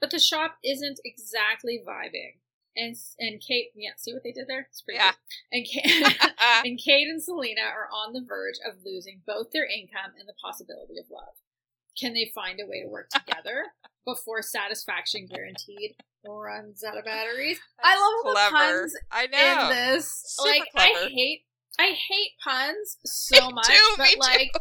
But 0.00 0.12
the 0.12 0.20
shop 0.20 0.58
isn't 0.62 1.00
exactly 1.04 1.82
vibing. 1.84 2.36
And 2.80 2.94
and 3.18 3.40
Cade, 3.40 3.66
yeah, 3.74 3.90
see 3.96 4.12
what 4.14 4.22
they 4.22 4.32
did 4.32 4.46
there? 4.46 4.68
It's 4.70 4.82
pretty 4.82 4.98
Yeah. 4.98 5.12
good. 5.12 5.58
And 5.58 5.66
Cade, 5.66 6.16
and 6.64 6.78
Cade 6.78 7.08
and 7.08 7.22
Selena 7.22 7.62
are 7.62 7.88
on 7.92 8.12
the 8.12 8.24
verge 8.26 8.54
of 8.66 8.76
losing 8.84 9.20
both 9.26 9.50
their 9.52 9.66
income 9.66 10.12
and 10.18 10.28
the 10.28 10.34
possibility 10.40 10.98
of 10.98 11.06
love. 11.10 11.34
Can 12.00 12.14
they 12.14 12.30
find 12.34 12.60
a 12.60 12.66
way 12.66 12.82
to 12.82 12.88
work 12.88 13.08
together 13.10 13.64
before 14.06 14.42
satisfaction 14.42 15.26
guaranteed 15.26 15.96
runs 16.24 16.84
out 16.84 16.96
of 16.96 17.04
batteries? 17.04 17.58
I 17.82 17.90
That's 17.90 18.00
love 18.00 18.14
all 18.24 18.32
the 18.34 18.56
puns 18.56 18.96
I 19.10 19.26
know. 19.26 19.70
in 19.70 19.94
this. 19.94 20.22
Super 20.38 20.48
like 20.50 20.62
I 20.76 20.90
clever. 20.92 21.08
hate 21.10 21.44
I 21.80 21.86
hate 22.08 22.32
puns 22.42 22.96
so 23.04 23.48
Me 23.48 23.52
much, 23.54 23.66
too, 23.66 23.94
but 23.98 24.16
like 24.18 24.52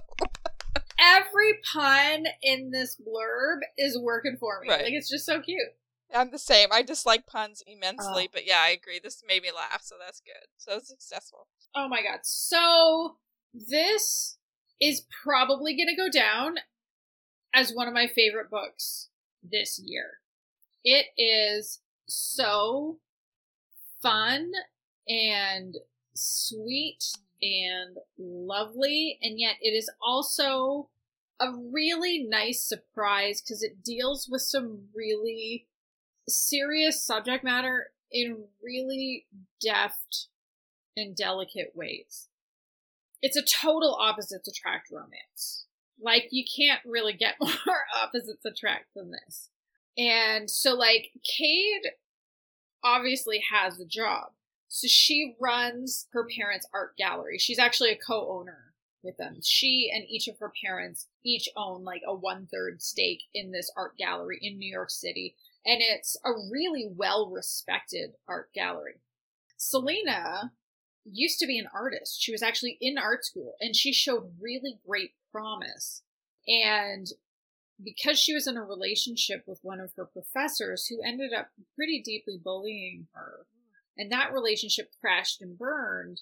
every 0.99 1.59
pun 1.71 2.25
in 2.43 2.71
this 2.71 2.95
blurb 2.97 3.59
is 3.77 3.97
working 3.97 4.37
for 4.39 4.59
me. 4.61 4.69
Right. 4.69 4.83
Like 4.83 4.93
it's 4.93 5.09
just 5.09 5.25
so 5.25 5.39
cute. 5.41 5.59
I'm 6.13 6.31
the 6.31 6.39
same. 6.39 6.69
I 6.71 6.81
dislike 6.83 7.27
puns 7.27 7.61
immensely, 7.67 8.25
Oh. 8.25 8.31
but 8.33 8.45
yeah, 8.45 8.59
I 8.61 8.69
agree. 8.69 8.99
This 9.01 9.23
made 9.27 9.41
me 9.43 9.51
laugh, 9.53 9.81
so 9.83 9.95
that's 9.99 10.21
good. 10.21 10.47
So 10.57 10.77
it's 10.77 10.87
successful. 10.89 11.47
Oh 11.75 11.87
my 11.87 12.01
god. 12.01 12.19
So 12.23 13.17
this 13.53 14.37
is 14.79 15.05
probably 15.23 15.75
going 15.75 15.87
to 15.89 15.95
go 15.95 16.09
down 16.09 16.57
as 17.53 17.71
one 17.73 17.87
of 17.87 17.93
my 17.93 18.07
favorite 18.07 18.49
books 18.49 19.09
this 19.43 19.79
year. 19.83 20.19
It 20.83 21.07
is 21.17 21.81
so 22.07 22.99
fun 24.01 24.51
and 25.07 25.75
sweet 26.13 27.03
and 27.41 27.97
lovely, 28.17 29.19
and 29.21 29.39
yet 29.39 29.55
it 29.61 29.71
is 29.71 29.89
also 30.01 30.89
a 31.39 31.51
really 31.71 32.23
nice 32.27 32.61
surprise 32.61 33.41
because 33.41 33.61
it 33.61 33.83
deals 33.83 34.27
with 34.29 34.41
some 34.41 34.87
really 34.95 35.67
serious 36.27 37.03
subject 37.03 37.43
matter 37.43 37.91
in 38.11 38.45
really 38.63 39.25
deft 39.61 40.27
and 40.95 41.15
delicate 41.15 41.71
ways. 41.75 42.27
It's 43.21 43.37
a 43.37 43.43
total 43.43 43.95
opposites 43.99 44.47
attract 44.47 44.89
romance. 44.91 45.65
Like 46.01 46.27
you 46.31 46.45
can't 46.45 46.81
really 46.85 47.13
get 47.13 47.35
more 47.41 47.85
opposites 47.95 48.45
attract 48.45 48.93
than 48.95 49.11
this. 49.11 49.49
And 49.97 50.49
so 50.49 50.73
like 50.73 51.11
Cade 51.23 51.91
obviously 52.83 53.41
has 53.51 53.79
a 53.79 53.85
job. 53.85 54.31
So 54.67 54.87
she 54.87 55.35
runs 55.39 56.07
her 56.11 56.27
parents' 56.37 56.67
art 56.73 56.95
gallery. 56.97 57.37
She's 57.39 57.59
actually 57.59 57.91
a 57.91 57.97
co-owner 57.97 58.73
with 59.03 59.17
them. 59.17 59.39
She 59.41 59.89
and 59.93 60.03
each 60.07 60.27
of 60.27 60.37
her 60.39 60.51
parents 60.63 61.07
each 61.25 61.47
own 61.55 61.83
like 61.83 62.01
a 62.05 62.13
one 62.13 62.47
third 62.51 62.81
stake 62.81 63.23
in 63.33 63.51
this 63.51 63.71
art 63.77 63.97
gallery 63.97 64.39
in 64.41 64.57
New 64.57 64.71
York 64.71 64.89
City. 64.89 65.35
And 65.67 65.81
it's 65.81 66.15
a 66.23 66.31
really 66.49 66.89
well 66.89 67.29
respected 67.29 68.11
art 68.27 68.53
gallery. 68.53 69.01
Selena 69.57 70.53
used 71.03 71.39
to 71.39 71.47
be 71.47 71.59
an 71.59 71.67
artist. 71.73 72.21
She 72.21 72.31
was 72.31 72.41
actually 72.41 72.77
in 72.79 72.97
art 72.97 73.25
school 73.25 73.55
and 73.59 73.75
she 73.75 73.91
showed 73.91 74.31
really 74.39 74.79
great 74.87 75.11
promise. 75.31 76.03
And 76.47 77.07
because 77.83 78.17
she 78.17 78.33
was 78.33 78.47
in 78.47 78.57
a 78.57 78.63
relationship 78.63 79.43
with 79.45 79.59
one 79.61 79.79
of 79.79 79.91
her 79.95 80.05
professors 80.05 80.87
who 80.87 81.01
ended 81.05 81.33
up 81.33 81.49
pretty 81.75 82.01
deeply 82.01 82.39
bullying 82.41 83.07
her, 83.13 83.45
and 83.97 84.11
that 84.11 84.33
relationship 84.33 84.91
crashed 85.01 85.41
and 85.41 85.57
burned, 85.57 86.21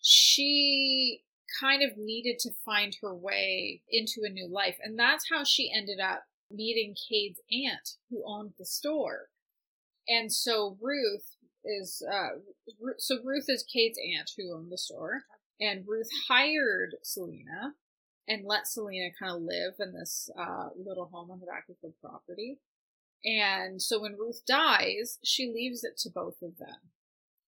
she 0.00 1.22
kind 1.60 1.82
of 1.82 1.96
needed 1.96 2.38
to 2.40 2.50
find 2.64 2.96
her 3.02 3.14
way 3.14 3.82
into 3.90 4.22
a 4.24 4.30
new 4.30 4.48
life. 4.48 4.78
And 4.82 4.98
that's 4.98 5.28
how 5.30 5.44
she 5.44 5.72
ended 5.74 6.00
up 6.00 6.24
meeting 6.50 6.94
Cade's 7.08 7.40
aunt 7.50 7.96
who 8.08 8.22
owned 8.26 8.52
the 8.58 8.64
store. 8.64 9.28
And 10.08 10.32
so 10.32 10.76
Ruth 10.80 11.36
is, 11.64 12.02
uh, 12.10 12.40
so 12.98 13.16
Ruth 13.24 13.46
is 13.48 13.62
Cade's 13.62 13.98
aunt 13.98 14.30
who 14.36 14.54
owned 14.54 14.72
the 14.72 14.78
store. 14.78 15.22
And 15.60 15.86
Ruth 15.86 16.08
hired 16.28 16.96
Selena 17.02 17.74
and 18.26 18.46
let 18.46 18.66
Selena 18.66 19.10
kind 19.18 19.36
of 19.36 19.42
live 19.42 19.74
in 19.78 19.92
this 19.92 20.30
uh, 20.38 20.68
little 20.76 21.10
home 21.12 21.30
on 21.30 21.40
the 21.40 21.46
back 21.46 21.66
of 21.68 21.76
the 21.82 21.92
property. 22.00 22.58
And 23.24 23.82
so 23.82 24.00
when 24.00 24.16
Ruth 24.16 24.42
dies, 24.46 25.18
she 25.22 25.52
leaves 25.52 25.84
it 25.84 25.98
to 25.98 26.10
both 26.10 26.40
of 26.42 26.56
them 26.58 26.90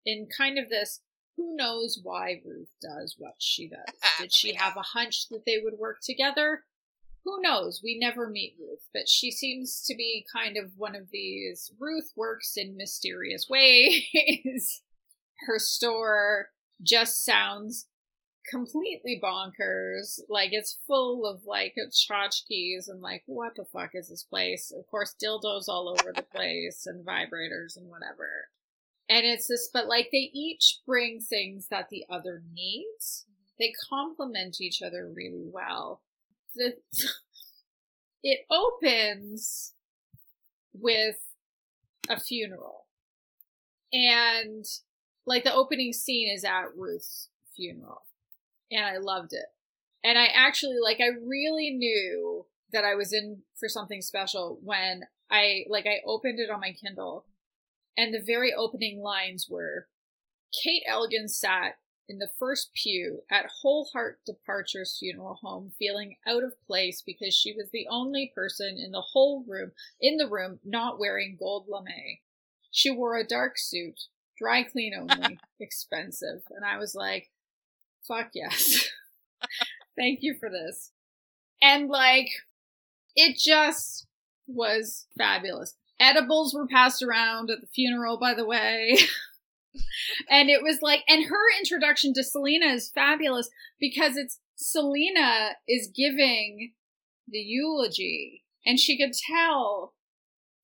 in 0.05 0.29
kind 0.37 0.59
of 0.59 0.69
this 0.69 1.01
who 1.37 1.57
knows 1.57 1.99
why 2.03 2.43
Ruth 2.45 2.73
does 2.81 3.15
what 3.19 3.35
she 3.39 3.69
does. 3.69 3.95
Did 4.21 4.35
she 4.35 4.55
have 4.55 4.77
a 4.77 4.83
hunch 4.83 5.29
that 5.31 5.45
they 5.47 5.59
would 5.63 5.79
work 5.79 5.99
together? 6.03 6.65
Who 7.25 7.41
knows? 7.41 7.81
We 7.83 7.99
never 7.99 8.29
meet 8.29 8.57
Ruth, 8.59 8.89
but 8.93 9.09
she 9.09 9.31
seems 9.31 9.83
to 9.87 9.95
be 9.95 10.27
kind 10.33 10.57
of 10.57 10.73
one 10.77 10.97
of 10.97 11.11
these 11.11 11.71
Ruth 11.79 12.13
works 12.17 12.55
in 12.57 12.77
mysterious 12.77 13.47
ways. 13.49 14.83
Her 15.47 15.59
store 15.59 16.49
just 16.83 17.25
sounds 17.25 17.87
completely 18.49 19.21
bonkers. 19.23 20.21
Like 20.29 20.51
it's 20.53 20.79
full 20.87 21.27
of 21.27 21.43
like 21.47 21.75
tchotchkes 21.77 22.89
and 22.89 23.01
like 23.01 23.23
what 23.27 23.55
the 23.57 23.65
fuck 23.65 23.91
is 23.95 24.09
this 24.09 24.25
place? 24.25 24.73
Of 24.77 24.87
course, 24.89 25.15
dildos 25.23 25.69
all 25.69 25.89
over 25.89 26.13
the 26.15 26.23
place 26.23 26.87
and 26.87 27.07
vibrators 27.07 27.77
and 27.77 27.89
whatever. 27.89 28.49
And 29.09 29.25
it's 29.27 29.47
this, 29.47 29.69
but 29.73 29.87
like 29.87 30.09
they 30.11 30.31
each 30.33 30.81
bring 30.87 31.21
things 31.21 31.69
that 31.71 31.89
the 31.91 32.05
other 32.11 32.43
needs. 32.53 33.27
Mm-hmm. 33.27 33.53
They 33.59 33.73
complement 33.89 34.61
each 34.61 34.83
other 34.83 35.11
really 35.15 35.47
well. 35.53 36.03
The 36.55 36.75
it 38.23 38.41
opens 38.51 39.75
with 40.73 41.17
a 42.09 42.19
funeral, 42.19 42.87
and 43.93 44.65
like 45.27 45.45
the 45.45 45.55
opening 45.55 45.93
scene 45.93 46.33
is 46.33 46.45
at 46.45 46.77
Ruth's 46.77 47.29
funeral, 47.57 48.03
and 48.71 48.85
I 48.85 48.99
loved 48.99 49.33
it. 49.33 49.47
And 50.05 50.19
I 50.19 50.27
actually 50.27 50.79
like 50.83 51.01
I 51.01 51.09
really 51.27 51.71
knew 51.71 52.47
that 52.73 52.85
I 52.85 52.95
was 52.95 53.13
in 53.13 53.43
for 53.59 53.69
something 53.69 54.03
special 54.03 54.59
when 54.63 55.03
I 55.31 55.65
like 55.69 55.87
I 55.87 56.01
opened 56.07 56.39
it 56.41 56.51
on 56.51 56.61
my 56.61 56.73
Kindle. 56.73 57.27
And 57.97 58.15
the 58.15 58.23
very 58.25 58.55
opening 58.55 59.01
lines 59.03 59.49
were 59.51 59.87
Cade 60.63 60.83
Elgin 60.89 61.29
sat 61.29 61.75
in 62.13 62.19
the 62.19 62.29
first 62.39 62.75
pew 62.75 63.23
at 63.31 63.47
Whole 63.63 63.87
Heart 63.87 64.21
Departure's 64.27 64.99
funeral 64.99 65.39
home, 65.41 65.73
feeling 65.79 66.17
out 66.27 66.45
of 66.45 66.61
place 66.67 67.03
because 67.05 67.33
she 67.35 67.55
was 67.55 67.71
the 67.73 67.87
only 67.91 68.31
person 68.35 68.77
in 68.77 68.93
the 68.93 69.01
whole 69.01 69.45
room 69.49 69.73
in 69.99 70.19
the 70.19 70.29
room 70.29 70.61
not 70.63 70.99
wearing 70.99 71.37
gold 71.39 71.67
lame. 71.69 72.19
She 72.71 72.91
wore 72.91 73.17
a 73.17 73.27
dark 73.27 73.55
suit, 73.57 73.99
dry 74.39 74.63
clean 74.63 74.93
only, 74.95 75.39
expensive. 75.61 76.43
And 76.51 76.67
I 76.67 76.77
was 76.77 76.95
like, 76.95 77.31
fuck 78.07 78.29
yes. 78.35 78.91
Thank 79.99 80.19
you 80.21 80.35
for 80.39 80.51
this. 80.51 80.91
And 81.63 81.89
like, 81.89 82.29
it 83.17 83.39
just 83.39 84.07
was 84.47 85.07
fabulous. 85.17 85.77
Edibles 85.99 86.53
were 86.53 86.67
passed 86.67 87.03
around 87.03 87.49
at 87.51 87.63
the 87.63 87.67
funeral, 87.69 88.19
by 88.19 88.35
the 88.35 88.47
way. 88.47 88.99
and 90.31 90.49
it 90.51 90.63
was 90.63 90.79
like, 90.83 91.03
and 91.09 91.25
her 91.25 91.59
introduction 91.59 92.13
to 92.15 92.25
Selena 92.25 92.67
is 92.67 92.91
fabulous 92.91 93.49
because 93.81 94.17
it's 94.17 94.39
Selena 94.57 95.53
is 95.69 95.91
giving 95.95 96.73
the 97.29 97.39
eulogy, 97.39 98.45
and 98.65 98.79
she 98.79 98.99
could 98.99 99.13
tell 99.13 99.95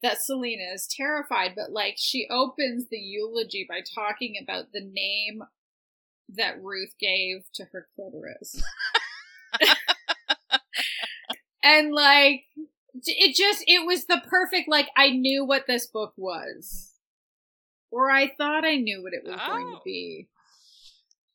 that 0.02 0.22
Selena 0.22 0.72
is 0.74 0.88
terrified, 0.88 1.52
but 1.56 1.72
like 1.72 1.94
she 1.96 2.26
opens 2.30 2.86
the 2.88 2.98
eulogy 2.98 3.66
by 3.68 3.80
talking 3.94 4.34
about 4.40 4.72
the 4.72 4.80
name 4.80 5.42
that 6.28 6.62
Ruth 6.62 6.94
gave 7.00 7.44
to 7.54 7.64
her 7.72 7.88
clitoris. 7.96 8.62
and 11.62 11.92
like 11.92 12.44
it 13.04 13.34
just 13.34 13.64
it 13.66 13.86
was 13.86 14.06
the 14.06 14.22
perfect 14.28 14.68
like 14.68 14.88
I 14.96 15.10
knew 15.10 15.44
what 15.44 15.66
this 15.66 15.86
book 15.86 16.12
was. 16.16 16.87
Or 17.90 18.10
I 18.10 18.28
thought 18.28 18.64
I 18.64 18.76
knew 18.76 19.02
what 19.02 19.14
it 19.14 19.22
was 19.24 19.38
oh. 19.42 19.46
going 19.48 19.66
to 19.66 19.78
oh. 19.78 19.82
be. 19.84 20.28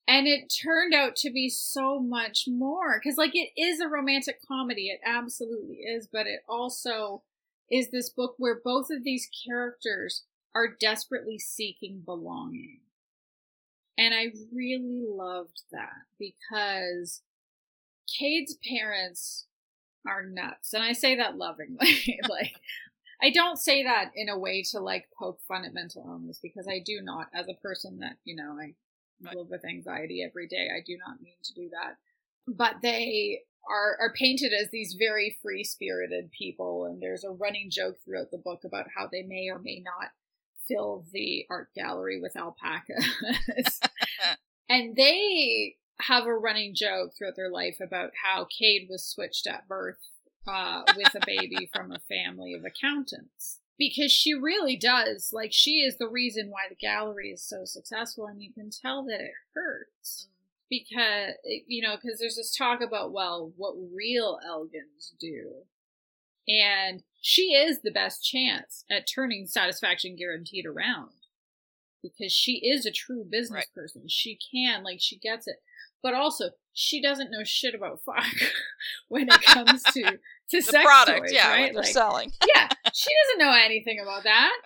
And 0.08 0.28
it 0.28 0.54
turned 0.64 0.94
out 0.94 1.16
to 1.18 1.32
be 1.32 1.50
so 1.50 2.00
much 2.00 2.46
more 2.46 3.00
cuz 3.00 3.18
like 3.18 3.36
it 3.36 3.52
is 3.56 3.80
a 3.80 3.88
romantic 3.88 4.40
comedy, 4.46 4.90
it 4.90 5.00
absolutely 5.06 5.78
is, 5.78 6.08
but 6.08 6.28
it 6.28 6.42
also 6.48 7.24
is 7.72 7.90
this 7.90 8.10
book 8.10 8.36
where 8.38 8.60
both 8.62 8.90
of 8.92 9.04
these 9.04 9.30
characters 9.48 10.26
are 10.54 10.68
desperately 10.68 11.40
seeking 11.40 12.02
belonging. 12.02 12.82
And 13.98 14.14
I 14.14 14.32
really 14.52 15.04
loved 15.08 15.64
that 15.72 16.06
because 16.20 17.22
Cade's 18.08 18.58
parents 18.68 19.46
are 20.08 20.26
nuts. 20.26 20.74
And 20.74 20.84
I 20.84 20.94
say 20.94 21.16
that 21.16 21.38
lovingly. 21.38 22.20
like, 22.30 22.56
I 23.24 23.30
don't 23.30 23.58
say 23.58 23.84
that 23.84 24.12
in 24.16 24.28
a 24.28 24.38
way 24.38 24.64
to 24.72 24.80
like 24.80 25.08
poke 25.18 25.40
fun 25.48 25.64
at 25.64 25.74
mental 25.74 26.04
illness 26.06 26.40
because 26.44 26.68
I 26.68 26.80
do 26.80 27.00
not, 27.02 27.28
as 27.34 27.48
a 27.48 27.54
person 27.54 28.00
that, 28.00 28.18
you 28.26 28.36
know, 28.36 28.58
I 28.60 28.74
live 29.34 29.48
with 29.50 29.64
anxiety 29.64 30.22
every 30.22 30.48
day, 30.48 30.68
I 30.76 30.82
do 30.86 30.98
not 30.98 31.22
mean 31.22 31.38
to 31.44 31.54
do 31.54 31.70
that. 31.70 31.96
But 32.46 32.82
they 32.82 33.44
are, 33.70 33.98
are 34.02 34.14
painted 34.14 34.52
as 34.52 34.70
these 34.72 34.98
very 35.00 35.38
free 35.42 35.64
spirited 35.64 36.32
people. 36.32 36.86
And 36.86 37.02
there's 37.02 37.24
a 37.24 37.32
running 37.32 37.70
joke 37.70 37.96
throughout 38.04 38.30
the 38.32 38.38
book 38.38 38.66
about 38.66 38.88
how 38.94 39.08
they 39.10 39.24
may 39.24 39.48
or 39.50 39.60
may 39.60 39.82
not 39.84 40.10
fill 40.68 41.06
the 41.14 41.46
art 41.50 41.70
gallery 41.74 42.20
with 42.20 42.36
alpacas. 42.36 43.80
and 44.70 44.98
they 44.98 45.78
have 46.02 46.26
a 46.26 46.34
running 46.34 46.76
joke 46.76 47.12
throughout 47.18 47.38
their 47.38 47.52
life 47.52 47.78
about 47.82 48.12
how 48.22 48.46
Cade 48.46 48.88
was 48.90 49.06
switched 49.06 49.48
at 49.48 49.68
birth 49.68 50.10
uh, 50.48 50.84
with 50.96 51.16
a 51.16 51.26
baby 51.26 51.70
from 51.74 51.92
a 51.92 52.00
family 52.00 52.54
of 52.54 52.66
accountants. 52.66 53.60
Because 53.78 54.12
she 54.12 54.34
really 54.34 54.76
does, 54.76 55.32
like, 55.34 55.52
she 55.52 55.78
is 55.78 55.98
the 55.98 56.08
reason 56.08 56.50
why 56.50 56.62
the 56.70 56.76
gallery 56.76 57.32
is 57.32 57.44
so 57.44 57.66
successful, 57.66 58.28
and 58.28 58.42
you 58.42 58.54
can 58.54 58.70
tell 58.70 59.04
that 59.06 59.20
it 59.20 59.32
hurts. 59.56 60.28
Because, 60.70 61.34
you 61.68 61.82
know, 61.82 61.96
because 61.96 62.20
there's 62.20 62.36
this 62.36 62.56
talk 62.56 62.82
about, 62.82 63.12
well, 63.12 63.52
what 63.58 63.74
real 63.94 64.40
Elgins 64.48 65.14
do. 65.20 65.52
And 66.48 67.04
she 67.22 67.54
is 67.54 67.82
the 67.82 67.92
best 67.92 68.24
chance 68.24 68.84
at 68.92 69.08
turning 69.08 69.48
satisfaction 69.48 70.16
guaranteed 70.16 70.66
around 70.66 71.12
because 72.02 72.34
she 72.34 72.58
is 72.58 72.86
a 72.86 72.92
true 72.92 73.26
business 73.30 73.66
right. 73.68 73.74
person. 73.74 74.04
She 74.08 74.38
can, 74.52 74.84
like, 74.84 75.00
she 75.00 75.18
gets 75.18 75.48
it 75.48 75.58
but 76.04 76.14
also 76.14 76.50
she 76.74 77.02
doesn't 77.02 77.32
know 77.32 77.44
shit 77.44 77.74
about 77.74 78.02
fuck 78.06 78.26
when 79.08 79.30
it 79.30 79.42
comes 79.42 79.82
to 79.84 80.20
to 80.50 80.58
the 80.58 80.62
sex 80.62 80.86
product, 80.86 81.20
toys, 81.22 81.34
yeah, 81.34 81.50
right? 81.50 81.76
Like, 81.76 81.86
selling. 81.86 82.32
yeah, 82.56 82.70
she 82.94 83.10
doesn't 83.24 83.46
know 83.46 83.54
anything 83.54 84.00
about 84.00 84.24
that. 84.24 84.52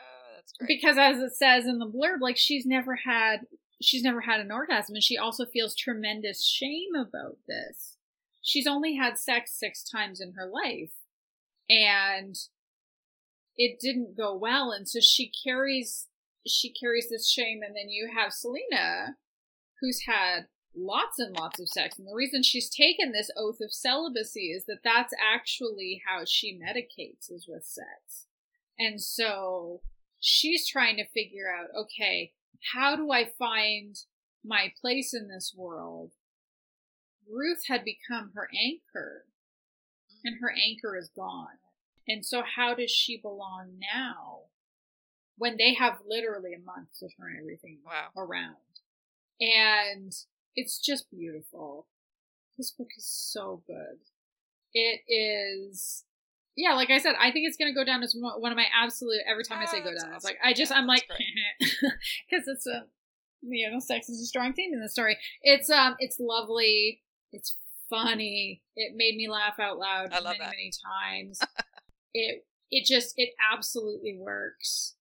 Uh, 0.60 0.66
because 0.66 0.98
as 0.98 1.18
it 1.18 1.36
says 1.36 1.66
in 1.66 1.78
the 1.78 1.86
blurb, 1.86 2.20
like 2.22 2.38
she's 2.38 2.66
never 2.66 2.96
had 2.96 3.42
she's 3.82 4.02
never 4.02 4.22
had 4.22 4.40
an 4.40 4.52
orgasm, 4.52 4.96
and 4.96 5.04
she 5.04 5.18
also 5.18 5.46
feels 5.46 5.76
tremendous 5.76 6.48
shame 6.48 6.96
about 6.96 7.38
this. 7.48 7.98
She's 8.42 8.66
only 8.66 8.96
had 8.96 9.18
sex 9.18 9.52
six 9.52 9.84
times 9.84 10.22
in 10.22 10.34
her 10.34 10.48
life, 10.48 10.94
and 11.70 12.36
it 13.58 13.80
didn't 13.80 14.16
go 14.16 14.36
well, 14.36 14.72
and 14.72 14.88
so 14.88 15.00
she 15.00 15.32
carries 15.44 16.08
she 16.48 16.72
carries 16.72 17.10
this 17.10 17.30
shame, 17.30 17.62
and 17.62 17.76
then 17.76 17.90
you 17.90 18.10
have 18.16 18.32
Selena, 18.32 19.18
who's 19.82 20.04
had 20.08 20.48
lots 20.78 21.20
and 21.20 21.36
lots 21.36 21.60
of 21.60 21.70
sex. 21.70 21.98
And 21.98 22.08
the 22.08 22.16
reason 22.16 22.44
she's 22.44 22.70
taken 22.70 23.12
this 23.12 23.32
oath 23.38 23.60
of 23.62 23.74
celibacy 23.74 24.52
is 24.52 24.66
that 24.66 24.84
that's 24.84 25.14
actually 25.34 26.02
how 26.06 26.24
she 26.26 26.58
medicates 26.58 27.32
is 27.32 27.48
with 27.48 27.66
sex. 27.66 28.28
And 28.80 29.02
so 29.02 29.82
she's 30.20 30.68
trying 30.68 30.98
to 30.98 31.08
figure 31.08 31.48
out, 31.50 31.70
okay, 31.76 32.34
how 32.74 32.96
do 32.96 33.12
I 33.12 33.30
find 33.38 33.96
my 34.44 34.72
place 34.80 35.14
in 35.14 35.28
this 35.28 35.54
world? 35.56 36.12
Ruth 37.30 37.64
had 37.68 37.84
become 37.84 38.32
her 38.36 38.50
anchor, 38.58 39.26
and 40.24 40.38
her 40.42 40.52
anchor 40.52 40.98
is 40.98 41.10
gone. 41.10 41.60
And 42.08 42.26
so, 42.26 42.42
how 42.56 42.74
does 42.74 42.92
she 42.92 43.18
belong 43.18 43.80
now 43.94 44.44
when 45.38 45.58
they 45.58 45.74
have 45.74 46.00
literally 46.08 46.54
a 46.54 46.66
month 46.66 46.90
to 47.00 47.10
turn 47.10 47.36
everything 47.38 47.80
wow. 47.86 48.08
around? 48.16 48.56
And 49.42 50.14
it's 50.58 50.80
just 50.80 51.10
beautiful. 51.12 51.88
This 52.58 52.72
book 52.72 52.90
is 52.98 53.06
so 53.06 53.62
good. 53.68 54.00
It 54.74 55.02
is, 55.08 56.04
yeah, 56.58 56.74
like 56.74 56.90
I 56.90 56.98
said, 56.98 57.14
I 57.20 57.32
think 57.32 57.48
it's 57.48 57.56
gonna 57.56 57.74
go 57.74 57.86
down 57.86 58.04
as 58.04 58.16
one 58.18 58.52
of 58.52 58.58
my 58.58 58.66
absolute. 58.76 59.22
Every 59.30 59.44
time 59.44 59.60
oh, 59.60 59.62
I 59.62 59.66
say 59.66 59.80
go 59.80 59.92
down, 59.92 59.96
awesome. 59.98 60.14
it's 60.16 60.26
like 60.26 60.40
I 60.44 60.54
just, 60.54 60.72
yeah, 60.72 60.78
I'm 60.78 60.88
like, 60.88 61.08
because 61.60 62.48
it's 62.48 62.66
a, 62.66 62.86
you 63.44 63.70
know, 63.70 63.80
sex 63.80 64.10
is 64.10 64.22
a 64.22 64.26
strong 64.26 64.54
theme 64.54 64.74
in 64.74 64.82
the 64.82 64.90
story. 64.90 65.18
It's 65.44 65.70
um, 65.70 65.96
it's 66.00 66.18
lovely. 66.20 67.02
It's 67.32 67.56
funny. 67.90 68.64
It 68.76 68.94
made 68.96 69.16
me 69.16 69.30
laugh 69.30 69.60
out 69.60 69.78
loud 69.78 70.10
many, 70.10 70.24
that. 70.24 70.40
many 70.40 70.72
times. 70.84 71.40
it 72.14 72.46
it 72.72 72.86
just 72.86 73.14
it 73.16 73.30
absolutely 73.54 74.18
works. 74.20 74.96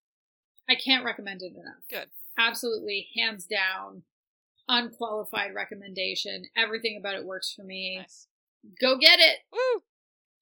I 0.69 0.75
can't 0.75 1.05
recommend 1.05 1.41
it 1.43 1.53
enough. 1.53 1.85
Good. 1.89 2.09
Absolutely, 2.39 3.09
hands 3.17 3.47
down 3.47 4.03
unqualified 4.69 5.55
recommendation. 5.55 6.45
Everything 6.57 6.97
about 6.99 7.15
it 7.15 7.25
works 7.25 7.53
for 7.55 7.65
me. 7.65 7.99
Nice. 7.99 8.27
Go 8.81 8.99
get 8.99 9.19
it. 9.21 9.39
Woo! 9.53 9.83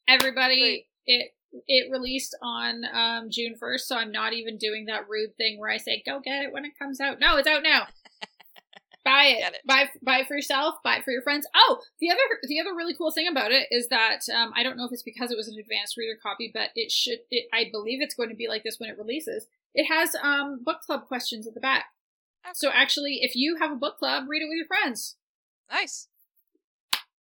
Everybody, 0.09 0.61
Great. 0.61 0.87
it 1.07 1.31
it 1.69 1.91
released 1.91 2.37
on 2.43 2.85
um, 2.93 3.31
June 3.31 3.55
1st, 3.61 3.81
so 3.81 3.97
I'm 3.97 4.11
not 4.11 4.33
even 4.33 4.59
doing 4.59 4.87
that 4.87 5.09
rude 5.09 5.37
thing 5.37 5.59
where 5.59 5.71
I 5.71 5.77
say 5.77 6.03
go 6.05 6.21
get 6.21 6.45
it 6.45 6.53
when 6.53 6.65
it 6.65 6.79
comes 6.79 7.01
out. 7.01 7.21
No, 7.21 7.37
it's 7.37 7.49
out 7.49 7.63
now. 7.63 7.87
buy 9.05 9.27
it. 9.27 9.55
it. 9.55 9.61
Buy 9.67 9.89
buy 10.03 10.19
it 10.21 10.27
for 10.27 10.35
yourself. 10.35 10.77
Buy 10.83 10.97
it 10.97 11.05
for 11.05 11.13
your 11.13 11.23
friends. 11.23 11.47
Oh, 11.55 11.81
the 12.01 12.11
other 12.11 12.21
the 12.49 12.61
other 12.61 12.75
really 12.75 12.95
cool 12.95 13.13
thing 13.13 13.29
about 13.29 13.53
it 13.53 13.69
is 13.71 13.89
that 13.89 14.21
um, 14.35 14.53
I 14.57 14.63
don't 14.63 14.77
know 14.77 14.87
if 14.87 14.93
it's 14.93 15.03
because 15.03 15.31
it 15.31 15.37
was 15.37 15.49
an 15.49 15.59
advanced 15.59 15.97
reader 15.97 16.19
copy, 16.21 16.51
but 16.53 16.71
it 16.75 16.91
should. 16.91 17.19
It, 17.31 17.47
I 17.53 17.69
believe 17.71 18.01
it's 18.03 18.15
going 18.15 18.31
to 18.31 18.37
be 18.37 18.49
like 18.49 18.65
this 18.65 18.81
when 18.81 18.91
it 18.91 18.99
releases. 18.99 19.47
It 19.75 19.87
has 19.87 20.17
um, 20.23 20.61
book 20.65 20.81
club 20.83 21.07
questions 21.07 21.47
at 21.47 21.55
the 21.55 21.61
back. 21.61 21.87
So 22.53 22.71
actually, 22.73 23.21
if 23.23 23.35
you 23.35 23.57
have 23.61 23.73
a 23.73 23.77
book 23.77 23.99
club, 23.99 24.25
read 24.29 24.43
it 24.43 24.47
with 24.49 24.57
your 24.57 24.67
friends. 24.67 25.17
Nice. 25.71 26.09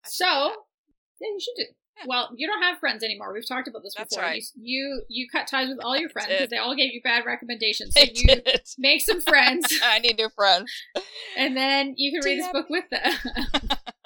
So, 0.05 0.27
yeah, 0.27 1.29
you 1.29 1.39
should 1.41 1.55
do. 1.57 1.65
Yeah. 1.99 2.05
Well, 2.07 2.31
you 2.37 2.47
don't 2.47 2.63
have 2.63 2.79
friends 2.79 3.03
anymore. 3.03 3.33
We've 3.33 3.47
talked 3.47 3.67
about 3.67 3.83
this 3.83 3.95
That's 3.97 4.15
before. 4.15 4.29
Right. 4.29 4.45
You, 4.55 5.03
you, 5.09 5.25
you 5.25 5.27
cut 5.31 5.49
ties 5.49 5.69
with 5.69 5.81
all 5.85 5.97
your 5.97 6.09
friends 6.09 6.29
because 6.29 6.49
they 6.49 6.57
all 6.57 6.77
gave 6.77 6.93
you 6.93 7.01
bad 7.03 7.25
recommendations. 7.27 7.95
So 7.99 8.05
you 8.05 8.27
did. 8.27 8.61
make 8.79 9.03
some 9.03 9.21
friends. 9.29 9.67
I 9.83 9.99
need 9.99 10.17
new 10.17 10.29
friends. 10.35 10.71
And 11.37 11.57
then 11.57 11.95
you 11.97 12.13
can 12.13 12.25
read 12.25 12.39
this 12.39 12.53
book 12.53 12.67
with 12.71 12.85
them. 12.91 13.13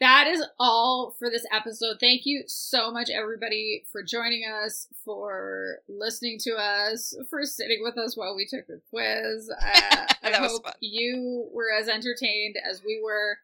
that 0.00 0.26
is 0.26 0.44
all 0.58 1.14
for 1.18 1.30
this 1.30 1.46
episode. 1.52 1.96
Thank 2.00 2.22
you 2.26 2.42
so 2.46 2.90
much, 2.90 3.08
everybody, 3.10 3.84
for 3.90 4.02
joining 4.02 4.44
us, 4.44 4.88
for 5.04 5.78
listening 5.88 6.38
to 6.40 6.52
us, 6.54 7.14
for 7.30 7.44
sitting 7.44 7.78
with 7.82 7.96
us 7.96 8.16
while 8.16 8.36
we 8.36 8.46
took 8.46 8.66
the 8.66 8.80
quiz. 8.90 9.50
Uh, 9.50 10.06
I 10.22 10.32
hope 10.32 10.64
fun. 10.64 10.74
you 10.80 11.48
were 11.52 11.70
as 11.72 11.88
entertained 11.88 12.56
as 12.68 12.82
we 12.84 13.00
were. 13.02 13.38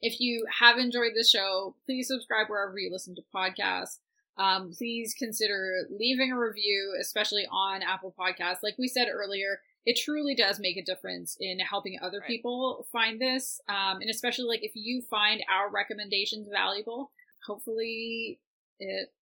If 0.00 0.20
you 0.20 0.46
have 0.60 0.78
enjoyed 0.78 1.12
the 1.16 1.24
show, 1.24 1.74
please 1.86 2.08
subscribe 2.08 2.48
wherever 2.48 2.78
you 2.78 2.90
listen 2.92 3.14
to 3.16 3.22
podcasts. 3.34 3.98
um, 4.38 4.70
please 4.76 5.14
consider 5.18 5.86
leaving 5.90 6.30
a 6.32 6.38
review, 6.38 6.94
especially 7.00 7.46
on 7.50 7.82
Apple 7.82 8.14
Podcasts. 8.18 8.62
Like 8.62 8.76
we 8.78 8.88
said 8.88 9.08
earlier, 9.10 9.60
it 9.86 9.96
truly 9.96 10.34
does 10.34 10.58
make 10.58 10.76
a 10.76 10.82
difference 10.84 11.36
in 11.40 11.58
helping 11.60 11.96
other 12.02 12.18
Right. 12.20 12.26
people 12.28 12.86
find 12.92 13.20
this. 13.20 13.60
Um, 13.68 14.00
and 14.00 14.10
especially 14.10 14.44
like 14.46 14.64
if 14.64 14.72
you 14.74 15.00
find 15.02 15.42
our 15.48 15.70
recommendations 15.70 16.48
valuable, 16.48 17.12
hopefully 17.46 18.40
it 18.80 19.14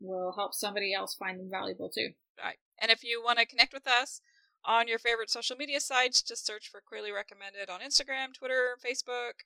will 0.00 0.32
help 0.32 0.52
somebody 0.54 0.92
else 0.92 1.14
find 1.14 1.40
them 1.40 1.48
valuable 1.50 1.88
too. 1.88 2.12
Right. 2.38 2.58
And 2.78 2.90
if 2.90 3.02
you 3.02 3.22
want 3.22 3.38
to 3.38 3.46
connect 3.46 3.72
with 3.72 3.86
us 3.86 4.20
on 4.64 4.86
your 4.86 4.98
favorite 4.98 5.30
social 5.30 5.56
media 5.56 5.80
sites, 5.80 6.22
just 6.22 6.44
search 6.46 6.68
for 6.68 6.80
Queerly 6.80 7.10
Recommended 7.12 7.70
on 7.70 7.80
Instagram, 7.80 8.34
Twitter, 8.34 8.76
Facebook, 8.84 9.40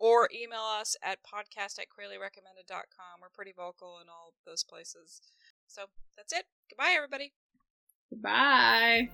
or 0.00 0.28
email 0.34 0.60
us 0.62 0.96
at 1.02 1.18
podcast 1.22 1.78
at 1.78 1.86
queerlyrecommended.com. 1.88 3.20
We're 3.20 3.28
pretty 3.34 3.52
vocal 3.56 3.98
in 4.02 4.08
all 4.08 4.32
those 4.46 4.64
places. 4.64 5.20
So 5.66 5.86
that's 6.16 6.32
it. 6.32 6.46
Goodbye, 6.70 6.94
everybody. 6.96 7.32
Goodbye. 8.10 9.10